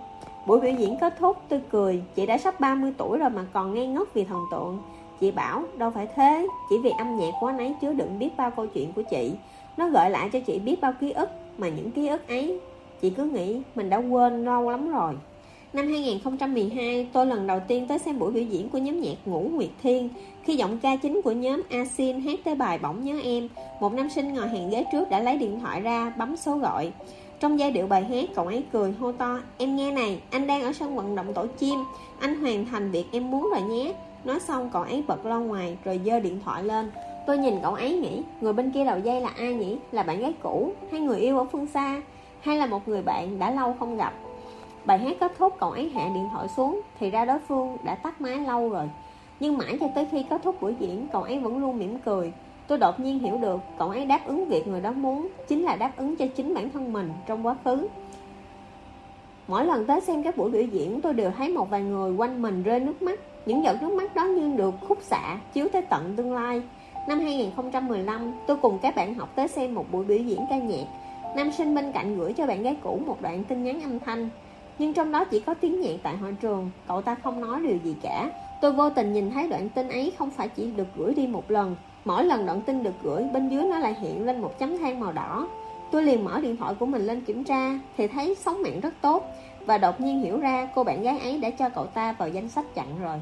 Buổi 0.46 0.60
biểu 0.60 0.72
diễn 0.72 0.96
kết 1.00 1.14
thúc, 1.18 1.36
tôi 1.48 1.60
cười. 1.70 2.02
Chị 2.14 2.26
đã 2.26 2.38
sắp 2.38 2.60
30 2.60 2.92
tuổi 2.98 3.18
rồi 3.18 3.30
mà 3.30 3.46
còn 3.52 3.74
ngây 3.74 3.86
ngốc 3.86 4.08
vì 4.14 4.24
thần 4.24 4.44
tượng. 4.50 4.78
Chị 5.20 5.30
bảo, 5.30 5.62
đâu 5.76 5.90
phải 5.90 6.08
thế, 6.16 6.46
Chỉ 6.70 6.78
vì 6.78 6.90
âm 6.98 7.16
nhạc 7.16 7.30
của 7.40 7.46
anh 7.46 7.58
ấy 7.58 7.74
chứa 7.80 7.92
đựng 7.92 8.18
biết 8.18 8.30
bao 8.36 8.50
câu 8.50 8.66
chuyện 8.66 8.92
của 8.92 9.02
chị. 9.02 9.32
Nó 9.76 9.88
gợi 9.88 10.10
lại 10.10 10.30
cho 10.32 10.40
chị 10.40 10.58
biết 10.58 10.80
bao 10.80 10.92
ký 11.00 11.12
ức, 11.12 11.28
Mà 11.58 11.68
những 11.68 11.90
ký 11.90 12.08
ức 12.08 12.28
ấy 12.28 12.60
Chị 13.02 13.10
cứ 13.10 13.24
nghĩ 13.24 13.60
mình 13.74 13.90
đã 13.90 13.96
quên 13.96 14.44
lâu 14.44 14.70
lắm 14.70 14.92
rồi. 14.92 15.14
Năm 15.72 15.88
2012, 15.88 17.08
tôi 17.12 17.26
lần 17.26 17.46
đầu 17.46 17.60
tiên 17.68 17.86
tới 17.88 17.98
xem 17.98 18.18
buổi 18.18 18.32
biểu 18.32 18.42
diễn 18.42 18.68
của 18.68 18.78
nhóm 18.78 19.00
nhạc 19.00 19.16
Ngũ 19.26 19.40
Nguyệt 19.40 19.70
Thiên. 19.82 20.08
Khi 20.44 20.56
giọng 20.56 20.78
ca 20.78 20.96
chính 20.96 21.22
của 21.22 21.32
nhóm 21.32 21.62
Asin 21.70 22.20
hát 22.20 22.38
tới 22.44 22.54
bài 22.54 22.78
Bỗng 22.78 23.04
Nhớ 23.04 23.20
Em 23.22 23.48
Một 23.80 23.92
nam 23.92 24.10
sinh 24.10 24.34
ngồi 24.34 24.48
hàng 24.48 24.70
ghế 24.70 24.84
trước 24.92 25.10
đã 25.10 25.20
lấy 25.20 25.36
điện 25.36 25.60
thoại 25.60 25.80
ra, 25.80 26.12
bấm 26.18 26.36
số 26.36 26.56
gọi. 26.56 26.92
Trong 27.40 27.58
giai 27.58 27.70
điệu 27.70 27.86
bài 27.86 28.04
hát, 28.04 28.24
cậu 28.34 28.46
ấy 28.46 28.64
cười 28.72 28.92
hô 28.92 29.12
to 29.12 29.38
Em 29.58 29.76
nghe 29.76 29.92
này, 29.92 30.20
anh 30.30 30.46
đang 30.46 30.62
ở 30.62 30.72
sân 30.72 30.96
vận 30.96 31.16
động 31.16 31.34
tổ 31.34 31.46
chim. 31.58 31.78
Anh 32.20 32.40
hoàn 32.40 32.66
thành 32.66 32.90
việc 32.90 33.04
em 33.12 33.30
muốn 33.30 33.50
rồi 33.52 33.62
nhé. 33.62 33.92
Nói 34.24 34.40
xong 34.40 34.70
cậu 34.72 34.82
ấy 34.82 35.04
bật 35.06 35.26
lo 35.26 35.40
ngoài 35.40 35.76
rồi 35.84 36.00
dơ 36.06 36.20
điện 36.20 36.40
thoại 36.44 36.64
lên. 36.64 36.90
Tôi 37.26 37.38
nhìn 37.38 37.54
cậu 37.62 37.74
ấy 37.74 37.98
nghĩ 37.98 38.22
Người 38.40 38.52
bên 38.52 38.70
kia 38.70 38.84
đầu 38.84 38.98
dây 38.98 39.20
là 39.20 39.28
ai 39.36 39.54
nhỉ? 39.54 39.76
Là 39.92 40.02
bạn 40.02 40.20
gái 40.20 40.34
cũ 40.42 40.72
hay 40.90 41.00
người 41.00 41.18
yêu 41.18 41.38
ở 41.38 41.44
phương 41.52 41.66
xa? 41.66 42.02
Hay 42.46 42.56
là 42.56 42.66
một 42.66 42.88
người 42.88 43.02
bạn 43.02 43.38
đã 43.38 43.50
lâu 43.50 43.76
không 43.78 43.96
gặp? 43.96 44.12
Bài 44.84 44.98
hát 44.98 45.16
kết 45.20 45.32
thúc 45.38 45.54
cậu 45.60 45.70
ấy 45.70 45.90
hạ 45.94 46.08
điện 46.14 46.28
thoại 46.32 46.48
xuống 46.48 46.80
thì 47.00 47.10
ra 47.10 47.24
đối 47.24 47.38
phương 47.38 47.76
đã 47.84 47.94
tắt 47.94 48.20
máy 48.20 48.38
lâu 48.38 48.68
rồi. 48.68 48.90
Nhưng 49.40 49.58
mãi 49.58 49.78
cho 49.80 49.86
tới 49.94 50.06
khi 50.10 50.22
kết 50.30 50.40
thúc 50.44 50.60
buổi 50.60 50.74
diễn 50.78 51.06
cậu 51.12 51.22
ấy 51.22 51.38
vẫn 51.38 51.58
luôn 51.58 51.78
mỉm 51.78 51.98
cười. 51.98 52.32
Tôi 52.68 52.78
đột 52.78 53.00
nhiên 53.00 53.18
hiểu 53.18 53.38
được 53.38 53.60
cậu 53.78 53.88
ấy 53.88 54.04
đáp 54.04 54.20
ứng 54.26 54.44
việc 54.44 54.68
người 54.68 54.80
đó 54.80 54.92
muốn 54.92 55.28
chính 55.48 55.62
là 55.62 55.76
đáp 55.76 55.92
ứng 55.96 56.16
cho 56.16 56.26
chính 56.36 56.54
bản 56.54 56.70
thân 56.70 56.92
mình 56.92 57.12
trong 57.26 57.46
quá 57.46 57.56
khứ. 57.64 57.88
Mỗi 59.48 59.64
lần 59.64 59.86
tới 59.86 60.00
xem 60.00 60.22
các 60.22 60.36
buổi 60.36 60.50
biểu 60.50 60.62
diễn 60.62 61.00
tôi 61.00 61.14
đều 61.14 61.30
thấy 61.30 61.48
một 61.48 61.70
vài 61.70 61.82
người 61.82 62.12
quanh 62.16 62.42
mình 62.42 62.62
rơi 62.62 62.80
nước 62.80 63.02
mắt. 63.02 63.20
Những 63.46 63.64
giọt 63.64 63.76
nước 63.82 63.92
mắt 63.92 64.14
đó 64.14 64.24
như 64.24 64.56
được 64.56 64.74
khúc 64.88 64.98
xạ 65.02 65.38
chiếu 65.52 65.68
tới 65.72 65.82
tận 65.82 66.14
tương 66.16 66.34
lai. 66.34 66.62
Năm 67.08 67.20
2015, 67.20 68.34
tôi 68.46 68.56
cùng 68.56 68.78
các 68.78 68.96
bạn 68.96 69.14
học 69.14 69.28
tới 69.34 69.48
xem 69.48 69.74
một 69.74 69.84
buổi 69.92 70.04
biểu 70.04 70.18
diễn 70.18 70.40
ca 70.50 70.56
nhạc. 70.58 70.86
Nam 71.34 71.52
sinh 71.52 71.74
bên 71.74 71.92
cạnh 71.92 72.18
gửi 72.18 72.32
cho 72.32 72.46
bạn 72.46 72.62
gái 72.62 72.76
cũ 72.82 73.00
một 73.06 73.22
đoạn 73.22 73.44
tin 73.44 73.64
nhắn 73.64 73.82
âm 73.82 74.00
thanh. 74.00 74.28
Nhưng 74.78 74.92
trong 74.92 75.12
đó 75.12 75.24
chỉ 75.24 75.40
có 75.40 75.54
tiếng 75.54 75.80
nhạc 75.80 75.96
tại 76.02 76.16
hội 76.16 76.36
trường, 76.40 76.70
cậu 76.88 77.02
ta 77.02 77.14
không 77.14 77.40
nói 77.40 77.60
điều 77.62 77.76
gì 77.84 77.96
cả. 78.02 78.30
Tôi 78.60 78.72
vô 78.72 78.90
tình 78.90 79.12
nhìn 79.12 79.30
thấy 79.30 79.48
đoạn 79.48 79.68
tin 79.68 79.88
ấy 79.88 80.12
không 80.18 80.30
phải 80.30 80.48
chỉ 80.48 80.70
được 80.70 80.86
gửi 80.96 81.14
đi 81.14 81.26
một 81.26 81.50
lần. 81.50 81.76
Mỗi 82.04 82.24
lần 82.24 82.46
đoạn 82.46 82.60
tin 82.60 82.82
được 82.82 82.94
gửi, 83.02 83.24
bên 83.32 83.48
dưới 83.48 83.64
nó 83.64 83.78
lại 83.78 83.94
hiện 84.00 84.26
lên 84.26 84.40
một 84.40 84.58
chấm 84.58 84.78
than 84.78 85.00
màu 85.00 85.12
đỏ. 85.12 85.48
Tôi 85.90 86.02
liền 86.02 86.24
mở 86.24 86.40
điện 86.40 86.56
thoại 86.56 86.74
của 86.74 86.86
mình 86.86 87.06
lên 87.06 87.20
kiểm 87.20 87.44
tra, 87.44 87.78
thì 87.96 88.06
thấy 88.06 88.34
sóng 88.34 88.62
mạng 88.62 88.80
rất 88.80 88.94
tốt. 89.00 89.24
Và 89.66 89.78
đột 89.78 90.00
nhiên 90.00 90.20
hiểu 90.20 90.38
ra 90.38 90.68
cô 90.74 90.84
bạn 90.84 91.02
gái 91.02 91.18
ấy 91.18 91.38
đã 91.38 91.50
cho 91.50 91.68
cậu 91.68 91.86
ta 91.86 92.12
vào 92.12 92.28
danh 92.28 92.48
sách 92.48 92.74
chặn 92.74 92.86
rồi. 93.00 93.16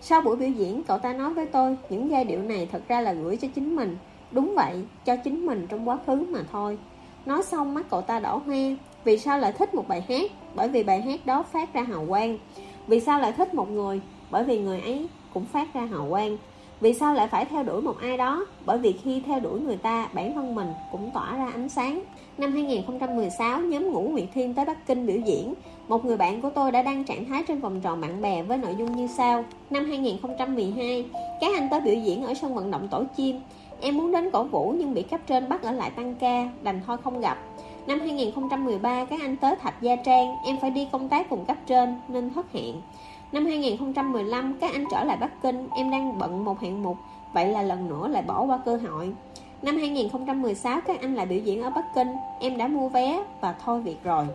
Sau 0.00 0.20
buổi 0.20 0.36
biểu 0.36 0.48
diễn, 0.48 0.82
cậu 0.84 0.98
ta 0.98 1.12
nói 1.12 1.34
với 1.34 1.46
tôi, 1.46 1.76
những 1.90 2.10
giai 2.10 2.24
điệu 2.24 2.42
này 2.42 2.68
thật 2.72 2.82
ra 2.88 3.00
là 3.00 3.12
gửi 3.12 3.36
cho 3.36 3.48
chính 3.54 3.76
mình. 3.76 3.96
Đúng 4.30 4.54
vậy, 4.56 4.84
cho 5.04 5.16
chính 5.16 5.46
mình 5.46 5.66
trong 5.68 5.88
quá 5.88 5.98
khứ 6.06 6.26
mà 6.30 6.40
thôi. 6.52 6.78
Nói 7.26 7.42
xong 7.42 7.74
mắt 7.74 7.86
cậu 7.90 8.02
ta 8.02 8.20
đỏ 8.20 8.40
hoe. 8.46 8.74
Vì 9.04 9.18
sao 9.18 9.38
lại 9.38 9.52
thích 9.52 9.74
một 9.74 9.88
bài 9.88 10.04
hát? 10.08 10.30
Bởi 10.54 10.68
vì 10.68 10.82
bài 10.82 11.00
hát 11.00 11.26
đó 11.26 11.42
phát 11.42 11.74
ra 11.74 11.82
hào 11.82 12.06
quang. 12.08 12.38
Vì 12.86 13.00
sao 13.00 13.20
lại 13.20 13.32
thích 13.32 13.54
một 13.54 13.70
người? 13.70 14.00
Bởi 14.30 14.44
vì 14.44 14.58
người 14.58 14.80
ấy 14.80 15.06
cũng 15.34 15.44
phát 15.44 15.74
ra 15.74 15.80
hào 15.80 16.06
quang. 16.10 16.36
Vì 16.80 16.94
sao 16.94 17.14
lại 17.14 17.28
phải 17.28 17.44
theo 17.44 17.62
đuổi 17.62 17.82
một 17.82 17.96
ai 18.00 18.16
đó? 18.16 18.46
Bởi 18.66 18.78
vì 18.78 18.92
khi 18.92 19.22
theo 19.26 19.40
đuổi 19.40 19.60
người 19.60 19.76
ta, 19.76 20.08
bản 20.12 20.34
thân 20.34 20.54
mình 20.54 20.72
cũng 20.92 21.10
tỏa 21.14 21.36
ra 21.36 21.50
ánh 21.52 21.68
sáng. 21.68 22.02
Năm 22.38 22.52
2016, 22.52 23.60
nhóm 23.60 23.92
Ngũ 23.92 24.00
Nguyệt 24.00 24.26
Thiên 24.34 24.54
tới 24.54 24.64
Bắc 24.64 24.86
Kinh 24.86 25.06
biểu 25.06 25.16
diễn. 25.16 25.54
Một 25.88 26.04
người 26.04 26.16
bạn 26.16 26.42
của 26.42 26.50
tôi 26.50 26.72
đã 26.72 26.82
đăng 26.82 27.04
trạng 27.04 27.24
thái 27.24 27.42
trên 27.48 27.60
vòng 27.60 27.80
tròn 27.80 28.00
bạn 28.00 28.22
bè 28.22 28.42
với 28.42 28.58
nội 28.58 28.74
dung 28.78 28.96
như 28.96 29.06
sau. 29.16 29.44
Năm 29.70 29.84
2012, 29.84 31.04
các 31.40 31.54
anh 31.54 31.68
tới 31.70 31.80
biểu 31.80 31.94
diễn 31.94 32.22
ở 32.22 32.34
sân 32.34 32.54
vận 32.54 32.70
động 32.70 32.88
Tổ 32.88 33.04
Chim. 33.16 33.40
Em 33.82 33.96
muốn 33.96 34.12
đến 34.12 34.30
cổ 34.30 34.44
vũ 34.44 34.74
nhưng 34.78 34.94
bị 34.94 35.02
cấp 35.02 35.20
trên 35.26 35.48
bắt 35.48 35.62
ở 35.62 35.72
lại 35.72 35.90
tăng 35.90 36.14
ca, 36.14 36.48
đành 36.62 36.80
thôi 36.86 36.96
không 37.04 37.20
gặp. 37.20 37.38
Năm 37.86 38.00
2013, 38.00 39.04
các 39.04 39.20
anh 39.20 39.36
tới 39.36 39.56
Thạch 39.56 39.82
Gia 39.82 39.96
Trang, 39.96 40.36
em 40.44 40.56
phải 40.60 40.70
đi 40.70 40.88
công 40.92 41.08
tác 41.08 41.30
cùng 41.30 41.44
cấp 41.44 41.56
trên 41.66 42.00
nên 42.08 42.30
thất 42.34 42.52
hẹn. 42.52 42.74
Năm 43.32 43.46
2015, 43.46 44.54
các 44.60 44.72
anh 44.72 44.84
trở 44.90 45.04
lại 45.04 45.16
Bắc 45.16 45.42
Kinh, 45.42 45.68
em 45.74 45.90
đang 45.90 46.18
bận 46.18 46.44
một 46.44 46.60
hạng 46.60 46.82
mục, 46.82 46.96
vậy 47.34 47.48
là 47.48 47.62
lần 47.62 47.88
nữa 47.88 48.08
lại 48.08 48.22
bỏ 48.22 48.42
qua 48.42 48.60
cơ 48.64 48.76
hội. 48.76 49.12
Năm 49.62 49.76
2016, 49.76 50.80
các 50.80 51.00
anh 51.00 51.14
lại 51.14 51.26
biểu 51.26 51.38
diễn 51.38 51.62
ở 51.62 51.70
Bắc 51.70 51.94
Kinh, 51.94 52.08
em 52.40 52.56
đã 52.56 52.68
mua 52.68 52.88
vé 52.88 53.24
và 53.40 53.54
thôi 53.64 53.80
việc 53.80 54.04
rồi. 54.04 54.26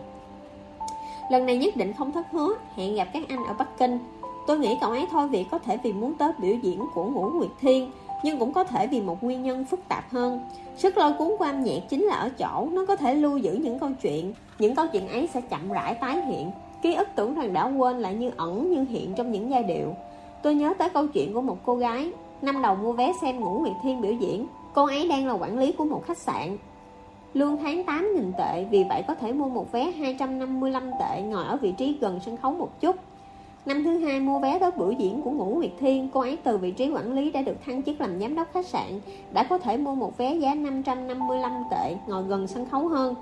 Lần 1.30 1.46
này 1.46 1.56
nhất 1.56 1.76
định 1.76 1.92
không 1.92 2.12
thất 2.12 2.26
hứa, 2.32 2.54
hẹn 2.76 2.94
gặp 2.94 3.08
các 3.12 3.22
anh 3.28 3.44
ở 3.44 3.54
Bắc 3.58 3.78
Kinh. 3.78 3.98
Tôi 4.46 4.58
nghĩ 4.58 4.78
cậu 4.80 4.90
ấy 4.90 5.06
thôi 5.10 5.28
việc 5.28 5.44
có 5.50 5.58
thể 5.58 5.78
vì 5.82 5.92
muốn 5.92 6.14
tới 6.14 6.32
biểu 6.38 6.54
diễn 6.62 6.80
của 6.94 7.04
Ngũ 7.04 7.30
Nguyệt 7.30 7.50
Thiên, 7.60 7.90
nhưng 8.22 8.38
cũng 8.38 8.52
có 8.52 8.64
thể 8.64 8.86
vì 8.86 9.00
một 9.00 9.24
nguyên 9.24 9.42
nhân 9.42 9.64
phức 9.64 9.80
tạp 9.88 10.10
hơn. 10.10 10.40
Sức 10.76 10.98
lôi 10.98 11.12
cuốn 11.12 11.28
của 11.38 11.44
âm 11.44 11.62
nhạc 11.64 11.78
chính 11.88 12.02
là 12.02 12.14
ở 12.14 12.30
chỗ 12.38 12.68
nó 12.72 12.86
có 12.86 12.96
thể 12.96 13.14
lưu 13.14 13.38
giữ 13.38 13.52
những 13.52 13.78
câu 13.78 13.90
chuyện, 14.02 14.32
những 14.58 14.74
câu 14.74 14.86
chuyện 14.92 15.08
ấy 15.08 15.28
sẽ 15.34 15.40
chậm 15.40 15.72
rãi 15.72 15.94
tái 15.94 16.20
hiện. 16.20 16.50
Ký 16.82 16.94
ức 16.94 17.08
tưởng 17.14 17.34
rằng 17.34 17.52
đã 17.52 17.64
quên 17.64 17.98
lại 17.98 18.14
như 18.14 18.30
ẩn 18.36 18.70
như 18.70 18.84
hiện 18.88 19.14
trong 19.14 19.32
những 19.32 19.50
giai 19.50 19.62
điệu. 19.62 19.94
Tôi 20.42 20.54
nhớ 20.54 20.74
tới 20.78 20.88
câu 20.88 21.06
chuyện 21.06 21.34
của 21.34 21.40
một 21.40 21.58
cô 21.64 21.76
gái, 21.76 22.10
năm 22.42 22.62
đầu 22.62 22.74
mua 22.74 22.92
vé 22.92 23.12
xem 23.22 23.40
Ngũ 23.40 23.58
Nguyệt 23.58 23.74
Thiên 23.82 24.00
biểu 24.00 24.12
diễn, 24.12 24.46
cô 24.74 24.86
ấy 24.86 25.08
đang 25.08 25.26
là 25.26 25.32
quản 25.32 25.58
lý 25.58 25.72
của 25.72 25.84
một 25.84 26.02
khách 26.06 26.18
sạn. 26.18 26.56
Lương 27.34 27.56
tháng 27.56 27.82
8.000 27.82 28.32
tệ, 28.38 28.64
vì 28.70 28.84
vậy 28.88 29.02
có 29.08 29.14
thể 29.14 29.32
mua 29.32 29.48
một 29.48 29.72
vé 29.72 29.90
255 29.90 30.90
tệ 31.00 31.22
ngồi 31.22 31.44
ở 31.44 31.56
vị 31.56 31.72
trí 31.72 31.96
gần 32.00 32.20
sân 32.26 32.36
khấu 32.36 32.52
một 32.52 32.80
chút. 32.80 32.96
Năm 33.66 33.84
thứ 33.84 33.98
hai 33.98 34.20
mua 34.20 34.38
vé 34.38 34.58
tới 34.58 34.70
buổi 34.70 34.96
diễn 34.98 35.22
của 35.22 35.30
Ngũ 35.30 35.44
Nguyệt 35.44 35.70
Thiên, 35.78 36.08
cô 36.12 36.20
ấy 36.20 36.38
từ 36.44 36.58
vị 36.58 36.70
trí 36.70 36.90
quản 36.90 37.12
lý 37.12 37.30
đã 37.30 37.42
được 37.42 37.56
thăng 37.66 37.82
chức 37.82 38.00
làm 38.00 38.20
giám 38.20 38.34
đốc 38.34 38.52
khách 38.52 38.66
sạn, 38.66 39.00
đã 39.32 39.42
có 39.42 39.58
thể 39.58 39.76
mua 39.76 39.94
một 39.94 40.18
vé 40.18 40.34
giá 40.34 40.54
555 40.54 41.52
tệ, 41.70 41.96
ngồi 42.06 42.22
gần 42.22 42.46
sân 42.46 42.66
khấu 42.70 42.88
hơn. 42.88 43.14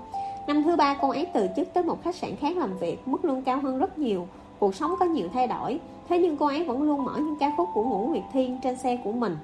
Năm 0.47 0.63
thứ 0.63 0.75
ba 0.75 0.97
cô 1.01 1.09
ấy 1.09 1.25
từ 1.33 1.47
chức 1.55 1.73
tới 1.73 1.83
một 1.83 2.03
khách 2.03 2.15
sạn 2.15 2.35
khác 2.35 2.57
làm 2.57 2.77
việc, 2.77 3.07
mức 3.07 3.25
lương 3.25 3.41
cao 3.41 3.59
hơn 3.59 3.79
rất 3.79 3.97
nhiều, 3.97 4.27
cuộc 4.59 4.75
sống 4.75 4.95
có 4.99 5.05
nhiều 5.05 5.27
thay 5.33 5.47
đổi, 5.47 5.79
thế 6.09 6.19
nhưng 6.19 6.37
cô 6.37 6.45
ấy 6.45 6.63
vẫn 6.63 6.81
luôn 6.81 7.03
mở 7.03 7.13
những 7.17 7.35
ca 7.39 7.51
khúc 7.57 7.69
của 7.73 7.83
Ngũ 7.83 8.07
Nguyệt 8.07 8.23
Thiên 8.33 8.57
trên 8.63 8.77
xe 8.77 8.97
của 9.03 9.11
mình. 9.11 9.37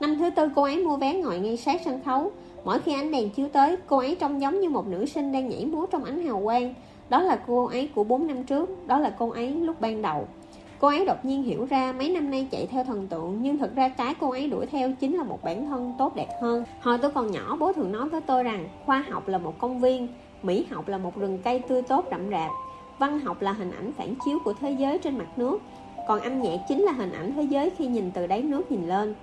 Năm 0.00 0.16
thứ 0.18 0.30
tư 0.30 0.50
cô 0.54 0.62
ấy 0.62 0.84
mua 0.84 0.96
vé 0.96 1.14
ngồi 1.14 1.38
ngay 1.38 1.56
sát 1.56 1.80
sân 1.84 2.00
khấu, 2.04 2.30
mỗi 2.64 2.78
khi 2.78 2.92
ánh 2.92 3.10
đèn 3.10 3.30
chiếu 3.30 3.48
tới, 3.48 3.76
cô 3.86 3.98
ấy 3.98 4.16
trông 4.20 4.40
giống 4.40 4.60
như 4.60 4.68
một 4.68 4.86
nữ 4.86 5.06
sinh 5.06 5.32
đang 5.32 5.48
nhảy 5.48 5.66
múa 5.66 5.86
trong 5.86 6.04
ánh 6.04 6.26
hào 6.26 6.40
quang. 6.44 6.74
Đó 7.08 7.22
là 7.22 7.38
cô 7.46 7.64
ấy 7.64 7.88
của 7.94 8.04
4 8.04 8.26
năm 8.26 8.44
trước, 8.44 8.86
đó 8.86 8.98
là 8.98 9.14
cô 9.18 9.30
ấy 9.30 9.50
lúc 9.50 9.80
ban 9.80 10.02
đầu. 10.02 10.26
Cô 10.78 10.88
ấy 10.88 11.04
đột 11.06 11.24
nhiên 11.24 11.42
hiểu 11.42 11.66
ra 11.70 11.92
mấy 11.98 12.08
năm 12.08 12.30
nay 12.30 12.48
chạy 12.50 12.66
theo 12.66 12.84
thần 12.84 13.06
tượng 13.06 13.38
Nhưng 13.42 13.58
thật 13.58 13.70
ra 13.74 13.88
cái 13.88 14.14
cô 14.20 14.30
ấy 14.30 14.48
đuổi 14.48 14.66
theo 14.66 14.92
chính 15.00 15.16
là 15.16 15.24
một 15.24 15.38
bản 15.44 15.66
thân 15.66 15.94
tốt 15.98 16.16
đẹp 16.16 16.28
hơn. 16.40 16.64
Hồi 16.80 16.98
tôi 16.98 17.10
còn 17.10 17.30
nhỏ 17.30 17.56
bố 17.60 17.72
thường 17.72 17.92
nói 17.92 18.08
với 18.08 18.20
tôi 18.20 18.42
rằng 18.42 18.68
Khoa 18.86 19.04
học 19.10 19.28
là 19.28 19.38
một 19.38 19.58
công 19.58 19.80
viên 19.80 20.08
Mỹ 20.42 20.66
học 20.70 20.88
là 20.88 20.98
một 20.98 21.16
rừng 21.16 21.38
cây 21.44 21.58
tươi 21.68 21.82
tốt 21.82 22.04
rậm 22.10 22.30
rạp 22.30 22.50
Văn 22.98 23.20
học 23.20 23.42
là 23.42 23.52
hình 23.52 23.70
ảnh 23.70 23.92
phản 23.92 24.14
chiếu 24.24 24.38
của 24.44 24.52
thế 24.60 24.70
giới 24.70 24.98
trên 24.98 25.18
mặt 25.18 25.38
nước 25.38 25.58
Còn 26.08 26.20
âm 26.20 26.42
nhạc 26.42 26.56
chính 26.68 26.82
là 26.82 26.92
hình 26.92 27.12
ảnh 27.12 27.32
thế 27.36 27.42
giới 27.42 27.70
khi 27.70 27.86
nhìn 27.86 28.10
từ 28.10 28.26
đáy 28.26 28.42
nước 28.42 28.72
nhìn 28.72 28.88
lên. 28.88 29.14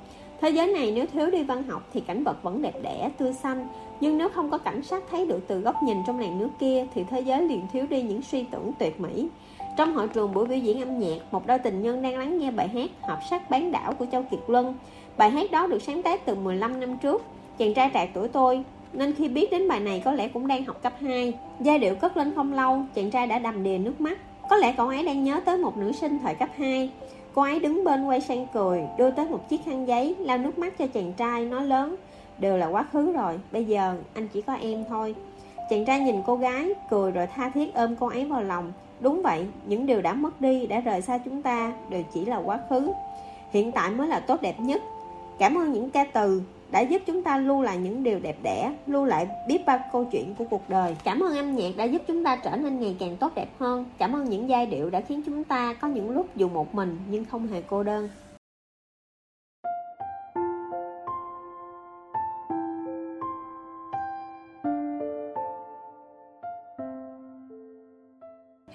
Thế 0.41 0.49
giới 0.49 0.67
này 0.67 0.91
nếu 0.91 1.05
thiếu 1.05 1.29
đi 1.31 1.43
văn 1.43 1.63
học 1.63 1.89
thì 1.93 2.01
cảnh 2.01 2.23
vật 2.23 2.43
vẫn 2.43 2.61
đẹp 2.61 2.73
đẽ, 2.81 3.11
tươi 3.17 3.33
xanh 3.33 3.67
Nhưng 3.99 4.17
nếu 4.17 4.29
không 4.29 4.51
có 4.51 4.57
cảnh 4.57 4.83
sát 4.83 5.03
thấy 5.11 5.25
được 5.25 5.39
từ 5.47 5.59
góc 5.59 5.83
nhìn 5.83 5.97
trong 6.07 6.19
làn 6.19 6.39
nước 6.39 6.49
kia 6.59 6.85
Thì 6.95 7.03
thế 7.03 7.21
giới 7.21 7.41
liền 7.41 7.67
thiếu 7.73 7.85
đi 7.89 8.01
những 8.01 8.21
suy 8.21 8.43
tưởng 8.43 8.71
tuyệt 8.79 8.99
mỹ 8.99 9.29
trong 9.77 9.93
hội 9.93 10.07
trường 10.07 10.33
buổi 10.33 10.47
biểu 10.47 10.57
diễn 10.57 10.79
âm 10.79 10.99
nhạc, 10.99 11.17
một 11.31 11.47
đôi 11.47 11.59
tình 11.59 11.81
nhân 11.81 12.01
đang 12.01 12.17
lắng 12.17 12.39
nghe 12.39 12.51
bài 12.51 12.67
hát 12.67 12.89
Hợp 13.01 13.19
sắc 13.29 13.49
bán 13.49 13.71
đảo 13.71 13.93
của 13.93 14.05
Châu 14.11 14.23
Kiệt 14.23 14.39
Luân. 14.47 14.75
Bài 15.17 15.29
hát 15.29 15.51
đó 15.51 15.67
được 15.67 15.81
sáng 15.81 16.03
tác 16.03 16.25
từ 16.25 16.35
15 16.35 16.79
năm 16.79 16.97
trước. 16.97 17.23
Chàng 17.57 17.73
trai 17.73 17.91
trạc 17.93 18.09
tuổi 18.13 18.27
tôi, 18.27 18.63
nên 18.93 19.13
khi 19.13 19.27
biết 19.27 19.51
đến 19.51 19.67
bài 19.67 19.79
này 19.79 20.01
có 20.05 20.11
lẽ 20.11 20.27
cũng 20.27 20.47
đang 20.47 20.65
học 20.65 20.83
cấp 20.83 20.93
2. 21.01 21.33
Giai 21.59 21.79
điệu 21.79 21.95
cất 21.95 22.17
lên 22.17 22.33
không 22.35 22.53
lâu, 22.53 22.79
chàng 22.95 23.11
trai 23.11 23.27
đã 23.27 23.39
đầm 23.39 23.63
đìa 23.63 23.77
nước 23.77 24.01
mắt. 24.01 24.17
Có 24.49 24.55
lẽ 24.57 24.73
cậu 24.77 24.87
ấy 24.87 25.05
đang 25.05 25.23
nhớ 25.23 25.41
tới 25.45 25.57
một 25.57 25.77
nữ 25.77 25.91
sinh 25.91 26.19
thời 26.19 26.35
cấp 26.35 26.49
2. 26.57 26.89
Cô 27.33 27.41
ấy 27.41 27.59
đứng 27.59 27.83
bên 27.83 28.05
quay 28.05 28.21
sang 28.21 28.47
cười, 28.53 28.81
đưa 28.97 29.11
tới 29.11 29.29
một 29.29 29.49
chiếc 29.49 29.65
khăn 29.65 29.87
giấy, 29.87 30.15
lau 30.19 30.37
nước 30.37 30.57
mắt 30.57 30.77
cho 30.77 30.87
chàng 30.87 31.13
trai, 31.13 31.45
nói 31.45 31.65
lớn. 31.65 31.95
Đều 32.37 32.57
là 32.57 32.67
quá 32.67 32.85
khứ 32.91 33.11
rồi, 33.11 33.39
bây 33.51 33.65
giờ 33.65 33.95
anh 34.13 34.27
chỉ 34.27 34.41
có 34.41 34.53
em 34.53 34.85
thôi. 34.89 35.15
Chàng 35.69 35.85
trai 35.85 35.99
nhìn 35.99 36.15
cô 36.25 36.35
gái, 36.35 36.69
cười 36.89 37.11
rồi 37.11 37.27
tha 37.27 37.49
thiết 37.49 37.73
ôm 37.75 37.95
cô 37.95 38.07
ấy 38.07 38.25
vào 38.25 38.43
lòng. 38.43 38.71
Đúng 39.03 39.21
vậy, 39.21 39.45
những 39.65 39.85
điều 39.85 40.01
đã 40.01 40.13
mất 40.13 40.41
đi, 40.41 40.67
đã 40.67 40.79
rời 40.79 41.01
xa 41.01 41.17
chúng 41.17 41.41
ta 41.41 41.73
đều 41.89 42.03
chỉ 42.13 42.25
là 42.25 42.37
quá 42.37 42.59
khứ. 42.69 42.91
Hiện 43.51 43.71
tại 43.71 43.91
mới 43.91 44.07
là 44.07 44.19
tốt 44.19 44.41
đẹp 44.41 44.59
nhất. 44.59 44.81
Cảm 45.39 45.57
ơn 45.57 45.73
những 45.73 45.89
ca 45.89 46.03
từ 46.03 46.41
đã 46.71 46.79
giúp 46.79 47.01
chúng 47.05 47.23
ta 47.23 47.37
lưu 47.37 47.61
lại 47.61 47.77
những 47.77 48.03
điều 48.03 48.19
đẹp 48.19 48.37
đẽ, 48.43 48.73
lưu 48.87 49.05
lại 49.05 49.27
biết 49.47 49.65
bao 49.65 49.79
câu 49.91 50.05
chuyện 50.05 50.35
của 50.37 50.45
cuộc 50.49 50.69
đời. 50.69 50.95
Cảm 51.03 51.19
ơn 51.19 51.37
âm 51.37 51.55
nhạc 51.55 51.71
đã 51.77 51.83
giúp 51.83 52.01
chúng 52.07 52.23
ta 52.23 52.35
trở 52.35 52.55
nên 52.55 52.79
ngày 52.79 52.95
càng 52.99 53.17
tốt 53.17 53.31
đẹp 53.35 53.47
hơn. 53.59 53.85
Cảm 53.97 54.15
ơn 54.15 54.29
những 54.29 54.49
giai 54.49 54.65
điệu 54.65 54.89
đã 54.89 55.01
khiến 55.01 55.21
chúng 55.25 55.43
ta 55.43 55.73
có 55.73 55.87
những 55.87 56.09
lúc 56.09 56.27
dù 56.35 56.49
một 56.49 56.75
mình 56.75 56.97
nhưng 57.09 57.25
không 57.25 57.47
hề 57.47 57.61
cô 57.61 57.83
đơn. 57.83 58.09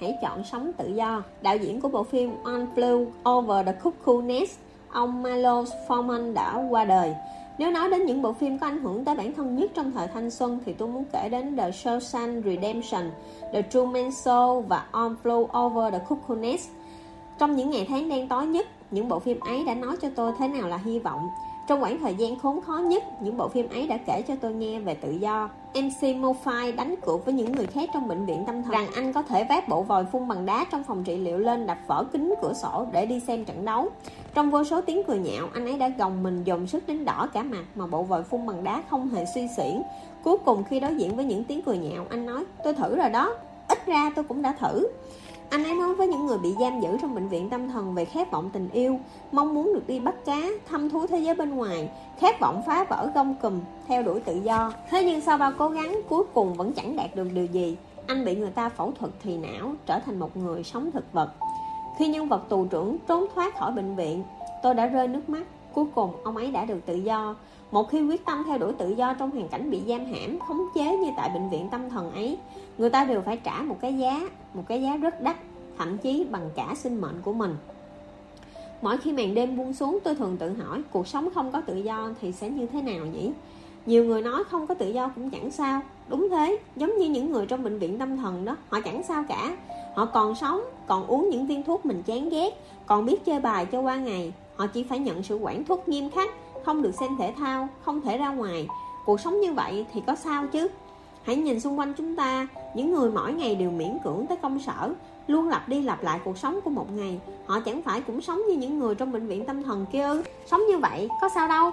Hãy 0.00 0.18
chọn 0.22 0.44
sống 0.44 0.72
tự 0.72 0.88
do. 0.88 1.22
Đạo 1.42 1.56
diễn 1.56 1.80
của 1.80 1.88
bộ 1.88 2.02
phim 2.02 2.30
On 2.44 2.66
Flew 2.76 3.06
Over 3.30 3.66
the 3.66 3.72
Cuckoo 3.72 4.20
Nest, 4.20 4.58
ông 4.90 5.22
Milos 5.22 5.72
Forman 5.88 6.34
đã 6.34 6.66
qua 6.70 6.84
đời. 6.84 7.14
Nếu 7.58 7.70
nói 7.70 7.90
đến 7.90 8.06
những 8.06 8.22
bộ 8.22 8.32
phim 8.32 8.58
có 8.58 8.66
ảnh 8.66 8.82
hưởng 8.82 9.04
tới 9.04 9.14
bản 9.14 9.34
thân 9.34 9.56
nhất 9.56 9.70
trong 9.74 9.92
thời 9.92 10.08
thanh 10.08 10.30
xuân 10.30 10.58
thì 10.66 10.72
tôi 10.72 10.88
muốn 10.88 11.04
kể 11.12 11.28
đến 11.28 11.56
The 11.56 11.70
Shawshank 11.70 12.42
Redemption, 12.42 13.10
The 13.52 13.62
Truman 13.62 14.08
Show 14.08 14.60
và 14.60 14.84
On 14.90 15.16
Flew 15.22 15.66
Over 15.66 15.92
the 15.92 15.98
Cuckoo 16.08 16.34
Nest. 16.34 16.68
Trong 17.38 17.56
những 17.56 17.70
ngày 17.70 17.86
tháng 17.88 18.08
đen 18.08 18.28
tối 18.28 18.46
nhất, 18.46 18.66
những 18.90 19.08
bộ 19.08 19.18
phim 19.18 19.40
ấy 19.40 19.64
đã 19.64 19.74
nói 19.74 19.96
cho 20.02 20.08
tôi 20.16 20.32
thế 20.38 20.48
nào 20.48 20.68
là 20.68 20.76
hy 20.76 20.98
vọng. 20.98 21.28
Trong 21.68 21.80
khoảng 21.80 21.98
thời 22.00 22.14
gian 22.14 22.38
khốn 22.38 22.60
khó 22.60 22.78
nhất, 22.78 23.02
những 23.22 23.36
bộ 23.36 23.48
phim 23.48 23.68
ấy 23.68 23.86
đã 23.86 23.98
kể 24.06 24.22
cho 24.28 24.34
tôi 24.40 24.52
nghe 24.52 24.80
về 24.80 24.94
tự 24.94 25.10
do. 25.10 25.48
MC 25.74 26.02
Mofi 26.02 26.76
đánh 26.76 26.94
cược 27.02 27.24
với 27.24 27.34
những 27.34 27.52
người 27.52 27.66
khác 27.66 27.88
trong 27.94 28.08
bệnh 28.08 28.26
viện 28.26 28.44
tâm 28.46 28.62
thần 28.62 28.72
rằng 28.72 28.86
anh 28.94 29.12
có 29.12 29.22
thể 29.22 29.44
vác 29.44 29.68
bộ 29.68 29.82
vòi 29.82 30.04
phun 30.04 30.28
bằng 30.28 30.46
đá 30.46 30.66
trong 30.72 30.84
phòng 30.84 31.04
trị 31.04 31.16
liệu 31.16 31.38
lên 31.38 31.66
đập 31.66 31.78
vỡ 31.86 32.04
kính 32.12 32.34
cửa 32.42 32.52
sổ 32.62 32.86
để 32.92 33.06
đi 33.06 33.20
xem 33.20 33.44
trận 33.44 33.64
đấu. 33.64 33.88
Trong 34.34 34.50
vô 34.50 34.64
số 34.64 34.80
tiếng 34.80 35.02
cười 35.06 35.18
nhạo, 35.18 35.48
anh 35.54 35.64
ấy 35.64 35.78
đã 35.78 35.88
gồng 35.88 36.22
mình 36.22 36.44
dồn 36.44 36.66
sức 36.66 36.86
đến 36.86 37.04
đỏ 37.04 37.28
cả 37.32 37.42
mặt 37.42 37.64
mà 37.74 37.86
bộ 37.86 38.02
vòi 38.02 38.22
phun 38.22 38.46
bằng 38.46 38.64
đá 38.64 38.82
không 38.90 39.08
hề 39.08 39.24
suy 39.34 39.48
xuyển. 39.56 39.82
Cuối 40.24 40.36
cùng 40.44 40.64
khi 40.64 40.80
đối 40.80 40.94
diện 40.94 41.16
với 41.16 41.24
những 41.24 41.44
tiếng 41.44 41.62
cười 41.62 41.78
nhạo, 41.78 42.06
anh 42.10 42.26
nói, 42.26 42.44
tôi 42.64 42.74
thử 42.74 42.96
rồi 42.96 43.10
đó, 43.10 43.34
ít 43.68 43.86
ra 43.86 44.10
tôi 44.16 44.24
cũng 44.24 44.42
đã 44.42 44.52
thử. 44.60 44.88
Anh 45.50 45.64
ấy 45.64 45.74
nói 45.74 45.94
với 45.94 46.06
những 46.06 46.26
người 46.26 46.38
bị 46.38 46.54
giam 46.60 46.80
giữ 46.80 46.96
trong 47.02 47.14
bệnh 47.14 47.28
viện 47.28 47.50
tâm 47.50 47.68
thần 47.68 47.94
về 47.94 48.04
khát 48.04 48.30
vọng 48.30 48.50
tình 48.52 48.68
yêu, 48.72 48.98
mong 49.32 49.54
muốn 49.54 49.74
được 49.74 49.86
đi 49.86 50.00
bắt 50.00 50.14
cá, 50.24 50.40
thăm 50.68 50.90
thú 50.90 51.06
thế 51.06 51.18
giới 51.18 51.34
bên 51.34 51.56
ngoài, 51.56 51.90
khát 52.18 52.40
vọng 52.40 52.62
phá 52.66 52.84
vỡ 52.84 53.10
gông 53.14 53.34
cùm, 53.42 53.60
theo 53.86 54.02
đuổi 54.02 54.20
tự 54.20 54.40
do. 54.44 54.72
Thế 54.90 55.04
nhưng 55.04 55.20
sau 55.20 55.38
bao 55.38 55.52
cố 55.58 55.68
gắng, 55.68 56.00
cuối 56.08 56.24
cùng 56.34 56.54
vẫn 56.54 56.72
chẳng 56.72 56.96
đạt 56.96 57.16
được 57.16 57.28
điều 57.34 57.46
gì. 57.46 57.76
Anh 58.06 58.24
bị 58.24 58.36
người 58.36 58.50
ta 58.50 58.68
phẫu 58.68 58.92
thuật 58.98 59.12
thì 59.22 59.36
não, 59.36 59.72
trở 59.86 59.98
thành 59.98 60.18
một 60.18 60.36
người 60.36 60.64
sống 60.64 60.90
thực 60.90 61.12
vật. 61.12 61.30
Khi 61.98 62.08
nhân 62.08 62.28
vật 62.28 62.48
tù 62.48 62.64
trưởng 62.64 62.98
trốn 63.08 63.26
thoát 63.34 63.58
khỏi 63.58 63.72
bệnh 63.72 63.96
viện, 63.96 64.22
tôi 64.62 64.74
đã 64.74 64.86
rơi 64.86 65.08
nước 65.08 65.28
mắt. 65.28 65.46
Cuối 65.74 65.86
cùng 65.94 66.10
ông 66.24 66.36
ấy 66.36 66.50
đã 66.50 66.64
được 66.64 66.78
tự 66.86 66.94
do 66.94 67.34
Một 67.70 67.90
khi 67.90 68.02
quyết 68.02 68.26
tâm 68.26 68.42
theo 68.46 68.58
đuổi 68.58 68.72
tự 68.72 68.88
do 68.88 69.14
trong 69.14 69.30
hoàn 69.30 69.48
cảnh 69.48 69.70
bị 69.70 69.82
giam 69.88 70.04
hãm 70.04 70.38
Khống 70.38 70.60
chế 70.74 70.96
như 70.96 71.10
tại 71.16 71.30
bệnh 71.34 71.50
viện 71.50 71.68
tâm 71.70 71.90
thần 71.90 72.10
ấy 72.10 72.38
Người 72.78 72.90
ta 72.90 73.04
đều 73.04 73.20
phải 73.20 73.36
trả 73.36 73.62
một 73.62 73.76
cái 73.80 73.98
giá 73.98 74.20
Một 74.54 74.62
cái 74.68 74.82
giá 74.82 74.96
rất 74.96 75.20
đắt 75.22 75.36
Thậm 75.78 75.98
chí 75.98 76.26
bằng 76.30 76.50
cả 76.54 76.74
sinh 76.76 77.00
mệnh 77.00 77.20
của 77.22 77.32
mình. 77.32 77.56
Mỗi 78.82 78.98
khi 78.98 79.12
màn 79.12 79.34
đêm 79.34 79.56
buông 79.56 79.72
xuống 79.72 79.98
tôi 80.04 80.14
thường 80.14 80.36
tự 80.36 80.52
hỏi 80.52 80.82
Cuộc 80.92 81.06
sống 81.06 81.28
không 81.34 81.52
có 81.52 81.60
tự 81.60 81.76
do 81.76 82.10
thì 82.20 82.32
sẽ 82.32 82.50
như 82.50 82.66
thế 82.66 82.82
nào 82.82 83.06
nhỉ? 83.06 83.30
Nhiều 83.86 84.04
người 84.04 84.22
nói 84.22 84.44
không 84.44 84.66
có 84.66 84.74
tự 84.74 84.90
do 84.90 85.08
cũng 85.08 85.30
chẳng 85.30 85.50
sao. 85.50 85.80
Đúng 86.08 86.28
thế, 86.30 86.58
giống 86.76 86.98
như 86.98 87.08
những 87.08 87.32
người 87.32 87.46
trong 87.46 87.62
bệnh 87.62 87.78
viện 87.78 87.98
tâm 87.98 88.16
thần 88.16 88.44
đó 88.44 88.56
Họ 88.68 88.80
chẳng 88.80 89.02
sao 89.08 89.24
cả. 89.28 89.56
Họ 89.94 90.04
còn 90.04 90.34
sống, 90.34 90.60
còn 90.86 91.06
uống 91.06 91.30
những 91.30 91.46
viên 91.46 91.62
thuốc 91.62 91.86
mình 91.86 92.02
chán 92.02 92.28
ghét 92.28 92.50
Còn 92.86 93.06
biết 93.06 93.24
chơi 93.24 93.40
bài 93.40 93.66
cho 93.66 93.80
qua 93.80 93.96
ngày. 93.96 94.32
Họ 94.56 94.66
chỉ 94.66 94.82
phải 94.82 94.98
nhận 94.98 95.22
sự 95.22 95.36
quản 95.36 95.64
thúc 95.64 95.88
nghiêm 95.88 96.10
khắc 96.10 96.30
Không 96.64 96.82
được 96.82 96.94
xem 96.94 97.10
thể 97.18 97.34
thao, 97.38 97.68
không 97.82 98.00
thể 98.00 98.18
ra 98.18 98.28
ngoài. 98.28 98.68
Cuộc 99.04 99.20
sống 99.20 99.40
như 99.40 99.52
vậy 99.52 99.86
thì 99.92 100.02
có 100.06 100.16
sao 100.16 100.46
chứ? 100.46 100.68
Hãy 101.28 101.36
nhìn 101.36 101.60
xung 101.60 101.78
quanh 101.78 101.94
chúng 101.96 102.16
ta. 102.16 102.48
Những 102.74 102.94
người 102.94 103.10
mỗi 103.10 103.32
ngày 103.32 103.54
đều 103.54 103.70
miễn 103.70 103.98
cưỡng 104.04 104.26
tới 104.28 104.38
công 104.42 104.58
sở 104.58 104.94
Luôn 105.26 105.48
lặp 105.48 105.68
đi 105.68 105.82
lặp 105.82 106.02
lại 106.02 106.20
cuộc 106.24 106.38
sống 106.38 106.60
của 106.64 106.70
một 106.70 106.92
ngày. 106.92 107.20
Họ 107.46 107.60
chẳng 107.60 107.82
phải 107.82 108.00
cũng 108.00 108.20
sống 108.20 108.40
như 108.48 108.56
những 108.56 108.78
người 108.78 108.94
trong 108.94 109.12
bệnh 109.12 109.26
viện 109.26 109.44
tâm 109.44 109.62
thần 109.62 109.86
kia 109.92 110.02
ư? 110.02 110.22
Sống 110.46 110.60
như 110.70 110.78
vậy 110.78 111.08
có 111.20 111.28
sao 111.34 111.48
đâu. 111.48 111.70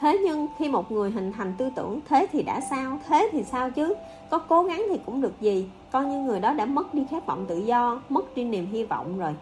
Thế 0.00 0.18
nhưng 0.24 0.46
khi 0.58 0.68
một 0.68 0.92
người 0.92 1.10
hình 1.10 1.32
thành 1.32 1.54
tư 1.58 1.70
tưởng 1.76 2.00
Thế 2.08 2.26
thì 2.32 2.42
đã 2.42 2.60
sao, 2.70 2.98
thế 3.08 3.28
thì 3.32 3.44
sao 3.44 3.70
chứ? 3.70 3.94
Có 4.30 4.38
cố 4.38 4.62
gắng 4.62 4.86
thì 4.90 4.98
cũng 5.06 5.20
được 5.20 5.40
gì. 5.40 5.68
Coi 5.92 6.04
như 6.04 6.18
người 6.18 6.40
đó 6.40 6.52
đã 6.52 6.64
mất 6.64 6.94
đi 6.94 7.06
khát 7.10 7.26
vọng 7.26 7.44
tự 7.48 7.58
do 7.58 8.00
Mất 8.08 8.34
đi 8.34 8.44
niềm 8.44 8.66
hy 8.66 8.84
vọng 8.84 9.18
rồi. 9.18 9.34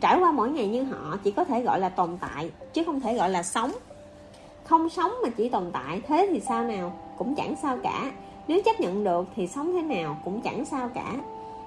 Trải 0.00 0.18
qua 0.20 0.30
mỗi 0.32 0.50
ngày 0.50 0.68
như 0.68 0.82
họ 0.84 1.16
chỉ 1.24 1.30
có 1.30 1.44
thể 1.44 1.62
gọi 1.62 1.80
là 1.80 1.88
tồn 1.88 2.10
tại 2.20 2.50
Chứ 2.72 2.84
không 2.84 3.00
thể 3.00 3.14
gọi 3.14 3.30
là 3.30 3.42
sống. 3.42 3.72
Không 4.64 4.88
sống 4.88 5.12
mà 5.22 5.28
chỉ 5.36 5.48
tồn 5.48 5.64
tại 5.72 6.00
Thế 6.08 6.28
thì 6.30 6.40
sao 6.40 6.64
nào? 6.64 6.92
Cũng 7.18 7.34
chẳng 7.34 7.54
sao 7.62 7.78
cả. 7.82 8.12
Nếu 8.48 8.60
chấp 8.64 8.80
nhận 8.80 9.04
được 9.04 9.26
thì 9.36 9.46
sống 9.46 9.72
thế 9.72 9.82
nào 9.82 10.16
Cũng 10.24 10.40
chẳng 10.40 10.64
sao 10.64 10.88
cả. 10.94 11.14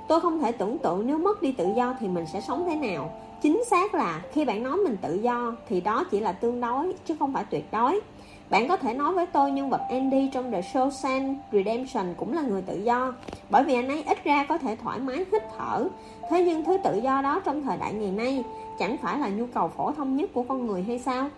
Tôi 0.08 0.22
không 0.22 0.40
thể 0.40 0.52
tưởng 0.52 0.78
tượng 0.78 1.08
nếu 1.08 1.18
mất 1.18 1.42
đi 1.42 1.52
tự 1.52 1.68
do 1.76 1.96
Thì 2.00 2.08
mình 2.08 2.26
sẽ 2.34 2.42
sống 2.42 2.64
thế 2.68 2.76
nào. 2.76 3.12
Chính 3.42 3.64
xác 3.66 3.96
là 3.96 4.22
khi 4.32 4.46
bạn 4.46 4.64
nói 4.64 4.78
mình 4.78 4.98
tự 5.02 5.16
do 5.16 5.56
Thì 5.68 5.82
đó 5.82 6.04
chỉ 6.12 6.20
là 6.20 6.32
tương 6.32 6.62
đối, 6.62 6.94
chứ 7.06 7.16
không 7.20 7.34
phải 7.34 7.44
tuyệt 7.50 7.72
đối. 7.72 8.02
Bạn 8.50 8.68
có 8.68 8.78
thể 8.78 8.94
nói 8.94 9.14
với 9.14 9.26
tôi 9.26 9.52
nhân 9.52 9.70
vật 9.70 9.82
Andy 9.90 10.30
trong 10.34 10.52
The 10.52 10.62
Shawshank 10.62 11.36
Redemption 11.52 12.14
cũng 12.18 12.34
là 12.34 12.42
người 12.42 12.62
tự 12.62 12.78
do, 12.84 13.14
Bởi 13.50 13.64
vì 13.64 13.74
anh 13.74 13.88
ấy 13.88 14.04
ít 14.04 14.24
ra 14.24 14.46
có 14.50 14.58
thể 14.58 14.76
thoải 14.76 15.00
mái, 15.00 15.26
hít 15.32 15.44
thở. 15.58 15.88
Thế 16.30 16.44
nhưng 16.46 16.64
thứ 16.64 16.78
tự 16.84 17.00
do 17.04 17.22
đó 17.22 17.42
trong 17.46 17.64
thời 17.64 17.78
đại 17.78 17.94
ngày 17.94 18.12
nay 18.12 18.44
Chẳng 18.80 18.98
phải 18.98 19.20
là 19.20 19.30
nhu 19.30 19.46
cầu 19.54 19.68
phổ 19.68 19.92
thông 19.92 20.18
nhất 20.18 20.30
của 20.34 20.44
con 20.44 20.68
người 20.68 20.84
hay 20.84 21.00
sao? 21.00 21.30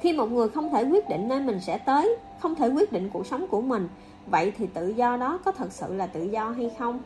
Khi 0.00 0.12
một 0.12 0.32
người 0.32 0.48
không 0.48 0.70
thể 0.70 0.84
quyết 0.84 1.08
định 1.08 1.28
nơi 1.28 1.40
mình 1.40 1.60
sẽ 1.60 1.78
tới, 1.78 2.16
Không 2.38 2.54
thể 2.54 2.68
quyết 2.68 2.92
định 2.92 3.10
cuộc 3.12 3.26
sống 3.26 3.46
của 3.46 3.60
mình 3.60 3.88
Vậy 4.26 4.52
thì 4.58 4.66
tự 4.66 4.88
do 4.88 5.16
đó 5.16 5.38
có 5.44 5.52
thật 5.52 5.72
sự 5.72 5.94
là 5.94 6.06
tự 6.06 6.22
do 6.22 6.50
hay 6.50 6.70
không? 6.78 7.00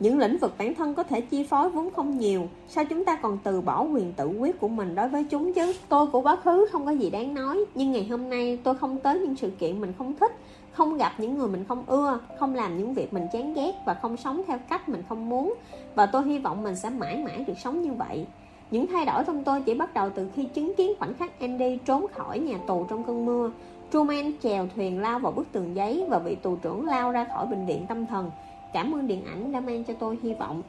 Những 0.00 0.18
lĩnh 0.18 0.38
vực 0.38 0.54
bản 0.58 0.74
thân 0.74 0.94
có 0.94 1.02
thể 1.02 1.20
chi 1.20 1.44
phối 1.44 1.70
vốn 1.70 1.90
không 1.90 2.18
nhiều, 2.18 2.48
Sao 2.68 2.84
chúng 2.84 3.04
ta 3.04 3.16
còn 3.16 3.38
từ 3.44 3.60
bỏ 3.60 3.82
quyền 3.82 4.12
tự 4.12 4.26
quyết 4.26 4.60
của 4.60 4.68
mình 4.68 4.94
đối 4.94 5.08
với 5.08 5.24
chúng 5.24 5.52
chứ? 5.52 5.74
Tôi 5.88 6.06
của 6.06 6.20
quá 6.20 6.36
khứ 6.36 6.66
không 6.72 6.86
có 6.86 6.90
gì 6.90 7.10
đáng 7.10 7.34
nói, 7.34 7.64
Nhưng 7.74 7.92
ngày 7.92 8.06
hôm 8.06 8.30
nay 8.30 8.58
tôi 8.64 8.74
không 8.74 8.98
tới 8.98 9.18
những 9.20 9.36
sự 9.36 9.50
kiện 9.50 9.80
mình 9.80 9.92
không 9.98 10.14
thích, 10.20 10.32
Không 10.72 10.96
gặp 10.96 11.12
những 11.18 11.38
người 11.38 11.48
mình 11.48 11.64
không 11.68 11.84
ưa, 11.86 12.18
Không 12.38 12.54
làm 12.54 12.78
những 12.78 12.94
việc 12.94 13.12
mình 13.12 13.26
chán 13.32 13.54
ghét 13.54 13.72
Và 13.86 13.94
không 13.94 14.16
sống 14.16 14.42
theo 14.46 14.58
cách 14.68 14.88
mình 14.88 15.02
không 15.08 15.28
muốn. 15.28 15.54
Và 15.94 16.06
tôi 16.06 16.24
hy 16.24 16.38
vọng 16.38 16.62
mình 16.62 16.76
sẽ 16.76 16.90
mãi 16.90 17.16
mãi 17.16 17.44
được 17.46 17.58
sống 17.58 17.82
như 17.82 17.92
vậy. 17.92 18.26
Những 18.70 18.86
thay 18.86 19.04
đổi 19.04 19.24
trong 19.24 19.44
tôi 19.44 19.62
chỉ 19.62 19.74
bắt 19.74 19.94
đầu 19.94 20.10
từ 20.10 20.28
khi 20.34 20.44
chứng 20.44 20.74
kiến 20.74 20.92
khoảnh 20.98 21.14
khắc 21.14 21.40
Andy 21.40 21.78
trốn 21.84 22.06
khỏi 22.14 22.38
nhà 22.38 22.58
tù 22.66 22.86
trong 22.90 23.04
cơn 23.04 23.26
mưa. 23.26 23.50
Truman 23.94 24.32
chèo 24.42 24.66
thuyền 24.74 25.00
lao 25.00 25.18
vào 25.18 25.32
bức 25.32 25.52
tường 25.52 25.76
giấy 25.76 26.04
Và 26.08 26.18
bị 26.18 26.34
tù 26.34 26.56
trưởng 26.56 26.86
lao 26.86 27.10
ra 27.10 27.26
khỏi 27.34 27.46
bệnh 27.46 27.66
viện 27.66 27.86
tâm 27.88 28.06
thần. 28.06 28.30
Cảm 28.72 28.94
ơn 28.94 29.06
điện 29.06 29.24
ảnh 29.24 29.52
đã 29.52 29.60
mang 29.60 29.84
cho 29.84 29.94
tôi 29.98 30.18
hy 30.22 30.34
vọng. 30.34 30.62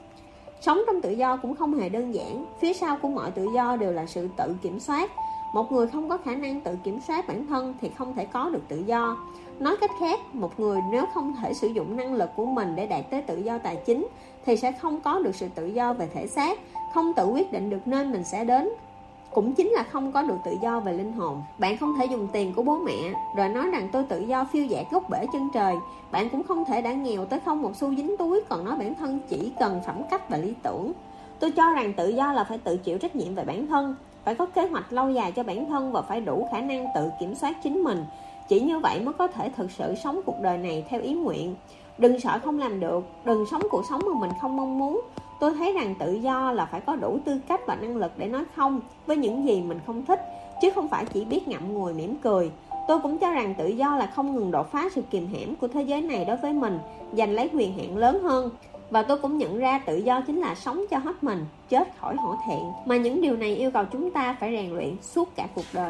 Sống 0.61 0.81
trong 0.87 1.01
tự 1.01 1.11
do 1.11 1.37
cũng 1.37 1.55
không 1.55 1.73
hề 1.73 1.89
đơn 1.89 2.13
giản. 2.13 2.45
Phía 2.59 2.73
sau 2.73 2.97
của 3.01 3.07
mọi 3.07 3.31
tự 3.31 3.47
do 3.55 3.75
đều 3.75 3.91
là 3.91 4.05
sự 4.05 4.29
tự 4.37 4.55
kiểm 4.61 4.79
soát. 4.79 5.11
Một 5.53 5.71
người 5.71 5.87
không 5.87 6.09
có 6.09 6.17
khả 6.17 6.35
năng 6.35 6.61
tự 6.61 6.77
kiểm 6.83 6.99
soát 7.07 7.27
bản 7.27 7.47
thân 7.47 7.73
Thì 7.81 7.89
không 7.89 8.13
thể 8.13 8.25
có 8.25 8.49
được 8.49 8.61
tự 8.67 8.83
do. 8.85 9.17
Nói 9.59 9.77
cách 9.81 9.91
khác, 9.99 10.19
một 10.33 10.59
người 10.59 10.79
nếu 10.91 11.05
không 11.13 11.35
thể 11.41 11.53
sử 11.53 11.67
dụng 11.67 11.97
năng 11.97 12.13
lực 12.13 12.29
của 12.35 12.45
mình 12.45 12.75
để 12.75 12.87
đạt 12.87 13.09
tới 13.09 13.21
tự 13.21 13.37
do 13.37 13.57
tài 13.57 13.75
chính 13.85 14.07
Thì 14.45 14.57
sẽ 14.57 14.71
không 14.71 15.01
có 15.01 15.19
được 15.19 15.35
sự 15.35 15.47
tự 15.55 15.65
do 15.65 15.93
về 15.93 16.07
thể 16.13 16.27
xác. 16.27 16.59
Không 16.93 17.13
tự 17.13 17.25
quyết 17.25 17.51
định 17.51 17.69
được 17.69 17.87
nơi 17.87 18.05
mình 18.05 18.23
sẽ 18.23 18.45
đến 18.45 18.69
cũng 19.35 19.53
chính 19.53 19.69
là 19.69 19.83
không 19.83 20.11
có 20.11 20.21
được 20.21 20.37
tự 20.45 20.51
do 20.61 20.79
về 20.79 20.93
linh 20.93 21.11
hồn. 21.11 21.43
Bạn 21.57 21.77
không 21.77 21.93
thể 21.99 22.05
dùng 22.05 22.27
tiền 22.33 22.53
của 22.53 22.63
bố 22.63 22.77
mẹ 22.77 23.13
rồi 23.35 23.49
nói 23.49 23.69
rằng 23.71 23.89
tôi 23.91 24.03
tự 24.03 24.19
do 24.19 24.45
phiêu 24.45 24.65
dạt 24.65 24.85
gốc 24.91 25.09
bể 25.09 25.25
chân 25.33 25.49
trời. 25.53 25.75
Bạn 26.11 26.29
cũng 26.29 26.43
không 26.43 26.65
thể 26.65 26.81
đã 26.81 26.93
nghèo 26.93 27.25
tới 27.25 27.39
không 27.45 27.61
một 27.61 27.75
xu 27.75 27.95
dính 27.95 28.17
túi, 28.17 28.41
còn 28.49 28.65
nói 28.65 28.75
bản 28.77 28.95
thân 28.95 29.19
chỉ 29.29 29.51
cần 29.59 29.81
phẩm 29.85 30.01
cách 30.11 30.29
và 30.29 30.37
lý 30.37 30.53
tưởng. 30.63 30.91
Tôi 31.39 31.51
cho 31.51 31.71
rằng 31.71 31.93
tự 31.93 32.07
do 32.09 32.33
là 32.33 32.43
phải 32.43 32.57
tự 32.57 32.77
chịu 32.77 32.97
trách 32.97 33.15
nhiệm 33.15 33.35
về 33.35 33.43
bản 33.43 33.67
thân, 33.67 33.95
phải 34.23 34.35
có 34.35 34.45
kế 34.45 34.67
hoạch 34.67 34.93
lâu 34.93 35.09
dài 35.09 35.31
cho 35.31 35.43
bản 35.43 35.65
thân 35.69 35.91
và 35.91 36.01
phải 36.01 36.21
đủ 36.21 36.47
khả 36.51 36.61
năng 36.61 36.87
tự 36.95 37.11
kiểm 37.19 37.35
soát 37.35 37.57
chính 37.63 37.83
mình. 37.83 38.05
Chỉ 38.47 38.61
như 38.61 38.79
vậy 38.79 39.01
mới 39.01 39.13
có 39.13 39.27
thể 39.27 39.49
thực 39.49 39.71
sự 39.71 39.95
sống 39.95 40.21
cuộc 40.25 40.41
đời 40.41 40.57
này 40.57 40.85
theo 40.89 41.01
ý 41.01 41.13
nguyện 41.13 41.55
đừng 41.97 42.19
sợ 42.19 42.39
không 42.43 42.59
làm 42.59 42.79
được 42.79 43.03
đừng 43.25 43.45
sống 43.51 43.61
cuộc 43.71 43.83
sống 43.89 44.01
mà 44.05 44.19
mình 44.19 44.31
không 44.41 44.57
mong 44.57 44.79
muốn 44.79 45.01
Tôi 45.39 45.53
thấy 45.53 45.73
rằng 45.73 45.95
tự 45.99 46.13
do 46.13 46.51
là 46.51 46.65
phải 46.65 46.81
có 46.81 46.95
đủ 46.95 47.19
tư 47.25 47.39
cách 47.47 47.61
và 47.65 47.75
năng 47.75 47.97
lực 47.97 48.11
để 48.17 48.27
nói 48.27 48.43
không 48.55 48.81
với 49.05 49.17
những 49.17 49.47
gì 49.47 49.61
mình 49.61 49.79
không 49.85 50.05
thích, 50.05 50.21
chứ 50.61 50.71
không 50.75 50.87
phải 50.87 51.05
chỉ 51.13 51.25
biết 51.25 51.47
ngậm 51.47 51.73
ngùi 51.73 51.93
mỉm 51.93 52.15
cười. 52.23 52.51
Tôi 52.87 52.99
cũng 52.99 53.17
cho 53.17 53.31
rằng 53.31 53.55
tự 53.57 53.67
do 53.67 53.95
là 53.95 54.05
không 54.05 54.35
ngừng 54.35 54.51
đột 54.51 54.71
phá 54.71 54.89
sự 54.95 55.01
kìm 55.11 55.27
hãm 55.33 55.55
của 55.55 55.67
thế 55.67 55.81
giới 55.81 56.01
này 56.01 56.25
đối 56.25 56.37
với 56.37 56.53
mình, 56.53 56.79
giành 57.13 57.31
lấy 57.31 57.49
quyền 57.53 57.77
hạn 57.77 57.97
lớn 57.97 58.23
hơn. 58.23 58.49
Và 58.89 59.03
tôi 59.03 59.17
cũng 59.17 59.37
nhận 59.37 59.57
ra 59.57 59.79
tự 59.85 59.97
do 59.97 60.21
chính 60.21 60.41
là 60.41 60.55
sống 60.55 60.85
cho 60.91 60.97
hết 60.97 61.23
mình, 61.23 61.45
chết 61.69 61.87
khỏi 61.99 62.15
hổ 62.15 62.35
thẹn. 62.47 62.59
Mà 62.85 62.97
những 62.97 63.21
điều 63.21 63.37
này 63.37 63.55
yêu 63.55 63.71
cầu 63.71 63.83
chúng 63.91 64.11
ta 64.11 64.37
phải 64.39 64.51
rèn 64.51 64.75
luyện 64.75 64.95
suốt 65.01 65.35
cả 65.35 65.47
cuộc 65.55 65.65
đời. 65.73 65.89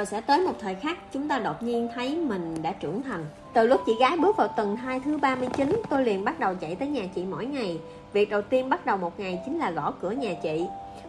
Rồi 0.00 0.06
sẽ 0.06 0.20
tới 0.20 0.40
một 0.40 0.52
thời 0.60 0.74
khắc 0.74 1.12
chúng 1.12 1.28
ta 1.28 1.38
đột 1.38 1.62
nhiên 1.62 1.88
thấy 1.94 2.16
mình 2.16 2.54
đã 2.62 2.72
trưởng 2.72 3.02
thành. 3.02 3.24
Từ 3.54 3.66
lúc 3.66 3.80
chị 3.86 3.92
gái 4.00 4.16
bước 4.16 4.36
vào 4.36 4.48
tuần 4.48 4.76
hai 4.76 5.00
thứ 5.00 5.18
39 5.18 5.82
Tôi 5.90 6.04
liền 6.04 6.24
bắt 6.24 6.40
đầu 6.40 6.54
chạy 6.54 6.74
tới 6.74 6.88
nhà 6.88 7.02
chị 7.14 7.24
mỗi 7.24 7.46
ngày. 7.46 7.78
Việc 8.12 8.30
đầu 8.30 8.42
tiên 8.42 8.68
bắt 8.68 8.86
đầu 8.86 8.96
một 8.96 9.20
ngày 9.20 9.40
chính 9.44 9.58
là 9.58 9.70
gõ 9.70 9.92
cửa 10.00 10.10
nhà 10.10 10.34
chị. 10.42 10.66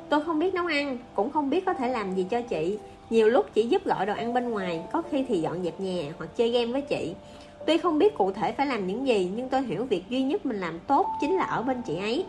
Tôi 0.09 0.23
không 0.23 0.39
biết 0.39 0.53
nấu 0.53 0.65
ăn, 0.65 0.97
Cũng 1.13 1.31
không 1.31 1.49
biết 1.49 1.65
có 1.65 1.73
thể 1.73 1.87
làm 1.87 2.15
gì 2.15 2.25
cho 2.29 2.41
chị. 2.41 2.77
Nhiều 3.09 3.29
lúc 3.29 3.45
chỉ 3.53 3.67
giúp 3.67 3.85
gọi 3.85 4.05
đồ 4.05 4.13
ăn 4.13 4.33
bên 4.33 4.49
ngoài, 4.49 4.81
Có 4.91 5.01
khi 5.11 5.25
thì 5.27 5.41
dọn 5.41 5.63
dẹp 5.63 5.79
nhà 5.79 6.03
hoặc 6.17 6.29
chơi 6.35 6.49
game 6.49 6.71
với 6.71 6.81
chị. 6.81 7.13
Tuy 7.65 7.77
không 7.77 7.99
biết 7.99 8.17
cụ 8.17 8.31
thể 8.31 8.51
phải 8.51 8.65
làm 8.65 8.87
những 8.87 9.07
gì, 9.07 9.31
Nhưng 9.35 9.49
tôi 9.49 9.61
hiểu 9.61 9.85
việc 9.85 10.09
duy 10.09 10.23
nhất 10.23 10.45
mình 10.45 10.59
làm 10.59 10.79
tốt 10.79 11.07
Chính 11.21 11.35
là 11.35 11.43
ở 11.43 11.63
bên 11.63 11.81
chị 11.81 11.97
ấy. 11.97 12.25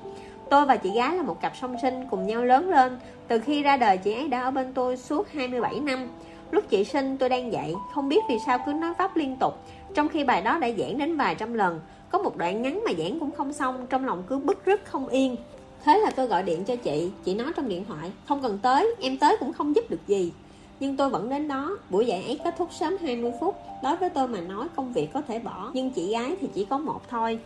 Tôi 0.51 0.67
và 0.67 0.77
chị 0.77 0.91
gái 0.97 1.17
là 1.17 1.23
một 1.23 1.41
cặp 1.41 1.53
song 1.61 1.77
sinh 1.83 2.07
cùng 2.11 2.27
nhau 2.27 2.45
lớn 2.45 2.71
lên. 2.71 2.99
Từ 3.29 3.39
khi 3.39 3.63
ra 3.63 3.77
đời, 3.77 3.97
chị 3.97 4.13
ấy 4.13 4.29
đã 4.29 4.43
ở 4.43 4.51
bên 4.51 4.73
tôi 4.75 4.97
suốt 4.97 5.33
27 5.33 5.81
năm. 5.81 6.09
Lúc 6.53 6.65
chị 6.71 6.85
sinh 6.85 7.17
tôi 7.19 7.29
đang 7.29 7.53
dạy. 7.53 7.75
Không 7.95 8.09
biết 8.09 8.21
vì 8.29 8.39
sao 8.47 8.59
cứ 8.67 8.73
nói 8.73 8.95
pháp 8.99 9.17
liên 9.17 9.37
tục. 9.41 9.55
Trong 9.95 10.09
khi 10.09 10.25
bài 10.25 10.43
đó 10.43 10.59
đã 10.59 10.69
giảng 10.79 10.99
đến 10.99 11.17
vài 11.17 11.35
trăm 11.35 11.55
lần 11.55 11.81
Có 12.11 12.19
một 12.19 12.37
đoạn 12.37 12.63
ngắn 12.63 12.83
mà 12.87 12.93
giảng 12.99 13.21
cũng 13.21 13.31
không 13.31 13.53
xong 13.53 13.87
Trong 13.91 14.05
lòng 14.05 14.23
cứ 14.29 14.39
bức 14.39 14.65
rứt 14.65 14.81
không 14.85 15.09
yên. 15.09 15.37
Thế 15.85 15.99
là 15.99 16.11
tôi 16.11 16.27
gọi 16.27 16.43
điện 16.43 16.65
cho 16.65 16.77
chị. 16.77 17.11
Chị 17.25 17.35
nói 17.35 17.53
trong 17.57 17.69
điện 17.69 17.85
thoại 17.89 18.13
Không 18.29 18.43
cần 18.43 18.59
tới, 18.63 18.95
em 19.01 19.19
tới 19.19 19.37
cũng 19.41 19.53
không 19.53 19.77
giúp 19.77 19.91
được 19.91 20.07
gì. 20.07 20.33
Nhưng 20.81 20.97
tôi 20.97 21.09
vẫn 21.11 21.31
đến 21.31 21.49
đó. 21.49 21.77
Buổi 21.91 22.07
dạy 22.07 22.23
ấy 22.23 22.41
kết 22.45 22.55
thúc 22.59 22.69
sớm 22.73 22.97
20 23.01 23.33
phút. 23.41 23.57
Đối 23.83 23.97
với 23.97 24.11
tôi 24.11 24.29
mà 24.29 24.41
nói 24.41 24.67
công 24.77 24.93
việc 24.93 25.13
có 25.13 25.23
thể 25.29 25.39
bỏ 25.39 25.71
Nhưng 25.73 25.91
chị 25.91 26.13
gái 26.13 26.37
thì 26.41 26.49
chỉ 26.55 26.65
có 26.65 26.79
một 26.79 27.01
thôi. 27.11 27.39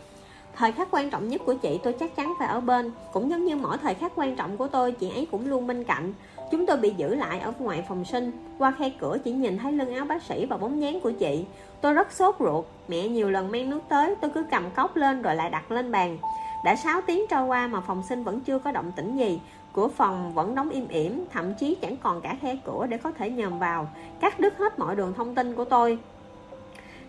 Thời 0.55 0.71
khắc 0.71 0.87
quan 0.91 1.09
trọng 1.09 1.29
nhất 1.29 1.41
của 1.45 1.53
chị 1.53 1.79
tôi 1.83 1.93
chắc 1.93 2.15
chắn 2.15 2.33
phải 2.39 2.47
ở 2.47 2.59
bên. 2.59 2.91
Cũng 3.13 3.29
giống 3.29 3.45
như 3.45 3.55
mỗi 3.55 3.77
thời 3.77 3.93
khắc 3.93 4.11
quan 4.15 4.35
trọng 4.35 4.57
của 4.57 4.67
tôi 4.67 4.91
Chị 4.91 5.09
ấy 5.09 5.27
cũng 5.31 5.49
luôn 5.49 5.67
bên 5.67 5.83
cạnh. 5.83 6.13
Chúng 6.51 6.65
tôi 6.65 6.77
bị 6.77 6.93
giữ 6.97 7.15
lại 7.15 7.39
ở 7.39 7.53
ngoài 7.59 7.85
phòng 7.87 8.05
sinh. 8.05 8.31
Qua 8.57 8.73
khe 8.79 8.89
cửa 8.99 9.17
chỉ 9.23 9.31
nhìn 9.31 9.57
thấy 9.57 9.71
lưng 9.71 9.93
áo 9.93 10.05
bác 10.05 10.23
sĩ 10.23 10.45
và 10.45 10.57
bóng 10.57 10.81
dáng 10.81 10.99
của 10.99 11.11
chị. 11.11 11.45
Tôi 11.81 11.93
rất 11.93 12.11
sốt 12.11 12.35
ruột. 12.39 12.65
Mẹ 12.87 13.07
nhiều 13.07 13.29
lần 13.29 13.51
mang 13.51 13.69
nước 13.69 13.81
tới, 13.89 14.15
Tôi 14.21 14.31
cứ 14.35 14.43
cầm 14.51 14.69
cốc 14.75 14.95
lên 14.95 15.21
rồi 15.21 15.35
lại 15.35 15.49
đặt 15.49 15.71
lên 15.71 15.91
bàn. 15.91 16.17
Đã 16.65 16.75
6 16.75 17.01
tiếng 17.01 17.21
trôi 17.29 17.45
qua 17.45 17.67
mà 17.67 17.81
phòng 17.81 18.03
sinh 18.09 18.23
vẫn 18.23 18.39
chưa 18.39 18.59
có 18.59 18.71
động 18.71 18.91
tĩnh 18.95 19.17
gì. 19.17 19.39
Cửa 19.73 19.87
phòng 19.87 20.33
vẫn 20.33 20.55
đóng 20.55 20.69
im 20.69 20.87
ỉm, 20.87 21.25
Thậm 21.33 21.53
chí 21.53 21.75
chẳng 21.81 21.97
còn 21.97 22.21
cả 22.21 22.35
khe 22.41 22.57
cửa 22.65 22.85
để 22.89 22.97
có 22.97 23.11
thể 23.11 23.29
nhòm 23.29 23.59
vào, 23.59 23.87
Cắt 24.19 24.39
đứt 24.39 24.57
hết 24.57 24.79
mọi 24.79 24.95
đường 24.95 25.13
thông 25.13 25.35
tin 25.35 25.55
của 25.55 25.65
tôi. 25.65 25.97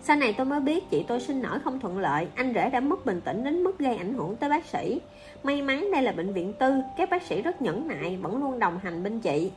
Sau 0.02 0.16
này 0.16 0.32
tôi 0.32 0.46
mới 0.46 0.60
biết 0.60 0.90
chị 0.90 1.04
tôi 1.08 1.20
sinh 1.20 1.42
nở 1.42 1.60
không 1.64 1.80
thuận 1.80 1.98
lợi, 1.98 2.28
Anh 2.34 2.54
rể 2.54 2.70
đã 2.70 2.80
mất 2.80 3.06
bình 3.06 3.20
tĩnh 3.20 3.44
đến 3.44 3.64
mức 3.64 3.78
gây 3.78 3.96
ảnh 3.96 4.14
hưởng 4.14 4.36
tới 4.36 4.50
bác 4.50 4.66
sĩ. 4.66 5.00
May 5.42 5.62
mắn 5.62 5.90
đây 5.92 6.02
là 6.02 6.12
bệnh 6.12 6.32
viện 6.32 6.52
tư 6.58 6.74
Các 6.96 7.10
bác 7.10 7.22
sĩ 7.22 7.42
rất 7.42 7.62
nhẫn 7.62 7.88
nại 7.88 8.18
Vẫn 8.22 8.36
luôn 8.36 8.58
đồng 8.58 8.78
hành 8.78 9.02
bên 9.02 9.20
chị. 9.20 9.52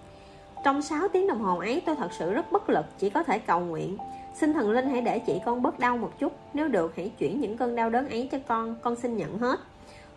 Trong 0.63 0.81
6 0.81 1.07
tiếng 1.07 1.27
đồng 1.27 1.41
hồ 1.41 1.59
ấy 1.59 1.81
tôi 1.85 1.95
thật 1.95 2.13
sự 2.19 2.33
rất 2.33 2.51
bất 2.51 2.69
lực 2.69 2.85
Chỉ 2.97 3.09
có 3.09 3.23
thể 3.23 3.39
cầu 3.39 3.59
nguyện. 3.59 3.97
Xin 4.35 4.53
thần 4.53 4.71
linh 4.71 4.89
hãy 4.89 5.01
để 5.01 5.19
chị 5.19 5.41
con 5.45 5.61
bớt 5.61 5.79
đau 5.79 5.97
một 5.97 6.19
chút 6.19 6.33
Nếu 6.53 6.67
được 6.67 6.95
hãy 6.95 7.11
chuyển 7.17 7.41
những 7.41 7.57
cơn 7.57 7.75
đau 7.75 7.89
đớn 7.89 8.09
ấy 8.09 8.29
cho 8.31 8.37
con 8.47 8.75
Con 8.81 8.95
xin 8.95 9.17
nhận 9.17 9.37
hết. 9.37 9.59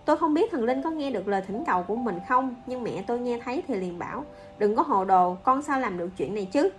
Tôi 0.04 0.16
không 0.16 0.34
biết 0.34 0.50
thần 0.50 0.64
linh 0.64 0.82
có 0.82 0.90
nghe 0.90 1.10
được 1.10 1.28
lời 1.28 1.42
thỉnh 1.48 1.64
cầu 1.66 1.82
của 1.82 1.96
mình 1.96 2.18
không 2.28 2.54
Nhưng 2.66 2.82
mẹ 2.82 3.04
tôi 3.06 3.18
nghe 3.18 3.38
thấy 3.44 3.62
thì 3.68 3.74
liền 3.74 3.98
bảo 3.98 4.24
Đừng 4.58 4.76
có 4.76 4.82
hồ 4.82 5.04
đồ, 5.04 5.36
con 5.44 5.62
sao 5.62 5.80
làm 5.80 5.98
được 5.98 6.10
chuyện 6.16 6.34
này 6.34 6.48
chứ? 6.52 6.70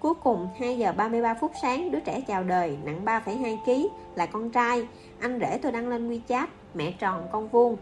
Cuối 0.00 0.14
cùng 0.14 0.48
2 0.60 0.78
giờ 0.78 0.92
33 0.96 1.34
phút 1.34 1.52
sáng 1.62 1.90
Đứa 1.90 2.00
trẻ 2.00 2.20
chào 2.20 2.44
đời 2.44 2.78
nặng 2.84 3.00
3,2kg 3.04 3.88
Là 4.14 4.26
con 4.26 4.50
trai. 4.50 4.88
Anh 5.20 5.38
rể 5.40 5.58
tôi 5.62 5.72
đăng 5.72 5.88
lên 5.88 6.10
WeChat 6.10 6.46
Mẹ 6.74 6.92
tròn 6.98 7.26
con 7.32 7.48
vuông 7.48 7.76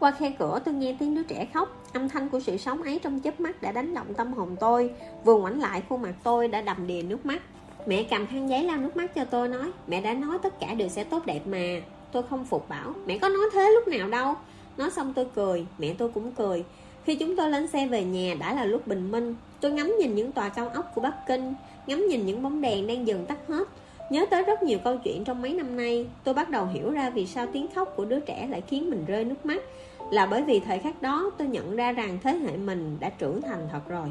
qua 0.00 0.10
khe 0.10 0.30
cửa, 0.38 0.58
tôi 0.64 0.74
nghe 0.74 0.96
tiếng 0.98 1.14
đứa 1.14 1.22
trẻ 1.22 1.46
khóc. 1.54 1.84
Âm 1.92 2.08
thanh 2.08 2.28
của 2.28 2.40
sự 2.40 2.56
sống 2.56 2.82
ấy 2.82 3.00
trong 3.02 3.20
chớp 3.20 3.40
mắt 3.40 3.62
đã 3.62 3.72
đánh 3.72 3.94
động 3.94 4.14
tâm 4.14 4.32
hồn 4.32 4.56
tôi. 4.60 4.90
Vừa 5.24 5.38
ngoảnh 5.38 5.60
lại, 5.60 5.82
khuôn 5.88 6.02
mặt 6.02 6.14
tôi 6.22 6.48
đã 6.48 6.62
đầm 6.62 6.86
đìa 6.86 7.02
nước 7.02 7.26
mắt. 7.26 7.42
Mẹ 7.86 8.02
cầm 8.02 8.26
khăn 8.26 8.50
giấy 8.50 8.64
lau 8.64 8.76
nước 8.76 8.96
mắt 8.96 9.14
cho 9.14 9.24
tôi, 9.24 9.48
nói, 9.48 9.70
Mẹ 9.86 10.00
đã 10.00 10.14
nói 10.14 10.38
tất 10.42 10.60
cả 10.60 10.74
đều 10.74 10.88
sẽ 10.88 11.04
tốt 11.04 11.26
đẹp 11.26 11.40
mà. 11.46 11.80
Tôi 12.12 12.22
không 12.30 12.44
phục 12.44 12.68
bảo, 12.68 12.92
Mẹ 13.06 13.18
có 13.18 13.28
nói 13.28 13.44
thế 13.52 13.70
lúc 13.74 13.88
nào 13.88 14.08
đâu. 14.08 14.34
Nói 14.76 14.90
xong 14.90 15.12
tôi 15.14 15.26
cười, 15.34 15.66
Mẹ 15.78 15.94
tôi 15.98 16.08
cũng 16.08 16.32
cười. 16.32 16.64
Khi 17.04 17.14
chúng 17.14 17.36
tôi 17.36 17.50
lên 17.50 17.66
xe 17.66 17.86
về 17.86 18.04
nhà, 18.04 18.34
đã 18.40 18.54
là 18.54 18.64
lúc 18.64 18.86
bình 18.86 19.10
minh. 19.12 19.34
Tôi 19.60 19.70
ngắm 19.70 19.92
nhìn 20.00 20.14
những 20.14 20.32
tòa 20.32 20.48
cao 20.48 20.68
ốc 20.68 20.92
của 20.94 21.00
Bắc 21.00 21.26
Kinh, 21.26 21.54
Ngắm 21.86 22.06
nhìn 22.08 22.26
những 22.26 22.42
bóng 22.42 22.60
đèn 22.60 22.86
đang 22.86 23.06
dần 23.06 23.26
tắt 23.26 23.38
hết. 23.48 23.68
Nhớ 24.10 24.26
tới 24.30 24.42
rất 24.42 24.62
nhiều 24.62 24.78
câu 24.84 24.96
chuyện 24.96 25.24
trong 25.24 25.42
mấy 25.42 25.52
năm 25.52 25.76
nay, 25.76 26.06
Tôi 26.24 26.34
bắt 26.34 26.50
đầu 26.50 26.66
hiểu 26.66 26.90
ra 26.90 27.10
vì 27.10 27.26
sao 27.26 27.46
tiếng 27.52 27.66
khóc 27.74 27.92
của 27.96 28.04
đứa 28.04 28.20
trẻ 28.20 28.46
lại 28.50 28.62
khiến 28.68 28.90
mình 28.90 29.04
rơi 29.06 29.24
nước 29.24 29.46
mắt. 29.46 29.62
Là 30.10 30.26
bởi 30.26 30.42
vì 30.42 30.60
thời 30.60 30.78
khắc 30.78 31.02
đó, 31.02 31.30
tôi 31.38 31.48
nhận 31.48 31.76
ra 31.76 31.92
rằng 31.92 32.18
thế 32.22 32.32
hệ 32.32 32.56
mình 32.56 32.96
đã 33.00 33.10
trưởng 33.10 33.42
thành 33.42 33.68
thật 33.72 33.88
rồi. 33.88 34.08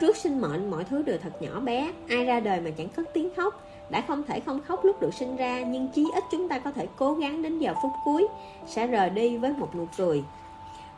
Trước 0.00 0.16
sinh 0.16 0.40
mệnh, 0.40 0.70
mọi 0.70 0.84
thứ 0.84 1.02
đều 1.02 1.18
thật 1.22 1.42
nhỏ 1.42 1.60
bé. 1.60 1.92
Ai 2.08 2.24
ra 2.24 2.40
đời 2.40 2.60
mà 2.60 2.70
chẳng 2.70 2.88
cất 2.88 3.08
tiếng 3.14 3.30
khóc, 3.36 3.62
Đã 3.90 4.00
không 4.00 4.22
thể 4.22 4.40
không 4.40 4.60
khóc 4.60 4.84
lúc 4.84 5.00
được 5.00 5.14
sinh 5.14 5.36
ra, 5.36 5.62
Nhưng 5.66 5.88
chí 5.88 6.04
ít 6.14 6.24
chúng 6.30 6.48
ta 6.48 6.58
có 6.58 6.70
thể 6.70 6.86
cố 6.96 7.14
gắng 7.14 7.42
đến 7.42 7.58
giờ 7.58 7.74
phút 7.82 7.92
cuối, 8.04 8.26
Sẽ 8.66 8.86
rời 8.86 9.10
đi 9.10 9.36
với 9.36 9.52
một 9.52 9.68
nụ 9.76 9.86
cười. 9.96 10.22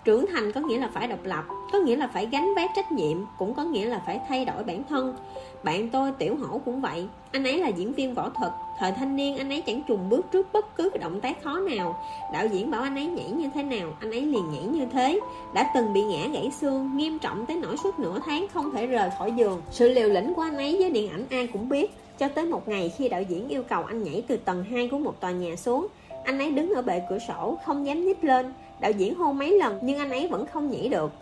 Trưởng 0.04 0.26
thành 0.32 0.52
có 0.52 0.60
nghĩa 0.60 0.78
là 0.78 0.90
phải 0.94 1.06
độc 1.06 1.24
lập, 1.24 1.44
Có 1.72 1.78
nghĩa 1.78 1.96
là 1.96 2.10
phải 2.14 2.26
gánh 2.26 2.54
vác 2.56 2.70
trách 2.76 2.92
nhiệm, 2.92 3.18
Cũng 3.38 3.54
có 3.54 3.64
nghĩa 3.64 3.86
là 3.86 4.02
phải 4.06 4.20
thay 4.28 4.44
đổi 4.44 4.64
bản 4.64 4.82
thân. 4.88 5.16
Bạn 5.62 5.88
tôi, 5.88 6.12
Tiểu 6.18 6.36
Hổ 6.36 6.60
cũng 6.64 6.80
vậy. 6.80 7.06
Anh 7.32 7.44
ấy 7.44 7.58
là 7.58 7.68
diễn 7.68 7.92
viên 7.92 8.14
võ 8.14 8.30
thuật. 8.30 8.52
Thời 8.78 8.92
thanh 8.92 9.16
niên, 9.16 9.36
anh 9.36 9.50
ấy 9.50 9.62
chẳng 9.66 9.82
trùng 9.88 10.08
bước 10.08 10.26
trước 10.32 10.52
bất 10.52 10.76
cứ 10.76 10.90
động 11.00 11.20
tác 11.20 11.42
khó 11.42 11.58
nào. 11.58 12.02
Đạo 12.32 12.46
diễn 12.46 12.70
bảo 12.70 12.82
anh 12.82 12.94
ấy 12.94 13.06
nhảy 13.06 13.30
như 13.30 13.48
thế 13.54 13.62
nào, 13.62 13.96
Anh 14.00 14.10
ấy 14.10 14.20
liền 14.20 14.52
nhảy 14.52 14.62
như 14.62 14.86
thế. 14.92 15.20
Đã 15.54 15.70
từng 15.74 15.92
bị 15.92 16.02
ngã 16.02 16.26
gãy 16.32 16.50
xương, 16.60 16.96
Nghiêm 16.96 17.18
trọng 17.18 17.46
tới 17.46 17.56
nỗi 17.56 17.76
suốt 17.76 17.98
nửa 17.98 18.18
tháng 18.26 18.46
không 18.54 18.70
thể 18.70 18.86
rời 18.86 19.10
khỏi 19.18 19.32
giường. 19.32 19.62
Sự 19.70 19.88
liều 19.88 20.08
lĩnh 20.08 20.34
của 20.34 20.42
anh 20.42 20.56
ấy 20.56 20.76
với 20.80 20.90
điện 20.90 21.10
ảnh 21.10 21.24
ai 21.30 21.46
cũng 21.46 21.68
biết. 21.68 21.90
Cho 22.18 22.28
tới 22.28 22.44
một 22.44 22.68
ngày 22.68 22.92
khi 22.98 23.08
đạo 23.08 23.22
diễn 23.22 23.48
yêu 23.48 23.62
cầu 23.62 23.82
anh 23.84 24.02
nhảy 24.02 24.24
từ 24.28 24.36
tầng 24.36 24.64
2 24.64 24.88
của 24.88 24.98
một 24.98 25.20
tòa 25.20 25.30
nhà 25.30 25.56
xuống, 25.56 25.86
Anh 26.24 26.38
ấy 26.38 26.50
đứng 26.50 26.74
ở 26.74 26.82
bệ 26.82 27.02
cửa 27.10 27.18
sổ, 27.18 27.58
Không 27.66 27.86
dám 27.86 28.04
nhích 28.04 28.24
lên. 28.24 28.52
Đạo 28.80 28.90
diễn 28.90 29.14
hô 29.14 29.32
mấy 29.32 29.58
lần, 29.58 29.78
nhưng 29.82 29.98
anh 29.98 30.10
ấy 30.10 30.28
vẫn 30.28 30.46
không 30.46 30.70
nhảy 30.70 30.88
được. 30.88 31.12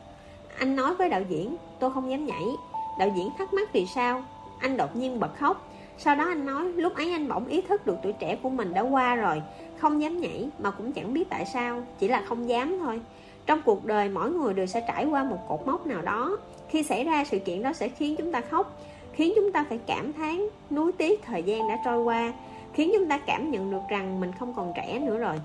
Anh 0.58 0.76
nói 0.76 0.94
với 0.94 1.08
đạo 1.08 1.22
diễn, 1.28 1.56
Tôi 1.78 1.90
không 1.90 2.10
dám 2.10 2.26
nhảy. 2.26 2.42
Đạo 2.98 3.08
diễn 3.16 3.30
thắc 3.38 3.54
mắc 3.54 3.72
vì 3.72 3.86
sao? 3.86 4.24
Anh 4.58 4.76
đột 4.76 4.96
nhiên 4.96 5.20
bật 5.20 5.36
khóc. 5.38 5.68
Sau 5.98 6.14
đó 6.14 6.24
anh 6.24 6.46
nói, 6.46 6.72
lúc 6.72 6.94
ấy 6.94 7.12
anh 7.12 7.28
bỗng 7.28 7.46
ý 7.46 7.60
thức 7.60 7.86
được 7.86 7.96
tuổi 8.02 8.12
trẻ 8.12 8.36
của 8.42 8.48
mình 8.48 8.74
đã 8.74 8.80
qua 8.80 9.14
rồi, 9.14 9.42
Không 9.78 10.02
dám 10.02 10.20
nhảy 10.20 10.48
mà 10.58 10.70
cũng 10.70 10.92
chẳng 10.92 11.14
biết 11.14 11.24
tại 11.28 11.46
sao, 11.46 11.82
Chỉ 11.98 12.08
là 12.08 12.22
không 12.28 12.48
dám 12.48 12.78
thôi. 12.78 13.00
Trong 13.46 13.60
cuộc 13.64 13.84
đời 13.84 14.08
mỗi 14.08 14.30
người 14.30 14.54
đều 14.54 14.66
sẽ 14.66 14.84
trải 14.88 15.04
qua 15.04 15.24
một 15.24 15.38
cột 15.48 15.66
mốc 15.66 15.86
nào 15.86 16.02
đó. 16.02 16.36
Khi 16.68 16.82
xảy 16.82 17.04
ra 17.04 17.24
sự 17.24 17.38
kiện 17.38 17.62
đó 17.62 17.72
sẽ 17.72 17.88
khiến 17.88 18.16
chúng 18.18 18.32
ta 18.32 18.40
khóc, 18.40 18.80
Khiến 19.12 19.32
chúng 19.36 19.52
ta 19.52 19.64
phải 19.68 19.78
cảm 19.86 20.12
thán 20.12 20.48
Nuối 20.70 20.92
tiếc 20.92 21.22
thời 21.22 21.42
gian 21.42 21.68
đã 21.68 21.78
trôi 21.84 22.02
qua, 22.02 22.32
Khiến 22.72 22.92
chúng 22.98 23.08
ta 23.08 23.18
cảm 23.18 23.50
nhận 23.50 23.70
được 23.70 23.82
rằng 23.90 24.20
mình 24.20 24.32
không 24.38 24.54
còn 24.54 24.72
trẻ 24.76 24.98
nữa 24.98 25.18
rồi. 25.18 25.36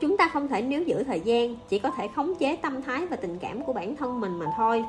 Chúng 0.00 0.16
ta 0.16 0.28
không 0.28 0.48
thể 0.48 0.62
níu 0.62 0.82
giữ 0.82 1.04
thời 1.04 1.20
gian, 1.20 1.56
Chỉ 1.68 1.78
có 1.78 1.90
thể 1.90 2.08
khống 2.08 2.34
chế 2.34 2.56
tâm 2.56 2.82
thái 2.82 3.06
và 3.06 3.16
tình 3.16 3.38
cảm 3.38 3.62
của 3.62 3.72
bản 3.72 3.96
thân 3.96 4.20
mình 4.20 4.38
mà 4.38 4.46
thôi. 4.56 4.84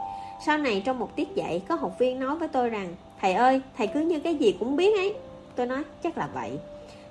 Sau 0.46 0.58
này 0.58 0.82
trong 0.86 1.00
một 1.00 1.16
tiết 1.16 1.36
dạy 1.36 1.62
Có 1.68 1.76
học 1.76 2.00
viên 2.00 2.20
nói 2.20 2.36
với 2.36 2.48
tôi 2.48 2.70
rằng 2.70 2.96
Thầy 3.22 3.34
ơi, 3.34 3.62
thầy 3.78 3.88
cứ 3.88 4.00
như 4.00 4.20
cái 4.20 4.36
gì 4.36 4.56
cũng 4.60 4.76
biết 4.76 4.98
ấy. 4.98 5.14
Tôi 5.56 5.66
nói, 5.66 5.84
chắc 6.04 6.18
là 6.18 6.30
vậy. 6.34 6.52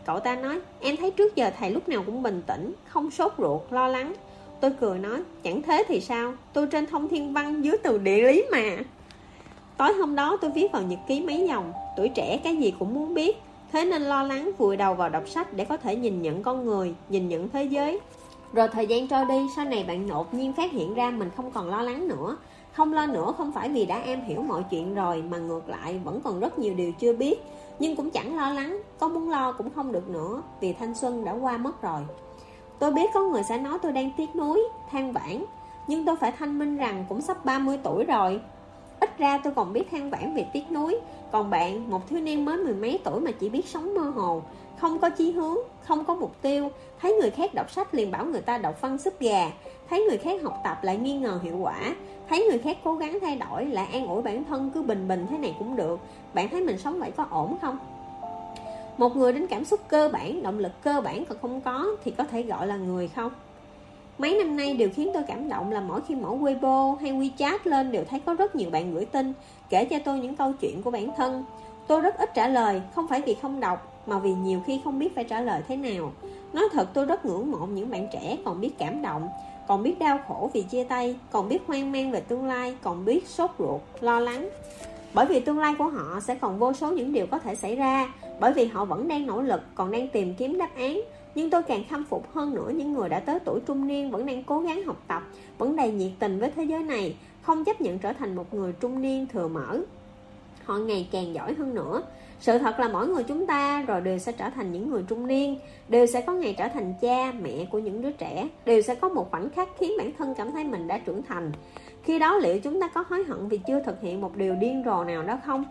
Cậu 0.07 0.21
ta 0.21 0.37
nói, 0.37 0.61
em 0.81 0.97
thấy 0.97 1.11
trước 1.11 1.37
giờ 1.37 1.51
thầy 1.59 1.71
lúc 1.71 1.89
nào 1.89 2.03
cũng 2.07 2.23
bình 2.23 2.43
tĩnh 2.47 2.73
Không 2.89 3.11
sốt 3.11 3.33
ruột, 3.39 3.61
lo 3.71 3.89
lắng. 3.89 4.13
Tôi 4.61 4.71
cười 4.81 4.99
nói, 4.99 5.23
chẳng 5.43 5.63
thế 5.63 5.85
thì 5.89 6.01
sao? 6.01 6.33
Tôi 6.53 6.67
trên 6.67 6.87
thông 6.87 7.09
thiên 7.09 7.33
văn 7.33 7.65
dưới 7.65 7.77
từ 7.83 7.99
địa 7.99 8.23
lý 8.23 8.45
mà. 8.53 8.77
Tối 9.77 9.93
hôm 9.93 10.15
đó 10.15 10.39
tôi 10.41 10.51
viết 10.51 10.73
vào 10.73 10.83
nhật 10.83 10.99
ký 11.09 11.21
mấy 11.21 11.47
dòng 11.49 11.73
Tuổi 11.97 12.09
trẻ 12.09 12.41
cái 12.45 12.57
gì 12.57 12.75
cũng 12.79 12.95
muốn 12.95 13.15
biết 13.15 13.37
Thế 13.73 13.85
nên 13.85 14.03
lo 14.03 14.23
lắng 14.23 14.51
vùi 14.59 14.77
đầu 14.77 14.95
vào 14.95 15.09
đọc 15.09 15.29
sách 15.29 15.55
để 15.55 15.65
có 15.65 15.77
thể 15.77 15.97
nhìn 15.97 16.23
nhận 16.23 16.43
con 16.43 16.67
người, 16.67 16.95
nhìn 17.09 17.29
nhận 17.29 17.49
thế 17.49 17.65
giới. 17.65 18.01
Rồi 18.53 18.69
thời 18.69 18.87
gian 18.87 19.09
trôi 19.09 19.25
đi, 19.29 19.47
sau 19.57 19.65
này 19.65 19.85
bạn 19.89 20.09
đột 20.09 20.35
nhiên 20.35 20.53
phát 20.53 20.73
hiện 20.73 20.95
ra 20.95 21.11
mình 21.11 21.31
không 21.37 21.51
còn 21.51 21.71
lo 21.71 21.83
lắng 21.83 22.09
nữa. 22.09 22.37
Không 22.81 22.93
lo 22.93 23.07
nữa 23.07 23.33
không 23.37 23.53
phải 23.53 23.69
vì 23.69 23.87
đã 23.87 24.01
em 24.01 24.21
hiểu 24.21 24.43
mọi 24.43 24.63
chuyện 24.71 24.95
rồi 24.95 25.23
mà 25.31 25.39
ngược 25.39 25.69
lại 25.69 26.01
vẫn 26.05 26.21
còn 26.25 26.41
rất 26.41 26.59
nhiều 26.59 26.75
điều 26.75 26.93
chưa 26.93 27.13
biết. 27.13 27.43
Nhưng 27.79 27.97
cũng 27.97 28.11
chẳng 28.11 28.37
lo 28.37 28.51
lắng, 28.51 28.83
có 28.99 29.09
muốn 29.09 29.31
lo 29.31 29.53
cũng 29.53 29.71
không 29.75 29.93
được 29.93 30.09
nữa 30.09 30.43
vì 30.61 30.73
thanh 30.73 30.95
xuân 30.95 31.25
đã 31.25 31.33
qua 31.33 31.57
mất 31.57 31.83
rồi. 31.83 32.01
Tôi 32.79 32.93
biết 32.93 33.11
có 33.15 33.21
người 33.21 33.43
sẽ 33.43 33.59
nói 33.59 33.79
tôi 33.83 33.93
đang 33.93 34.11
tiếc 34.17 34.37
nuối, 34.37 34.63
than 34.91 35.13
vãn, 35.13 35.45
nhưng 35.87 36.05
tôi 36.05 36.17
phải 36.17 36.33
thanh 36.33 36.59
minh 36.59 36.77
rằng 36.77 37.05
cũng 37.09 37.21
sắp 37.21 37.45
30 37.45 37.79
tuổi 37.83 38.05
rồi. 38.05 38.41
Ít 39.01 39.19
ra 39.19 39.39
tôi 39.45 39.53
còn 39.57 39.73
biết 39.73 39.91
than 39.91 40.11
vãn 40.11 40.35
về 40.35 40.47
tiếc 40.53 40.73
nuối 40.73 41.01
Còn 41.33 41.51
bạn, 41.51 41.91
một 41.91 42.09
thiếu 42.09 42.21
niên 42.21 42.45
mới 42.45 42.57
mười 42.57 42.75
mấy 42.75 42.99
tuổi 43.05 43.21
mà 43.21 43.31
chỉ 43.31 43.49
biết 43.49 43.69
sống 43.69 43.95
mơ 43.95 44.03
hồ 44.03 44.43
không 44.81 44.99
có 44.99 45.11
chí 45.11 45.31
hướng, 45.31 45.57
không 45.83 46.05
có 46.05 46.15
mục 46.15 46.43
tiêu 46.43 46.71
Thấy 47.01 47.15
người 47.21 47.31
khác 47.31 47.55
đọc 47.55 47.71
sách 47.71 47.95
liền 47.95 48.11
bảo 48.11 48.25
người 48.25 48.41
ta 48.41 48.59
đọc 48.59 48.81
văn 48.81 48.99
súp 48.99 49.21
gà 49.21 49.51
Thấy 49.91 50.05
người 50.09 50.19
khác 50.19 50.43
học 50.43 50.61
tập 50.65 50.79
lại 50.83 50.97
nghi 50.97 51.15
ngờ 51.15 51.41
hiệu 51.43 51.57
quả 51.61 51.95
Thấy 52.29 52.47
người 52.51 52.59
khác 52.59 52.79
cố 52.85 52.95
gắng 52.95 53.19
thay 53.21 53.37
đổi 53.37 53.65
lại 53.65 53.87
an 53.93 54.07
ủi 54.07 54.23
bản 54.23 54.45
thân 54.45 54.71
cứ 54.75 54.83
bình 54.83 55.09
bình 55.09 55.27
thế 55.31 55.39
này 55.39 55.55
cũng 55.59 55.77
được 55.77 56.01
Bạn 56.35 56.49
thấy 56.49 56.61
mình 56.61 56.79
sống 56.79 56.99
vậy 57.01 57.11
có 57.17 57.27
ổn 57.31 57.57
không? 57.63 57.79
Một 58.99 59.17
người 59.17 59.33
đến 59.33 59.47
cảm 59.47 59.65
xúc 59.65 59.81
cơ 59.89 60.09
bản, 60.13 60.43
động 60.43 60.59
lực 60.59 60.73
cơ 60.83 61.01
bản 61.01 61.25
còn 61.25 61.39
không 61.43 61.61
có 61.61 61.87
Thì 62.05 62.11
có 62.11 62.25
thể 62.25 62.43
gọi 62.43 62.67
là 62.67 62.77
người 62.77 63.09
không? 63.09 63.33
Mấy 64.21 64.39
năm 64.39 64.57
nay 64.57 64.75
điều 64.75 64.89
khiến 64.95 65.11
tôi 65.15 65.23
cảm 65.23 65.49
động 65.49 65.73
là 65.73 65.81
mỗi 65.81 66.01
khi 66.09 66.15
mở 66.15 66.29
Weibo 66.29 66.95
hay 66.95 67.13
WeChat 67.13 67.59
lên 67.65 67.93
đều 67.93 68.05
thấy 68.05 68.21
có 68.21 68.35
rất 68.35 68.57
nhiều 68.57 68.71
bạn 68.71 68.95
gửi 68.95 69.05
tin, 69.05 69.33
kể 69.69 69.85
cho 69.85 69.99
tôi 70.05 70.19
những 70.19 70.37
câu 70.37 70.53
chuyện 70.61 70.83
của 70.83 70.91
bản 70.91 71.11
thân. 71.17 71.45
Tôi 71.87 72.01
rất 72.01 72.19
ít 72.19 72.35
trả 72.35 72.49
lời, 72.49 72.83
không 72.95 73.09
phải 73.09 73.21
vì 73.21 73.35
không 73.35 73.61
đọc, 73.61 74.00
mà 74.07 74.19
vì 74.19 74.35
nhiều 74.35 74.61
khi 74.67 74.81
không 74.85 74.99
biết 74.99 75.15
phải 75.15 75.25
trả 75.25 75.41
lời 75.41 75.63
thế 75.69 75.77
nào. 75.77 76.13
Nói 76.53 76.65
thật 76.73 76.89
tôi 76.95 77.07
rất 77.07 77.25
ngưỡng 77.25 77.51
mộ 77.51 77.67
những 77.67 77.91
bạn 77.91 78.09
trẻ 78.13 78.39
còn 78.45 78.61
biết 78.61 78.71
cảm 78.79 79.03
động, 79.03 79.29
còn 79.69 79.83
biết 79.83 79.99
đau 79.99 80.19
khổ 80.29 80.51
vì 80.53 80.63
chia 80.63 80.85
tay, 80.85 81.17
còn 81.31 81.49
biết 81.49 81.59
hoang 81.67 81.93
mang 81.93 82.11
về 82.11 82.21
tương 82.21 82.47
lai, 82.47 82.77
còn 82.83 83.05
biết 83.05 83.29
sốt 83.29 83.51
ruột, 83.59 83.81
lo 84.01 84.21
lắng. 84.21 84.49
Bởi 85.15 85.27
vì 85.27 85.41
tương 85.41 85.59
lai 85.59 85.75
của 85.79 85.89
họ 85.89 86.21
sẽ 86.21 86.35
còn 86.35 86.59
vô 86.59 86.73
số 86.73 86.93
những 86.93 87.13
điều 87.13 87.27
có 87.27 87.39
thể 87.39 87.55
xảy 87.55 87.77
ra, 87.77 88.13
bởi 88.41 88.53
vì 88.53 88.65
họ 88.67 88.85
vẫn 88.85 89.09
đang 89.09 89.27
nỗ 89.27 89.43
lực, 89.43 89.61
còn 89.75 89.91
đang 89.91 90.09
tìm 90.09 90.35
kiếm 90.35 90.59
đáp 90.59 90.71
án, 90.77 91.01
nhưng 91.35 91.51
tôi 91.51 91.63
càng 91.63 91.85
khâm 91.91 92.05
phục 92.05 92.35
hơn 92.35 92.55
nữa 92.55 92.71
những 92.75 92.93
người 92.93 93.09
đã 93.09 93.21
tới 93.21 93.39
tuổi 93.45 93.61
trung 93.67 93.87
niên 93.87 94.11
vẫn 94.11 94.27
đang 94.27 94.45
cố 94.45 94.61
gắng 94.61 94.83
học 94.85 94.97
tập, 95.09 95.23
vẫn 95.59 95.77
đầy 95.77 95.93
nhiệt 95.93 96.13
tình 96.19 96.39
với 96.39 96.51
thế 96.57 96.65
giới 96.65 96.83
này, 96.83 97.17
không 97.43 97.65
chấp 97.65 97.81
nhận 97.81 97.99
trở 97.99 98.13
thành 98.13 98.37
một 98.37 98.55
người 98.55 98.73
trung 98.81 99.03
niên 99.03 99.27
thừa 99.27 99.49
mở. 99.49 99.81
Họ 100.65 100.77
ngày 100.77 101.09
càng 101.13 101.35
giỏi 101.35 101.55
hơn 101.55 101.75
nữa. 101.75 102.03
Sự 102.41 102.59
thật 102.59 102.81
là 102.81 102.89
mỗi 102.89 103.09
người 103.09 103.23
chúng 103.25 103.47
ta 103.47 103.83
rồi 103.83 104.01
đều 104.01 104.19
sẽ 104.19 104.33
trở 104.33 104.51
thành 104.51 104.73
những 104.73 104.91
người 104.91 105.05
trung 105.09 105.27
niên, 105.27 105.59
đều 105.89 106.07
sẽ 106.07 106.21
có 106.21 106.33
ngày 106.33 106.55
trở 106.59 106.69
thành 106.69 106.95
cha, 107.01 107.33
mẹ 107.43 107.65
của 107.71 107.79
những 107.79 108.03
đứa 108.03 108.11
trẻ, 108.11 108.49
đều 108.65 108.83
sẽ 108.83 108.95
có 108.95 109.09
một 109.09 109.31
khoảnh 109.31 109.51
khắc 109.51 109.69
khiến 109.79 109.93
bản 109.99 110.11
thân 110.19 110.35
cảm 110.35 110.53
thấy 110.53 110.65
mình 110.65 110.89
đã 110.89 110.99
trưởng 110.99 111.23
thành. 111.23 111.53
Khi 112.03 112.19
đó 112.19 112.37
liệu 112.37 112.59
chúng 112.61 112.81
ta 112.81 112.89
có 112.89 113.05
hối 113.09 113.25
hận 113.25 113.49
vì 113.49 113.59
chưa 113.67 113.81
thực 113.81 114.01
hiện 114.01 114.21
một 114.21 114.37
điều 114.37 114.55
điên 114.55 114.83
rồ 114.87 115.05
nào 115.05 115.23
đó 115.23 115.39
không? 115.47 115.65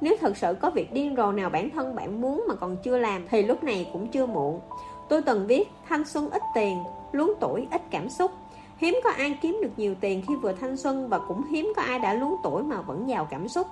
Nếu 0.00 0.16
thực 0.20 0.36
sự 0.36 0.54
có 0.60 0.70
việc 0.70 0.92
điên 0.92 1.16
rồ 1.16 1.32
nào 1.32 1.50
bản 1.50 1.70
thân 1.70 1.94
bạn 1.94 2.20
muốn 2.20 2.44
mà 2.48 2.54
còn 2.54 2.76
chưa 2.76 2.98
làm 2.98 3.28
thì 3.28 3.42
lúc 3.42 3.64
này 3.64 3.88
cũng 3.92 4.06
chưa 4.06 4.26
muộn. 4.26 4.60
Tôi 5.08 5.22
từng 5.22 5.46
viết 5.46 5.68
thanh 5.88 6.04
xuân 6.04 6.30
ít 6.30 6.42
tiền, 6.54 6.78
luống 7.12 7.32
tuổi 7.40 7.66
ít 7.70 7.82
cảm 7.90 8.08
xúc. 8.08 8.30
Hiếm 8.76 9.00
có 9.04 9.10
ai 9.10 9.38
kiếm 9.42 9.58
được 9.62 9.70
nhiều 9.76 9.94
tiền 10.00 10.22
khi 10.28 10.34
vừa 10.34 10.52
thanh 10.52 10.76
xuân 10.76 11.08
và 11.08 11.18
cũng 11.28 11.44
hiếm 11.50 11.72
có 11.76 11.82
ai 11.82 11.98
đã 11.98 12.14
luống 12.14 12.36
tuổi 12.42 12.62
mà 12.62 12.80
vẫn 12.80 13.08
giàu 13.08 13.28
cảm 13.30 13.48
xúc. 13.48 13.66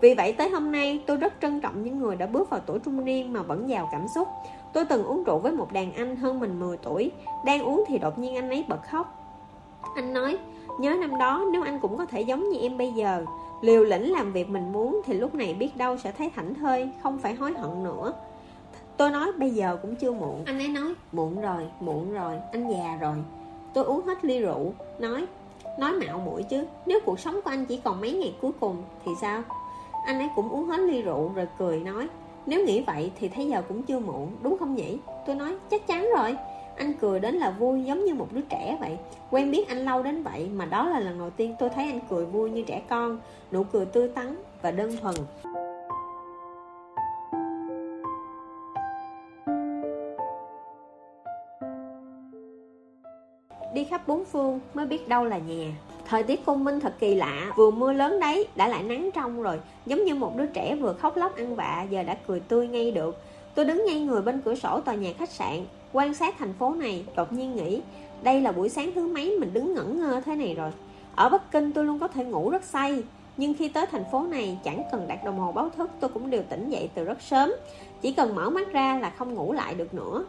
Vì 0.00 0.14
vậy 0.14 0.32
tới 0.32 0.50
hôm 0.50 0.72
nay 0.72 1.00
tôi 1.06 1.16
rất 1.16 1.32
trân 1.42 1.60
trọng 1.60 1.82
những 1.82 1.98
người 1.98 2.16
đã 2.16 2.26
bước 2.26 2.50
vào 2.50 2.60
tuổi 2.66 2.78
trung 2.78 3.04
niên 3.04 3.32
mà 3.32 3.42
vẫn 3.42 3.68
giàu 3.68 3.88
cảm 3.92 4.06
xúc. 4.14 4.28
Tôi 4.72 4.84
từng 4.84 5.04
uống 5.04 5.24
rượu 5.24 5.38
với 5.38 5.52
một 5.52 5.72
đàn 5.72 5.92
anh 5.92 6.16
hơn 6.16 6.40
mình 6.40 6.60
10 6.60 6.76
tuổi, 6.76 7.10
đang 7.44 7.62
uống 7.62 7.84
thì 7.88 7.98
đột 7.98 8.18
nhiên 8.18 8.34
anh 8.34 8.50
ấy 8.50 8.64
bật 8.68 8.80
khóc. 8.90 9.14
Anh 9.94 10.14
nói, 10.14 10.38
nhớ 10.80 10.96
năm 11.00 11.18
đó 11.18 11.44
nếu 11.52 11.62
anh 11.62 11.80
cũng 11.80 11.96
có 11.96 12.06
thể 12.06 12.20
giống 12.20 12.48
như 12.48 12.58
em 12.58 12.78
bây 12.78 12.92
giờ, 12.92 13.24
liều 13.62 13.84
lĩnh 13.84 14.12
làm 14.12 14.32
việc 14.32 14.48
mình 14.48 14.72
muốn 14.72 15.02
thì 15.04 15.14
lúc 15.14 15.34
này 15.34 15.54
biết 15.54 15.76
đâu 15.76 15.96
sẽ 15.96 16.12
thấy 16.12 16.30
thảnh 16.36 16.54
thơi, 16.54 16.90
không 17.02 17.18
phải 17.18 17.34
hối 17.34 17.52
hận 17.52 17.84
nữa. 17.84 18.12
Tôi 18.98 19.10
nói 19.10 19.32
bây 19.32 19.50
giờ 19.50 19.78
cũng 19.82 19.96
chưa 19.96 20.12
muộn 20.12 20.42
Anh 20.44 20.58
ấy 20.58 20.68
nói 20.68 20.94
muộn 21.12 21.40
rồi, 21.40 21.62
muộn 21.80 22.12
rồi, 22.12 22.36
anh 22.52 22.70
già 22.70 22.98
rồi 23.00 23.16
Tôi 23.74 23.84
uống 23.84 24.06
hết 24.06 24.24
ly 24.24 24.40
rượu 24.40 24.72
Nói 24.98 25.26
Nói 25.78 25.92
mạo 25.92 26.18
muội 26.18 26.42
chứ 26.42 26.64
Nếu 26.86 27.00
cuộc 27.04 27.20
sống 27.20 27.40
của 27.44 27.50
anh 27.50 27.66
chỉ 27.66 27.80
còn 27.84 28.00
mấy 28.00 28.12
ngày 28.12 28.34
cuối 28.40 28.52
cùng 28.60 28.76
Thì 29.04 29.12
sao 29.20 29.42
anh 30.08 30.18
ấy 30.18 30.28
cũng 30.34 30.48
uống 30.48 30.66
hết 30.66 30.80
ly 30.80 31.02
rượu 31.02 31.32
rồi 31.34 31.48
cười 31.58 31.80
nói, 31.80 32.08
Nếu 32.46 32.64
nghĩ 32.64 32.82
vậy 32.86 33.12
thì 33.18 33.28
thấy 33.28 33.48
giờ 33.48 33.62
cũng 33.68 33.82
chưa 33.82 33.98
muộn, 33.98 34.30
Đúng 34.42 34.58
không 34.58 34.74
nhỉ? 34.74 34.98
Tôi 35.26 35.36
nói, 35.36 35.56
chắc 35.70 35.86
chắn 35.86 36.08
rồi. 36.16 36.36
Anh 36.76 36.92
cười 37.00 37.20
đến 37.20 37.34
là 37.34 37.50
vui 37.50 37.84
giống 37.84 38.04
như 38.04 38.14
một 38.14 38.28
đứa 38.32 38.40
trẻ 38.40 38.76
vậy. 38.80 38.98
Quen 39.30 39.50
biết 39.50 39.68
anh 39.68 39.78
lâu 39.78 40.02
đến 40.02 40.22
vậy 40.22 40.50
Mà 40.54 40.64
đó 40.64 40.88
là 40.88 41.00
lần 41.00 41.18
đầu 41.18 41.30
tiên 41.30 41.54
tôi 41.58 41.68
thấy 41.68 41.84
anh 41.84 42.00
cười 42.10 42.26
vui 42.26 42.50
như 42.50 42.62
trẻ 42.62 42.82
con, 42.88 43.18
Nụ 43.52 43.64
cười 43.64 43.86
tươi 43.86 44.08
tắn 44.08 44.36
và 44.62 44.70
đơn 44.70 44.96
thuần. 44.96 45.14
Đi 53.74 53.84
khắp 53.84 54.08
bốn 54.08 54.24
phương 54.24 54.60
mới 54.74 54.86
biết 54.86 55.08
đâu 55.08 55.24
là 55.24 55.38
nhà. 55.38 55.72
Thời 56.08 56.22
tiết 56.22 56.46
công 56.46 56.64
minh 56.64 56.80
thật 56.80 56.94
kỳ 56.98 57.14
lạ, 57.14 57.52
Vừa 57.56 57.70
mưa 57.70 57.92
lớn 57.92 58.20
đấy, 58.20 58.48
đã 58.56 58.68
lại 58.68 58.82
nắng 58.82 59.10
trong 59.14 59.42
rồi. 59.42 59.60
Giống 59.86 60.04
như 60.04 60.14
một 60.14 60.36
đứa 60.36 60.46
trẻ 60.46 60.76
vừa 60.76 60.92
khóc 60.92 61.16
lóc 61.16 61.36
ăn 61.36 61.56
vạ, 61.56 61.86
Giờ 61.90 62.02
đã 62.02 62.16
cười 62.26 62.40
tươi 62.40 62.68
ngay 62.68 62.90
được. 62.90 63.22
Tôi 63.54 63.64
đứng 63.64 63.84
ngay 63.86 64.00
người 64.00 64.22
bên 64.22 64.40
cửa 64.40 64.54
sổ 64.54 64.80
tòa 64.80 64.94
nhà 64.94 65.10
khách 65.18 65.30
sạn, 65.30 65.66
Quan 65.92 66.14
sát 66.14 66.34
thành 66.38 66.52
phố 66.52 66.74
này, 66.74 67.04
Đột 67.16 67.32
nhiên 67.32 67.56
nghĩ, 67.56 67.80
Đây 68.22 68.40
là 68.40 68.52
buổi 68.52 68.68
sáng 68.68 68.92
thứ 68.94 69.08
mấy 69.08 69.36
mình 69.38 69.52
đứng 69.52 69.74
ngẩn 69.74 70.00
ngơ 70.00 70.20
thế 70.24 70.36
này 70.36 70.54
rồi? 70.54 70.70
Ở 71.14 71.28
Bắc 71.28 71.50
Kinh 71.50 71.72
tôi 71.72 71.84
luôn 71.84 71.98
có 71.98 72.08
thể 72.08 72.24
ngủ 72.24 72.50
rất 72.50 72.64
say, 72.64 73.02
Nhưng 73.36 73.54
khi 73.54 73.68
tới 73.68 73.86
thành 73.86 74.04
phố 74.12 74.22
này 74.22 74.58
Chẳng 74.64 74.82
cần 74.92 75.08
đặt 75.08 75.24
đồng 75.24 75.38
hồ 75.38 75.52
báo 75.52 75.70
thức, 75.76 75.90
Tôi 76.00 76.10
cũng 76.14 76.30
đều 76.30 76.42
tỉnh 76.48 76.70
dậy 76.70 76.90
từ 76.94 77.04
rất 77.04 77.22
sớm. 77.22 77.52
Chỉ 78.00 78.12
cần 78.12 78.34
mở 78.34 78.50
mắt 78.50 78.72
ra 78.72 78.98
là 78.98 79.10
không 79.10 79.34
ngủ 79.34 79.52
lại 79.52 79.74
được 79.74 79.94
nữa. 79.94 80.24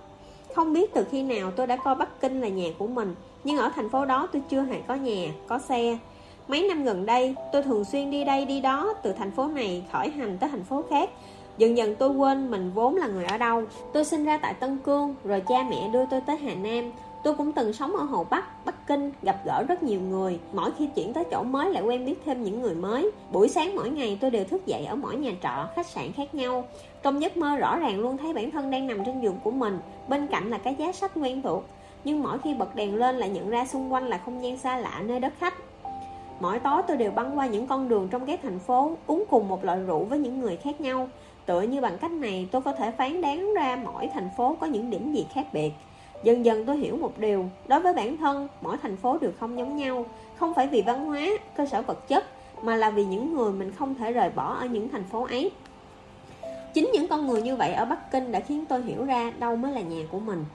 Không 0.56 0.74
biết 0.74 0.94
từ 0.94 1.06
khi 1.12 1.24
nào 1.24 1.52
tôi 1.52 1.68
đã 1.68 1.76
coi 1.76 1.96
Bắc 1.96 2.22
Kinh 2.22 2.42
là 2.42 2.48
nhà 2.48 2.68
của 2.78 2.88
mình 2.88 3.16
nhưng 3.44 3.58
ở 3.58 3.72
thành 3.76 3.90
phố 3.90 4.06
đó 4.06 4.28
tôi 4.34 4.42
chưa 4.50 4.62
hề 4.62 4.82
có 4.88 4.96
nhà, 4.96 5.28
có 5.48 5.60
xe. 5.60 5.98
Mấy 6.48 6.68
năm 6.68 6.84
gần 6.84 7.06
đây 7.06 7.36
tôi 7.52 7.64
thường 7.64 7.86
xuyên 7.86 8.12
đi 8.12 8.24
đây 8.24 8.46
đi 8.46 8.62
đó 8.62 8.94
Từ 9.04 9.14
thành 9.14 9.32
phố 9.32 9.48
này 9.48 9.84
khởi 9.92 10.10
hành 10.10 10.38
tới 10.38 10.50
thành 10.50 10.64
phố 10.64 10.84
khác. 10.90 11.10
Dần 11.58 11.78
dần 11.78 11.96
tôi 11.96 12.10
quên 12.10 12.52
mình 12.52 12.72
vốn 12.76 12.96
là 12.96 13.08
người 13.08 13.26
ở 13.26 13.38
đâu. 13.38 13.64
Tôi 13.94 14.06
sinh 14.06 14.26
ra 14.26 14.38
tại 14.38 14.54
Tân 14.54 14.78
Cương 14.78 15.16
Rồi 15.24 15.42
cha 15.48 15.64
mẹ 15.70 15.90
đưa 15.94 16.06
tôi 16.06 16.22
tới 16.22 16.38
Hà 16.38 16.56
Nam. 16.56 16.92
Tôi 17.24 17.34
cũng 17.34 17.52
từng 17.52 17.74
sống 17.74 17.96
ở 17.96 18.04
Hồ 18.04 18.26
Bắc, 18.30 18.66
Bắc 18.66 18.88
Kinh 18.88 19.12
Gặp 19.22 19.42
gỡ 19.46 19.64
rất 19.68 19.84
nhiều 19.84 20.00
người. 20.02 20.40
Mỗi 20.54 20.72
khi 20.78 20.88
chuyển 20.96 21.14
tới 21.14 21.24
chỗ 21.32 21.44
mới 21.44 21.70
lại 21.70 21.84
quen 21.84 22.06
biết 22.06 22.16
thêm 22.26 22.44
những 22.44 22.62
người 22.62 22.76
mới. 22.76 23.12
Buổi 23.32 23.50
sáng 23.50 23.76
mỗi 23.76 23.90
ngày 23.90 24.18
tôi 24.22 24.32
đều 24.32 24.44
thức 24.44 24.66
dậy 24.66 24.86
Ở 24.86 24.96
mỗi 24.96 25.16
nhà 25.16 25.32
trọ, 25.44 25.68
khách 25.76 25.88
sạn 25.88 26.12
khác 26.12 26.36
nhau. 26.36 26.64
Trong 27.04 27.22
giấc 27.22 27.38
mơ 27.38 27.56
rõ 27.56 27.78
ràng 27.78 28.00
luôn 28.00 28.18
thấy 28.18 28.34
bản 28.34 28.52
thân 28.52 28.72
đang 28.72 28.88
nằm 28.88 29.06
trên 29.06 29.22
giường 29.22 29.40
của 29.44 29.52
mình 29.52 29.80
Bên 30.08 30.28
cạnh 30.28 30.50
là 30.50 30.58
cái 30.58 30.76
giá 30.76 30.92
sách 30.92 31.12
quen 31.16 31.42
thuộc 31.42 31.64
nhưng 32.04 32.24
mỗi 32.24 32.40
khi 32.40 32.54
bật 32.54 32.76
đèn 32.76 32.96
lên 32.96 33.16
lại 33.16 33.30
nhận 33.30 33.50
ra 33.50 33.66
xung 33.66 33.94
quanh 33.94 34.08
là 34.08 34.18
không 34.18 34.44
gian 34.44 34.58
xa 34.58 34.78
lạ 34.78 35.02
nơi 35.06 35.20
đất 35.20 35.34
khách. 35.40 35.54
Mỗi 36.40 36.60
tối 36.60 36.82
tôi 36.88 36.98
đều 36.98 37.12
băng 37.12 37.38
qua 37.38 37.48
những 37.48 37.68
con 37.68 37.90
đường 37.90 38.08
trong 38.12 38.26
các 38.26 38.40
thành 38.44 38.60
phố 38.60 38.96
Uống 39.08 39.24
cùng 39.30 39.48
một 39.48 39.66
loại 39.66 39.80
rượu 39.88 40.04
với 40.04 40.20
những 40.20 40.40
người 40.40 40.58
khác 40.58 40.82
nhau. 40.82 41.10
Tựa 41.46 41.62
như 41.62 41.82
bằng 41.82 41.98
cách 41.98 42.12
này 42.12 42.48
tôi 42.52 42.62
có 42.62 42.72
thể 42.72 42.92
phán 42.92 43.22
đoán 43.22 43.54
ra 43.54 43.80
mỗi 43.84 44.08
thành 44.14 44.30
phố 44.38 44.58
có 44.60 44.68
những 44.68 44.90
điểm 44.90 45.14
gì 45.14 45.26
khác 45.34 45.46
biệt. 45.54 45.72
Dần 46.24 46.46
dần 46.46 46.66
tôi 46.66 46.78
hiểu 46.78 46.98
một 46.98 47.20
điều 47.20 47.46
Đối 47.68 47.80
với 47.80 47.94
bản 47.94 48.18
thân, 48.18 48.48
mỗi 48.62 48.78
thành 48.82 48.98
phố 48.98 49.18
đều 49.18 49.32
không 49.40 49.58
giống 49.58 49.78
nhau. 49.78 50.06
Không 50.36 50.54
phải 50.54 50.68
vì 50.68 50.82
văn 50.82 51.06
hóa, 51.06 51.28
cơ 51.56 51.66
sở 51.66 51.82
vật 51.82 52.08
chất 52.08 52.26
Mà 52.62 52.76
là 52.76 52.90
vì 52.90 53.06
những 53.06 53.36
người 53.36 53.52
mình 53.52 53.72
không 53.72 53.96
thể 53.96 54.12
rời 54.12 54.30
bỏ 54.36 54.54
ở 54.54 54.66
những 54.66 54.90
thành 54.90 55.04
phố 55.04 55.24
ấy. 55.24 55.52
Chính 56.74 56.90
những 56.94 57.08
con 57.08 57.28
người 57.28 57.42
như 57.42 57.56
vậy 57.56 57.74
ở 57.74 57.86
Bắc 57.86 58.12
Kinh 58.12 58.32
đã 58.32 58.40
khiến 58.40 58.66
tôi 58.70 58.82
hiểu 58.82 59.06
ra 59.06 59.32
đâu 59.40 59.56
mới 59.56 59.72
là 59.72 59.82
nhà 59.82 60.04
của 60.12 60.20
mình. 60.20 60.46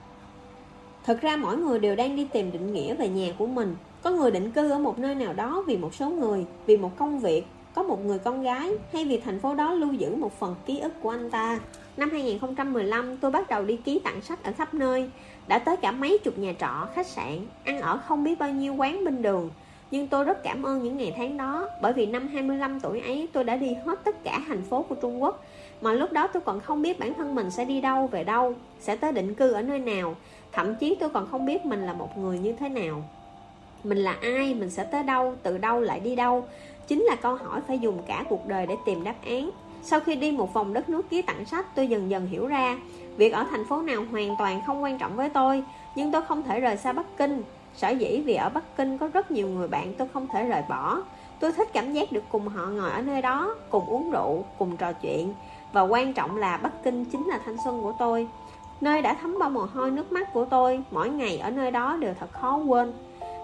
Thực 1.05 1.21
ra 1.21 1.35
mỗi 1.35 1.57
người 1.57 1.79
đều 1.79 1.95
đang 1.95 2.15
đi 2.15 2.27
tìm 2.33 2.51
định 2.51 2.73
nghĩa 2.73 2.93
về 2.93 3.07
nhà 3.07 3.33
của 3.37 3.47
mình. 3.47 3.75
Có 4.03 4.11
người 4.11 4.31
định 4.31 4.51
cư 4.51 4.71
ở 4.71 4.79
một 4.79 4.99
nơi 4.99 5.15
nào 5.15 5.33
đó 5.33 5.63
vì 5.67 5.77
một 5.77 5.95
số 5.95 6.09
người 6.09 6.45
Vì 6.65 6.77
một 6.77 6.97
công 6.97 7.19
việc 7.19 7.45
Có 7.75 7.83
một 7.83 8.05
người 8.05 8.19
con 8.19 8.43
gái 8.43 8.71
Hay 8.93 9.05
vì 9.05 9.19
thành 9.19 9.39
phố 9.39 9.55
đó 9.55 9.73
lưu 9.73 9.93
giữ 9.93 10.15
một 10.15 10.39
phần 10.39 10.55
ký 10.65 10.79
ức 10.79 10.93
của 11.01 11.09
anh 11.09 11.31
ta. 11.31 11.59
Năm 11.97 12.09
2015 12.11 13.17
tôi 13.17 13.31
bắt 13.31 13.49
đầu 13.49 13.63
đi 13.63 13.77
ký 13.77 13.99
tặng 13.99 14.21
sách 14.21 14.43
ở 14.43 14.51
khắp 14.51 14.73
nơi. 14.73 15.09
Đã 15.47 15.59
tới 15.59 15.77
cả 15.77 15.91
mấy 15.91 16.17
chục 16.23 16.37
nhà 16.37 16.53
trọ, 16.59 16.87
khách 16.95 17.07
sạn 17.07 17.47
Ăn 17.63 17.81
ở 17.81 17.97
không 17.97 18.23
biết 18.23 18.39
bao 18.39 18.49
nhiêu 18.49 18.75
quán 18.75 19.05
bên 19.05 19.21
đường. 19.21 19.49
Nhưng 19.91 20.07
tôi 20.07 20.23
rất 20.23 20.43
cảm 20.43 20.63
ơn 20.63 20.83
những 20.83 20.97
ngày 20.97 21.13
tháng 21.17 21.37
đó 21.37 21.69
Bởi 21.81 21.93
vì 21.93 22.05
năm 22.05 22.27
25 22.27 22.79
tuổi 22.79 23.01
ấy 23.01 23.27
tôi 23.33 23.43
đã 23.43 23.55
đi 23.55 23.73
hết 23.85 23.99
tất 24.03 24.23
cả 24.23 24.41
thành 24.47 24.61
phố 24.61 24.85
của 24.89 24.95
Trung 24.95 25.23
Quốc. 25.23 25.45
Mà 25.81 25.93
lúc 25.93 26.11
đó 26.11 26.27
tôi 26.27 26.41
còn 26.45 26.59
không 26.59 26.81
biết 26.81 26.99
bản 26.99 27.13
thân 27.13 27.35
mình 27.35 27.51
sẽ 27.51 27.65
đi 27.65 27.81
đâu 27.81 28.07
về 28.07 28.23
đâu 28.23 28.53
Sẽ 28.79 28.95
tới 28.95 29.11
định 29.11 29.33
cư 29.33 29.51
ở 29.51 29.61
nơi 29.61 29.79
nào. 29.79 30.15
Thậm 30.51 30.75
chí 30.75 30.95
tôi 30.99 31.09
còn 31.09 31.27
không 31.31 31.45
biết 31.45 31.65
mình 31.65 31.85
là 31.85 31.93
một 31.93 32.17
người 32.17 32.39
như 32.39 32.53
thế 32.53 32.69
nào. 32.69 33.03
Mình 33.83 33.97
là 33.97 34.17
ai, 34.21 34.53
mình 34.53 34.69
sẽ 34.69 34.83
tới 34.83 35.03
đâu, 35.03 35.33
từ 35.43 35.57
đâu 35.57 35.81
lại 35.81 35.99
đi 35.99 36.15
đâu. 36.15 36.47
Chính 36.87 37.01
là 37.01 37.15
câu 37.15 37.35
hỏi 37.35 37.61
phải 37.67 37.79
dùng 37.79 37.97
cả 38.07 38.23
cuộc 38.29 38.47
đời 38.47 38.67
để 38.67 38.75
tìm 38.85 39.03
đáp 39.03 39.15
án. 39.25 39.49
Sau 39.83 39.99
khi 39.99 40.15
đi 40.15 40.31
một 40.31 40.53
vòng 40.53 40.73
đất 40.73 40.89
nước 40.89 41.09
ký 41.09 41.21
tặng 41.21 41.45
sách 41.45 41.75
tôi 41.75 41.87
dần 41.87 42.09
dần 42.09 42.27
hiểu 42.27 42.47
ra 42.47 42.77
Việc 43.17 43.33
ở 43.33 43.45
thành 43.51 43.65
phố 43.65 43.81
nào 43.81 44.05
hoàn 44.11 44.35
toàn 44.39 44.61
không 44.67 44.83
quan 44.83 44.97
trọng 44.97 45.15
với 45.15 45.29
tôi. 45.29 45.63
Nhưng 45.95 46.11
tôi 46.11 46.21
không 46.21 46.43
thể 46.43 46.59
rời 46.59 46.77
xa 46.77 46.93
Bắc 46.93 47.17
Kinh. 47.17 47.43
Sở 47.75 47.89
dĩ 47.89 48.21
vì 48.25 48.35
ở 48.35 48.49
Bắc 48.49 48.77
Kinh 48.77 48.97
có 48.97 49.07
rất 49.07 49.31
nhiều 49.31 49.47
người 49.47 49.67
bạn 49.67 49.93
tôi 49.97 50.07
không 50.13 50.27
thể 50.33 50.45
rời 50.45 50.61
bỏ. 50.69 51.01
Tôi 51.39 51.51
thích 51.51 51.67
cảm 51.73 51.93
giác 51.93 52.11
được 52.11 52.23
cùng 52.31 52.47
họ 52.47 52.65
ngồi 52.65 52.91
ở 52.91 53.01
nơi 53.01 53.21
đó 53.21 53.55
Cùng 53.69 53.85
uống 53.85 54.11
rượu, 54.11 54.45
cùng 54.57 54.77
trò 54.77 54.93
chuyện. 54.93 55.33
Và 55.73 55.81
quan 55.81 56.13
trọng 56.13 56.37
là 56.37 56.57
Bắc 56.57 56.83
Kinh 56.83 57.05
chính 57.05 57.27
là 57.27 57.39
thanh 57.45 57.57
xuân 57.63 57.81
của 57.81 57.93
tôi. 57.99 58.27
Nơi 58.81 59.01
đã 59.01 59.13
thấm 59.21 59.39
bao 59.39 59.49
mồ 59.49 59.67
hôi 59.73 59.91
nước 59.91 60.11
mắt 60.11 60.33
của 60.33 60.45
tôi 60.45 60.83
Mỗi 60.91 61.09
ngày 61.09 61.37
ở 61.37 61.49
nơi 61.49 61.71
đó 61.71 61.97
đều 61.99 62.13
thật 62.19 62.31
khó 62.31 62.57
quên. 62.57 62.93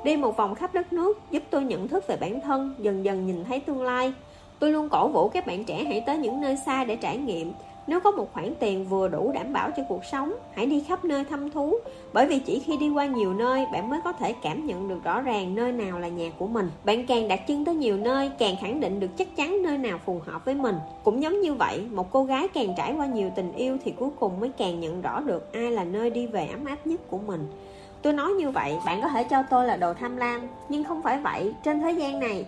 Đi 0.03 0.17
một 0.17 0.37
vòng 0.37 0.55
khắp 0.55 0.73
đất 0.73 0.93
nước 0.93 1.19
Giúp 1.31 1.43
tôi 1.49 1.63
nhận 1.63 1.87
thức 1.87 2.07
về 2.07 2.17
bản 2.21 2.41
thân 2.41 2.75
Dần 2.79 3.05
dần 3.05 3.25
nhìn 3.27 3.43
thấy 3.43 3.59
tương 3.59 3.81
lai. 3.81 4.13
Tôi 4.59 4.71
luôn 4.71 4.89
cổ 4.89 5.07
vũ 5.07 5.29
các 5.29 5.47
bạn 5.47 5.63
trẻ 5.63 5.83
hãy 5.83 6.03
tới 6.05 6.17
những 6.17 6.41
nơi 6.41 6.57
xa 6.65 6.83
để 6.83 6.95
trải 6.95 7.17
nghiệm 7.17 7.53
nếu 7.87 7.99
có 7.99 8.11
một 8.11 8.33
khoản 8.33 8.53
tiền 8.59 8.85
vừa 8.85 9.07
đủ 9.07 9.31
đảm 9.33 9.53
bảo 9.53 9.71
cho 9.77 9.83
cuộc 9.89 10.05
sống, 10.05 10.33
hãy 10.53 10.65
đi 10.65 10.83
khắp 10.87 11.05
nơi 11.05 11.23
thăm 11.23 11.49
thú, 11.51 11.75
bởi 12.13 12.25
vì 12.25 12.39
chỉ 12.39 12.59
khi 12.59 12.77
đi 12.77 12.89
qua 12.89 13.05
nhiều 13.05 13.33
nơi, 13.33 13.65
bạn 13.73 13.89
mới 13.89 13.99
có 14.03 14.13
thể 14.13 14.33
cảm 14.41 14.65
nhận 14.65 14.87
được 14.87 15.03
rõ 15.03 15.21
ràng 15.21 15.55
nơi 15.55 15.71
nào 15.71 15.99
là 15.99 16.07
nhà 16.07 16.29
của 16.37 16.47
mình. 16.47 16.69
Bạn 16.83 17.05
càng 17.07 17.27
đặt 17.27 17.47
chân 17.47 17.65
tới 17.65 17.75
nhiều 17.75 17.97
nơi, 17.97 18.31
càng 18.39 18.55
khẳng 18.61 18.79
định 18.79 18.99
được 18.99 19.17
chắc 19.17 19.35
chắn 19.35 19.63
nơi 19.63 19.77
nào 19.77 19.99
phù 20.05 20.21
hợp 20.25 20.45
với 20.45 20.55
mình. 20.55 20.75
Cũng 21.03 21.21
giống 21.21 21.41
như 21.41 21.53
vậy, 21.53 21.87
một 21.91 22.11
cô 22.11 22.23
gái 22.23 22.47
càng 22.47 22.73
trải 22.77 22.93
qua 22.93 23.05
nhiều 23.05 23.31
tình 23.35 23.53
yêu 23.53 23.77
thì 23.85 23.91
cuối 23.91 24.09
cùng 24.19 24.39
mới 24.39 24.51
càng 24.57 24.79
nhận 24.79 25.01
rõ 25.01 25.19
được 25.19 25.53
ai 25.53 25.71
là 25.71 25.83
nơi 25.83 26.09
đi 26.09 26.27
về 26.27 26.47
ấm 26.47 26.65
áp 26.65 26.87
nhất 26.87 27.01
của 27.09 27.17
mình. 27.17 27.47
Tôi 28.01 28.13
nói 28.13 28.31
như 28.31 28.51
vậy, 28.51 28.77
bạn 28.85 29.01
có 29.01 29.07
thể 29.07 29.23
cho 29.23 29.43
tôi 29.49 29.65
là 29.65 29.77
đồ 29.77 29.93
tham 29.93 30.17
lam, 30.17 30.41
nhưng 30.69 30.83
không 30.83 31.01
phải 31.01 31.19
vậy, 31.19 31.53
trên 31.63 31.79
thế 31.79 31.91
gian 31.91 32.19
này 32.19 32.45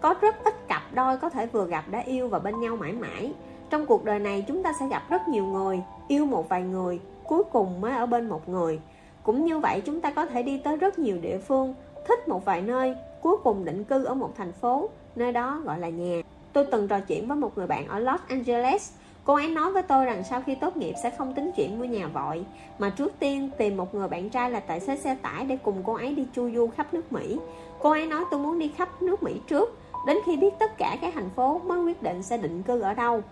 có 0.00 0.14
rất 0.20 0.44
ít 0.44 0.68
cặp 0.68 0.82
đôi 0.94 1.16
có 1.16 1.28
thể 1.28 1.46
vừa 1.46 1.66
gặp 1.66 1.84
đã 1.90 2.00
yêu 2.00 2.28
và 2.28 2.38
bên 2.38 2.60
nhau 2.60 2.76
mãi 2.76 2.92
mãi 2.92 3.32
trong 3.70 3.86
cuộc 3.86 4.04
đời 4.04 4.18
này, 4.18 4.44
chúng 4.48 4.62
ta 4.62 4.72
sẽ 4.80 4.88
gặp 4.88 5.10
rất 5.10 5.28
nhiều 5.28 5.44
người, 5.44 5.80
Yêu 6.08 6.26
một 6.26 6.48
vài 6.48 6.62
người, 6.62 7.00
Cuối 7.24 7.42
cùng 7.52 7.80
mới 7.80 7.92
ở 7.92 8.06
bên 8.06 8.28
một 8.28 8.48
người. 8.48 8.80
Cũng 9.22 9.44
như 9.44 9.58
vậy, 9.58 9.82
chúng 9.84 10.00
ta 10.00 10.10
có 10.10 10.26
thể 10.26 10.42
đi 10.42 10.58
tới 10.58 10.76
rất 10.76 10.98
nhiều 10.98 11.18
địa 11.22 11.38
phương, 11.38 11.74
Thích 12.08 12.28
một 12.28 12.44
vài 12.44 12.62
nơi, 12.62 12.94
Cuối 13.22 13.36
cùng 13.44 13.64
định 13.64 13.84
cư 13.84 14.04
ở 14.04 14.14
một 14.14 14.36
thành 14.36 14.52
phố, 14.52 14.88
Nơi 15.16 15.32
đó 15.32 15.60
gọi 15.64 15.78
là 15.78 15.88
nhà. 15.88 16.22
Tôi 16.52 16.64
từng 16.64 16.88
trò 16.88 17.00
chuyện 17.00 17.28
với 17.28 17.36
một 17.36 17.58
người 17.58 17.66
bạn 17.66 17.86
ở 17.88 17.98
Los 17.98 18.20
Angeles. 18.28 18.92
Cô 19.24 19.34
ấy 19.34 19.48
nói 19.48 19.72
với 19.72 19.82
tôi 19.82 20.04
rằng 20.04 20.24
sau 20.24 20.42
khi 20.46 20.54
tốt 20.54 20.76
nghiệp 20.76 20.94
sẽ 21.02 21.10
không 21.10 21.34
tính 21.34 21.50
chuyện 21.56 21.78
mua 21.78 21.84
nhà 21.84 22.06
vội, 22.06 22.44
Mà 22.78 22.90
trước 22.90 23.12
tiên 23.18 23.50
tìm 23.58 23.76
một 23.76 23.94
người 23.94 24.08
bạn 24.08 24.30
trai 24.30 24.50
là 24.50 24.60
tài 24.60 24.80
xế 24.80 24.96
xe 24.96 25.16
tải 25.22 25.44
để 25.44 25.56
cùng 25.62 25.82
cô 25.86 25.94
ấy 25.94 26.14
đi 26.14 26.26
chu 26.34 26.50
du 26.50 26.68
khắp 26.76 26.94
nước 26.94 27.12
Mỹ. 27.12 27.38
Cô 27.78 27.90
ấy 27.90 28.06
nói, 28.06 28.24
tôi 28.30 28.40
muốn 28.40 28.58
đi 28.58 28.68
khắp 28.76 29.02
nước 29.02 29.22
Mỹ 29.22 29.40
trước, 29.46 29.78
Đến 30.06 30.16
khi 30.26 30.36
biết 30.36 30.54
tất 30.58 30.78
cả 30.78 30.96
các 31.00 31.14
thành 31.14 31.30
phố 31.30 31.58
mới 31.58 31.84
quyết 31.84 32.02
định 32.02 32.22
sẽ 32.22 32.36
định 32.36 32.62
cư 32.62 32.80
ở 32.80 32.94
đâu 32.94 33.22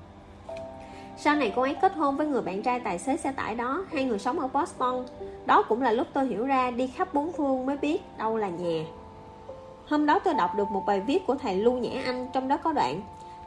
sau 1.19 1.37
này 1.37 1.53
cô 1.57 1.63
ấy 1.63 1.75
kết 1.75 1.95
hôn 1.95 2.17
với 2.17 2.27
người 2.27 2.43
bạn 2.43 2.63
trai 2.63 2.81
tài 2.81 2.99
xế 2.99 3.17
xe 3.17 3.33
tải 3.33 3.55
đó, 3.55 3.85
Hai 3.93 4.05
người 4.05 4.19
sống 4.19 4.41
ở 4.41 4.49
Boston. 4.49 5.05
Đó 5.47 5.63
cũng 5.63 5.83
là 5.83 5.93
lúc 5.93 6.07
tôi 6.13 6.27
hiểu 6.27 6.47
ra 6.47 6.71
đi 6.71 6.87
khắp 6.87 7.15
bốn 7.15 7.33
phương 7.33 7.67
mới 7.67 7.77
biết 7.77 8.03
đâu 8.19 8.37
là 8.37 8.49
nhà. 8.49 8.85
Hôm 9.89 10.07
đó 10.07 10.19
tôi 10.19 10.35
đọc 10.35 10.55
được 10.57 10.71
một 10.71 10.87
bài 10.87 11.01
viết 11.01 11.27
của 11.27 11.35
thầy 11.35 11.57
Lưu 11.57 11.79
Nhã 11.79 12.03
Anh, 12.05 12.29
Trong 12.33 12.49
đó 12.49 12.57
có 12.57 12.73
đoạn, 12.73 13.01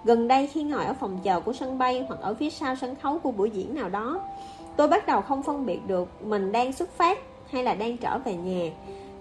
Gần 0.04 0.28
đây 0.28 0.48
khi 0.48 0.64
ngồi 0.64 0.86
ở 0.86 0.94
phòng 0.94 1.20
chờ 1.24 1.40
của 1.40 1.54
sân 1.54 1.78
bay 1.78 2.06
Hoặc 2.08 2.20
ở 2.22 2.34
phía 2.34 2.50
sau 2.50 2.76
sân 2.76 2.96
khấu 2.96 3.20
của 3.20 3.32
buổi 3.32 3.50
diễn 3.50 3.76
nào 3.76 3.90
đó, 3.90 4.22
Tôi 4.76 4.88
bắt 4.88 5.08
đầu 5.08 5.22
không 5.22 5.44
phân 5.44 5.66
biệt 5.66 5.80
được 5.88 6.24
Mình 6.24 6.52
đang 6.52 6.74
xuất 6.74 6.90
phát 6.90 7.20
hay 7.52 7.64
là 7.64 7.74
đang 7.74 7.98
trở 7.98 8.18
về 8.18 8.34
nhà. 8.34 8.72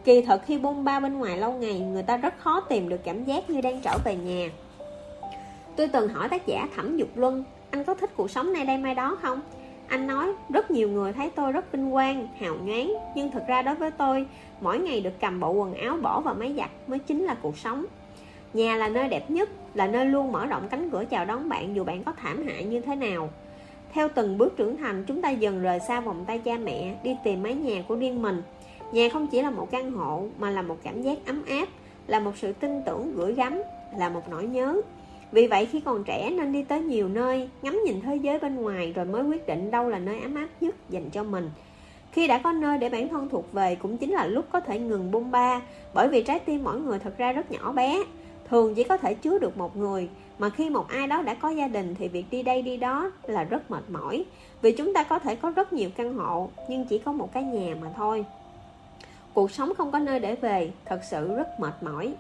Kỳ 0.05 0.23
thật 0.23 0.43
khi 0.47 0.59
bôn 0.59 0.85
ba 0.85 1.01
bên 1.01 1.19
ngoài 1.19 1.37
lâu 1.37 1.53
ngày, 1.53 1.81
Người 1.81 2.03
ta 2.03 2.17
rất 2.17 2.35
khó 2.39 2.61
tìm 2.61 2.89
được 2.89 3.01
cảm 3.05 3.25
giác 3.25 3.51
như 3.51 3.61
đang 3.61 3.81
trở 3.81 3.99
về 4.05 4.17
nhà. 4.17 4.49
Tôi 5.77 5.89
từng 5.89 6.09
hỏi 6.09 6.29
tác 6.29 6.47
giả 6.47 6.69
Thẩm 6.77 6.97
Dục 6.97 7.09
Luân 7.15 7.45
anh 7.71 7.85
có 7.85 7.95
thích 7.95 8.11
cuộc 8.17 8.31
sống 8.31 8.53
nay 8.53 8.67
đây 8.67 8.79
mai 8.79 8.95
đó 8.95 9.19
không? 9.23 9.41
Anh 9.89 10.07
nói, 10.07 10.33
rất 10.51 10.71
nhiều 10.71 10.89
người 10.89 11.13
thấy 11.13 11.31
tôi 11.31 11.53
rất 11.53 11.73
vinh 11.73 11.91
quang, 11.93 12.29
hào 12.41 12.55
nhoáng 12.55 12.93
Nhưng 13.15 13.31
thực 13.31 13.47
ra 13.47 13.63
đối 13.63 13.75
với 13.75 13.91
tôi, 13.91 14.27
mỗi 14.61 14.79
ngày 14.79 15.01
được 15.01 15.21
cầm 15.21 15.41
bộ 15.41 15.53
quần 15.53 15.75
áo 15.75 15.97
bỏ 16.03 16.21
vào 16.21 16.35
máy 16.35 16.55
giặt 16.57 16.71
mới 16.87 16.99
chính 16.99 17.25
là 17.25 17.37
cuộc 17.43 17.59
sống. 17.59 17.85
Nhà 18.53 18.77
là 18.77 18.89
nơi 18.89 19.09
đẹp 19.09 19.31
nhất, 19.31 19.49
là 19.75 19.87
nơi 19.87 20.07
luôn 20.07 20.33
mở 20.33 20.47
rộng 20.47 20.69
cánh 20.71 20.91
cửa 20.91 21.05
chào 21.11 21.25
đón 21.25 21.49
bạn 21.49 21.77
dù 21.77 21.85
bạn 21.85 22.05
có 22.05 22.13
thảm 22.13 22.47
hại 22.47 22.65
như 22.65 22.81
thế 22.81 22.97
nào. 22.97 23.31
Theo 23.93 24.09
từng 24.15 24.39
bước 24.39 24.57
trưởng 24.57 24.77
thành, 24.77 25.05
chúng 25.05 25.23
ta 25.23 25.31
dần 25.31 25.63
rời 25.63 25.79
xa 25.89 26.01
vòng 26.01 26.25
tay 26.27 26.39
cha 26.39 26.57
mẹ, 26.57 26.95
đi 27.03 27.17
tìm 27.25 27.43
mái 27.43 27.55
nhà 27.55 27.83
của 27.89 27.97
riêng 27.97 28.23
mình. 28.23 28.43
Nhà 28.93 29.09
không 29.13 29.27
chỉ 29.27 29.43
là 29.43 29.51
một 29.51 29.71
căn 29.71 29.93
hộ, 29.93 30.27
mà 30.39 30.51
là 30.51 30.63
một 30.63 30.77
cảm 30.83 31.03
giác 31.03 31.19
ấm 31.27 31.45
áp 31.45 31.69
là 32.07 32.21
một 32.21 32.33
sự 32.37 32.53
tin 32.53 32.83
tưởng 32.87 33.13
gửi 33.15 33.35
gắm 33.35 33.63
là 33.99 34.09
một 34.09 34.23
nỗi 34.31 34.47
nhớ 34.47 34.81
vì 35.33 35.47
vậy 35.47 35.67
khi 35.67 35.81
còn 35.81 36.05
trẻ 36.05 36.31
nên 36.31 36.53
đi 36.53 36.63
tới 36.63 36.81
nhiều 36.81 37.09
nơi, 37.09 37.49
ngắm 37.63 37.81
nhìn 37.85 38.01
thế 38.01 38.17
giới 38.17 38.39
bên 38.39 38.55
ngoài 38.55 38.93
rồi 38.93 39.05
mới 39.05 39.23
quyết 39.23 39.47
định 39.47 39.71
đâu 39.71 39.89
là 39.89 39.99
nơi 39.99 40.21
ấm 40.21 40.35
áp 40.35 40.49
nhất 40.61 40.75
dành 40.91 41.11
cho 41.11 41.23
mình. 41.23 41.51
Khi 42.13 42.27
đã 42.27 42.39
có 42.39 42.53
nơi 42.53 42.79
để 42.79 42.89
bản 42.89 43.09
thân 43.09 43.29
thuộc 43.29 43.53
về 43.53 43.75
cũng 43.75 43.97
chính 43.97 44.11
là 44.11 44.27
lúc 44.27 44.45
có 44.53 44.61
thể 44.61 44.79
ngừng 44.79 45.11
bung 45.11 45.31
ba, 45.31 45.61
bởi 45.95 46.09
vì 46.09 46.23
trái 46.23 46.39
tim 46.39 46.65
mỗi 46.65 46.81
người 46.81 46.99
thật 46.99 47.19
ra 47.19 47.33
rất 47.33 47.51
nhỏ 47.51 47.73
bé. 47.73 48.03
Thường 48.49 48.75
chỉ 48.75 48.85
có 48.85 48.97
thể 48.97 49.15
chứa 49.15 49.39
được 49.39 49.57
một 49.57 49.77
người, 49.77 50.09
mà 50.39 50.51
khi 50.51 50.71
một 50.71 50.89
ai 50.89 51.07
đó 51.07 51.23
đã 51.23 51.35
có 51.35 51.51
gia 51.51 51.69
đình 51.69 51.95
thì 51.99 52.09
việc 52.09 52.25
đi 52.31 52.43
đây 52.43 52.63
đi 52.63 52.77
đó 52.77 53.11
là 53.23 53.45
rất 53.45 53.71
mệt 53.71 53.91
mỏi. 53.91 54.25
Vì 54.63 54.73
chúng 54.73 54.95
ta 54.95 55.03
có 55.05 55.19
thể 55.19 55.37
có 55.37 55.51
rất 55.51 55.73
nhiều 55.73 55.91
căn 55.97 56.15
hộ, 56.15 56.51
nhưng 56.69 56.85
chỉ 56.85 56.99
có 56.99 57.13
một 57.13 57.33
cái 57.33 57.43
nhà 57.43 57.75
mà 57.81 57.89
thôi. 57.97 58.25
Cuộc 59.35 59.51
sống 59.51 59.73
không 59.75 59.91
có 59.91 59.99
nơi 59.99 60.21
để 60.21 60.35
về, 60.35 60.71
thật 60.85 61.01
sự 61.11 61.37
rất 61.37 61.61
mệt 61.61 61.83
mỏi 61.83 62.15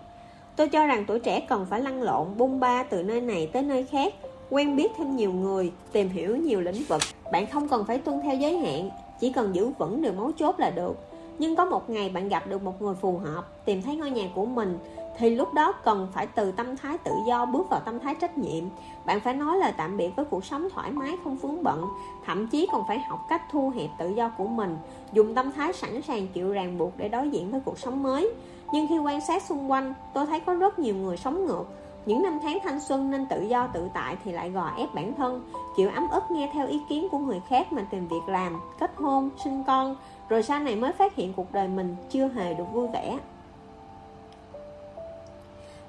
tôi 0.59 0.69
cho 0.69 0.87
rằng 0.87 1.05
tuổi 1.07 1.19
trẻ 1.19 1.41
cần 1.41 1.67
phải 1.71 1.81
lăn 1.81 2.03
lộn, 2.03 2.27
bung 2.37 2.61
ba 2.61 2.83
từ 2.83 3.03
nơi 3.03 3.21
này 3.21 3.51
tới 3.53 3.63
nơi 3.63 3.85
khác, 3.85 4.15
quen 4.51 4.77
biết 4.77 4.93
thêm 4.97 5.17
nhiều 5.17 5.33
người, 5.33 5.73
tìm 5.93 6.09
hiểu 6.09 6.37
nhiều 6.37 6.61
lĩnh 6.61 6.85
vực. 6.89 7.03
Bạn 7.33 7.47
không 7.47 7.69
cần 7.69 7.85
phải 7.85 7.99
tuân 7.99 8.21
theo 8.21 8.35
giới 8.35 8.57
hạn, 8.59 8.91
chỉ 9.21 9.33
cần 9.33 9.55
giữ 9.55 9.71
vững 9.79 10.03
được 10.03 10.17
mấu 10.17 10.33
chốt 10.33 10.61
là 10.61 10.71
được. 10.71 10.97
Nhưng 11.39 11.57
có 11.57 11.65
một 11.65 11.91
ngày 11.91 12.09
bạn 12.09 12.29
gặp 12.29 12.47
được 12.49 12.63
một 12.63 12.83
người 12.83 12.95
phù 12.95 13.19
hợp, 13.19 13.65
tìm 13.65 13.83
thấy 13.83 13.97
ngôi 13.97 14.11
nhà 14.11 14.25
của 14.35 14.47
mình, 14.47 14.79
thì 15.19 15.35
lúc 15.35 15.55
đó 15.55 15.73
cần 15.73 16.09
phải 16.15 16.27
từ 16.27 16.53
tâm 16.53 16.77
thái 16.77 16.99
tự 16.99 17.13
do 17.29 17.47
bước 17.47 17.71
vào 17.71 17.81
tâm 17.81 18.01
thái 18.01 18.15
trách 18.15 18.39
nhiệm. 18.39 18.65
Bạn 19.07 19.21
phải 19.21 19.35
nói 19.35 19.59
lời 19.59 19.73
tạm 19.77 19.97
biệt 19.97 20.11
với 20.17 20.25
cuộc 20.25 20.45
sống 20.45 20.69
thoải 20.75 20.91
mái, 20.91 21.13
không 21.25 21.37
vướng 21.37 21.63
bận, 21.63 21.85
thậm 22.27 22.47
chí 22.47 22.69
còn 22.73 22.83
phải 22.89 22.99
học 22.99 23.21
cách 23.29 23.43
thu 23.53 23.73
hẹp 23.77 23.91
tự 23.99 24.09
do 24.09 24.31
của 24.39 24.47
mình, 24.47 24.77
dùng 25.13 25.35
tâm 25.35 25.53
thái 25.53 25.73
sẵn 25.73 26.03
sàng 26.03 26.27
chịu 26.27 26.53
ràng 26.53 26.79
buộc 26.79 26.93
để 26.97 27.09
đối 27.09 27.31
diện 27.31 27.51
với 27.51 27.61
cuộc 27.65 27.79
sống 27.79 28.03
mới 28.03 28.31
nhưng 28.73 28.89
khi 28.89 28.99
quan 28.99 29.21
sát 29.21 29.43
xung 29.43 29.71
quanh, 29.71 29.95
tôi 30.15 30.27
thấy 30.27 30.41
có 30.41 30.55
rất 30.55 30.79
nhiều 30.79 30.95
người 30.95 31.17
sống 31.17 31.47
ngược. 31.47 31.65
Những 32.07 32.23
năm 32.23 32.39
tháng 32.43 32.59
thanh 32.65 32.81
xuân 32.81 33.11
nên 33.11 33.27
tự 33.27 33.43
do 33.43 33.67
tự 33.67 33.89
tại 33.95 34.17
thì 34.25 34.33
lại 34.33 34.51
gò 34.51 34.71
ép 34.77 34.95
bản 34.95 35.15
thân 35.15 35.51
chịu 35.77 35.91
ấm 35.95 36.09
ức 36.11 36.23
nghe 36.31 36.51
theo 36.55 36.67
ý 36.67 36.81
kiến 36.89 37.09
của 37.11 37.19
người 37.19 37.41
khác 37.49 37.73
mà 37.73 37.83
tìm 37.91 38.09
việc 38.09 38.29
làm, 38.29 38.61
kết 38.81 38.91
hôn, 38.97 39.31
sinh 39.45 39.65
con. 39.67 39.97
Rồi 40.29 40.43
sau 40.43 40.59
này 40.59 40.77
mới 40.77 40.93
phát 40.93 41.15
hiện 41.15 41.33
cuộc 41.33 41.53
đời 41.53 41.69
mình 41.69 41.97
chưa 42.11 42.29
hề 42.29 42.55
được 42.55 42.65
vui 42.73 42.89
vẻ. 42.89 43.19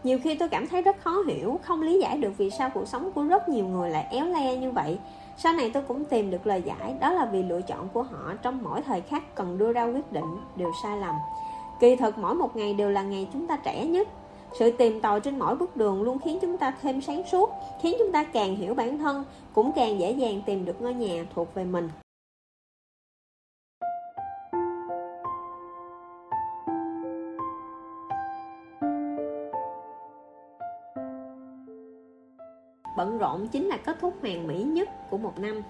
Nhiều 0.04 0.20
khi 0.24 0.36
tôi 0.36 0.50
cảm 0.50 0.68
thấy 0.68 0.82
rất 0.82 1.02
khó 1.02 1.16
hiểu, 1.28 1.60
không 1.64 1.82
lý 1.82 2.00
giải 2.00 2.18
được 2.18 2.32
vì 2.38 2.50
sao 2.50 2.70
cuộc 2.74 2.88
sống 2.88 3.12
của 3.12 3.24
rất 3.24 3.50
nhiều 3.50 3.66
người 3.66 3.90
lại 3.90 4.08
éo 4.12 4.26
le 4.26 4.56
như 4.56 4.72
vậy. 4.72 5.00
Sau 5.38 5.54
này 5.54 5.72
tôi 5.74 5.84
cũng 5.88 6.06
tìm 6.06 6.32
được 6.32 6.48
lời 6.48 6.62
giải, 6.66 6.96
đó 7.00 7.12
là 7.12 7.26
vì 7.26 7.44
lựa 7.44 7.62
chọn 7.62 7.88
của 7.94 8.04
họ 8.04 8.34
trong 8.42 8.64
mỗi 8.64 8.82
thời 8.82 9.02
khắc 9.02 9.36
cần 9.36 9.58
đưa 9.58 9.74
ra 9.74 9.86
quyết 9.86 10.12
định 10.12 10.38
đều 10.56 10.72
sai 10.84 10.98
lầm 10.98 11.16
kỳ 11.80 11.96
thực 11.96 12.18
mỗi 12.18 12.36
một 12.36 12.56
ngày 12.56 12.74
đều 12.74 12.90
là 12.90 13.04
ngày 13.04 13.28
chúng 13.34 13.48
ta 13.48 13.58
trẻ 13.58 13.86
nhất. 13.86 14.08
Sự 14.54 14.72
tìm 14.72 15.02
tòi 15.02 15.20
trên 15.20 15.40
mỗi 15.40 15.56
bước 15.56 15.78
đường 15.78 16.02
luôn 16.02 16.20
khiến 16.20 16.40
chúng 16.42 16.58
ta 16.58 16.74
thêm 16.82 17.02
sáng 17.02 17.24
suốt, 17.32 17.50
khiến 17.82 17.96
chúng 18.00 18.12
ta 18.12 18.24
càng 18.24 18.56
hiểu 18.56 18.74
bản 18.74 18.98
thân, 18.98 19.24
cũng 19.54 19.72
càng 19.76 20.00
dễ 20.00 20.12
dàng 20.12 20.42
tìm 20.46 20.66
được 20.66 20.82
ngôi 20.82 20.94
nhà 20.94 21.26
thuộc 21.36 21.54
về 21.54 21.64
mình. 21.64 21.90
Bận 32.98 33.18
rộn 33.18 33.48
chính 33.48 33.68
là 33.68 33.78
kết 33.78 33.98
thúc 34.02 34.14
hoàn 34.22 34.48
mỹ 34.48 34.64
nhất 34.64 34.90
của 35.10 35.18
một 35.18 35.40
năm. 35.40 35.62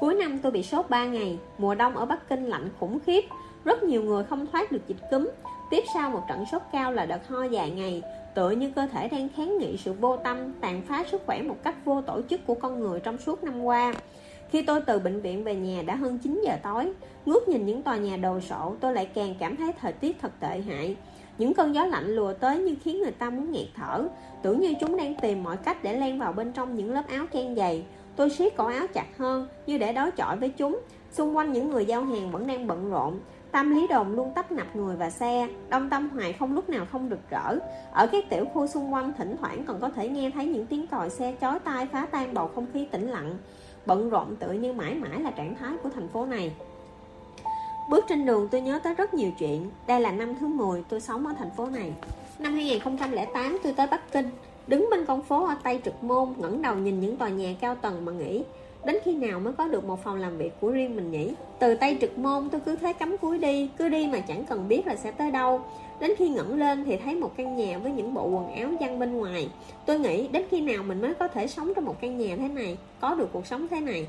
Cuối 0.00 0.14
năm 0.14 0.38
tôi 0.38 0.52
bị 0.52 0.62
sốt 0.62 0.90
3 0.90 1.04
ngày, 1.04 1.38
mùa 1.58 1.74
đông 1.74 1.96
ở 1.96 2.06
Bắc 2.06 2.28
Kinh 2.28 2.44
lạnh 2.44 2.68
khủng 2.80 2.98
khiếp 3.06 3.24
rất 3.64 3.82
nhiều 3.82 4.02
người 4.02 4.24
không 4.24 4.46
thoát 4.46 4.72
được 4.72 4.88
dịch 4.88 5.10
cúm. 5.10 5.28
Tiếp 5.70 5.84
sau 5.94 6.10
một 6.10 6.22
trận 6.28 6.44
sốt 6.52 6.62
cao 6.72 6.92
là 6.92 7.06
đợt 7.06 7.28
ho 7.28 7.42
dài 7.44 7.70
ngày, 7.70 8.02
tựa 8.34 8.50
như 8.50 8.70
cơ 8.70 8.86
thể 8.86 9.08
đang 9.08 9.28
kháng 9.28 9.58
nghị 9.58 9.76
sự 9.76 9.92
vô 9.92 10.16
tâm, 10.16 10.52
tàn 10.60 10.82
phá 10.82 11.04
sức 11.10 11.22
khỏe 11.26 11.42
một 11.42 11.56
cách 11.62 11.84
vô 11.84 12.02
tổ 12.02 12.20
chức 12.30 12.46
của 12.46 12.54
con 12.54 12.80
người 12.80 13.00
trong 13.00 13.18
suốt 13.18 13.44
năm 13.44 13.62
qua. 13.62 13.94
Khi 14.50 14.62
tôi 14.62 14.80
từ 14.80 14.98
bệnh 14.98 15.20
viện 15.20 15.44
về 15.44 15.54
nhà 15.54 15.82
đã 15.82 15.94
hơn 15.94 16.18
9 16.18 16.42
giờ 16.44 16.52
tối, 16.62 16.92
ngước 17.26 17.48
nhìn 17.48 17.66
những 17.66 17.82
tòa 17.82 17.96
nhà 17.96 18.16
đồ 18.16 18.40
sộ, 18.40 18.74
tôi 18.80 18.94
lại 18.94 19.08
càng 19.14 19.34
cảm 19.38 19.56
thấy 19.56 19.72
thời 19.80 19.92
tiết 19.92 20.16
thật 20.20 20.32
tệ 20.40 20.60
hại. 20.60 20.96
Những 21.38 21.54
cơn 21.54 21.74
gió 21.74 21.84
lạnh 21.84 22.14
lùa 22.14 22.32
tới 22.32 22.58
như 22.58 22.74
khiến 22.84 23.02
người 23.02 23.10
ta 23.10 23.30
muốn 23.30 23.52
nghẹt 23.52 23.66
thở. 23.76 24.08
Tưởng 24.42 24.60
như 24.60 24.74
chúng 24.80 24.96
đang 24.96 25.14
tìm 25.14 25.42
mọi 25.42 25.56
cách 25.56 25.82
để 25.82 26.00
len 26.00 26.18
vào 26.18 26.32
bên 26.32 26.52
trong 26.52 26.74
những 26.74 26.92
lớp 26.92 27.02
áo 27.08 27.26
chen 27.32 27.56
dày. 27.56 27.84
Tôi 28.16 28.30
siết 28.30 28.56
cổ 28.56 28.66
áo 28.66 28.86
chặt 28.94 29.18
hơn 29.18 29.48
như 29.66 29.78
để 29.78 29.92
đối 29.92 30.10
chọi 30.10 30.36
với 30.36 30.48
chúng. 30.48 30.80
Xung 31.10 31.36
quanh 31.36 31.52
những 31.52 31.70
người 31.70 31.86
giao 31.86 32.04
hàng 32.04 32.30
vẫn 32.30 32.46
đang 32.46 32.66
bận 32.66 32.90
rộn. 32.90 33.20
Tâm 33.52 33.70
lý 33.70 33.86
đồn 33.86 34.12
luôn 34.12 34.32
tấp 34.34 34.52
nập 34.52 34.76
người 34.76 34.96
và 34.96 35.10
xe. 35.10 35.48
Đông 35.68 35.90
tâm 35.90 36.08
hoài 36.08 36.32
không 36.32 36.54
lúc 36.54 36.68
nào 36.68 36.86
không 36.92 37.08
được 37.08 37.30
rỡ. 37.30 37.58
Ở 37.92 38.06
các 38.06 38.24
tiểu 38.30 38.44
khu 38.44 38.66
xung 38.66 38.92
quanh, 38.92 39.12
thỉnh 39.18 39.36
thoảng 39.40 39.64
còn 39.64 39.80
có 39.80 39.88
thể 39.88 40.08
nghe 40.08 40.30
thấy 40.30 40.46
những 40.46 40.66
tiếng 40.66 40.86
còi 40.86 41.10
xe 41.10 41.34
chói 41.40 41.58
tai 41.58 41.86
phá 41.86 42.06
tan 42.10 42.34
bầu 42.34 42.50
không 42.54 42.66
khí 42.72 42.86
tĩnh 42.90 43.10
lặng. 43.10 43.34
Bận 43.86 44.10
rộn 44.10 44.36
tự 44.36 44.52
như 44.52 44.72
mãi 44.72 44.94
mãi 44.94 45.20
là 45.20 45.30
trạng 45.30 45.54
thái 45.54 45.72
của 45.82 45.88
thành 45.94 46.08
phố 46.08 46.26
này. 46.26 46.52
Bước 47.90 48.04
trên 48.08 48.26
đường, 48.26 48.48
tôi 48.48 48.60
nhớ 48.60 48.80
tới 48.82 48.94
rất 48.94 49.14
nhiều 49.14 49.30
chuyện. 49.38 49.70
Đây 49.86 50.00
là 50.00 50.12
năm 50.12 50.34
thứ 50.40 50.46
10 50.46 50.84
tôi 50.88 51.00
sống 51.00 51.26
ở 51.26 51.34
thành 51.38 51.50
phố 51.56 51.66
này. 51.66 51.92
Năm 52.38 52.54
2008 52.54 53.58
tôi 53.62 53.72
tới 53.72 53.86
Bắc 53.86 54.12
Kinh. 54.12 54.30
Đứng 54.66 54.88
bên 54.90 55.04
con 55.04 55.22
phố 55.22 55.46
ở 55.46 55.56
Tây 55.62 55.80
Trực 55.84 56.04
Môn, 56.04 56.34
ngẩng 56.38 56.62
đầu 56.62 56.76
nhìn 56.76 57.00
những 57.00 57.16
tòa 57.16 57.28
nhà 57.28 57.54
cao 57.60 57.74
tầng 57.74 58.04
mà 58.04 58.12
nghĩ 58.12 58.44
Đến 58.84 58.96
khi 59.04 59.14
nào 59.14 59.40
mới 59.40 59.52
có 59.52 59.68
được 59.68 59.84
một 59.84 60.04
phòng 60.04 60.20
làm 60.20 60.38
việc 60.38 60.52
của 60.60 60.70
riêng 60.70 60.96
mình 60.96 61.10
nhỉ? 61.10 61.34
Từ 61.58 61.74
tay 61.74 61.98
Trực 62.00 62.18
Môn, 62.18 62.48
tôi 62.50 62.60
cứ 62.60 62.76
thế 62.76 62.92
cắm 62.92 63.16
cúi 63.18 63.38
đi, 63.38 63.70
Cứ 63.78 63.88
đi 63.88 64.08
mà 64.12 64.20
chẳng 64.20 64.44
cần 64.44 64.68
biết 64.68 64.86
là 64.86 64.96
sẽ 64.96 65.10
tới 65.10 65.30
đâu. 65.30 65.60
Đến 66.00 66.10
khi 66.18 66.28
ngẩng 66.28 66.58
lên 66.58 66.84
thì 66.84 66.96
thấy 66.96 67.14
một 67.14 67.36
căn 67.36 67.56
nhà 67.56 67.78
với 67.78 67.92
những 67.92 68.14
bộ 68.14 68.28
quần 68.28 68.54
áo 68.54 68.70
văng 68.80 68.98
bên 68.98 69.12
ngoài. 69.12 69.50
Tôi 69.86 69.98
nghĩ 69.98 70.28
đến 70.28 70.42
khi 70.50 70.60
nào 70.60 70.82
mình 70.82 71.00
mới 71.00 71.14
có 71.14 71.28
thể 71.28 71.46
sống 71.46 71.72
trong 71.74 71.84
một 71.84 72.00
căn 72.00 72.18
nhà 72.18 72.36
thế 72.36 72.48
này, 72.48 72.76
Có 73.00 73.14
được 73.14 73.28
cuộc 73.32 73.46
sống 73.46 73.66
thế 73.70 73.80
này. 73.80 74.06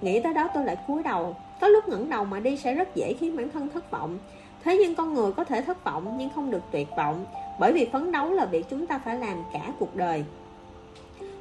Nghĩ 0.00 0.20
tới 0.20 0.34
đó 0.34 0.48
tôi 0.54 0.64
lại 0.64 0.76
cúi 0.86 1.02
đầu. 1.02 1.36
Có 1.60 1.68
lúc 1.68 1.88
ngẩng 1.88 2.10
đầu 2.10 2.24
mà 2.24 2.40
đi 2.40 2.56
sẽ 2.56 2.74
rất 2.74 2.94
dễ 2.94 3.12
khiến 3.12 3.36
bản 3.36 3.50
thân 3.50 3.68
thất 3.68 3.90
vọng. 3.90 4.18
Thế 4.64 4.78
nhưng 4.78 4.94
con 4.94 5.14
người 5.14 5.32
có 5.32 5.44
thể 5.44 5.62
thất 5.62 5.84
vọng 5.84 6.14
nhưng 6.18 6.30
không 6.34 6.50
được 6.50 6.62
tuyệt 6.70 6.88
vọng, 6.96 7.26
Bởi 7.60 7.72
vì 7.72 7.88
phấn 7.92 8.12
đấu 8.12 8.32
là 8.32 8.46
việc 8.46 8.66
chúng 8.70 8.86
ta 8.86 8.98
phải 9.04 9.18
làm 9.18 9.36
cả 9.52 9.72
cuộc 9.78 9.96
đời. 9.96 10.24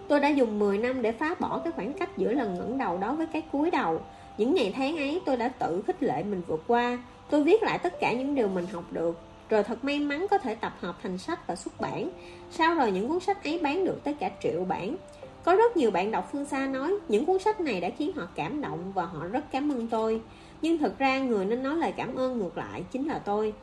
Tôi 0.10 0.20
đã 0.20 0.30
dùng 0.30 0.60
10 0.60 0.78
năm 0.78 1.02
để 1.02 1.12
phá 1.12 1.36
bỏ 1.40 1.62
cái 1.64 1.74
khoảng 1.76 1.94
cách 1.94 2.18
giữa 2.18 2.34
lần 2.34 2.58
ngẩng 2.58 2.78
đầu 2.78 2.98
đó 2.98 3.14
với 3.14 3.26
cái 3.26 3.42
cúi 3.52 3.72
đầu. 3.72 4.02
Những 4.38 4.54
ngày 4.54 4.74
tháng 4.76 4.98
ấy, 4.98 5.22
tôi 5.26 5.38
đã 5.38 5.48
tự 5.48 5.82
khích 5.88 6.04
lệ 6.04 6.24
mình 6.24 6.42
vượt 6.48 6.64
qua. 6.68 7.00
Tôi 7.30 7.44
viết 7.44 7.64
lại 7.64 7.80
tất 7.80 8.00
cả 8.00 8.14
những 8.14 8.36
điều 8.36 8.48
mình 8.48 8.66
học 8.74 8.84
được. 8.92 9.20
Rồi 9.50 9.64
thật 9.64 9.84
may 9.84 10.00
mắn 10.00 10.26
có 10.32 10.38
thể 10.38 10.56
tập 10.56 10.74
hợp 10.80 10.96
thành 11.04 11.18
sách 11.18 11.48
và 11.48 11.56
xuất 11.56 11.82
bản. 11.82 12.10
Sau 12.52 12.76
rồi 12.76 12.92
những 12.92 13.10
cuốn 13.10 13.20
sách 13.20 13.44
ấy 13.44 13.60
bán 13.64 13.86
được 13.86 14.04
tới 14.04 14.14
cả 14.14 14.32
triệu 14.44 14.66
bản. 14.66 14.96
Có 15.44 15.56
rất 15.56 15.78
nhiều 15.78 15.92
bạn 15.92 16.12
đọc 16.12 16.30
phương 16.32 16.46
xa 16.46 16.68
nói, 16.68 16.94
những 17.08 17.26
cuốn 17.26 17.40
sách 17.40 17.62
này 17.62 17.82
đã 17.82 17.90
khiến 17.98 18.12
họ 18.16 18.28
cảm 18.36 18.62
động 18.62 18.92
và 18.96 19.06
họ 19.06 19.28
rất 19.28 19.52
cảm 19.52 19.72
ơn 19.72 19.88
tôi. 19.88 20.22
Nhưng 20.62 20.78
thực 20.78 21.00
ra 21.00 21.20
người 21.20 21.46
nên 21.46 21.64
nói 21.64 21.78
lời 21.78 21.94
cảm 21.98 22.16
ơn 22.16 22.40
ngược 22.40 22.58
lại 22.58 22.84
chính 22.92 23.08
là 23.08 23.20
tôi. 23.20 23.54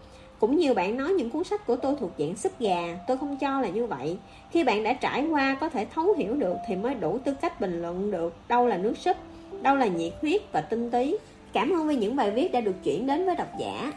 Cũng 0.40 0.56
nhiều 0.56 0.74
bạn 0.74 0.96
nói 0.96 1.12
những 1.12 1.30
cuốn 1.30 1.44
sách 1.44 1.66
của 1.66 1.76
tôi 1.76 1.94
thuộc 2.00 2.10
dạng 2.18 2.36
súp 2.36 2.60
gà, 2.60 2.98
tôi 3.06 3.16
không 3.16 3.36
cho 3.36 3.60
là 3.60 3.68
như 3.68 3.86
vậy. 3.86 4.18
Khi 4.50 4.64
bạn 4.64 4.82
đã 4.82 4.92
trải 4.92 5.26
qua 5.26 5.56
có 5.60 5.68
thể 5.68 5.86
thấu 5.94 6.12
hiểu 6.12 6.34
được 6.34 6.56
thì 6.66 6.76
mới 6.76 6.94
đủ 6.94 7.18
tư 7.24 7.34
cách 7.40 7.60
bình 7.60 7.82
luận 7.82 8.10
được 8.10 8.34
đâu 8.48 8.66
là 8.66 8.76
nước 8.76 8.98
súp, 8.98 9.16
đâu 9.62 9.76
là 9.76 9.86
nhiệt 9.86 10.12
huyết 10.20 10.42
và 10.52 10.60
tinh 10.60 10.90
túy. 10.90 11.18
Cảm 11.52 11.70
ơn 11.70 11.88
vì 11.88 11.96
những 11.96 12.16
bài 12.16 12.30
viết 12.30 12.52
đã 12.52 12.60
được 12.60 12.74
chuyển 12.84 13.06
đến 13.06 13.26
với 13.26 13.36
độc 13.36 13.48
giả. 13.60 13.92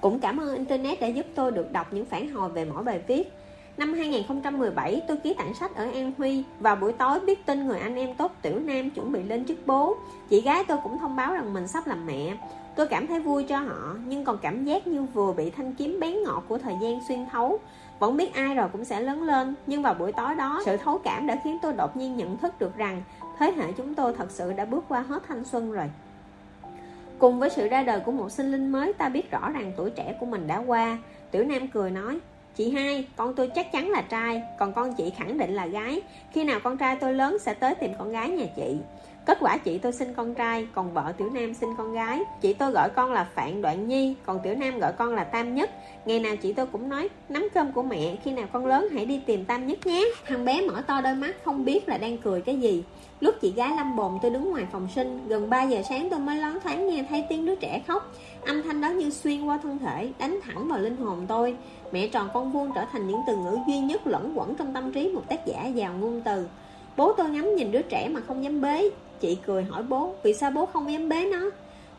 Cũng 0.00 0.20
cảm 0.20 0.40
ơn 0.40 0.56
Internet 0.56 1.00
đã 1.00 1.06
giúp 1.06 1.26
tôi 1.34 1.50
được 1.50 1.72
đọc 1.72 1.92
những 1.92 2.04
phản 2.04 2.28
hồi 2.28 2.50
về 2.50 2.64
mỗi 2.64 2.84
bài 2.84 3.00
viết 3.06 3.32
Năm 3.76 3.92
2017 3.92 5.02
tôi 5.08 5.16
ký 5.16 5.34
tặng 5.34 5.54
sách 5.54 5.74
ở 5.74 5.84
An 5.84 6.12
Huy 6.18 6.44
Vào 6.60 6.76
buổi 6.76 6.92
tối 6.92 7.20
biết 7.20 7.46
tin 7.46 7.66
người 7.66 7.78
anh 7.78 7.94
em 7.94 8.14
tốt 8.14 8.32
Tiểu 8.42 8.58
Nam 8.58 8.90
chuẩn 8.90 9.12
bị 9.12 9.22
lên 9.22 9.44
chức 9.44 9.66
bố. 9.66 9.96
Chị 10.28 10.40
gái 10.40 10.64
tôi 10.68 10.78
cũng 10.82 10.98
thông 10.98 11.16
báo 11.16 11.34
rằng 11.34 11.54
mình 11.54 11.68
sắp 11.68 11.86
làm 11.86 12.06
mẹ. 12.06 12.36
Tôi 12.76 12.86
cảm 12.86 13.06
thấy 13.06 13.20
vui 13.20 13.44
cho 13.44 13.58
họ, 13.58 13.96
Nhưng 14.06 14.24
còn 14.24 14.38
cảm 14.38 14.64
giác 14.64 14.86
như 14.86 15.02
vừa 15.02 15.32
bị 15.32 15.50
thanh 15.50 15.72
kiếm 15.72 16.00
bén 16.00 16.22
ngọt 16.22 16.44
của 16.48 16.58
thời 16.58 16.74
gian 16.80 17.00
xuyên 17.08 17.26
thấu. 17.32 17.58
Vẫn 17.98 18.16
biết 18.16 18.34
ai 18.34 18.54
rồi 18.54 18.68
cũng 18.72 18.84
sẽ 18.84 19.00
lớn 19.00 19.22
lên, 19.22 19.54
Nhưng 19.66 19.82
vào 19.82 19.94
buổi 19.94 20.12
tối 20.12 20.34
đó, 20.34 20.62
Sự 20.64 20.76
thấu 20.76 20.98
cảm 21.04 21.26
đã 21.26 21.40
khiến 21.44 21.58
tôi 21.62 21.72
đột 21.72 21.96
nhiên 21.96 22.16
nhận 22.16 22.36
thức 22.36 22.58
được 22.58 22.76
rằng 22.76 23.02
Thế 23.38 23.52
hệ 23.52 23.72
chúng 23.72 23.94
tôi 23.94 24.12
thật 24.12 24.30
sự 24.30 24.52
đã 24.52 24.64
bước 24.64 24.84
qua 24.88 25.00
hết 25.00 25.22
thanh 25.28 25.44
xuân 25.44 25.72
rồi. 25.72 25.90
Cùng 27.18 27.40
với 27.40 27.50
sự 27.50 27.68
ra 27.68 27.82
đời 27.82 28.00
của 28.00 28.12
một 28.12 28.30
sinh 28.32 28.52
linh 28.52 28.72
mới, 28.72 28.92
Ta 28.92 29.08
biết 29.08 29.30
rõ 29.30 29.50
rằng 29.50 29.72
tuổi 29.76 29.90
trẻ 29.90 30.16
của 30.20 30.26
mình 30.26 30.46
đã 30.46 30.58
qua. 30.66 30.98
Tiểu 31.30 31.44
Nam 31.44 31.68
cười 31.68 31.90
nói 31.90 32.20
Chị 32.56 32.70
hai, 32.70 33.04
con 33.16 33.34
tôi 33.34 33.48
chắc 33.48 33.72
chắn 33.72 33.90
là 33.90 34.02
trai 34.02 34.42
Còn 34.58 34.72
con 34.72 34.94
chị 34.94 35.10
khẳng 35.16 35.38
định 35.38 35.54
là 35.54 35.66
gái. 35.66 36.02
Khi 36.32 36.44
nào 36.44 36.60
con 36.64 36.76
trai 36.76 36.96
tôi 36.96 37.14
lớn 37.14 37.36
sẽ 37.40 37.54
tới 37.54 37.74
tìm 37.74 37.90
con 37.98 38.12
gái 38.12 38.28
nhà 38.28 38.46
chị. 38.56 38.76
Kết 39.26 39.38
quả 39.40 39.56
chị 39.56 39.78
tôi 39.78 39.92
sinh 39.92 40.14
con 40.14 40.34
trai 40.34 40.66
Còn 40.74 40.92
vợ 40.92 41.12
Tiểu 41.18 41.30
Nam 41.30 41.54
sinh 41.54 41.74
con 41.78 41.92
gái. 41.92 42.20
Chị 42.40 42.54
tôi 42.54 42.70
gọi 42.70 42.90
con 42.90 43.12
là 43.12 43.24
Phạn 43.34 43.62
Đoạn 43.62 43.88
Nhi 43.88 44.14
Còn 44.26 44.40
Tiểu 44.42 44.54
Nam 44.54 44.78
gọi 44.78 44.92
con 44.92 45.14
là 45.14 45.24
Tam 45.24 45.54
Nhất. 45.54 45.70
Ngày 46.04 46.20
nào 46.20 46.36
chị 46.36 46.52
tôi 46.52 46.66
cũng 46.66 46.88
nói 46.88 47.08
Nắm 47.28 47.48
cơm 47.54 47.72
của 47.72 47.82
mẹ 47.82 48.16
Khi 48.24 48.30
nào 48.30 48.46
con 48.52 48.66
lớn 48.66 48.88
hãy 48.94 49.06
đi 49.06 49.20
tìm 49.26 49.44
Tam 49.44 49.66
Nhất 49.66 49.86
nhé. 49.86 50.04
Thằng 50.26 50.44
bé 50.44 50.60
mở 50.60 50.82
to 50.86 51.00
đôi 51.00 51.14
mắt 51.14 51.36
Không 51.44 51.64
biết 51.64 51.88
là 51.88 51.98
đang 51.98 52.18
cười 52.18 52.40
cái 52.40 52.56
gì. 52.56 52.84
Lúc 53.20 53.34
chị 53.40 53.52
gái 53.52 53.76
lâm 53.76 53.96
bồn, 53.96 54.18
tôi 54.22 54.30
đứng 54.30 54.50
ngoài 54.50 54.66
phòng 54.72 54.88
sinh. 54.94 55.28
Gần 55.28 55.50
3 55.50 55.62
giờ 55.62 55.82
sáng, 55.88 56.10
tôi 56.10 56.18
mới 56.18 56.36
lón 56.36 56.60
thoáng 56.60 56.88
nghe 56.88 57.04
thấy 57.08 57.24
tiếng 57.28 57.46
đứa 57.46 57.54
trẻ 57.54 57.82
khóc. 57.86 58.12
Âm 58.46 58.62
thanh 58.62 58.80
đó 58.80 58.88
như 58.88 59.10
xuyên 59.10 59.44
qua 59.44 59.58
thân 59.62 59.78
thể, 59.78 60.12
Đánh 60.18 60.38
thẳng 60.42 60.68
vào 60.68 60.78
linh 60.78 60.96
hồn 60.96 61.24
tôi. 61.28 61.56
Mẹ 61.92 62.08
tròn 62.08 62.28
con 62.34 62.52
vuông 62.52 62.70
trở 62.74 62.84
thành 62.92 63.08
những 63.08 63.20
từ 63.26 63.36
ngữ 63.36 63.58
duy 63.68 63.78
nhất 63.78 64.06
lẫn 64.06 64.38
quẩn 64.38 64.54
trong 64.54 64.72
tâm 64.72 64.92
trí 64.92 65.08
một 65.08 65.22
tác 65.28 65.46
giả 65.46 65.66
giàu 65.66 65.92
ngôn 66.00 66.20
từ. 66.24 66.46
Bố 66.96 67.12
tôi 67.12 67.30
ngắm 67.30 67.56
nhìn 67.56 67.72
đứa 67.72 67.82
trẻ 67.82 68.08
mà 68.08 68.20
không 68.20 68.44
dám 68.44 68.60
bế. 68.60 68.90
Chị 69.20 69.38
cười 69.46 69.64
hỏi 69.64 69.82
bố, 69.82 70.14
Vì 70.22 70.34
sao 70.34 70.50
bố 70.50 70.66
không 70.66 70.92
dám 70.92 71.08
bế 71.08 71.24
nó? 71.24 71.50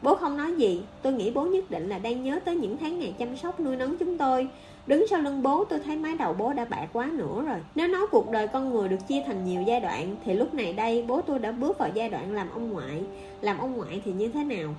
Bố 0.02 0.16
không 0.16 0.38
nói 0.38 0.54
gì. 0.56 0.82
Tôi 1.02 1.14
nghĩ 1.14 1.32
bố 1.32 1.44
nhất 1.46 1.72
định 1.72 1.90
là 1.90 2.00
đang 2.00 2.24
nhớ 2.24 2.40
tới 2.46 2.56
những 2.56 2.78
tháng 2.78 3.00
ngày 3.00 3.14
chăm 3.18 3.38
sóc 3.38 3.60
nuôi 3.60 3.76
nấng 3.76 3.98
chúng 3.98 4.18
tôi. 4.18 4.48
Đứng 4.88 5.06
sau 5.10 5.22
lưng 5.22 5.44
bố, 5.44 5.66
tôi 5.66 5.80
thấy 5.80 5.98
mái 5.98 6.16
đầu 6.16 6.34
bố 6.34 6.54
đã 6.54 6.66
bạc 6.66 6.88
quá 6.94 7.10
nữa 7.14 7.44
rồi. 7.48 7.58
Nếu 7.76 7.88
nói 7.88 8.06
cuộc 8.12 8.32
đời 8.32 8.48
con 8.48 8.70
người 8.70 8.90
được 8.90 9.08
chia 9.08 9.24
thành 9.26 9.46
nhiều 9.46 9.62
giai 9.62 9.80
đoạn, 9.80 10.16
Thì 10.26 10.34
lúc 10.34 10.54
này 10.54 10.74
đây 10.74 11.06
bố 11.08 11.22
tôi 11.22 11.40
đã 11.40 11.52
bước 11.52 11.78
vào 11.78 11.90
giai 11.94 12.10
đoạn 12.10 12.34
làm 12.34 12.50
ông 12.54 12.70
ngoại. 12.72 13.04
Làm 13.42 13.58
ông 13.58 13.78
ngoại 13.78 14.02
thì 14.06 14.12
như 14.12 14.28
thế 14.28 14.44
nào? 14.44 14.76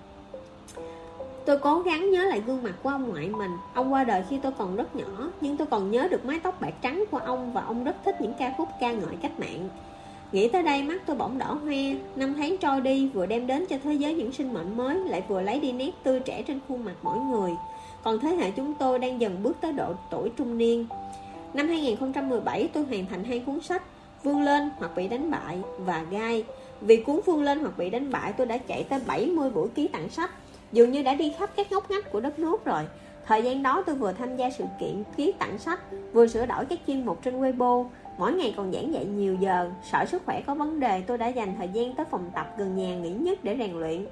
Tôi 1.45 1.59
cố 1.59 1.81
gắng 1.81 2.11
nhớ 2.11 2.25
lại 2.25 2.43
gương 2.47 2.63
mặt 2.63 2.75
của 2.83 2.89
ông 2.89 3.09
ngoại 3.09 3.29
mình. 3.29 3.51
Ông 3.75 3.93
qua 3.93 4.05
đời 4.05 4.23
khi 4.31 4.39
tôi 4.43 4.53
còn 4.59 4.77
rất 4.77 4.97
nhỏ, 4.97 5.31
Nhưng 5.41 5.57
tôi 5.57 5.67
còn 5.67 5.91
nhớ 5.91 6.09
được 6.11 6.25
mái 6.25 6.41
tóc 6.43 6.61
bạc 6.61 6.75
trắng 6.83 7.05
của 7.11 7.19
ông 7.19 7.53
Và 7.53 7.63
ông 7.63 7.85
rất 7.85 7.97
thích 8.05 8.21
những 8.21 8.35
ca 8.39 8.55
khúc 8.57 8.69
ca 8.81 8.93
ngợi 8.93 9.17
cách 9.23 9.41
mạng. 9.41 9.69
Nghĩ 10.33 10.49
tới 10.49 10.63
đây 10.63 10.83
mắt 10.83 11.03
tôi 11.07 11.17
bỗng 11.17 11.39
đỏ 11.39 11.59
hoe. 11.65 11.95
Năm 12.17 12.35
tháng 12.35 12.57
trôi 12.57 12.81
đi, 12.81 13.09
vừa 13.09 13.27
đem 13.27 13.47
đến 13.47 13.67
cho 13.67 13.77
thế 13.85 13.93
giới 13.93 14.15
những 14.15 14.33
sinh 14.33 14.55
mệnh 14.55 14.77
mới, 14.77 14.99
Lại 14.99 15.23
vừa 15.29 15.43
lấy 15.43 15.61
đi 15.61 15.73
nét 15.73 15.91
tươi 16.03 16.21
trẻ 16.21 16.43
trên 16.43 16.61
khuôn 16.69 16.85
mặt 16.85 16.95
mỗi 17.03 17.19
người. 17.19 17.51
Còn 18.07 18.19
thế 18.19 18.29
hệ 18.29 18.51
chúng 18.51 18.75
tôi 18.75 18.99
đang 18.99 19.21
dần 19.21 19.43
bước 19.43 19.57
tới 19.61 19.73
độ 19.73 19.95
tuổi 20.11 20.31
trung 20.37 20.59
niên. 20.59 20.87
Năm 21.55 21.69
2017 21.69 22.69
tôi 22.73 22.85
hoàn 22.85 23.07
thành 23.07 23.25
hai 23.25 23.41
cuốn 23.41 23.61
sách 23.61 23.83
Vươn 24.23 24.43
lên, 24.43 24.71
hoặc 24.79 24.91
bị 24.97 25.09
đánh 25.09 25.31
bại 25.31 25.59
và 25.79 26.05
gai. 26.11 26.45
Vì 26.81 26.97
cuốn 26.97 27.21
Vươn 27.27 27.43
lên, 27.43 27.59
hoặc 27.61 27.79
bị 27.79 27.91
đánh 27.91 28.11
bại, 28.11 28.33
tôi 28.33 28.47
đã 28.47 28.59
chạy 28.59 28.85
tới 28.85 29.01
70 29.07 29.51
buổi 29.51 29.69
ký 29.69 29.89
tặng 29.89 30.09
sách. 30.09 30.31
Dường 30.73 30.93
như 30.93 31.03
đã 31.03 31.15
đi 31.15 31.33
khắp 31.39 31.51
các 31.57 31.73
ngóc 31.73 31.91
ngách 31.91 32.13
của 32.13 32.21
đất 32.21 32.39
nước 32.39 32.65
rồi. 32.65 32.83
Thời 33.27 33.43
gian 33.43 33.63
đó 33.63 33.83
tôi 33.87 33.95
vừa 33.95 34.13
tham 34.13 34.37
gia 34.37 34.51
sự 34.51 34.65
kiện 34.81 35.03
ký 35.17 35.33
tặng 35.39 35.59
sách, 35.59 35.81
Vừa 36.13 36.27
sửa 36.27 36.47
đổi 36.47 36.65
các 36.65 36.79
chuyên 36.87 37.07
mục 37.07 37.23
trên 37.25 37.41
Weibo. 37.41 37.87
Mỗi 38.19 38.33
ngày 38.33 38.55
còn 38.57 38.73
giảng 38.73 38.93
dạy 38.93 39.05
nhiều 39.05 39.37
giờ. 39.41 39.71
Sợ 39.93 40.05
sức 40.05 40.23
khỏe 40.27 40.43
có 40.47 40.55
vấn 40.55 40.81
đề, 40.81 41.01
tôi 41.01 41.19
đã 41.19 41.29
dành 41.29 41.55
thời 41.59 41.69
gian 41.69 41.95
tới 41.95 42.07
phòng 42.11 42.31
tập 42.35 42.55
gần 42.59 42.77
nhà 42.77 42.97
nghỉ 42.97 43.11
nhất 43.11 43.39
để 43.43 43.57
rèn 43.59 43.73
luyện. 43.73 44.07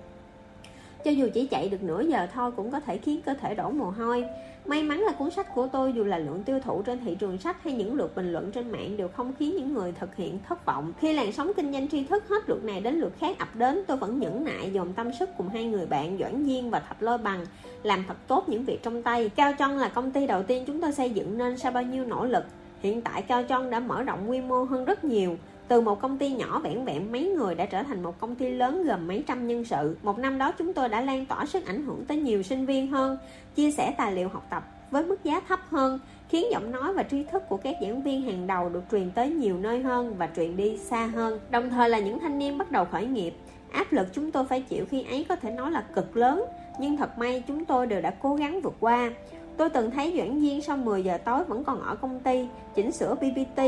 Cho 1.05 1.11
dù 1.11 1.29
chỉ 1.35 1.47
chạy 1.47 1.69
được 1.69 1.83
nửa 1.83 2.03
giờ 2.03 2.27
thôi 2.35 2.53
cũng 2.57 2.71
có 2.71 2.81
thể 2.81 2.99
khiến 2.99 3.21
cơ 3.27 3.35
thể 3.35 3.55
đổ 3.55 3.71
mồ 3.71 3.91
hôi 3.91 4.25
May 4.67 4.83
mắn 4.83 5.01
là 5.01 5.13
cuốn 5.13 5.31
sách 5.31 5.55
của 5.55 5.67
tôi 5.67 5.93
dù 5.93 6.05
là 6.05 6.19
lượng 6.19 6.43
tiêu 6.43 6.61
thụ 6.61 6.83
trên 6.83 7.01
thị 7.05 7.15
trường 7.15 7.39
sách 7.39 7.65
hay 7.65 7.73
những 7.73 7.95
lượt 7.95 8.17
bình 8.17 8.33
luận 8.33 8.51
trên 8.51 8.71
mạng 8.71 8.97
đều 8.97 9.09
không 9.09 9.33
khiến 9.39 9.57
những 9.57 9.75
người 9.75 9.93
thực 9.93 10.17
hiện 10.17 10.39
thất 10.49 10.67
vọng. 10.67 10.93
Khi 11.01 11.13
làn 11.13 11.33
sóng 11.33 11.53
kinh 11.57 11.73
doanh 11.73 11.89
tri 11.89 12.05
thức 12.05 12.29
hết 12.29 12.49
lượt 12.49 12.65
này 12.65 12.81
đến 12.81 12.95
lượt 12.95 13.13
khác 13.19 13.39
ập 13.39 13.57
đến, 13.57 13.83
tôi 13.87 13.97
vẫn 13.97 14.19
nhẫn 14.19 14.45
nại 14.45 14.71
dồn 14.73 14.93
tâm 14.93 15.13
sức 15.19 15.31
cùng 15.39 15.49
hai 15.49 15.65
người 15.65 15.87
bạn 15.87 16.19
Doãn 16.21 16.45
Duyên 16.45 16.71
và 16.71 16.81
Thạch 16.81 17.03
Lôi 17.03 17.19
Bằng 17.19 17.47
làm 17.83 18.05
thật 18.09 18.17
tốt 18.27 18.49
những 18.49 18.65
việc 18.65 18.83
trong 18.83 19.03
tay. 19.03 19.29
Cao 19.29 19.53
Trân 19.59 19.71
là 19.71 19.89
công 19.89 20.11
ty 20.11 20.27
đầu 20.27 20.43
tiên 20.43 20.65
chúng 20.67 20.81
tôi 20.81 20.93
xây 20.93 21.11
dựng 21.11 21.39
nên 21.39 21.59
sau 21.59 21.73
bao 21.73 21.83
nhiêu 21.83 22.05
nỗ 22.05 22.25
lực. 22.27 22.45
Hiện 22.81 23.01
tại 23.03 23.23
Cao 23.23 23.43
Trân 23.49 23.71
đã 23.71 23.81
mở 23.81 24.03
rộng 24.03 24.31
quy 24.31 24.41
mô 24.41 24.65
hơn 24.65 24.85
rất 24.85 25.05
nhiều. 25.05 25.37
Từ 25.69 25.81
một 25.81 26.01
công 26.01 26.19
ty 26.19 26.31
nhỏ 26.31 26.59
vẻn 26.59 26.85
vẹn 26.85 27.12
mấy 27.12 27.29
người 27.29 27.55
đã 27.55 27.67
trở 27.67 27.83
thành 27.83 28.03
một 28.03 28.21
công 28.21 28.35
ty 28.35 28.49
lớn 28.49 28.85
gồm 28.87 29.09
mấy 29.09 29.25
trăm 29.27 29.49
nhân 29.49 29.65
sự. 29.65 29.97
Một 30.03 30.19
năm 30.19 30.39
đó 30.39 30.53
chúng 30.59 30.73
tôi 30.73 30.89
đã 30.89 31.01
lan 31.01 31.27
tỏa 31.27 31.47
sức 31.47 31.67
ảnh 31.67 31.85
hưởng 31.85 32.05
tới 32.05 32.17
nhiều 32.17 32.43
sinh 32.43 32.67
viên 32.67 32.87
hơn, 32.87 33.19
chia 33.55 33.71
sẻ 33.71 33.95
tài 33.99 34.12
liệu 34.12 34.29
học 34.29 34.47
tập 34.51 34.62
với 34.91 35.05
mức 35.05 35.25
giá 35.25 35.41
thấp 35.49 35.61
hơn, 35.69 35.99
khiến 36.29 36.47
giọng 36.51 36.71
nói 36.71 36.93
và 36.93 37.03
tri 37.03 37.25
thức 37.25 37.43
của 37.49 37.57
các 37.57 37.75
giảng 37.83 38.03
viên 38.03 38.23
hàng 38.23 38.47
đầu 38.47 38.69
được 38.69 38.83
truyền 38.91 39.11
tới 39.11 39.31
nhiều 39.31 39.59
nơi 39.59 39.83
hơn 39.83 40.15
và 40.19 40.29
truyền 40.37 40.57
đi 40.57 40.79
xa 40.79 41.07
hơn. 41.07 41.41
Đồng 41.51 41.71
thời 41.71 41.91
là 41.91 41.99
những 41.99 42.19
thanh 42.21 42.39
niên 42.39 42.59
bắt 42.59 42.71
đầu 42.71 42.85
khởi 42.85 43.07
nghiệp, 43.07 43.35
áp 43.73 43.93
lực 43.93 44.07
chúng 44.12 44.31
tôi 44.31 44.45
phải 44.45 44.61
chịu 44.61 44.85
khi 44.91 45.03
ấy 45.03 45.27
có 45.29 45.37
thể 45.37 45.51
nói 45.51 45.71
là 45.71 45.85
cực 45.95 46.17
lớn, 46.17 46.45
nhưng 46.81 46.97
thật 46.97 47.19
may 47.19 47.43
chúng 47.49 47.65
tôi 47.65 47.87
đều 47.87 48.01
đã 48.01 48.11
cố 48.23 48.35
gắng 48.35 48.61
vượt 48.61 48.75
qua. 48.81 49.11
Tôi 49.57 49.71
từng 49.71 49.91
thấy 49.91 50.15
giảng 50.19 50.41
Viên 50.41 50.62
sau 50.62 50.77
10 50.77 51.05
giờ 51.05 51.19
tối 51.19 51.45
vẫn 51.45 51.65
còn 51.65 51.81
ở 51.81 51.97
công 51.97 52.21
ty, 52.21 52.49
chỉnh 52.75 52.93
sửa 52.93 53.15
PPT. 53.15 53.61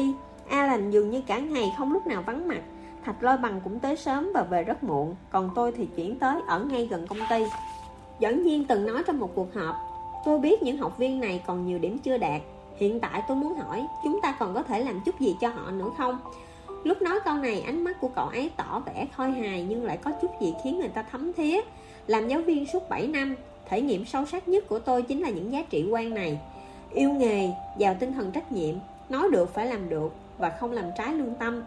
Alan 0.48 0.90
dường 0.90 1.10
như 1.10 1.20
cả 1.26 1.38
ngày 1.38 1.74
không 1.78 1.92
lúc 1.92 2.06
nào 2.06 2.22
vắng 2.26 2.48
mặt. 2.48 2.62
Thạch 3.04 3.22
lôi 3.22 3.36
bằng 3.36 3.60
cũng 3.64 3.78
tới 3.78 3.96
sớm 3.96 4.30
và 4.34 4.42
về 4.42 4.64
rất 4.64 4.84
muộn, 4.84 5.14
còn 5.30 5.50
tôi 5.54 5.72
thì 5.72 5.88
chuyển 5.96 6.18
tới 6.18 6.40
ở 6.46 6.60
ngay 6.60 6.86
gần 6.86 7.06
công 7.06 7.18
ty. 7.30 7.44
Dẫn 8.18 8.44
Viên 8.44 8.64
từng 8.64 8.86
nói 8.86 9.02
trong 9.06 9.18
một 9.18 9.30
cuộc 9.34 9.54
họp, 9.54 9.76
tôi 10.24 10.38
biết 10.38 10.62
những 10.62 10.76
học 10.76 10.98
viên 10.98 11.20
này 11.20 11.42
còn 11.46 11.66
nhiều 11.66 11.78
điểm 11.78 11.98
chưa 11.98 12.18
đạt. 12.18 12.40
Hiện 12.76 13.00
tại 13.00 13.22
tôi 13.28 13.36
muốn 13.36 13.54
hỏi, 13.54 13.86
chúng 14.04 14.20
ta 14.22 14.36
còn 14.38 14.54
có 14.54 14.62
thể 14.62 14.84
làm 14.84 15.00
chút 15.06 15.20
gì 15.20 15.36
cho 15.40 15.48
họ 15.48 15.70
nữa 15.70 15.90
không? 15.98 16.18
Lúc 16.84 17.02
nói 17.02 17.18
câu 17.24 17.34
này, 17.34 17.60
ánh 17.60 17.84
mắt 17.84 18.00
của 18.00 18.08
cậu 18.08 18.26
ấy 18.26 18.50
tỏ 18.56 18.82
vẻ 18.86 19.06
khôi 19.16 19.30
hài 19.30 19.66
nhưng 19.68 19.84
lại 19.84 19.96
có 19.96 20.10
chút 20.22 20.30
gì 20.40 20.54
khiến 20.64 20.78
người 20.78 20.88
ta 20.88 21.02
thấm 21.02 21.32
thía. 21.32 21.60
Làm 22.06 22.28
giáo 22.28 22.40
viên 22.40 22.66
suốt 22.66 22.88
7 22.88 23.06
năm, 23.06 23.36
Thể 23.68 23.80
nghiệm 23.80 24.04
sâu 24.04 24.26
sắc 24.26 24.48
nhất 24.48 24.68
của 24.68 24.78
tôi 24.78 25.02
chính 25.02 25.20
là 25.20 25.30
những 25.30 25.52
giá 25.52 25.62
trị 25.70 25.88
quan 25.90 26.14
này 26.14 26.38
Yêu 26.94 27.10
nghề, 27.10 27.50
giàu 27.78 27.96
tinh 28.00 28.12
thần 28.12 28.32
trách 28.32 28.52
nhiệm 28.52 28.74
Nói 29.08 29.28
được 29.32 29.54
phải 29.54 29.66
làm 29.66 29.88
được 29.88 30.12
và 30.38 30.50
không 30.60 30.72
làm 30.72 30.84
trái 30.98 31.12
lương 31.12 31.34
tâm. 31.34 31.62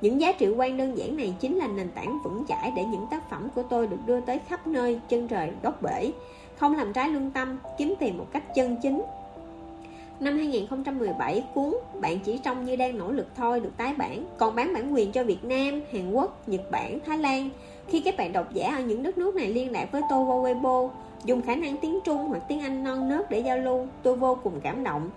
Những 0.00 0.20
giá 0.20 0.32
trị 0.32 0.48
quan 0.48 0.76
đơn 0.76 0.98
giản 0.98 1.16
này 1.16 1.34
chính 1.40 1.56
là 1.56 1.66
nền 1.66 1.90
tảng 1.90 2.18
vững 2.24 2.44
chãi 2.48 2.72
Để 2.76 2.84
những 2.84 3.06
tác 3.10 3.30
phẩm 3.30 3.48
của 3.54 3.62
tôi 3.62 3.86
được 3.86 3.98
đưa 4.06 4.20
tới 4.20 4.40
khắp 4.48 4.66
nơi 4.66 5.00
Chân 5.08 5.28
trời, 5.28 5.50
góc 5.62 5.82
bể. 5.82 6.12
Không 6.56 6.76
làm 6.76 6.92
trái 6.92 7.08
lương 7.08 7.30
tâm 7.30 7.58
Kiếm 7.78 7.94
tiền 7.98 8.18
một 8.18 8.26
cách 8.32 8.54
chân 8.54 8.76
chính. 8.82 9.02
Năm 10.20 10.36
2017, 10.36 11.44
cuốn 11.54 11.74
Bạn 12.00 12.18
chỉ 12.20 12.38
trông 12.38 12.64
như 12.64 12.76
đang 12.76 12.98
nỗ 12.98 13.12
lực 13.12 13.26
thôi 13.36 13.60
được 13.60 13.72
tái 13.76 13.94
bản 13.98 14.24
Còn 14.38 14.54
bán 14.54 14.74
bản 14.74 14.94
quyền 14.94 15.12
cho 15.12 15.24
Việt 15.24 15.44
Nam, 15.44 15.80
Hàn 15.92 16.12
Quốc, 16.12 16.48
Nhật 16.48 16.70
Bản, 16.70 16.98
Thái 17.06 17.18
Lan. 17.18 17.50
Khi 17.88 18.00
các 18.00 18.16
bạn 18.16 18.32
độc 18.32 18.54
giả 18.54 18.76
ở 18.76 18.80
những 18.82 19.02
đất 19.02 19.18
nước 19.18 19.34
này 19.34 19.46
liên 19.46 19.72
lạc 19.72 19.92
với 19.92 20.02
tôi 20.10 20.24
qua 20.24 20.36
Weibo 20.36 20.88
Dùng 21.24 21.42
khả 21.42 21.54
năng 21.54 21.76
tiếng 21.76 21.98
Trung 22.04 22.18
hoặc 22.28 22.42
tiếng 22.48 22.60
Anh 22.60 22.84
non 22.84 23.08
nớt 23.08 23.30
để 23.30 23.38
giao 23.38 23.58
lưu 23.58 23.86
Tôi 24.02 24.16
vô 24.16 24.38
cùng 24.42 24.60
cảm 24.62 24.84
động. 24.84 25.10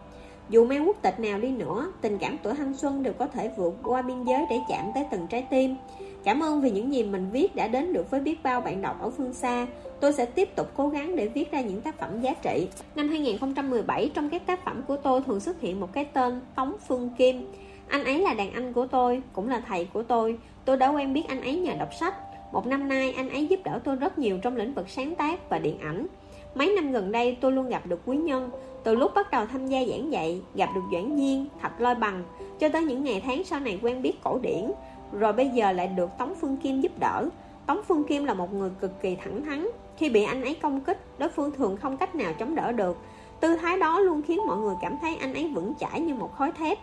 Dù 0.51 0.65
mang 0.65 0.87
quốc 0.87 0.97
tịch 1.01 1.19
nào 1.19 1.39
đi 1.39 1.51
nữa 1.51 1.91
Tình 2.01 2.17
cảm 2.17 2.37
tuổi 2.43 2.53
thanh 2.53 2.73
xuân 2.73 3.03
đều 3.03 3.13
có 3.13 3.27
thể 3.27 3.51
vượt 3.57 3.73
qua 3.83 4.01
biên 4.01 4.23
giới 4.23 4.45
Để 4.49 4.59
chạm 4.69 4.85
tới 4.95 5.05
từng 5.11 5.27
trái 5.27 5.47
tim. 5.49 5.75
Cảm 6.23 6.43
ơn 6.43 6.61
vì 6.61 6.71
những 6.71 6.93
gì 6.93 7.03
mình 7.03 7.29
viết 7.31 7.55
đã 7.55 7.67
đến 7.67 7.93
được 7.93 8.11
với 8.11 8.19
biết 8.19 8.43
bao 8.43 8.61
bạn 8.61 8.81
đọc 8.81 9.01
ở 9.01 9.09
phương 9.09 9.33
xa. 9.33 9.67
Tôi 9.99 10.13
sẽ 10.13 10.25
tiếp 10.25 10.55
tục 10.55 10.67
cố 10.75 10.89
gắng 10.89 11.15
để 11.15 11.27
viết 11.27 11.51
ra 11.51 11.61
những 11.61 11.81
tác 11.81 11.99
phẩm 11.99 12.21
giá 12.21 12.33
trị. 12.33 12.67
Năm 12.95 13.09
2017 13.09 14.11
trong 14.13 14.29
các 14.29 14.45
tác 14.45 14.65
phẩm 14.65 14.81
của 14.87 14.97
tôi 14.97 15.21
thường 15.21 15.39
xuất 15.39 15.61
hiện 15.61 15.79
một 15.79 15.93
cái 15.93 16.05
tên 16.05 16.41
Tống 16.55 16.73
Phương 16.87 17.09
Kim. 17.17 17.51
Anh 17.87 18.03
ấy 18.03 18.19
là 18.19 18.33
đàn 18.33 18.51
anh 18.51 18.73
của 18.73 18.87
tôi, 18.87 19.21
cũng 19.33 19.49
là 19.49 19.63
thầy 19.67 19.85
của 19.85 20.03
tôi. 20.03 20.37
Tôi 20.65 20.77
đã 20.77 20.89
quen 20.89 21.13
biết 21.13 21.23
anh 21.27 21.41
ấy 21.41 21.55
nhờ 21.55 21.73
đọc 21.79 21.89
sách 21.99 22.15
một 22.51 22.67
năm 22.67 22.87
nay 22.87 23.13
anh 23.17 23.29
ấy 23.29 23.47
giúp 23.47 23.59
đỡ 23.63 23.79
tôi 23.83 23.95
rất 23.95 24.17
nhiều 24.17 24.37
trong 24.41 24.55
lĩnh 24.55 24.73
vực 24.73 24.89
sáng 24.89 25.15
tác 25.15 25.49
và 25.49 25.59
điện 25.59 25.79
ảnh. 25.79 26.07
Mấy 26.55 26.73
năm 26.75 26.91
gần 26.91 27.11
đây 27.11 27.37
tôi 27.41 27.51
luôn 27.51 27.69
gặp 27.69 27.85
được 27.85 27.99
quý 28.05 28.17
nhân. 28.17 28.49
Từ 28.83 28.95
lúc 28.95 29.11
bắt 29.15 29.31
đầu 29.31 29.45
tham 29.45 29.67
gia 29.67 29.79
giảng 29.85 30.11
dạy 30.11 30.41
Gặp 30.55 30.69
được 30.75 30.81
Doãn 30.91 31.15
Nhiên, 31.15 31.45
Thạch 31.61 31.81
Lôi 31.81 31.95
Bằng 31.95 32.23
Cho 32.59 32.69
tới 32.69 32.83
những 32.83 33.03
ngày 33.03 33.21
tháng 33.25 33.43
sau 33.43 33.59
này 33.59 33.79
quen 33.81 34.01
biết 34.01 34.13
cổ 34.23 34.39
điển. 34.41 34.71
Rồi 35.11 35.33
bây 35.33 35.49
giờ 35.49 35.71
lại 35.71 35.87
được 35.87 36.09
Tống 36.17 36.35
Phương 36.41 36.57
Kim 36.57 36.81
giúp 36.81 36.91
đỡ. 36.99 37.29
Tống 37.65 37.81
Phương 37.87 38.03
Kim 38.03 38.25
là 38.25 38.33
một 38.33 38.53
người 38.53 38.69
cực 38.79 39.01
kỳ 39.01 39.15
thẳng 39.15 39.45
thắn. 39.45 39.67
Khi 39.97 40.09
bị 40.09 40.23
anh 40.23 40.41
ấy 40.41 40.55
công 40.55 40.81
kích 40.81 40.97
Đối 41.17 41.29
phương 41.29 41.51
thường 41.51 41.77
không 41.77 41.97
cách 41.97 42.15
nào 42.15 42.33
chống 42.39 42.55
đỡ 42.55 42.71
được. 42.71 42.97
Tư 43.39 43.55
thái 43.55 43.77
đó 43.77 43.99
luôn 43.99 44.21
khiến 44.21 44.39
mọi 44.47 44.57
người 44.57 44.75
cảm 44.81 44.97
thấy 45.01 45.15
anh 45.15 45.33
ấy 45.33 45.47
vững 45.47 45.73
chãi 45.79 46.01
như 46.01 46.15
một 46.15 46.35
khối 46.37 46.51
thép. 46.51 46.77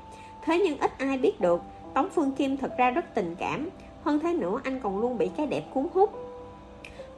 Thế 0.44 0.58
nhưng 0.58 0.78
ít 0.78 0.98
ai 0.98 1.18
biết 1.18 1.40
được 1.40 1.60
Tống 1.94 2.08
Phương 2.10 2.32
Kim 2.32 2.56
thật 2.56 2.72
ra 2.78 2.90
rất 2.90 3.14
tình 3.14 3.34
cảm 3.38 3.68
hơn 4.08 4.20
thế 4.20 4.34
nữa 4.34 4.60
anh 4.64 4.80
còn 4.80 4.98
luôn 4.98 5.18
bị 5.18 5.30
cái 5.36 5.46
đẹp 5.46 5.62
cuốn 5.74 5.86
hút. 5.94 6.10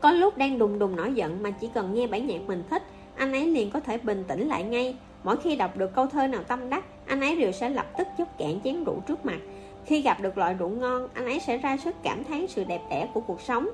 Có 0.01 0.12
lúc 0.12 0.36
đang 0.36 0.59
đùng 0.59 0.78
đùng 0.78 0.97
nổi 0.97 1.14
giận 1.14 1.43
Mà 1.43 1.51
chỉ 1.51 1.68
cần 1.74 1.95
nghe 1.95 2.07
bản 2.07 2.26
nhạc 2.26 2.41
mình 2.47 2.62
thích 2.70 2.82
Anh 3.16 3.32
ấy 3.32 3.47
liền 3.47 3.70
có 3.70 3.80
thể 3.80 3.99
bình 3.99 4.24
tĩnh 4.28 4.49
lại 4.49 4.64
ngay. 4.64 4.97
Mỗi 5.24 5.36
khi 5.36 5.57
đọc 5.57 5.76
được 5.76 5.95
câu 5.95 6.07
thơ 6.07 6.26
nào 6.26 6.43
tâm 6.43 6.70
đắc 6.70 6.84
Anh 7.07 7.20
ấy 7.20 7.36
đều 7.36 7.53
sẽ 7.53 7.68
lập 7.68 7.86
tức 7.99 8.07
giúp 8.18 8.28
cạn 8.38 8.61
chén 8.64 8.84
rượu 8.84 8.97
trước 9.09 9.26
mặt. 9.26 9.38
Khi 9.84 10.03
gặp 10.03 10.20
được 10.20 10.38
loại 10.38 10.55
rượu 10.55 10.68
ngon 10.68 11.09
Anh 11.14 11.24
ấy 11.24 11.41
sẽ 11.41 11.57
ra 11.57 11.76
sức 11.76 11.95
cảm 12.03 12.24
thán 12.24 12.47
sự 12.49 12.64
đẹp 12.64 12.80
đẽ 12.91 13.09
của 13.14 13.20
cuộc 13.20 13.41
sống. 13.41 13.68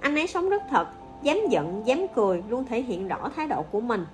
Anh 0.00 0.14
ấy 0.14 0.26
sống 0.26 0.48
rất 0.48 0.62
thật 0.70 0.88
Dám 1.22 1.38
giận, 1.50 1.82
dám 1.84 2.06
cười 2.14 2.42
Luôn 2.48 2.64
thể 2.64 2.82
hiện 2.82 3.08
rõ 3.08 3.30
thái 3.36 3.46
độ 3.46 3.62
của 3.62 3.80
mình. 3.80 4.06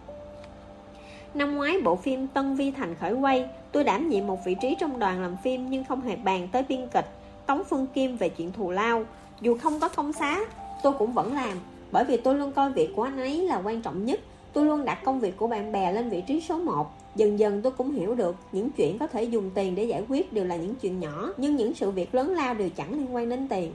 Năm 1.34 1.56
ngoái 1.56 1.80
bộ 1.80 1.96
phim 1.96 2.26
Tân 2.26 2.54
Vi 2.54 2.70
Thành 2.70 2.94
khởi 2.94 3.12
quay 3.12 3.48
Tôi 3.72 3.84
đảm 3.84 4.08
nhiệm 4.08 4.26
một 4.26 4.44
vị 4.44 4.56
trí 4.60 4.76
trong 4.80 4.98
đoàn 4.98 5.22
làm 5.22 5.36
phim 5.36 5.70
Nhưng 5.70 5.84
không 5.84 6.00
hề 6.00 6.16
bàn 6.16 6.48
tới 6.52 6.62
biên 6.68 6.88
kịch. 6.88 7.06
Tống 7.46 7.64
Phương 7.64 7.86
Kim 7.94 8.16
về 8.16 8.28
chuyện 8.28 8.52
thù 8.52 8.70
lao. 8.70 9.04
Dù 9.40 9.58
không 9.58 9.80
có 9.80 9.88
công 9.88 10.12
xá, 10.12 10.40
Tôi 10.82 10.92
cũng 10.98 11.12
vẫn 11.12 11.34
làm. 11.34 11.58
Bởi 11.92 12.04
vì 12.04 12.16
tôi 12.16 12.34
luôn 12.34 12.52
coi 12.52 12.72
việc 12.72 12.90
của 12.96 13.02
anh 13.02 13.18
ấy 13.18 13.42
là 13.42 13.60
quan 13.64 13.82
trọng 13.82 14.04
nhất. 14.04 14.20
Tôi 14.52 14.64
luôn 14.64 14.84
đặt 14.84 15.04
công 15.04 15.20
việc 15.20 15.36
của 15.36 15.46
bạn 15.46 15.72
bè 15.72 15.92
lên 15.92 16.08
vị 16.08 16.22
trí 16.26 16.40
số 16.40 16.58
1 16.58 16.86
Dần 17.16 17.38
dần 17.38 17.62
tôi 17.62 17.72
cũng 17.72 17.92
hiểu 17.92 18.14
được 18.14 18.36
Những 18.52 18.70
chuyện 18.70 18.98
có 18.98 19.06
thể 19.06 19.24
dùng 19.24 19.50
tiền 19.54 19.74
để 19.74 19.84
giải 19.84 20.02
quyết 20.08 20.32
đều 20.32 20.44
là 20.44 20.56
những 20.56 20.74
chuyện 20.74 21.00
nhỏ, 21.00 21.32
Nhưng 21.36 21.56
những 21.56 21.74
sự 21.74 21.90
việc 21.90 22.14
lớn 22.14 22.30
lao 22.30 22.54
đều 22.54 22.68
chẳng 22.76 22.92
liên 22.92 23.14
quan 23.14 23.28
đến 23.28 23.48
tiền. 23.48 23.72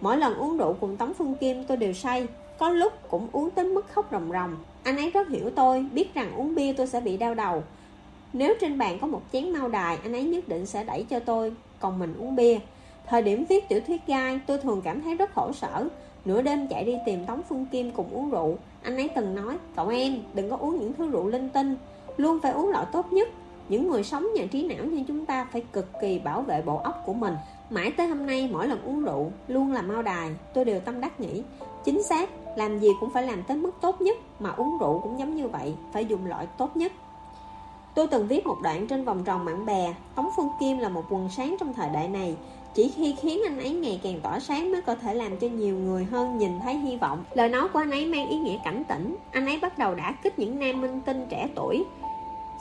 Mỗi 0.00 0.16
lần 0.16 0.34
uống 0.34 0.58
rượu 0.58 0.76
cùng 0.80 0.96
Tống 0.96 1.14
Phương 1.14 1.34
Kim, 1.34 1.64
tôi 1.64 1.76
đều 1.76 1.92
say. 1.92 2.26
Có 2.58 2.70
lúc 2.70 2.92
cũng 3.10 3.28
uống 3.32 3.50
tới 3.50 3.64
mức 3.64 3.86
khóc 3.92 4.08
ròng 4.12 4.30
ròng. 4.32 4.56
Anh 4.82 4.96
ấy 4.96 5.10
rất 5.10 5.28
hiểu 5.28 5.50
tôi, 5.50 5.86
Biết 5.92 6.14
rằng 6.14 6.32
uống 6.36 6.54
bia 6.54 6.72
tôi 6.72 6.86
sẽ 6.86 7.00
bị 7.00 7.16
đau 7.16 7.34
đầu. 7.34 7.62
Nếu 8.32 8.54
trên 8.60 8.78
bàn 8.78 8.98
có 9.00 9.06
một 9.06 9.22
chén 9.32 9.52
mau 9.52 9.68
đài, 9.68 9.98
Anh 10.02 10.12
ấy 10.12 10.24
nhất 10.24 10.48
định 10.48 10.66
sẽ 10.66 10.84
đẩy 10.84 11.04
cho 11.10 11.18
tôi, 11.18 11.52
Còn 11.80 11.98
mình 11.98 12.14
uống 12.18 12.36
bia. 12.36 12.58
Thời 13.08 13.22
điểm 13.22 13.44
viết 13.48 13.68
tiểu 13.68 13.80
thuyết 13.86 14.06
gai, 14.06 14.40
tôi 14.46 14.58
thường 14.58 14.80
cảm 14.84 15.02
thấy 15.02 15.14
rất 15.14 15.34
khổ 15.34 15.52
sở. 15.52 15.88
Nửa 16.24 16.42
đêm 16.42 16.68
chạy 16.68 16.84
đi 16.84 16.94
tìm 17.06 17.26
Tống 17.26 17.42
Phương 17.48 17.66
Kim 17.66 17.90
cùng 17.90 18.10
uống 18.12 18.30
rượu. 18.30 18.56
Anh 18.82 18.96
ấy 18.96 19.08
từng 19.14 19.34
nói, 19.34 19.58
Cậu 19.76 19.88
em, 19.88 20.18
đừng 20.34 20.50
có 20.50 20.56
uống 20.56 20.78
những 20.78 20.92
thứ 20.92 21.10
rượu 21.10 21.28
linh 21.28 21.50
tinh, 21.50 21.76
Luôn 22.16 22.38
phải 22.42 22.52
uống 22.52 22.68
loại 22.68 22.86
tốt 22.92 23.12
nhất. 23.12 23.28
Những 23.68 23.90
người 23.90 24.04
sống 24.04 24.26
nhà 24.34 24.46
trí 24.50 24.68
não 24.68 24.84
như 24.84 25.04
chúng 25.08 25.26
ta 25.26 25.46
Phải 25.52 25.62
cực 25.72 25.86
kỳ 26.00 26.18
bảo 26.18 26.42
vệ 26.42 26.62
bộ 26.62 26.76
óc 26.76 27.02
của 27.06 27.12
mình. 27.12 27.34
Mãi 27.70 27.92
tới 27.96 28.06
hôm 28.06 28.26
nay 28.26 28.48
mỗi 28.52 28.66
lần 28.66 28.82
uống 28.82 29.04
rượu 29.04 29.30
Luôn 29.48 29.72
là 29.72 29.82
mau 29.82 30.02
đài. 30.02 30.30
Tôi 30.54 30.64
đều 30.64 30.80
tâm 30.80 31.00
đắc 31.00 31.20
nghĩ 31.20 31.42
Chính 31.84 32.02
xác, 32.02 32.30
Làm 32.56 32.78
gì 32.78 32.88
cũng 33.00 33.10
phải 33.10 33.22
làm 33.22 33.42
tới 33.42 33.56
mức 33.56 33.70
tốt 33.80 34.00
nhất, 34.00 34.16
Mà 34.40 34.50
uống 34.50 34.78
rượu 34.80 35.00
cũng 35.02 35.18
giống 35.18 35.36
như 35.36 35.48
vậy, 35.48 35.74
Phải 35.92 36.04
dùng 36.06 36.26
loại 36.26 36.46
tốt 36.58 36.76
nhất. 36.76 36.92
Tôi 37.94 38.06
từng 38.06 38.26
viết 38.28 38.46
một 38.46 38.56
đoạn 38.62 38.86
trên 38.86 39.04
vòng 39.04 39.24
tròn 39.24 39.44
bạn 39.44 39.66
bè. 39.66 39.94
Tống 40.14 40.28
Phương 40.36 40.48
Kim 40.60 40.78
là 40.78 40.88
một 40.88 41.04
quần 41.10 41.28
sáng 41.28 41.56
trong 41.60 41.74
thời 41.74 41.88
đại 41.94 42.08
này 42.08 42.36
chỉ 42.78 42.90
khi 42.96 43.14
khiến 43.22 43.40
anh 43.46 43.58
ấy 43.58 43.70
ngày 43.70 44.00
càng 44.02 44.20
tỏa 44.22 44.40
sáng 44.40 44.72
mới 44.72 44.80
có 44.80 44.94
thể 44.94 45.14
làm 45.14 45.36
cho 45.36 45.48
nhiều 45.48 45.76
người 45.76 46.04
hơn 46.04 46.38
nhìn 46.38 46.50
thấy 46.62 46.74
hy 46.74 46.96
vọng. 46.96 47.24
Lời 47.34 47.48
nói 47.48 47.68
của 47.72 47.78
anh 47.78 47.90
ấy 47.90 48.06
mang 48.06 48.28
ý 48.28 48.36
nghĩa 48.36 48.58
cảnh 48.64 48.82
tỉnh. 48.88 49.16
Anh 49.32 49.46
ấy 49.46 49.58
bắt 49.62 49.78
đầu 49.78 49.94
đã 49.94 50.12
kích 50.22 50.38
những 50.38 50.58
nam 50.58 50.80
minh 50.80 51.00
tinh 51.06 51.26
trẻ 51.30 51.48
tuổi 51.54 51.84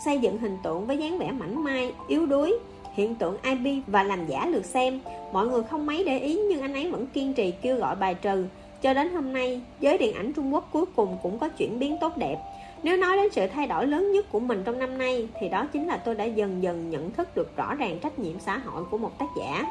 Xây 0.05 0.20
dựng 0.20 0.38
hình 0.38 0.57
tượng 0.63 0.88
với 0.88 0.97
dáng 0.97 1.18
vẻ 1.18 1.32
mảnh 1.32 1.63
mai, 1.63 1.93
yếu 2.07 2.26
đuối 2.26 2.57
Hiện 2.93 3.15
tượng 3.15 3.38
IP 3.43 3.84
và 3.88 4.03
làm 4.03 4.28
giả 4.28 4.45
lượt 4.45 4.65
xem. 4.65 4.99
Mọi 5.34 5.47
người 5.47 5.63
không 5.63 5.86
mấy 5.86 6.03
để 6.03 6.20
ý 6.20 6.39
nhưng 6.49 6.61
anh 6.61 6.74
ấy 6.74 6.91
vẫn 6.91 7.07
kiên 7.07 7.34
trì 7.34 7.53
kêu 7.61 7.76
gọi 7.76 7.95
bài 7.95 8.15
trừ. 8.15 8.45
Cho 8.82 8.93
đến 8.93 9.13
hôm 9.13 9.34
nay, 9.34 9.61
giới 9.80 9.97
điện 9.97 10.15
ảnh 10.15 10.34
Trung 10.34 10.53
Quốc 10.53 10.70
cuối 10.72 10.86
cùng 10.95 11.18
cũng 11.24 11.39
có 11.39 11.49
chuyển 11.49 11.80
biến 11.80 11.97
tốt 12.01 12.18
đẹp. 12.18 12.38
Nếu 12.84 12.97
nói 12.97 13.18
đến 13.18 13.32
sự 13.32 13.47
thay 13.47 13.68
đổi 13.68 13.88
lớn 13.88 14.11
nhất 14.11 14.26
của 14.32 14.39
mình 14.39 14.63
trong 14.65 14.80
năm 14.80 14.97
nay 14.97 15.28
Thì 15.39 15.49
đó 15.49 15.68
chính 15.74 15.88
là 15.88 15.97
tôi 15.97 16.15
đã 16.15 16.24
dần 16.24 16.63
dần 16.63 16.89
nhận 16.89 17.11
thức 17.11 17.36
được 17.36 17.57
rõ 17.57 17.76
ràng 17.76 17.99
trách 17.99 18.20
nhiệm 18.20 18.39
xã 18.39 18.57
hội 18.57 18.84
của 18.91 18.97
một 18.97 19.20
tác 19.20 19.28
giả 19.39 19.65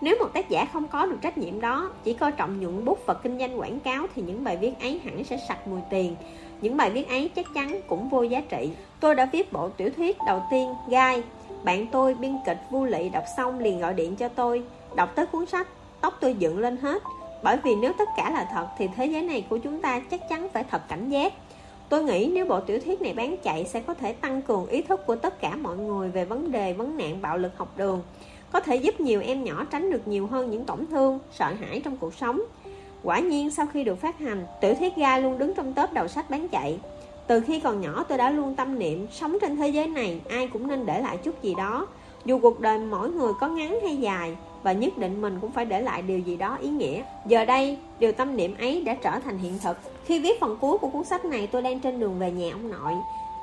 nếu 0.00 0.16
một 0.18 0.28
tác 0.32 0.48
giả 0.48 0.64
không 0.72 0.88
có 0.88 1.06
được 1.06 1.18
trách 1.22 1.38
nhiệm 1.38 1.60
đó, 1.60 1.90
chỉ 2.04 2.14
coi 2.14 2.32
trọng 2.32 2.60
nhuận 2.60 2.84
bút 2.84 2.98
và 3.06 3.14
kinh 3.14 3.38
doanh 3.38 3.60
quảng 3.60 3.80
cáo 3.80 4.06
thì 4.14 4.22
những 4.22 4.44
bài 4.44 4.56
viết 4.56 4.72
ấy 4.80 5.00
hẳn 5.04 5.24
sẽ 5.24 5.36
sạch 5.48 5.68
mùi 5.68 5.80
tiền. 5.90 6.16
Những 6.60 6.76
bài 6.76 6.90
viết 6.90 7.08
ấy 7.08 7.30
chắc 7.36 7.46
chắn 7.54 7.80
cũng 7.86 8.08
vô 8.08 8.22
giá 8.22 8.40
trị. 8.40 8.70
Tôi 9.00 9.14
đã 9.14 9.28
viết 9.32 9.52
bộ 9.52 9.68
tiểu 9.68 9.90
thuyết 9.96 10.16
đầu 10.26 10.42
tiên, 10.50 10.74
Gai. 10.88 11.22
Bạn 11.64 11.86
tôi 11.86 12.14
biên 12.14 12.36
kịch 12.46 12.58
vô 12.70 12.84
lị 12.84 13.08
đọc 13.08 13.24
xong 13.36 13.58
liền 13.58 13.80
gọi 13.80 13.94
điện 13.94 14.16
cho 14.16 14.28
tôi. 14.28 14.62
Đọc 14.96 15.12
tới 15.14 15.26
cuốn 15.26 15.46
sách, 15.46 15.68
tóc 16.00 16.14
tôi 16.20 16.34
dựng 16.34 16.58
lên 16.58 16.76
hết. 16.76 17.02
Bởi 17.42 17.56
vì 17.64 17.74
nếu 17.74 17.92
tất 17.98 18.08
cả 18.16 18.30
là 18.30 18.48
thật 18.52 18.66
thì 18.78 18.88
thế 18.96 19.06
giới 19.06 19.22
này 19.22 19.44
của 19.48 19.58
chúng 19.58 19.80
ta 19.80 20.00
chắc 20.10 20.28
chắn 20.28 20.48
phải 20.48 20.64
thật 20.70 20.88
cảnh 20.88 21.08
giác. 21.08 21.32
Tôi 21.88 22.04
nghĩ 22.04 22.30
nếu 22.34 22.46
bộ 22.46 22.60
tiểu 22.60 22.80
thuyết 22.84 23.02
này 23.02 23.12
bán 23.12 23.36
chạy 23.36 23.64
sẽ 23.64 23.80
có 23.80 23.94
thể 23.94 24.12
tăng 24.12 24.42
cường 24.42 24.66
ý 24.66 24.82
thức 24.82 25.06
của 25.06 25.16
tất 25.16 25.40
cả 25.40 25.56
mọi 25.56 25.76
người 25.76 26.08
về 26.08 26.24
vấn 26.24 26.52
đề 26.52 26.72
vấn 26.72 26.96
nạn 26.96 27.22
bạo 27.22 27.38
lực 27.38 27.58
học 27.58 27.68
đường 27.76 28.02
có 28.52 28.60
thể 28.60 28.76
giúp 28.76 29.00
nhiều 29.00 29.20
em 29.20 29.44
nhỏ 29.44 29.64
tránh 29.70 29.90
được 29.90 30.08
nhiều 30.08 30.26
hơn 30.26 30.50
những 30.50 30.64
tổn 30.64 30.86
thương, 30.86 31.18
sợ 31.32 31.52
hãi 31.60 31.80
trong 31.84 31.96
cuộc 31.96 32.14
sống. 32.14 32.40
Quả 33.02 33.18
nhiên 33.18 33.50
sau 33.50 33.66
khi 33.72 33.84
được 33.84 34.00
phát 34.00 34.18
hành, 34.18 34.46
tiểu 34.60 34.74
thuyết 34.74 34.96
ga 34.96 35.18
luôn 35.18 35.38
đứng 35.38 35.54
trong 35.54 35.74
top 35.74 35.92
đầu 35.92 36.08
sách 36.08 36.30
bán 36.30 36.48
chạy. 36.48 36.78
Từ 37.26 37.40
khi 37.40 37.60
còn 37.60 37.80
nhỏ 37.80 38.04
tôi 38.08 38.18
đã 38.18 38.30
luôn 38.30 38.54
tâm 38.54 38.78
niệm 38.78 39.06
sống 39.12 39.38
trên 39.40 39.56
thế 39.56 39.68
giới 39.68 39.86
này 39.86 40.20
ai 40.30 40.48
cũng 40.52 40.66
nên 40.66 40.86
để 40.86 41.00
lại 41.00 41.16
chút 41.16 41.42
gì 41.42 41.54
đó. 41.54 41.86
Dù 42.24 42.38
cuộc 42.38 42.60
đời 42.60 42.78
mỗi 42.78 43.10
người 43.10 43.32
có 43.40 43.48
ngắn 43.48 43.78
hay 43.82 43.96
dài 43.96 44.36
và 44.62 44.72
nhất 44.72 44.98
định 44.98 45.20
mình 45.20 45.38
cũng 45.40 45.50
phải 45.50 45.64
để 45.64 45.80
lại 45.80 46.02
điều 46.02 46.18
gì 46.18 46.36
đó 46.36 46.58
ý 46.60 46.68
nghĩa. 46.68 47.02
Giờ 47.26 47.44
đây, 47.44 47.78
điều 47.98 48.12
tâm 48.12 48.36
niệm 48.36 48.54
ấy 48.58 48.82
đã 48.82 48.94
trở 48.94 49.18
thành 49.24 49.38
hiện 49.38 49.58
thực. 49.62 49.76
Khi 50.04 50.20
viết 50.20 50.40
phần 50.40 50.56
cuối 50.60 50.78
của 50.78 50.88
cuốn 50.88 51.04
sách 51.04 51.24
này 51.24 51.46
tôi 51.46 51.62
đang 51.62 51.80
trên 51.80 52.00
đường 52.00 52.18
về 52.18 52.30
nhà 52.30 52.52
ông 52.52 52.70
nội. 52.70 52.92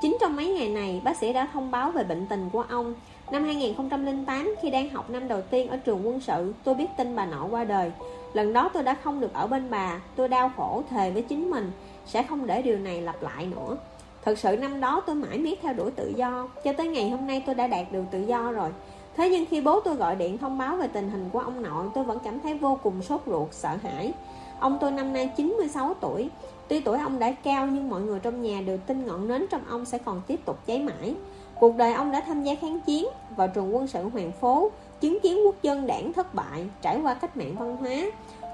Chính 0.02 0.18
trong 0.22 0.36
mấy 0.36 0.48
ngày 0.48 0.70
này, 0.70 1.02
bác 1.04 1.18
sĩ 1.18 1.34
đã 1.34 1.48
thông 1.54 1.72
báo 1.72 1.92
về 1.92 2.04
bệnh 2.04 2.28
tình 2.28 2.50
của 2.52 2.64
ông. 2.70 2.94
Năm 3.32 3.44
2008, 3.44 4.56
khi 4.62 4.70
đang 4.70 4.90
học 4.90 5.10
năm 5.10 5.28
đầu 5.28 5.42
tiên 5.42 5.68
ở 5.68 5.78
trường 5.78 6.08
quân 6.08 6.20
sự, 6.20 6.54
tôi 6.64 6.76
biết 6.76 6.88
tin 6.98 7.16
bà 7.16 7.26
nội 7.26 7.50
qua 7.50 7.64
đời. 7.64 7.92
Lần 8.34 8.54
đó 8.54 8.70
tôi 8.74 8.84
đã 8.84 8.96
không 9.04 9.20
được 9.20 9.34
ở 9.34 9.48
bên 9.48 9.70
bà, 9.70 10.02
tôi 10.16 10.28
đau 10.28 10.52
khổ 10.58 10.84
thề 10.90 11.12
với 11.12 11.22
chính 11.22 11.50
mình, 11.50 11.72
sẽ 12.06 12.24
không 12.24 12.48
để 12.48 12.62
điều 12.62 12.78
này 12.78 13.02
lặp 13.02 13.24
lại 13.24 13.46
nữa. 13.46 13.78
Thật 14.24 14.40
sự 14.40 14.58
năm 14.58 14.82
đó 14.82 15.02
tôi 15.06 15.16
mãi 15.16 15.38
miết 15.38 15.60
theo 15.62 15.74
đuổi 15.74 15.92
tự 15.92 16.14
do, 16.16 16.48
cho 16.64 16.74
tới 16.74 16.88
ngày 16.88 17.10
hôm 17.10 17.28
nay 17.28 17.44
tôi 17.46 17.56
đã 17.56 17.68
đạt 17.68 17.92
được 17.92 18.04
tự 18.12 18.22
do 18.22 18.52
rồi. 18.52 18.70
Thế 19.18 19.30
nhưng 19.30 19.46
khi 19.46 19.62
bố 19.62 19.80
tôi 19.80 19.96
gọi 19.96 20.16
điện 20.16 20.38
thông 20.38 20.58
báo 20.58 20.76
về 20.76 20.88
tình 20.88 21.10
hình 21.10 21.30
của 21.34 21.40
ông 21.40 21.62
nội, 21.62 21.86
tôi 21.94 22.04
vẫn 22.04 22.18
cảm 22.24 22.40
thấy 22.40 22.58
vô 22.58 22.80
cùng 22.84 23.02
sốt 23.02 23.22
ruột, 23.26 23.48
sợ 23.52 23.70
hãi. 23.84 24.14
Ông 24.60 24.78
tôi 24.82 24.92
năm 24.92 25.14
nay 25.14 25.30
96 25.38 25.94
tuổi, 26.02 26.30
tuy 26.68 26.80
tuổi 26.80 26.98
ông 26.98 27.20
đã 27.20 27.32
cao 27.32 27.68
nhưng 27.68 27.90
mọi 27.90 28.02
người 28.02 28.20
trong 28.20 28.42
nhà 28.42 28.62
đều 28.62 28.78
tin 28.78 29.06
ngọn 29.06 29.28
nến 29.28 29.46
trong 29.50 29.62
ông 29.70 29.86
sẽ 29.86 29.98
còn 29.98 30.22
tiếp 30.28 30.40
tục 30.46 30.60
cháy 30.66 30.80
mãi. 30.80 31.16
Cuộc 31.60 31.76
đời 31.76 31.94
ông 31.94 32.12
đã 32.12 32.22
tham 32.22 32.44
gia 32.44 32.56
kháng 32.56 32.80
chiến 32.82 33.06
vào 33.36 33.48
trường 33.48 33.76
quân 33.76 33.88
sự 33.88 34.10
Hoàng 34.10 34.32
Phố, 34.32 34.72
chứng 35.02 35.20
kiến 35.20 35.38
quốc 35.46 35.56
dân 35.62 35.88
đảng 35.88 36.14
thất 36.14 36.36
bại, 36.36 36.66
trải 36.82 37.00
qua 37.02 37.14
cách 37.14 37.38
mạng 37.38 37.56
văn 37.60 37.78
hóa. 37.78 37.96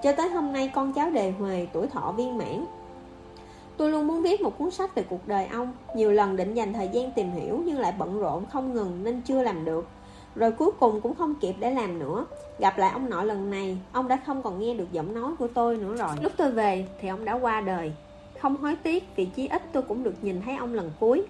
Cho 0.03 0.11
tới 0.11 0.29
hôm 0.29 0.53
nay 0.53 0.71
con 0.75 0.93
cháu 0.93 1.09
đề 1.09 1.31
huề, 1.31 1.67
tuổi 1.73 1.87
thọ 1.87 2.13
viên 2.17 2.37
mãn. 2.37 2.65
Tôi 3.77 3.91
luôn 3.91 4.07
muốn 4.07 4.21
viết 4.21 4.41
một 4.41 4.57
cuốn 4.57 4.71
sách 4.71 4.95
về 4.95 5.03
cuộc 5.09 5.27
đời 5.27 5.47
ông, 5.47 5.73
nhiều 5.95 6.11
lần 6.11 6.35
định 6.35 6.53
dành 6.53 6.73
thời 6.73 6.87
gian 6.87 7.11
tìm 7.11 7.31
hiểu 7.31 7.63
nhưng 7.65 7.79
lại 7.79 7.93
bận 7.97 8.19
rộn 8.19 8.45
không 8.45 8.73
ngừng 8.73 9.03
nên 9.03 9.21
chưa 9.21 9.41
làm 9.43 9.65
được. 9.65 9.87
Rồi 10.35 10.51
cuối 10.51 10.71
cùng 10.79 11.01
cũng 11.01 11.15
không 11.15 11.35
kịp 11.35 11.55
để 11.59 11.71
làm 11.71 11.99
nữa 11.99 12.25
Gặp 12.59 12.77
lại 12.77 12.91
ông 12.91 13.09
nội 13.09 13.25
lần 13.25 13.49
này 13.49 13.77
Ông 13.91 14.07
đã 14.07 14.19
không 14.25 14.43
còn 14.43 14.59
nghe 14.59 14.73
được 14.73 14.91
giọng 14.91 15.13
nói 15.13 15.31
của 15.39 15.47
tôi 15.47 15.77
nữa 15.77 15.95
rồi 15.95 16.09
Lúc 16.21 16.31
tôi 16.37 16.51
về 16.51 16.87
thì 17.01 17.07
ông 17.07 17.25
đã 17.25 17.33
qua 17.33 17.61
đời 17.61 17.91
Không 18.39 18.57
hối 18.57 18.75
tiếc 18.83 19.03
vì 19.15 19.25
chí 19.25 19.47
ít 19.47 19.61
tôi 19.73 19.83
cũng 19.83 20.03
được 20.03 20.15
nhìn 20.21 20.41
thấy 20.45 20.55
ông 20.55 20.73
lần 20.73 20.91
cuối 20.99 21.23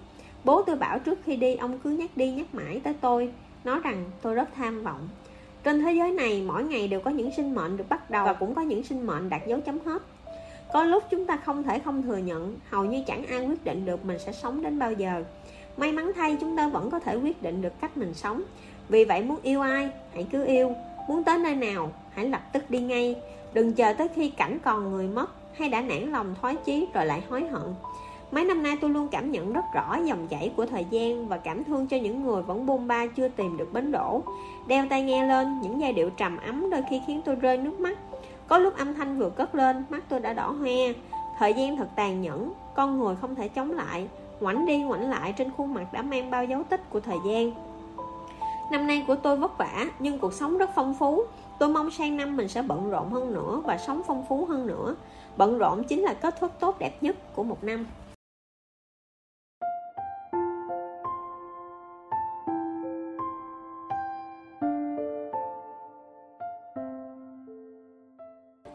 Bố 0.44 0.62
tôi 0.62 0.76
bảo 0.76 0.98
trước 0.98 1.18
khi 1.24 1.36
đi 1.36 1.56
ông 1.56 1.78
cứ 1.78 1.90
nhắc 1.90 2.10
đi 2.16 2.30
nhắc 2.30 2.54
mãi 2.54 2.80
tới 2.84 2.94
tôi. 3.00 3.32
Nói 3.64 3.80
rằng 3.84 4.04
tôi 4.22 4.34
rất 4.34 4.48
tham 4.56 4.82
vọng. 4.82 5.08
Trên 5.64 5.80
thế 5.80 5.92
giới 5.92 6.10
này 6.10 6.42
mỗi 6.46 6.64
ngày 6.64 6.88
đều 6.88 7.00
có 7.00 7.10
những 7.10 7.30
sinh 7.36 7.54
mệnh 7.54 7.76
được 7.76 7.88
bắt 7.88 8.10
đầu 8.10 8.26
Và 8.26 8.32
cũng 8.32 8.54
có 8.54 8.62
những 8.62 8.82
sinh 8.82 9.06
mệnh 9.06 9.28
đặt 9.28 9.46
dấu 9.46 9.60
chấm 9.60 9.78
hết. 9.84 10.02
Có 10.72 10.84
lúc 10.84 11.02
chúng 11.10 11.26
ta 11.26 11.36
không 11.36 11.62
thể 11.62 11.78
không 11.78 12.02
thừa 12.02 12.16
nhận 12.16 12.56
Hầu 12.70 12.84
như 12.84 13.02
chẳng 13.06 13.26
ai 13.26 13.46
quyết 13.46 13.64
định 13.64 13.84
được 13.84 14.04
mình 14.04 14.18
sẽ 14.18 14.32
sống 14.32 14.62
đến 14.62 14.78
bao 14.78 14.92
giờ. 14.92 15.24
May 15.76 15.92
mắn 15.92 16.12
thay 16.14 16.36
chúng 16.40 16.56
ta 16.56 16.68
vẫn 16.68 16.90
có 16.90 16.98
thể 16.98 17.16
quyết 17.16 17.42
định 17.42 17.62
được 17.62 17.80
cách 17.80 17.96
mình 17.96 18.14
sống. 18.14 18.42
Vì 18.88 19.04
vậy 19.04 19.22
muốn 19.22 19.38
yêu 19.42 19.60
ai, 19.60 19.90
hãy 20.14 20.26
cứ 20.32 20.44
yêu. 20.44 20.72
Muốn 21.08 21.24
tới 21.24 21.38
nơi 21.38 21.54
nào, 21.54 21.92
hãy 22.14 22.28
lập 22.28 22.42
tức 22.52 22.70
đi 22.70 22.80
ngay. 22.80 23.16
Đừng 23.52 23.72
chờ 23.72 23.92
tới 23.92 24.08
khi 24.08 24.30
cảnh 24.30 24.58
còn 24.64 24.92
người 24.92 25.08
mất 25.08 25.30
Hay 25.54 25.68
đã 25.68 25.80
nản 25.80 26.12
lòng 26.12 26.34
thoái 26.40 26.56
chí 26.56 26.88
rồi 26.94 27.06
lại 27.06 27.22
hối 27.28 27.44
hận. 27.44 27.74
Mấy 28.32 28.44
năm 28.44 28.62
nay 28.62 28.76
tôi 28.80 28.90
luôn 28.90 29.08
cảm 29.08 29.30
nhận 29.30 29.52
rất 29.52 29.64
rõ 29.74 29.96
dòng 30.04 30.28
chảy 30.28 30.52
của 30.56 30.66
thời 30.66 30.86
gian 30.90 31.28
và 31.28 31.36
cảm 31.36 31.64
thương 31.64 31.86
cho 31.86 31.96
những 31.96 32.24
người 32.24 32.42
vẫn 32.42 32.66
bôn 32.66 32.88
ba 32.88 33.06
chưa 33.06 33.28
tìm 33.28 33.56
được 33.56 33.72
bến 33.72 33.92
đổ. 33.92 34.22
Đeo 34.66 34.86
tai 34.90 35.02
nghe 35.02 35.26
lên, 35.26 35.60
những 35.60 35.80
giai 35.80 35.92
điệu 35.92 36.10
trầm 36.10 36.36
ấm 36.36 36.70
đôi 36.70 36.82
khi 36.90 37.00
khiến 37.06 37.20
tôi 37.24 37.34
rơi 37.34 37.56
nước 37.56 37.80
mắt. 37.80 37.98
Có 38.48 38.58
lúc 38.58 38.76
âm 38.76 38.94
thanh 38.94 39.18
vừa 39.18 39.30
cất 39.30 39.54
lên, 39.54 39.84
mắt 39.90 40.04
tôi 40.08 40.20
đã 40.20 40.32
đỏ 40.32 40.50
hoe. 40.50 40.92
Thời 41.38 41.54
gian 41.54 41.76
thật 41.76 41.88
tàn 41.96 42.22
nhẫn, 42.22 42.52
con 42.74 42.98
người 42.98 43.16
không 43.16 43.34
thể 43.34 43.48
chống 43.48 43.70
lại. 43.70 44.08
Ngoảnh 44.40 44.66
đi 44.66 44.78
ngoảnh 44.78 45.10
lại 45.10 45.32
trên 45.32 45.50
khuôn 45.56 45.74
mặt 45.74 45.92
đã 45.92 46.02
mang 46.02 46.30
bao 46.30 46.44
dấu 46.44 46.62
tích 46.62 46.90
của 46.90 47.00
thời 47.00 47.18
gian. 47.26 47.52
Năm 48.70 48.86
nay 48.86 49.04
của 49.06 49.14
tôi 49.14 49.36
vất 49.36 49.58
vả, 49.58 49.86
nhưng 49.98 50.18
cuộc 50.18 50.32
sống 50.32 50.58
rất 50.58 50.70
phong 50.74 50.94
phú. 50.94 51.22
Tôi 51.58 51.68
mong 51.68 51.90
sang 51.90 52.16
năm 52.16 52.36
mình 52.36 52.48
sẽ 52.48 52.62
bận 52.62 52.90
rộn 52.90 53.10
hơn 53.10 53.34
nữa 53.34 53.62
và 53.64 53.78
sống 53.78 54.02
phong 54.06 54.24
phú 54.28 54.44
hơn 54.44 54.66
nữa. 54.66 54.94
Bận 55.36 55.58
rộn 55.58 55.84
chính 55.84 56.02
là 56.02 56.14
kết 56.14 56.40
thúc 56.40 56.50
tốt 56.60 56.78
đẹp 56.78 57.02
nhất 57.02 57.34
của 57.34 57.42
một 57.42 57.64
năm. 57.64 57.86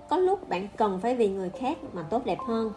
Có 0.10 0.18
lúc 0.18 0.50
bạn 0.50 0.68
cần 0.78 1.00
phải 1.00 1.16
vì 1.16 1.30
người 1.30 1.50
khác 1.50 1.78
mà 1.94 2.02
tốt 2.10 2.26
đẹp 2.26 2.38
hơn 2.48 2.72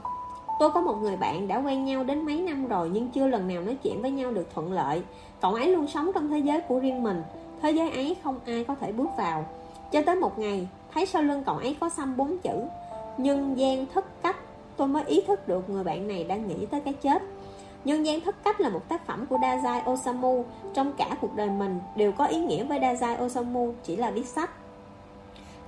Tôi 0.60 0.70
có 0.70 0.80
một 0.80 0.96
người 1.02 1.16
bạn 1.16 1.48
đã 1.48 1.56
quen 1.58 1.84
nhau 1.84 2.04
đến 2.04 2.26
mấy 2.26 2.40
năm 2.40 2.66
rồi 2.66 2.90
nhưng 2.92 3.08
chưa 3.08 3.26
lần 3.26 3.48
nào 3.48 3.62
nói 3.62 3.76
chuyện 3.82 4.02
với 4.02 4.10
nhau 4.10 4.30
được 4.30 4.46
thuận 4.54 4.72
lợi. 4.72 5.02
Cậu 5.40 5.54
ấy 5.54 5.68
luôn 5.68 5.86
sống 5.86 6.10
trong 6.14 6.30
thế 6.30 6.38
giới 6.38 6.60
của 6.60 6.78
riêng 6.78 7.02
mình, 7.02 7.22
thế 7.62 7.70
giới 7.70 7.90
ấy 7.90 8.16
không 8.24 8.40
ai 8.46 8.64
có 8.64 8.74
thể 8.74 8.92
bước 8.92 9.08
vào. 9.18 9.44
Cho 9.92 10.02
tới 10.02 10.16
một 10.16 10.38
ngày, 10.38 10.68
thấy 10.94 11.06
sau 11.06 11.22
lưng 11.22 11.42
cậu 11.46 11.56
ấy 11.56 11.76
có 11.80 11.88
xăm 11.88 12.16
bốn 12.16 12.38
chữ, 12.38 12.64
nhân 13.18 13.58
gian 13.58 13.86
thất 13.94 14.22
cách, 14.22 14.36
tôi 14.76 14.88
mới 14.88 15.04
ý 15.04 15.20
thức 15.20 15.48
được 15.48 15.70
người 15.70 15.84
bạn 15.84 16.08
này 16.08 16.24
đang 16.24 16.48
nghĩ 16.48 16.66
tới 16.66 16.80
cái 16.80 16.94
chết. 16.94 17.22
Nhân 17.84 18.06
gian 18.06 18.20
thất 18.20 18.44
cách 18.44 18.60
là 18.60 18.68
một 18.68 18.88
tác 18.88 19.06
phẩm 19.06 19.26
của 19.26 19.36
Dazai 19.36 19.92
Osamu, 19.92 20.44
trong 20.74 20.92
cả 20.92 21.16
cuộc 21.20 21.36
đời 21.36 21.50
mình 21.50 21.78
đều 21.96 22.12
có 22.12 22.26
ý 22.26 22.38
nghĩa 22.38 22.64
với 22.64 22.80
Dazai 22.80 23.24
Osamu 23.24 23.72
chỉ 23.84 23.96
là 23.96 24.10
viết 24.10 24.26
sách. 24.26 24.50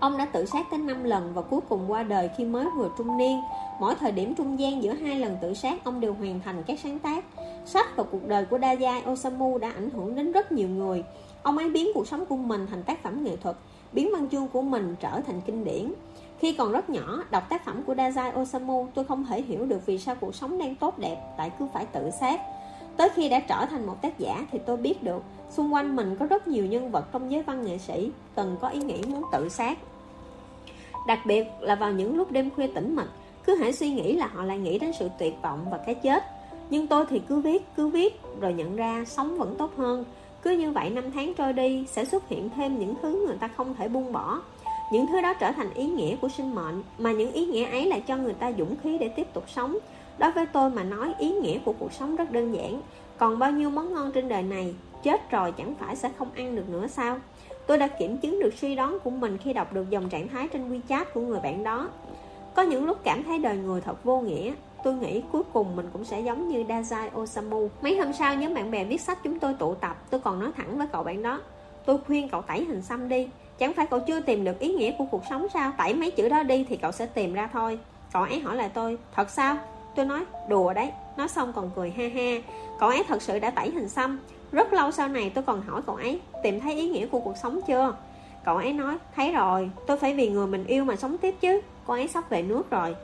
Ông 0.02 0.16
đã 0.18 0.24
tự 0.24 0.44
sát 0.44 0.66
tới 0.70 0.78
5 0.78 1.04
lần 1.04 1.32
và 1.34 1.42
cuối 1.42 1.60
cùng 1.68 1.90
qua 1.90 2.02
đời 2.02 2.30
khi 2.36 2.44
mới 2.44 2.66
vừa 2.76 2.90
trung 2.98 3.16
niên. 3.16 3.40
Mỗi 3.80 3.94
thời 3.94 4.12
điểm 4.12 4.34
trung 4.34 4.58
gian 4.58 4.82
giữa 4.82 4.92
hai 4.92 5.20
lần 5.20 5.36
tự 5.40 5.54
sát, 5.54 5.84
ông 5.84 6.00
đều 6.00 6.14
hoàn 6.14 6.40
thành 6.40 6.62
các 6.66 6.80
sáng 6.82 6.98
tác. 6.98 7.24
Sách 7.64 7.96
và 7.96 8.04
cuộc 8.04 8.26
đời 8.28 8.44
của 8.44 8.58
Dazai 8.58 9.12
Osamu 9.12 9.58
đã 9.58 9.70
ảnh 9.70 9.90
hưởng 9.90 10.14
đến 10.14 10.32
rất 10.32 10.52
nhiều 10.52 10.68
người. 10.68 11.04
Ông 11.42 11.58
ấy 11.58 11.70
biến 11.70 11.88
cuộc 11.94 12.08
sống 12.08 12.26
của 12.26 12.36
mình 12.36 12.66
thành 12.70 12.82
tác 12.82 13.02
phẩm 13.02 13.24
nghệ 13.24 13.36
thuật, 13.36 13.56
biến 13.92 14.10
văn 14.12 14.28
chương 14.28 14.48
của 14.48 14.62
mình 14.62 14.96
trở 15.00 15.20
thành 15.26 15.40
kinh 15.46 15.64
điển. 15.64 15.92
Khi 16.38 16.52
còn 16.52 16.72
rất 16.72 16.90
nhỏ, 16.90 17.24
đọc 17.30 17.48
tác 17.48 17.64
phẩm 17.64 17.82
của 17.82 17.94
Dazai 17.94 18.42
Osamu, 18.42 18.86
tôi 18.94 19.04
không 19.04 19.24
thể 19.24 19.42
hiểu 19.42 19.66
được 19.66 19.86
vì 19.86 19.98
sao 19.98 20.14
cuộc 20.20 20.34
sống 20.34 20.58
đang 20.58 20.74
tốt 20.74 20.98
đẹp 20.98 21.16
lại 21.38 21.50
cứ 21.58 21.66
phải 21.72 21.86
tự 21.86 22.10
sát. 22.20 22.40
Tới 22.96 23.08
khi 23.08 23.28
đã 23.28 23.40
trở 23.40 23.66
thành 23.66 23.86
một 23.86 24.02
tác 24.02 24.18
giả 24.18 24.46
thì 24.52 24.58
tôi 24.66 24.76
biết 24.76 25.02
được 25.02 25.22
xung 25.50 25.74
quanh 25.74 25.96
mình 25.96 26.16
có 26.20 26.26
rất 26.26 26.48
nhiều 26.48 26.66
nhân 26.66 26.90
vật 26.90 27.04
trong 27.12 27.32
giới 27.32 27.42
văn 27.42 27.64
nghệ 27.64 27.78
sĩ 27.78 28.10
từng 28.34 28.56
có 28.60 28.68
ý 28.68 28.78
nghĩ 28.78 29.02
muốn 29.08 29.22
tự 29.32 29.48
sát. 29.48 29.78
Đặc 31.06 31.26
biệt 31.26 31.44
là 31.60 31.74
vào 31.74 31.92
những 31.92 32.16
lúc 32.16 32.32
đêm 32.32 32.50
khuya 32.50 32.66
tĩnh 32.66 32.96
mịch, 32.96 33.08
cứ 33.44 33.54
hãy 33.54 33.72
suy 33.72 33.90
nghĩ 33.90 34.16
là 34.16 34.26
họ 34.26 34.44
lại 34.44 34.58
nghĩ 34.58 34.78
đến 34.78 34.92
sự 34.98 35.08
tuyệt 35.18 35.34
vọng 35.42 35.66
và 35.70 35.78
cái 35.86 35.94
chết. 35.94 36.24
Nhưng 36.70 36.86
tôi 36.86 37.04
thì 37.10 37.20
cứ 37.28 37.40
viết, 37.40 37.62
cứ 37.76 37.88
viết, 37.88 38.20
rồi 38.40 38.52
nhận 38.52 38.76
ra 38.76 39.04
sống 39.06 39.38
vẫn 39.38 39.54
tốt 39.58 39.70
hơn. 39.76 40.04
Cứ 40.42 40.50
như 40.50 40.70
vậy 40.70 40.90
năm 40.90 41.04
tháng 41.14 41.34
trôi 41.34 41.52
đi, 41.52 41.86
sẽ 41.86 42.04
xuất 42.04 42.28
hiện 42.28 42.50
thêm 42.56 42.78
những 42.78 42.94
thứ 43.02 43.24
người 43.26 43.36
ta 43.36 43.48
không 43.48 43.74
thể 43.74 43.88
buông 43.88 44.12
bỏ. 44.12 44.40
Những 44.92 45.06
thứ 45.06 45.20
đó 45.20 45.34
trở 45.34 45.52
thành 45.52 45.74
ý 45.74 45.86
nghĩa 45.86 46.16
của 46.16 46.28
sinh 46.28 46.54
mệnh, 46.54 46.82
mà 46.98 47.12
những 47.12 47.32
ý 47.32 47.46
nghĩa 47.46 47.64
ấy 47.64 47.86
lại 47.86 48.02
cho 48.06 48.16
người 48.16 48.34
ta 48.34 48.52
dũng 48.58 48.76
khí 48.82 48.98
để 48.98 49.08
tiếp 49.08 49.26
tục 49.34 49.44
sống. 49.46 49.78
Đối 50.18 50.32
với 50.32 50.46
tôi 50.46 50.70
mà 50.70 50.82
nói, 50.82 51.14
ý 51.18 51.32
nghĩa 51.32 51.58
của 51.64 51.72
cuộc 51.78 51.92
sống 51.92 52.16
rất 52.16 52.30
đơn 52.30 52.54
giản. 52.54 52.80
Còn 53.18 53.38
bao 53.38 53.50
nhiêu 53.50 53.70
món 53.70 53.94
ngon 53.94 54.12
trên 54.12 54.28
đời 54.28 54.42
này, 54.42 54.74
chết 55.02 55.30
rồi 55.30 55.52
chẳng 55.52 55.74
phải 55.74 55.96
sẽ 55.96 56.10
không 56.18 56.28
ăn 56.34 56.56
được 56.56 56.68
nữa 56.68 56.86
sao? 56.86 57.18
Tôi 57.66 57.78
đã 57.78 57.86
kiểm 57.86 58.18
chứng 58.18 58.40
được 58.40 58.54
suy 58.54 58.74
đoán 58.74 58.98
của 59.04 59.10
mình 59.10 59.38
khi 59.38 59.52
đọc 59.52 59.72
được 59.72 59.90
dòng 59.90 60.08
trạng 60.08 60.28
thái 60.28 60.48
trên 60.48 60.70
WeChat 60.70 61.04
của 61.14 61.20
người 61.20 61.40
bạn 61.40 61.64
đó. 61.64 61.88
Có 62.54 62.62
những 62.62 62.84
lúc 62.84 62.98
cảm 63.04 63.24
thấy 63.24 63.38
đời 63.38 63.56
người 63.56 63.80
thật 63.80 64.04
vô 64.04 64.20
nghĩa, 64.20 64.52
Tôi 64.82 64.94
nghĩ 64.94 65.22
cuối 65.32 65.42
cùng 65.52 65.76
mình 65.76 65.88
cũng 65.92 66.04
sẽ 66.04 66.20
giống 66.20 66.48
như 66.48 66.62
Dazai 66.62 67.20
Osamu. 67.20 67.68
Mấy 67.82 67.98
hôm 67.98 68.12
sau, 68.12 68.34
nhóm 68.34 68.54
bạn 68.54 68.70
bè 68.70 68.84
viết 68.84 69.00
sách 69.00 69.18
chúng 69.22 69.38
tôi 69.38 69.54
tụ 69.54 69.74
tập, 69.74 69.96
Tôi 70.10 70.20
còn 70.20 70.38
nói 70.38 70.50
thẳng 70.56 70.78
với 70.78 70.86
cậu 70.92 71.02
bạn 71.02 71.22
đó. 71.22 71.40
Tôi 71.84 71.98
khuyên 72.06 72.28
cậu 72.28 72.42
tẩy 72.42 72.64
hình 72.64 72.82
xăm 72.82 73.08
đi. 73.08 73.28
Chẳng 73.58 73.72
phải 73.72 73.86
cậu 73.86 74.00
chưa 74.00 74.20
tìm 74.20 74.44
được 74.44 74.58
ý 74.58 74.74
nghĩa 74.74 74.92
của 74.98 75.04
cuộc 75.10 75.22
sống 75.30 75.46
sao? 75.54 75.72
Tẩy 75.78 75.94
mấy 75.94 76.10
chữ 76.10 76.28
đó 76.28 76.42
đi 76.42 76.66
thì 76.68 76.76
cậu 76.76 76.92
sẽ 76.92 77.06
tìm 77.06 77.32
ra 77.32 77.48
thôi. 77.52 77.78
Cậu 78.12 78.22
ấy 78.22 78.40
hỏi 78.40 78.56
lại 78.56 78.70
tôi, 78.74 78.98
Thật 79.14 79.30
sao? 79.30 79.56
Tôi 79.94 80.06
nói, 80.06 80.24
đùa 80.48 80.72
đấy. 80.72 80.92
Nói 81.16 81.28
xong 81.28 81.52
còn 81.52 81.70
cười 81.76 81.90
ha 81.90 82.04
ha. 82.14 82.56
Cậu 82.80 82.88
ấy 82.88 83.04
thật 83.08 83.22
sự 83.22 83.38
đã 83.38 83.50
tẩy 83.50 83.70
hình 83.70 83.88
xăm. 83.88 84.20
Rất 84.52 84.72
lâu 84.72 84.90
sau 84.90 85.08
này 85.08 85.30
tôi 85.34 85.44
còn 85.44 85.62
hỏi 85.62 85.82
cậu 85.86 85.96
ấy, 85.96 86.20
Tìm 86.42 86.60
thấy 86.60 86.74
ý 86.74 86.88
nghĩa 86.88 87.06
của 87.06 87.20
cuộc 87.20 87.36
sống 87.36 87.60
chưa? 87.66 87.96
Cậu 88.44 88.56
ấy 88.56 88.72
nói, 88.72 88.96
Thấy 89.16 89.32
rồi, 89.32 89.70
Tôi 89.86 89.96
phải 89.96 90.14
vì 90.14 90.28
người 90.28 90.46
mình 90.46 90.64
yêu 90.66 90.84
mà 90.84 90.96
sống 90.96 91.18
tiếp 91.18 91.34
chứ, 91.40 91.60
Cô 91.86 91.94
ấy 91.94 92.08
sắp 92.08 92.30
về 92.30 92.42
nước 92.42 92.70
rồi. 92.70 92.96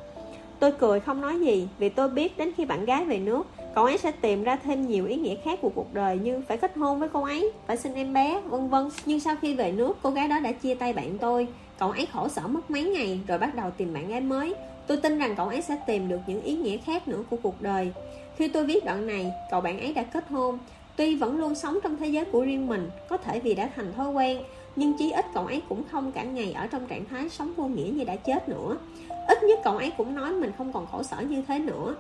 Tôi 0.59 0.73
cười 0.73 1.01
không 1.01 1.21
nói 1.21 1.41
gì, 1.41 1.69
Vì 1.79 1.89
tôi 1.89 2.09
biết 2.09 2.39
đến 2.39 2.53
khi 2.57 2.65
bạn 2.65 2.85
gái 2.85 3.05
về 3.05 3.19
nước, 3.19 3.47
Cậu 3.75 3.85
ấy 3.85 3.99
sẽ 3.99 4.11
tìm 4.13 4.45
ra 4.45 4.57
thêm 4.57 4.87
nhiều 4.87 5.07
ý 5.07 5.17
nghĩa 5.17 5.37
khác 5.45 5.59
của 5.63 5.71
cuộc 5.75 5.95
đời 5.95 6.19
Như 6.19 6.43
phải 6.49 6.57
kết 6.57 6.77
hôn 6.77 7.01
với 7.01 7.09
cô 7.13 7.25
ấy, 7.25 7.53
Phải 7.67 7.77
sinh 7.77 7.95
em 7.95 8.13
bé, 8.13 8.41
vân 8.47 8.69
vân. 8.69 8.89
Nhưng 9.07 9.21
sau 9.21 9.37
khi 9.43 9.55
về 9.55 9.73
nước, 9.73 9.97
cô 10.03 10.11
gái 10.11 10.29
đó 10.29 10.41
đã 10.41 10.53
chia 10.53 10.75
tay 10.75 10.93
bạn 10.93 11.19
tôi. 11.19 11.47
Cậu 11.79 11.91
ấy 11.91 12.07
khổ 12.13 12.29
sở 12.29 12.47
mất 12.47 12.71
mấy 12.71 12.83
ngày, 12.83 13.21
Rồi 13.29 13.39
bắt 13.39 13.55
đầu 13.55 13.71
tìm 13.77 13.95
bạn 13.95 14.09
gái 14.09 14.21
mới. 14.21 14.55
Tôi 14.87 14.97
tin 14.97 15.19
rằng 15.19 15.35
cậu 15.37 15.49
ấy 15.49 15.63
sẽ 15.63 15.77
tìm 15.87 16.09
được 16.09 16.21
những 16.27 16.43
ý 16.43 16.57
nghĩa 16.57 16.77
khác 16.77 17.09
nữa 17.09 17.23
của 17.31 17.37
cuộc 17.43 17.63
đời. 17.63 17.93
Khi 18.37 18.49
tôi 18.49 18.65
viết 18.65 18.85
đoạn 18.85 19.07
này, 19.07 19.33
Cậu 19.51 19.61
bạn 19.61 19.81
ấy 19.81 19.93
đã 19.93 20.03
kết 20.03 20.29
hôn. 20.29 20.59
Tuy 20.99 21.17
vẫn 21.17 21.39
luôn 21.39 21.55
sống 21.55 21.79
trong 21.83 21.97
thế 21.97 22.09
giới 22.09 22.25
của 22.25 22.45
riêng 22.45 22.69
mình, 22.69 22.91
Có 23.09 23.17
thể 23.17 23.41
vì 23.41 23.55
đã 23.55 23.71
thành 23.77 23.93
thói 23.93 24.11
quen, 24.11 24.43
Nhưng 24.77 24.99
chí 24.99 25.11
ít 25.11 25.27
cậu 25.35 25.47
ấy 25.47 25.63
cũng 25.69 25.83
không 25.91 26.13
cả 26.13 26.23
ngày 26.23 26.53
Ở 26.53 26.67
trong 26.67 26.87
trạng 26.87 27.05
thái 27.05 27.29
sống 27.29 27.53
vô 27.57 27.65
nghĩa 27.65 27.91
như 27.95 28.05
đã 28.05 28.17
chết 28.17 28.49
nữa. 28.49 28.77
Ít 29.29 29.43
nhất 29.43 29.59
cậu 29.65 29.77
ấy 29.77 29.93
cũng 29.97 30.15
nói 30.15 30.33
mình 30.33 30.53
không 30.59 30.73
còn 30.73 30.87
khổ 30.87 31.03
sở 31.03 31.21
như 31.21 31.43
thế 31.49 31.59
nữa. 31.59 31.95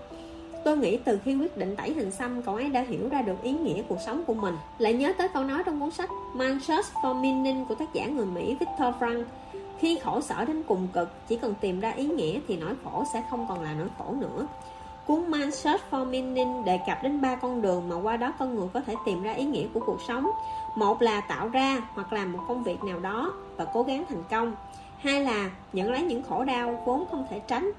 Tôi 0.64 0.76
nghĩ 0.76 0.96
từ 0.96 1.18
khi 1.24 1.34
quyết 1.34 1.56
định 1.56 1.76
tẩy 1.76 1.92
hình 1.92 2.10
xăm, 2.10 2.42
Cậu 2.42 2.54
ấy 2.54 2.68
đã 2.68 2.80
hiểu 2.80 3.08
ra 3.08 3.22
được 3.22 3.42
ý 3.42 3.52
nghĩa 3.52 3.82
cuộc 3.88 3.98
sống 4.06 4.24
của 4.26 4.34
mình. 4.34 4.54
Lại 4.78 4.92
nhớ 4.92 5.12
tới 5.18 5.28
câu 5.28 5.44
nói 5.44 5.62
trong 5.66 5.80
cuốn 5.80 5.90
sách 5.90 6.10
Man 6.34 6.60
Search 6.60 6.86
for 7.02 7.14
Meaning 7.14 7.64
của 7.64 7.74
tác 7.74 7.94
giả 7.94 8.06
người 8.06 8.26
Mỹ 8.26 8.56
Victor 8.60 8.94
Frank, 9.00 9.24
Khi 9.78 9.98
khổ 10.04 10.20
sở 10.20 10.44
đến 10.44 10.62
cùng 10.68 10.88
cực, 10.92 11.08
Chỉ 11.28 11.36
cần 11.36 11.54
tìm 11.60 11.80
ra 11.80 11.90
ý 11.90 12.06
nghĩa 12.06 12.40
thì 12.48 12.56
nỗi 12.56 12.74
khổ 12.84 13.04
sẽ 13.12 13.22
không 13.30 13.46
còn 13.48 13.62
là 13.62 13.74
nỗi 13.78 13.88
khổ 13.98 14.14
nữa. 14.20 14.46
Cuốn 15.08 15.30
Man 15.30 15.50
Search 15.50 15.82
for 15.90 16.04
Meaning 16.04 16.64
đề 16.64 16.78
cập 16.86 17.02
đến 17.02 17.20
ba 17.20 17.34
con 17.34 17.62
đường 17.62 17.88
mà 17.88 17.96
qua 18.02 18.16
đó 18.16 18.32
con 18.38 18.54
người 18.54 18.68
có 18.74 18.80
thể 18.80 18.94
tìm 19.06 19.22
ra 19.22 19.32
ý 19.32 19.44
nghĩa 19.44 19.66
của 19.74 19.80
cuộc 19.86 19.98
sống. 20.08 20.30
Một 20.76 21.02
là 21.02 21.20
tạo 21.20 21.48
ra 21.48 21.82
hoặc 21.94 22.12
làm 22.12 22.32
một 22.32 22.38
công 22.48 22.62
việc 22.62 22.84
nào 22.84 23.00
đó 23.00 23.32
và 23.56 23.64
cố 23.64 23.82
gắng 23.82 24.04
thành 24.08 24.22
công. 24.30 24.52
Hai 24.98 25.24
là 25.24 25.50
nhận 25.72 25.90
lấy 25.90 26.02
những 26.02 26.22
khổ 26.22 26.44
đau 26.44 26.82
vốn 26.86 27.04
không 27.10 27.26
thể 27.30 27.40
tránh. 27.46 27.70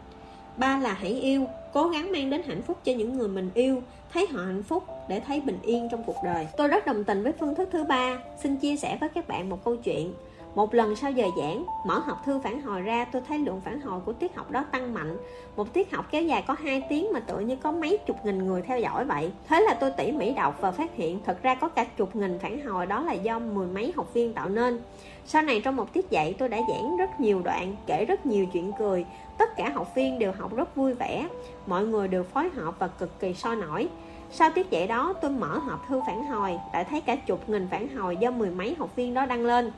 Ba 0.57 0.77
là 0.77 0.93
hãy 0.93 1.11
yêu, 1.11 1.45
cố 1.73 1.87
gắng 1.87 2.11
mang 2.11 2.29
đến 2.29 2.41
hạnh 2.47 2.61
phúc 2.61 2.77
cho 2.83 2.91
những 2.91 3.17
người 3.17 3.27
mình 3.27 3.49
yêu, 3.53 3.81
thấy 4.13 4.27
họ 4.27 4.41
hạnh 4.41 4.63
phúc 4.63 4.83
để 5.07 5.19
thấy 5.19 5.41
bình 5.41 5.59
yên 5.61 5.87
trong 5.91 6.03
cuộc 6.03 6.17
đời. 6.23 6.47
Tôi 6.57 6.67
rất 6.67 6.85
đồng 6.85 7.03
tình 7.03 7.23
với 7.23 7.33
phương 7.39 7.55
thức 7.55 7.69
thứ 7.71 7.83
ba, 7.83 8.17
xin 8.43 8.57
chia 8.57 8.75
sẻ 8.75 8.97
với 8.99 9.09
các 9.09 9.27
bạn 9.27 9.49
một 9.49 9.63
câu 9.65 9.75
chuyện. 9.75 10.13
Một 10.55 10.73
lần 10.73 10.95
sau 10.95 11.11
giờ 11.11 11.27
giảng, 11.37 11.65
mở 11.85 11.99
hộp 11.99 12.25
thư 12.25 12.39
phản 12.39 12.61
hồi 12.61 12.81
ra 12.81 13.05
tôi 13.05 13.21
thấy 13.27 13.39
lượng 13.39 13.61
phản 13.65 13.81
hồi 13.81 13.99
của 14.05 14.13
tiết 14.13 14.35
học 14.35 14.51
đó 14.51 14.63
tăng 14.71 14.93
mạnh. 14.93 15.17
Một 15.55 15.73
tiết 15.73 15.91
học 15.91 16.05
kéo 16.11 16.23
dài 16.23 16.43
có 16.47 16.55
2 16.63 16.83
tiếng 16.89 17.13
mà 17.13 17.19
tựa 17.19 17.39
như 17.39 17.55
có 17.55 17.71
mấy 17.71 17.97
chục 17.97 18.17
nghìn 18.23 18.47
người 18.47 18.61
theo 18.61 18.79
dõi 18.79 19.05
vậy. 19.05 19.31
Thế 19.47 19.61
là 19.61 19.73
tôi 19.73 19.91
tỉ 19.91 20.11
mỉ 20.11 20.33
đọc 20.33 20.57
và 20.61 20.71
phát 20.71 20.95
hiện 20.95 21.19
thật 21.25 21.43
ra 21.43 21.55
có 21.55 21.67
cả 21.67 21.83
chục 21.83 22.15
nghìn 22.15 22.39
phản 22.39 22.65
hồi 22.65 22.85
đó 22.85 23.01
là 23.01 23.13
do 23.13 23.39
mười 23.39 23.67
mấy 23.67 23.93
học 23.95 24.13
viên 24.13 24.33
tạo 24.33 24.49
nên. 24.49 24.81
Sau 25.25 25.41
này 25.41 25.61
trong 25.61 25.75
một 25.75 25.93
tiết 25.93 26.09
dạy 26.09 26.35
tôi 26.37 26.49
đã 26.49 26.57
giảng 26.69 26.97
rất 26.97 27.19
nhiều 27.19 27.41
đoạn, 27.43 27.75
kể 27.85 28.05
rất 28.05 28.25
nhiều 28.25 28.45
chuyện 28.53 28.71
cười. 28.79 29.05
Tất 29.37 29.55
cả 29.57 29.69
học 29.69 29.95
viên 29.95 30.19
đều 30.19 30.31
học 30.31 30.55
rất 30.55 30.75
vui 30.75 30.93
vẻ, 30.93 31.27
mọi 31.67 31.85
người 31.85 32.07
đều 32.07 32.23
phối 32.23 32.49
hợp 32.49 32.75
và 32.79 32.87
cực 32.87 33.19
kỳ 33.19 33.33
sôi 33.33 33.55
nổi. 33.55 33.89
Sau 34.31 34.49
tiết 34.55 34.69
dạy 34.69 34.87
đó 34.87 35.13
tôi 35.21 35.31
mở 35.31 35.57
hộp 35.57 35.87
thư 35.87 36.01
phản 36.07 36.25
hồi, 36.25 36.57
lại 36.73 36.83
thấy 36.83 37.01
cả 37.01 37.15
chục 37.15 37.49
nghìn 37.49 37.67
phản 37.71 37.87
hồi 37.95 38.17
do 38.17 38.31
mười 38.31 38.49
mấy 38.49 38.75
học 38.79 38.95
viên 38.95 39.13
đó 39.13 39.25
đăng 39.25 39.45
lên. 39.45 39.71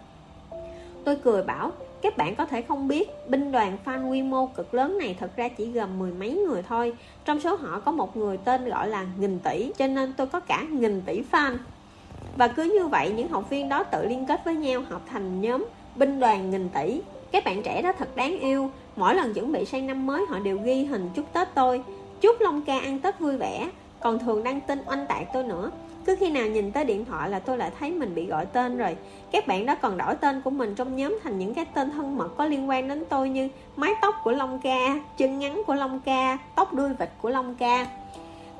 Tôi 1.04 1.16
cười 1.16 1.44
bảo, 1.44 1.72
các 2.02 2.18
bạn 2.18 2.36
có 2.36 2.46
thể 2.46 2.62
không 2.62 2.88
biết, 2.88 3.10
binh 3.28 3.52
đoàn 3.52 3.78
fan 3.86 4.10
quy 4.10 4.22
mô 4.22 4.46
cực 4.46 4.74
lớn 4.74 4.98
này 4.98 5.16
thật 5.20 5.32
ra 5.36 5.48
chỉ 5.48 5.66
gồm 5.66 6.00
mười 6.00 6.12
mấy 6.12 6.32
người 6.32 6.62
thôi. 6.70 6.94
Trong 7.26 7.40
số 7.40 7.56
họ 7.56 7.80
có 7.80 7.92
một 7.92 8.18
người 8.18 8.38
tên 8.38 8.70
gọi 8.70 8.88
là 8.88 9.06
nghìn 9.20 9.40
tỷ, 9.40 9.72
cho 9.78 9.88
nên 9.88 10.14
tôi 10.18 10.28
có 10.28 10.40
cả 10.40 10.66
nghìn 10.72 11.02
tỷ 11.06 11.22
fan. 11.32 11.58
Và 12.38 12.48
cứ 12.48 12.64
như 12.64 12.88
vậy, 12.88 13.14
những 13.16 13.28
học 13.28 13.50
viên 13.50 13.70
đó 13.70 13.84
tự 13.84 14.06
liên 14.06 14.26
kết 14.26 14.46
với 14.46 14.56
nhau 14.56 14.82
Học 14.90 15.02
thành 15.10 15.42
nhóm 15.42 15.66
binh 15.96 16.20
đoàn 16.20 16.50
nghìn 16.50 16.70
tỷ. 16.70 17.02
Các 17.32 17.44
bạn 17.46 17.64
trẻ 17.64 17.82
đó 17.82 17.92
thật 17.98 18.16
đáng 18.16 18.40
yêu, 18.40 18.70
mỗi 18.96 19.16
lần 19.16 19.34
chuẩn 19.34 19.52
bị 19.52 19.66
sang 19.66 19.88
năm 19.88 20.06
mới 20.06 20.26
họ 20.30 20.40
đều 20.40 20.58
ghi 20.64 20.84
hình 20.84 21.10
chúc 21.16 21.34
Tết 21.34 21.48
tôi. 21.56 21.84
Chúc 22.22 22.42
Long 22.42 22.62
ca 22.62 22.80
ăn 22.80 23.00
Tết 23.00 23.20
vui 23.20 23.38
vẻ, 23.38 23.70
còn 24.00 24.20
thường 24.20 24.44
đăng 24.44 24.62
tin 24.62 24.80
oanh 24.86 25.06
tạc 25.08 25.28
tôi 25.34 25.44
nữa. 25.44 25.72
Cứ 26.06 26.16
khi 26.20 26.32
nào 26.32 26.48
nhìn 26.48 26.72
tới 26.72 26.86
điện 26.86 27.06
thoại 27.06 27.30
là 27.30 27.40
tôi 27.40 27.58
lại 27.58 27.72
thấy 27.80 27.92
mình 27.92 28.16
bị 28.16 28.26
gọi 28.26 28.46
tên 28.46 28.78
rồi. 28.78 28.96
Các 29.32 29.48
bạn 29.48 29.66
đó 29.66 29.76
còn 29.82 29.98
đổi 29.98 30.16
tên 30.16 30.42
của 30.42 30.50
mình 30.50 30.76
trong 30.76 30.96
nhóm 30.96 31.20
thành 31.24 31.40
những 31.40 31.54
cái 31.54 31.66
tên 31.66 31.92
thân 31.92 32.18
mật 32.18 32.30
có 32.38 32.46
liên 32.46 32.70
quan 32.70 32.88
đến 32.88 33.04
tôi 33.10 33.30
như 33.30 33.50
Mái 33.76 33.94
tóc 34.02 34.16
của 34.24 34.32
Long 34.32 34.60
Ca, 34.60 35.00
chân 35.18 35.40
ngắn 35.40 35.62
của 35.68 35.76
Long 35.76 36.00
Ca, 36.06 36.38
tóc 36.56 36.74
đuôi 36.74 36.90
vịt 37.00 37.10
của 37.22 37.30
Long 37.30 37.56
Ca. 37.56 37.88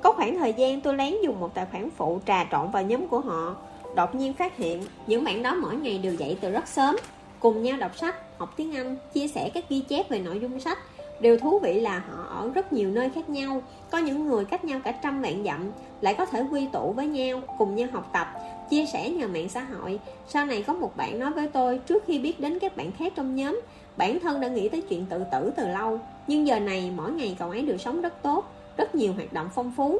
Có 0.02 0.12
khoảng 0.12 0.38
thời 0.38 0.54
gian 0.54 0.82
tôi 0.82 0.96
lén 0.96 1.14
dùng 1.24 1.40
một 1.40 1.54
tài 1.54 1.66
khoản 1.72 1.90
phụ 1.98 2.20
trà 2.28 2.48
trộn 2.52 2.72
vào 2.72 2.84
nhóm 2.84 3.08
của 3.08 3.20
họ. 3.20 3.56
Đột 3.96 4.16
nhiên 4.16 4.34
phát 4.34 4.58
hiện 4.58 4.84
những 5.08 5.24
bạn 5.24 5.44
đó 5.44 5.56
mỗi 5.62 5.76
ngày 5.76 5.98
đều 5.98 6.14
dậy 6.14 6.38
từ 6.42 6.52
rất 6.52 6.68
sớm 6.68 6.96
Cùng 7.42 7.64
nhau 7.64 7.78
đọc 7.78 7.98
sách, 7.98 8.16
học 8.38 8.54
tiếng 8.56 8.76
Anh, 8.76 8.96
chia 9.14 9.28
sẻ 9.28 9.50
các 9.54 9.70
ghi 9.70 9.80
chép 9.80 10.10
về 10.10 10.20
nội 10.20 10.40
dung 10.40 10.60
sách. 10.60 10.78
Điều 11.22 11.38
thú 11.38 11.60
vị 11.60 11.80
là 11.80 12.04
họ 12.10 12.24
ở 12.24 12.50
rất 12.54 12.74
nhiều 12.74 12.90
nơi 12.90 13.10
khác 13.10 13.30
nhau. 13.30 13.62
Có 13.90 13.98
những 13.98 14.28
người 14.28 14.46
cách 14.46 14.66
nhau 14.66 14.80
cả 14.84 14.92
trăm 14.92 15.22
vạn 15.22 15.44
dặm, 15.44 15.72
Lại 16.02 16.14
có 16.14 16.26
thể 16.26 16.44
quy 16.52 16.68
tụ 16.72 16.94
với 16.94 17.08
nhau, 17.08 17.42
Cùng 17.58 17.76
nhau 17.76 17.88
học 17.92 18.10
tập, 18.14 18.28
Chia 18.70 18.86
sẻ 18.86 19.10
nhờ 19.10 19.28
mạng 19.28 19.50
xã 19.50 19.62
hội. 19.62 20.00
Sau 20.28 20.46
này 20.46 20.64
có 20.68 20.74
một 20.74 20.98
bạn 20.98 21.20
nói 21.20 21.32
với 21.32 21.48
tôi, 21.48 21.80
Trước 21.88 22.04
khi 22.08 22.20
biết 22.20 22.40
đến 22.40 22.60
các 22.60 22.78
bạn 22.78 22.92
khác 22.92 23.14
trong 23.16 23.36
nhóm, 23.36 23.62
Bản 23.98 24.20
thân 24.20 24.42
đã 24.42 24.48
nghĩ 24.48 24.70
tới 24.70 24.82
chuyện 24.82 25.06
tự 25.10 25.24
tử 25.32 25.52
từ 25.56 25.68
lâu. 25.68 26.00
Nhưng 26.28 26.48
giờ 26.48 26.60
này 26.60 26.92
mỗi 26.96 27.12
ngày 27.12 27.36
cậu 27.40 27.50
ấy 27.50 27.62
đều 27.62 27.78
sống 27.78 28.02
rất 28.02 28.22
tốt, 28.22 28.52
Rất 28.78 28.96
nhiều 28.96 29.14
hoạt 29.14 29.34
động 29.34 29.50
phong 29.56 29.72
phú. 29.78 30.00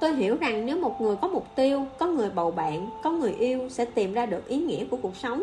Tôi 0.00 0.14
hiểu 0.14 0.36
rằng 0.40 0.66
nếu 0.66 0.76
một 0.76 1.00
người 1.00 1.16
có 1.16 1.28
mục 1.28 1.46
tiêu, 1.54 1.86
Có 1.98 2.06
người 2.06 2.30
bầu 2.30 2.50
bạn, 2.50 2.86
Có 3.02 3.10
người 3.10 3.32
yêu 3.32 3.68
Sẽ 3.68 3.84
tìm 3.84 4.12
ra 4.12 4.26
được 4.26 4.48
ý 4.48 4.56
nghĩa 4.56 4.84
của 4.84 4.96
cuộc 5.02 5.16
sống. 5.16 5.42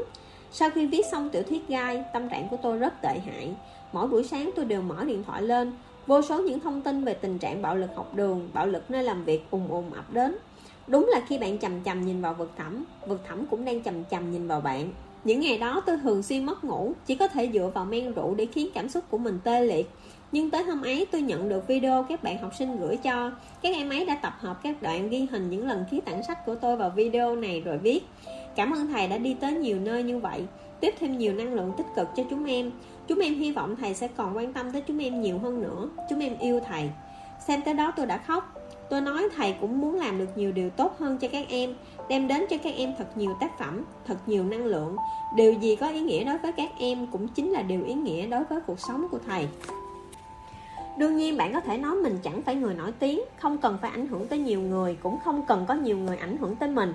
Sau 0.51 0.69
khi 0.69 0.87
viết 0.87 1.05
xong 1.11 1.29
tiểu 1.29 1.43
thuyết 1.43 1.67
gai 1.67 2.03
Tâm 2.13 2.29
trạng 2.29 2.47
của 2.49 2.57
tôi 2.57 2.77
rất 2.77 3.01
tệ 3.01 3.19
hại. 3.25 3.51
Mỗi 3.93 4.07
buổi 4.07 4.23
sáng 4.23 4.51
tôi 4.55 4.65
đều 4.65 4.81
mở 4.81 5.03
điện 5.05 5.23
thoại 5.23 5.41
lên, 5.41 5.71
Vô 6.07 6.21
số 6.21 6.41
những 6.41 6.59
thông 6.59 6.81
tin 6.81 7.03
về 7.03 7.13
tình 7.13 7.37
trạng 7.37 7.61
bạo 7.61 7.75
lực 7.75 7.89
học 7.95 8.15
đường, 8.15 8.49
Bạo 8.53 8.67
lực 8.67 8.91
nơi 8.91 9.03
làm 9.03 9.25
việc 9.25 9.45
ùn 9.51 9.67
ùn 9.67 9.83
ập 9.95 10.13
đến. 10.13 10.35
Đúng 10.87 11.09
là 11.13 11.21
khi 11.27 11.37
bạn 11.37 11.57
chầm 11.57 11.83
chầm 11.83 12.05
nhìn 12.05 12.21
vào 12.21 12.33
vực 12.33 12.51
thẳm 12.57 12.83
Vực 13.07 13.21
thẳm 13.27 13.45
cũng 13.45 13.65
đang 13.65 13.83
chầm 13.83 14.03
chầm 14.11 14.31
nhìn 14.31 14.47
vào 14.47 14.61
bạn. 14.61 14.89
Những 15.23 15.39
ngày 15.39 15.57
đó 15.57 15.81
tôi 15.85 15.97
thường 15.97 16.23
xuyên 16.23 16.45
mất 16.45 16.63
ngủ, 16.63 16.93
Chỉ 17.05 17.15
có 17.15 17.27
thể 17.27 17.49
dựa 17.53 17.71
vào 17.73 17.85
men 17.85 18.13
rượu 18.13 18.35
để 18.35 18.45
khiến 18.45 18.69
cảm 18.73 18.89
xúc 18.89 19.03
của 19.09 19.17
mình 19.17 19.39
tê 19.43 19.61
liệt. 19.61 19.89
Nhưng 20.31 20.49
tới 20.49 20.63
hôm 20.63 20.81
ấy 20.81 21.05
tôi 21.11 21.21
nhận 21.21 21.49
được 21.49 21.67
video 21.67 22.05
các 22.09 22.23
bạn 22.23 22.37
học 22.37 22.51
sinh 22.59 22.79
gửi 22.79 22.97
cho. 22.97 23.31
Các 23.61 23.75
em 23.75 23.89
ấy 23.89 24.05
đã 24.05 24.15
tập 24.15 24.33
hợp 24.39 24.63
các 24.63 24.81
đoạn 24.81 25.09
ghi 25.09 25.27
hình 25.31 25.49
những 25.49 25.67
lần 25.67 25.85
ký 25.91 26.01
tặng 26.05 26.23
sách 26.23 26.45
của 26.45 26.55
tôi 26.55 26.75
vào 26.75 26.89
video 26.89 27.35
này 27.35 27.61
rồi 27.61 27.77
viết. 27.77 28.03
Cảm 28.55 28.71
ơn 28.71 28.87
thầy 28.87 29.07
đã 29.07 29.17
đi 29.17 29.35
tới 29.39 29.53
nhiều 29.53 29.79
nơi 29.79 30.03
như 30.03 30.19
vậy. 30.19 30.43
Tiếp 30.79 30.93
thêm 30.99 31.17
nhiều 31.17 31.33
năng 31.33 31.53
lượng 31.53 31.71
tích 31.77 31.87
cực 31.95 32.07
cho 32.15 32.23
chúng 32.29 32.45
em. 32.45 32.71
Chúng 33.07 33.19
em 33.19 33.33
hy 33.33 33.51
vọng 33.51 33.75
thầy 33.75 33.93
sẽ 33.93 34.07
còn 34.07 34.37
quan 34.37 34.53
tâm 34.53 34.71
tới 34.71 34.81
chúng 34.81 35.03
em 35.03 35.21
nhiều 35.21 35.39
hơn 35.39 35.61
nữa. 35.61 35.89
Chúng 36.09 36.19
em 36.19 36.37
yêu 36.39 36.59
thầy. 36.59 36.89
Xem 37.47 37.61
tới 37.61 37.73
đó 37.73 37.91
tôi 37.95 38.05
đã 38.05 38.17
khóc. 38.17 38.53
Tôi 38.89 39.01
nói 39.01 39.27
thầy 39.35 39.55
cũng 39.61 39.81
muốn 39.81 39.95
làm 39.95 40.17
được 40.17 40.37
nhiều 40.37 40.51
điều 40.51 40.69
tốt 40.69 40.95
hơn 40.99 41.17
cho 41.17 41.27
các 41.31 41.45
em, 41.49 41.75
đem 42.09 42.27
đến 42.27 42.45
cho 42.49 42.57
các 42.63 42.73
em 42.75 42.93
thật 42.97 43.17
nhiều 43.17 43.33
tác 43.39 43.59
phẩm, 43.59 43.83
thật 44.05 44.17
nhiều 44.25 44.43
năng 44.43 44.65
lượng. 44.65 44.95
Điều 45.35 45.53
gì 45.53 45.75
có 45.75 45.89
ý 45.89 45.99
nghĩa 45.99 46.23
đối 46.23 46.37
với 46.37 46.51
các 46.51 46.69
em 46.79 47.07
cũng 47.11 47.27
chính 47.27 47.51
là 47.51 47.61
điều 47.61 47.85
ý 47.85 47.93
nghĩa 47.93 48.27
đối 48.27 48.43
với 48.43 48.59
cuộc 48.67 48.79
sống 48.79 49.07
của 49.11 49.19
thầy. 49.27 49.47
Đương 50.97 51.17
nhiên 51.17 51.37
bạn 51.37 51.53
có 51.53 51.59
thể 51.59 51.77
nói 51.77 51.95
mình 51.95 52.17
chẳng 52.23 52.41
phải 52.41 52.55
người 52.55 52.73
nổi 52.73 52.91
tiếng, 52.99 53.21
không 53.39 53.57
cần 53.57 53.77
phải 53.81 53.91
ảnh 53.91 54.07
hưởng 54.07 54.27
tới 54.27 54.39
nhiều 54.39 54.61
người, 54.61 54.97
cũng 55.03 55.17
không 55.23 55.45
cần 55.47 55.65
có 55.67 55.73
nhiều 55.73 55.97
người 55.97 56.17
ảnh 56.17 56.37
hưởng 56.37 56.55
tới 56.55 56.69
mình. 56.69 56.93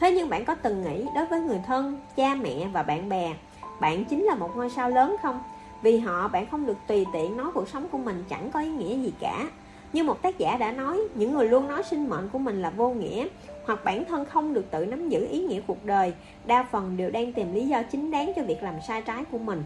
Thế 0.00 0.12
nhưng 0.12 0.28
bạn 0.28 0.44
có 0.44 0.54
từng 0.54 0.82
nghĩ 0.82 1.06
đối 1.14 1.26
với 1.26 1.40
người 1.40 1.60
thân, 1.66 1.98
cha 2.16 2.34
mẹ 2.34 2.68
và 2.72 2.82
bạn 2.82 3.08
bè, 3.08 3.34
bạn 3.80 4.04
chính 4.04 4.24
là 4.24 4.34
một 4.34 4.50
ngôi 4.56 4.70
sao 4.70 4.90
lớn 4.90 5.16
không? 5.22 5.40
Vì 5.84 5.98
họ, 5.98 6.28
bạn 6.28 6.46
không 6.50 6.66
được 6.66 6.76
tùy 6.86 7.06
tiện 7.12 7.36
nói 7.36 7.46
cuộc 7.54 7.68
sống 7.68 7.88
của 7.88 7.98
mình 7.98 8.24
chẳng 8.28 8.50
có 8.50 8.60
ý 8.60 8.68
nghĩa 8.68 8.96
gì 8.96 9.12
cả. 9.20 9.46
Như 9.92 10.04
một 10.04 10.22
tác 10.22 10.38
giả 10.38 10.56
đã 10.56 10.72
nói, 10.72 11.00
những 11.14 11.34
người 11.34 11.48
luôn 11.48 11.68
nói 11.68 11.82
sinh 11.82 12.08
mệnh 12.08 12.28
của 12.32 12.38
mình 12.38 12.62
là 12.62 12.70
vô 12.70 12.90
nghĩa, 12.90 13.26
hoặc 13.66 13.84
bản 13.84 14.04
thân 14.04 14.24
không 14.24 14.54
được 14.54 14.70
tự 14.70 14.86
nắm 14.86 15.08
giữ 15.08 15.26
ý 15.30 15.40
nghĩa 15.40 15.60
cuộc 15.66 15.84
đời, 15.84 16.12
đa 16.46 16.66
phần 16.72 16.96
đều 16.96 17.10
đang 17.10 17.32
tìm 17.32 17.54
lý 17.54 17.66
do 17.66 17.82
chính 17.82 18.10
đáng 18.10 18.32
cho 18.36 18.42
việc 18.42 18.62
làm 18.62 18.74
sai 18.88 19.02
trái 19.02 19.24
của 19.32 19.38
mình. 19.38 19.62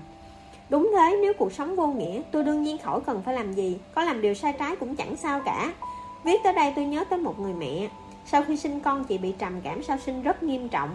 Đúng 0.68 0.90
thế, 0.96 1.18
nếu 1.22 1.32
cuộc 1.38 1.52
sống 1.52 1.76
vô 1.76 1.86
nghĩa, 1.86 2.22
tôi 2.32 2.44
đương 2.44 2.62
nhiên 2.62 2.78
khỏi 2.78 3.00
cần 3.06 3.22
phải 3.24 3.34
làm 3.34 3.52
gì, 3.52 3.78
có 3.94 4.04
làm 4.04 4.20
điều 4.20 4.34
sai 4.34 4.52
trái 4.58 4.76
cũng 4.76 4.96
chẳng 4.96 5.16
sao 5.16 5.40
cả. 5.44 5.72
Viết 6.24 6.40
tới 6.44 6.52
đây 6.52 6.72
tôi 6.76 6.84
nhớ 6.84 7.04
tới 7.10 7.18
một 7.18 7.40
người 7.40 7.54
mẹ. 7.54 7.88
Sau 8.26 8.42
khi 8.42 8.56
sinh 8.56 8.80
con, 8.80 9.04
chị 9.04 9.18
bị 9.18 9.34
trầm 9.38 9.60
cảm 9.60 9.82
sau 9.82 9.98
sinh 9.98 10.22
rất 10.22 10.42
nghiêm 10.42 10.68
trọng. 10.68 10.90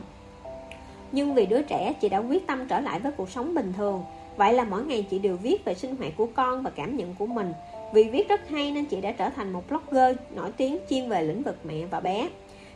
Nhưng 1.11 1.33
vì 1.33 1.45
đứa 1.45 1.61
trẻ, 1.61 1.93
chị 2.01 2.09
đã 2.09 2.17
quyết 2.17 2.47
tâm 2.47 2.67
trở 2.67 2.79
lại 2.79 2.99
với 2.99 3.11
cuộc 3.11 3.29
sống 3.29 3.55
bình 3.55 3.73
thường 3.77 4.03
vậy 4.37 4.53
là 4.53 4.63
mỗi 4.63 4.83
ngày 4.83 5.05
chị 5.09 5.19
đều 5.19 5.37
viết 5.37 5.65
về 5.65 5.73
sinh 5.73 5.95
hoạt 5.95 6.13
của 6.17 6.27
con 6.35 6.63
và 6.63 6.69
cảm 6.69 6.97
nhận 6.97 7.15
của 7.15 7.25
mình. 7.25 7.53
Vì 7.93 8.03
viết 8.03 8.29
rất 8.29 8.49
hay 8.49 8.71
nên 8.71 8.85
chị 8.85 9.01
đã 9.01 9.11
trở 9.11 9.29
thành 9.29 9.53
một 9.53 9.63
blogger 9.69 10.17
nổi 10.35 10.51
tiếng 10.57 10.77
chuyên 10.89 11.09
về 11.09 11.23
lĩnh 11.23 11.43
vực 11.43 11.57
mẹ 11.63 11.85
và 11.85 11.99
bé. 11.99 12.29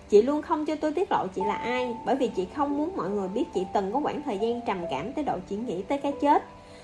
Chị 0.09 0.21
luôn 0.21 0.41
không 0.41 0.65
cho 0.65 0.75
tôi 0.75 0.91
tiết 0.91 1.11
lộ 1.11 1.27
chị 1.35 1.41
là 1.47 1.55
ai, 1.55 1.95
Bởi 2.05 2.15
vì 2.15 2.27
chị 2.35 2.47
không 2.55 2.77
muốn 2.77 2.95
mọi 2.95 3.09
người 3.09 3.27
biết 3.27 3.43
chị 3.53 3.61
từng 3.73 3.91
có 3.91 3.99
khoảng 4.03 4.21
thời 4.21 4.37
gian 4.37 4.61
trầm 4.61 4.77
cảm 4.91 5.13
tới 5.13 5.23
độ 5.23 5.37
chị 5.49 5.55
nghĩ 5.55 5.81
tới 5.81 5.97
cái 5.97 6.13
chết. 6.21 6.43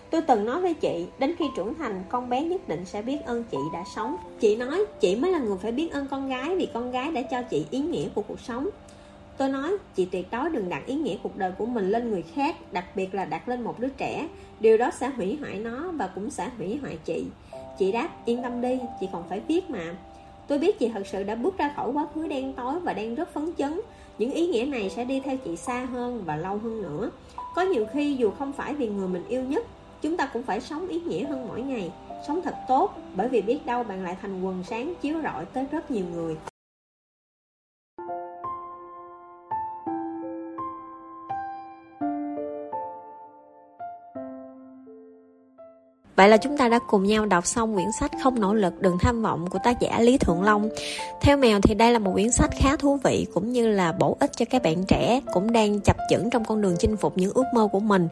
Tôi 0.10 0.22
từng 0.22 0.46
nói 0.46 0.62
với 0.62 0.74
chị, 0.74 1.08
Đến 1.20 1.36
khi 1.40 1.46
trưởng 1.56 1.74
thành, 1.74 2.04
con 2.10 2.30
bé 2.30 2.44
nhất 2.44 2.68
định 2.68 2.86
sẽ 2.86 3.02
biết 3.02 3.18
ơn 3.26 3.44
chị 3.52 3.58
đã 3.74 3.84
sống. 3.96 4.16
Chị 4.40 4.56
nói, 4.56 4.86
chị 5.00 5.16
mới 5.16 5.32
là 5.32 5.40
người 5.40 5.58
phải 5.62 5.72
biết 5.72 5.92
ơn 5.92 6.08
con 6.12 6.30
gái 6.30 6.56
Vì 6.56 6.68
con 6.74 6.92
gái 6.92 7.12
đã 7.12 7.22
cho 7.22 7.42
chị 7.42 7.66
ý 7.72 7.80
nghĩa 7.80 8.08
của 8.16 8.22
cuộc 8.22 8.40
sống. 8.40 8.70
Tôi 9.38 9.50
nói, 9.50 9.78
chị 9.96 10.06
tuyệt 10.06 10.32
đối 10.32 10.50
đừng 10.50 10.70
đặt 10.70 10.86
ý 10.86 10.96
nghĩa 10.96 11.18
cuộc 11.24 11.38
đời 11.38 11.52
của 11.58 11.66
mình 11.66 11.90
lên 11.90 12.10
người 12.12 12.22
khác, 12.22 12.56
Đặc 12.72 12.86
biệt 12.96 13.16
là 13.16 13.26
đặt 13.26 13.50
lên 13.50 13.64
một 13.64 13.80
đứa 13.80 13.90
trẻ. 13.90 14.28
Điều 14.60 14.78
đó 14.78 14.92
sẽ 15.00 15.10
hủy 15.10 15.38
hoại 15.42 15.56
nó 15.56 15.92
và 15.92 16.08
cũng 16.08 16.30
sẽ 16.30 16.50
hủy 16.58 16.78
hoại 16.82 16.98
chị. 17.06 17.26
Chị 17.80 17.92
đáp, 17.92 18.10
yên 18.26 18.42
tâm 18.44 18.62
đi, 18.62 18.80
chị 19.00 19.08
còn 19.12 19.24
phải 19.30 19.40
viết 19.48 19.70
mà. 19.70 19.96
Tôi 20.48 20.60
biết 20.60 20.80
chị 20.80 20.90
thật 20.94 21.08
sự 21.08 21.24
đã 21.24 21.36
bước 21.36 21.58
ra 21.58 21.74
khỏi 21.76 21.92
quá 21.92 22.08
khứ 22.16 22.28
đen 22.28 22.54
tối 22.54 22.80
và 22.80 22.94
đang 22.94 23.16
rất 23.16 23.34
phấn 23.34 23.54
chấn. 23.58 23.82
Những 24.18 24.32
ý 24.32 24.48
nghĩa 24.48 24.66
này 24.66 24.90
sẽ 24.90 25.06
đi 25.06 25.20
theo 25.20 25.38
chị 25.38 25.56
xa 25.56 25.86
hơn 25.86 26.24
và 26.26 26.36
lâu 26.36 26.58
hơn 26.58 26.82
nữa. 26.82 27.12
Có 27.56 27.62
nhiều 27.62 27.86
khi 27.94 28.16
dù 28.16 28.32
không 28.32 28.54
phải 28.54 28.74
vì 28.74 28.88
người 28.88 29.08
mình 29.08 29.24
yêu 29.28 29.44
nhất, 29.44 29.66
Chúng 30.02 30.18
ta 30.18 30.26
cũng 30.26 30.44
phải 30.44 30.62
sống 30.62 30.88
ý 30.88 31.00
nghĩa 31.00 31.26
hơn 31.26 31.48
mỗi 31.48 31.62
ngày. 31.62 31.92
Sống 32.28 32.42
thật 32.44 32.56
tốt, 32.68 32.94
Bởi 33.16 33.28
vì 33.28 33.42
biết 33.42 33.66
đâu 33.66 33.84
bạn 33.84 34.04
lại 34.04 34.18
thành 34.22 34.44
quần 34.44 34.64
sáng 34.64 34.94
chiếu 35.02 35.22
rọi 35.24 35.46
tới 35.46 35.66
rất 35.72 35.92
nhiều 35.92 36.06
người. 36.14 36.36
Vậy 46.16 46.30
là 46.30 46.38
chúng 46.38 46.58
ta 46.58 46.68
đã 46.68 46.80
cùng 46.88 47.04
nhau 47.04 47.26
đọc 47.26 47.46
xong 47.46 47.76
quyển 47.76 47.92
sách 48.00 48.12
Không 48.24 48.40
nỗ 48.40 48.54
lực, 48.54 48.82
đừng 48.82 48.98
tham 49.00 49.22
vọng 49.22 49.48
của 49.50 49.60
tác 49.64 49.80
giả 49.80 50.00
Lý 50.00 50.18
Thượng 50.18 50.44
Long. 50.44 50.70
Theo 51.22 51.38
Mèo 51.38 51.62
thì 51.62 51.76
đây 51.76 51.92
là 51.92 52.00
một 52.00 52.12
quyển 52.14 52.32
sách 52.32 52.50
khá 52.58 52.76
thú 52.76 53.00
vị 53.04 53.28
cũng 53.34 53.52
như 53.52 53.68
là 53.68 53.92
bổ 53.92 54.18
ích 54.20 54.32
cho 54.38 54.46
các 54.50 54.64
bạn 54.64 54.84
trẻ 54.86 55.22
cũng 55.34 55.52
đang 55.52 55.80
chập 55.80 55.98
chững 56.10 56.30
trong 56.30 56.46
con 56.46 56.62
đường 56.62 56.76
chinh 56.80 56.98
phục 56.98 57.18
những 57.18 57.32
ước 57.34 57.46
mơ 57.54 57.68
của 57.72 57.80
mình. 57.80 58.08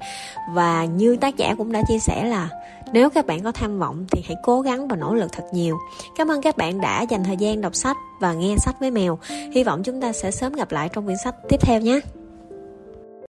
Và 0.54 0.86
như 0.86 1.16
tác 1.16 1.38
giả 1.38 1.56
cũng 1.58 1.72
đã 1.72 1.82
chia 1.88 2.00
sẻ 2.00 2.24
là 2.26 2.50
nếu 2.94 3.10
các 3.10 3.26
bạn 3.26 3.44
có 3.44 3.52
tham 3.52 3.80
vọng 3.80 4.06
thì 4.12 4.24
hãy 4.28 4.36
cố 4.44 4.62
gắng 4.62 4.88
và 4.88 4.96
nỗ 4.96 5.14
lực 5.16 5.32
thật 5.32 5.44
nhiều. 5.54 5.78
Cảm 6.18 6.32
ơn 6.32 6.42
các 6.42 6.58
bạn 6.58 6.82
đã 6.82 7.02
dành 7.02 7.24
thời 7.24 7.38
gian 7.38 7.62
đọc 7.62 7.76
sách 7.76 7.98
và 8.20 8.34
nghe 8.34 8.56
sách 8.58 8.76
với 8.80 8.92
Mèo. 8.92 9.20
Hy 9.56 9.64
vọng 9.64 9.84
chúng 9.84 10.02
ta 10.02 10.12
sẽ 10.12 10.32
sớm 10.32 10.54
gặp 10.54 10.72
lại 10.72 10.90
trong 10.94 11.06
quyển 11.06 11.18
sách 11.24 11.36
tiếp 11.50 11.58
theo 11.62 11.82
nhé. 11.82 12.00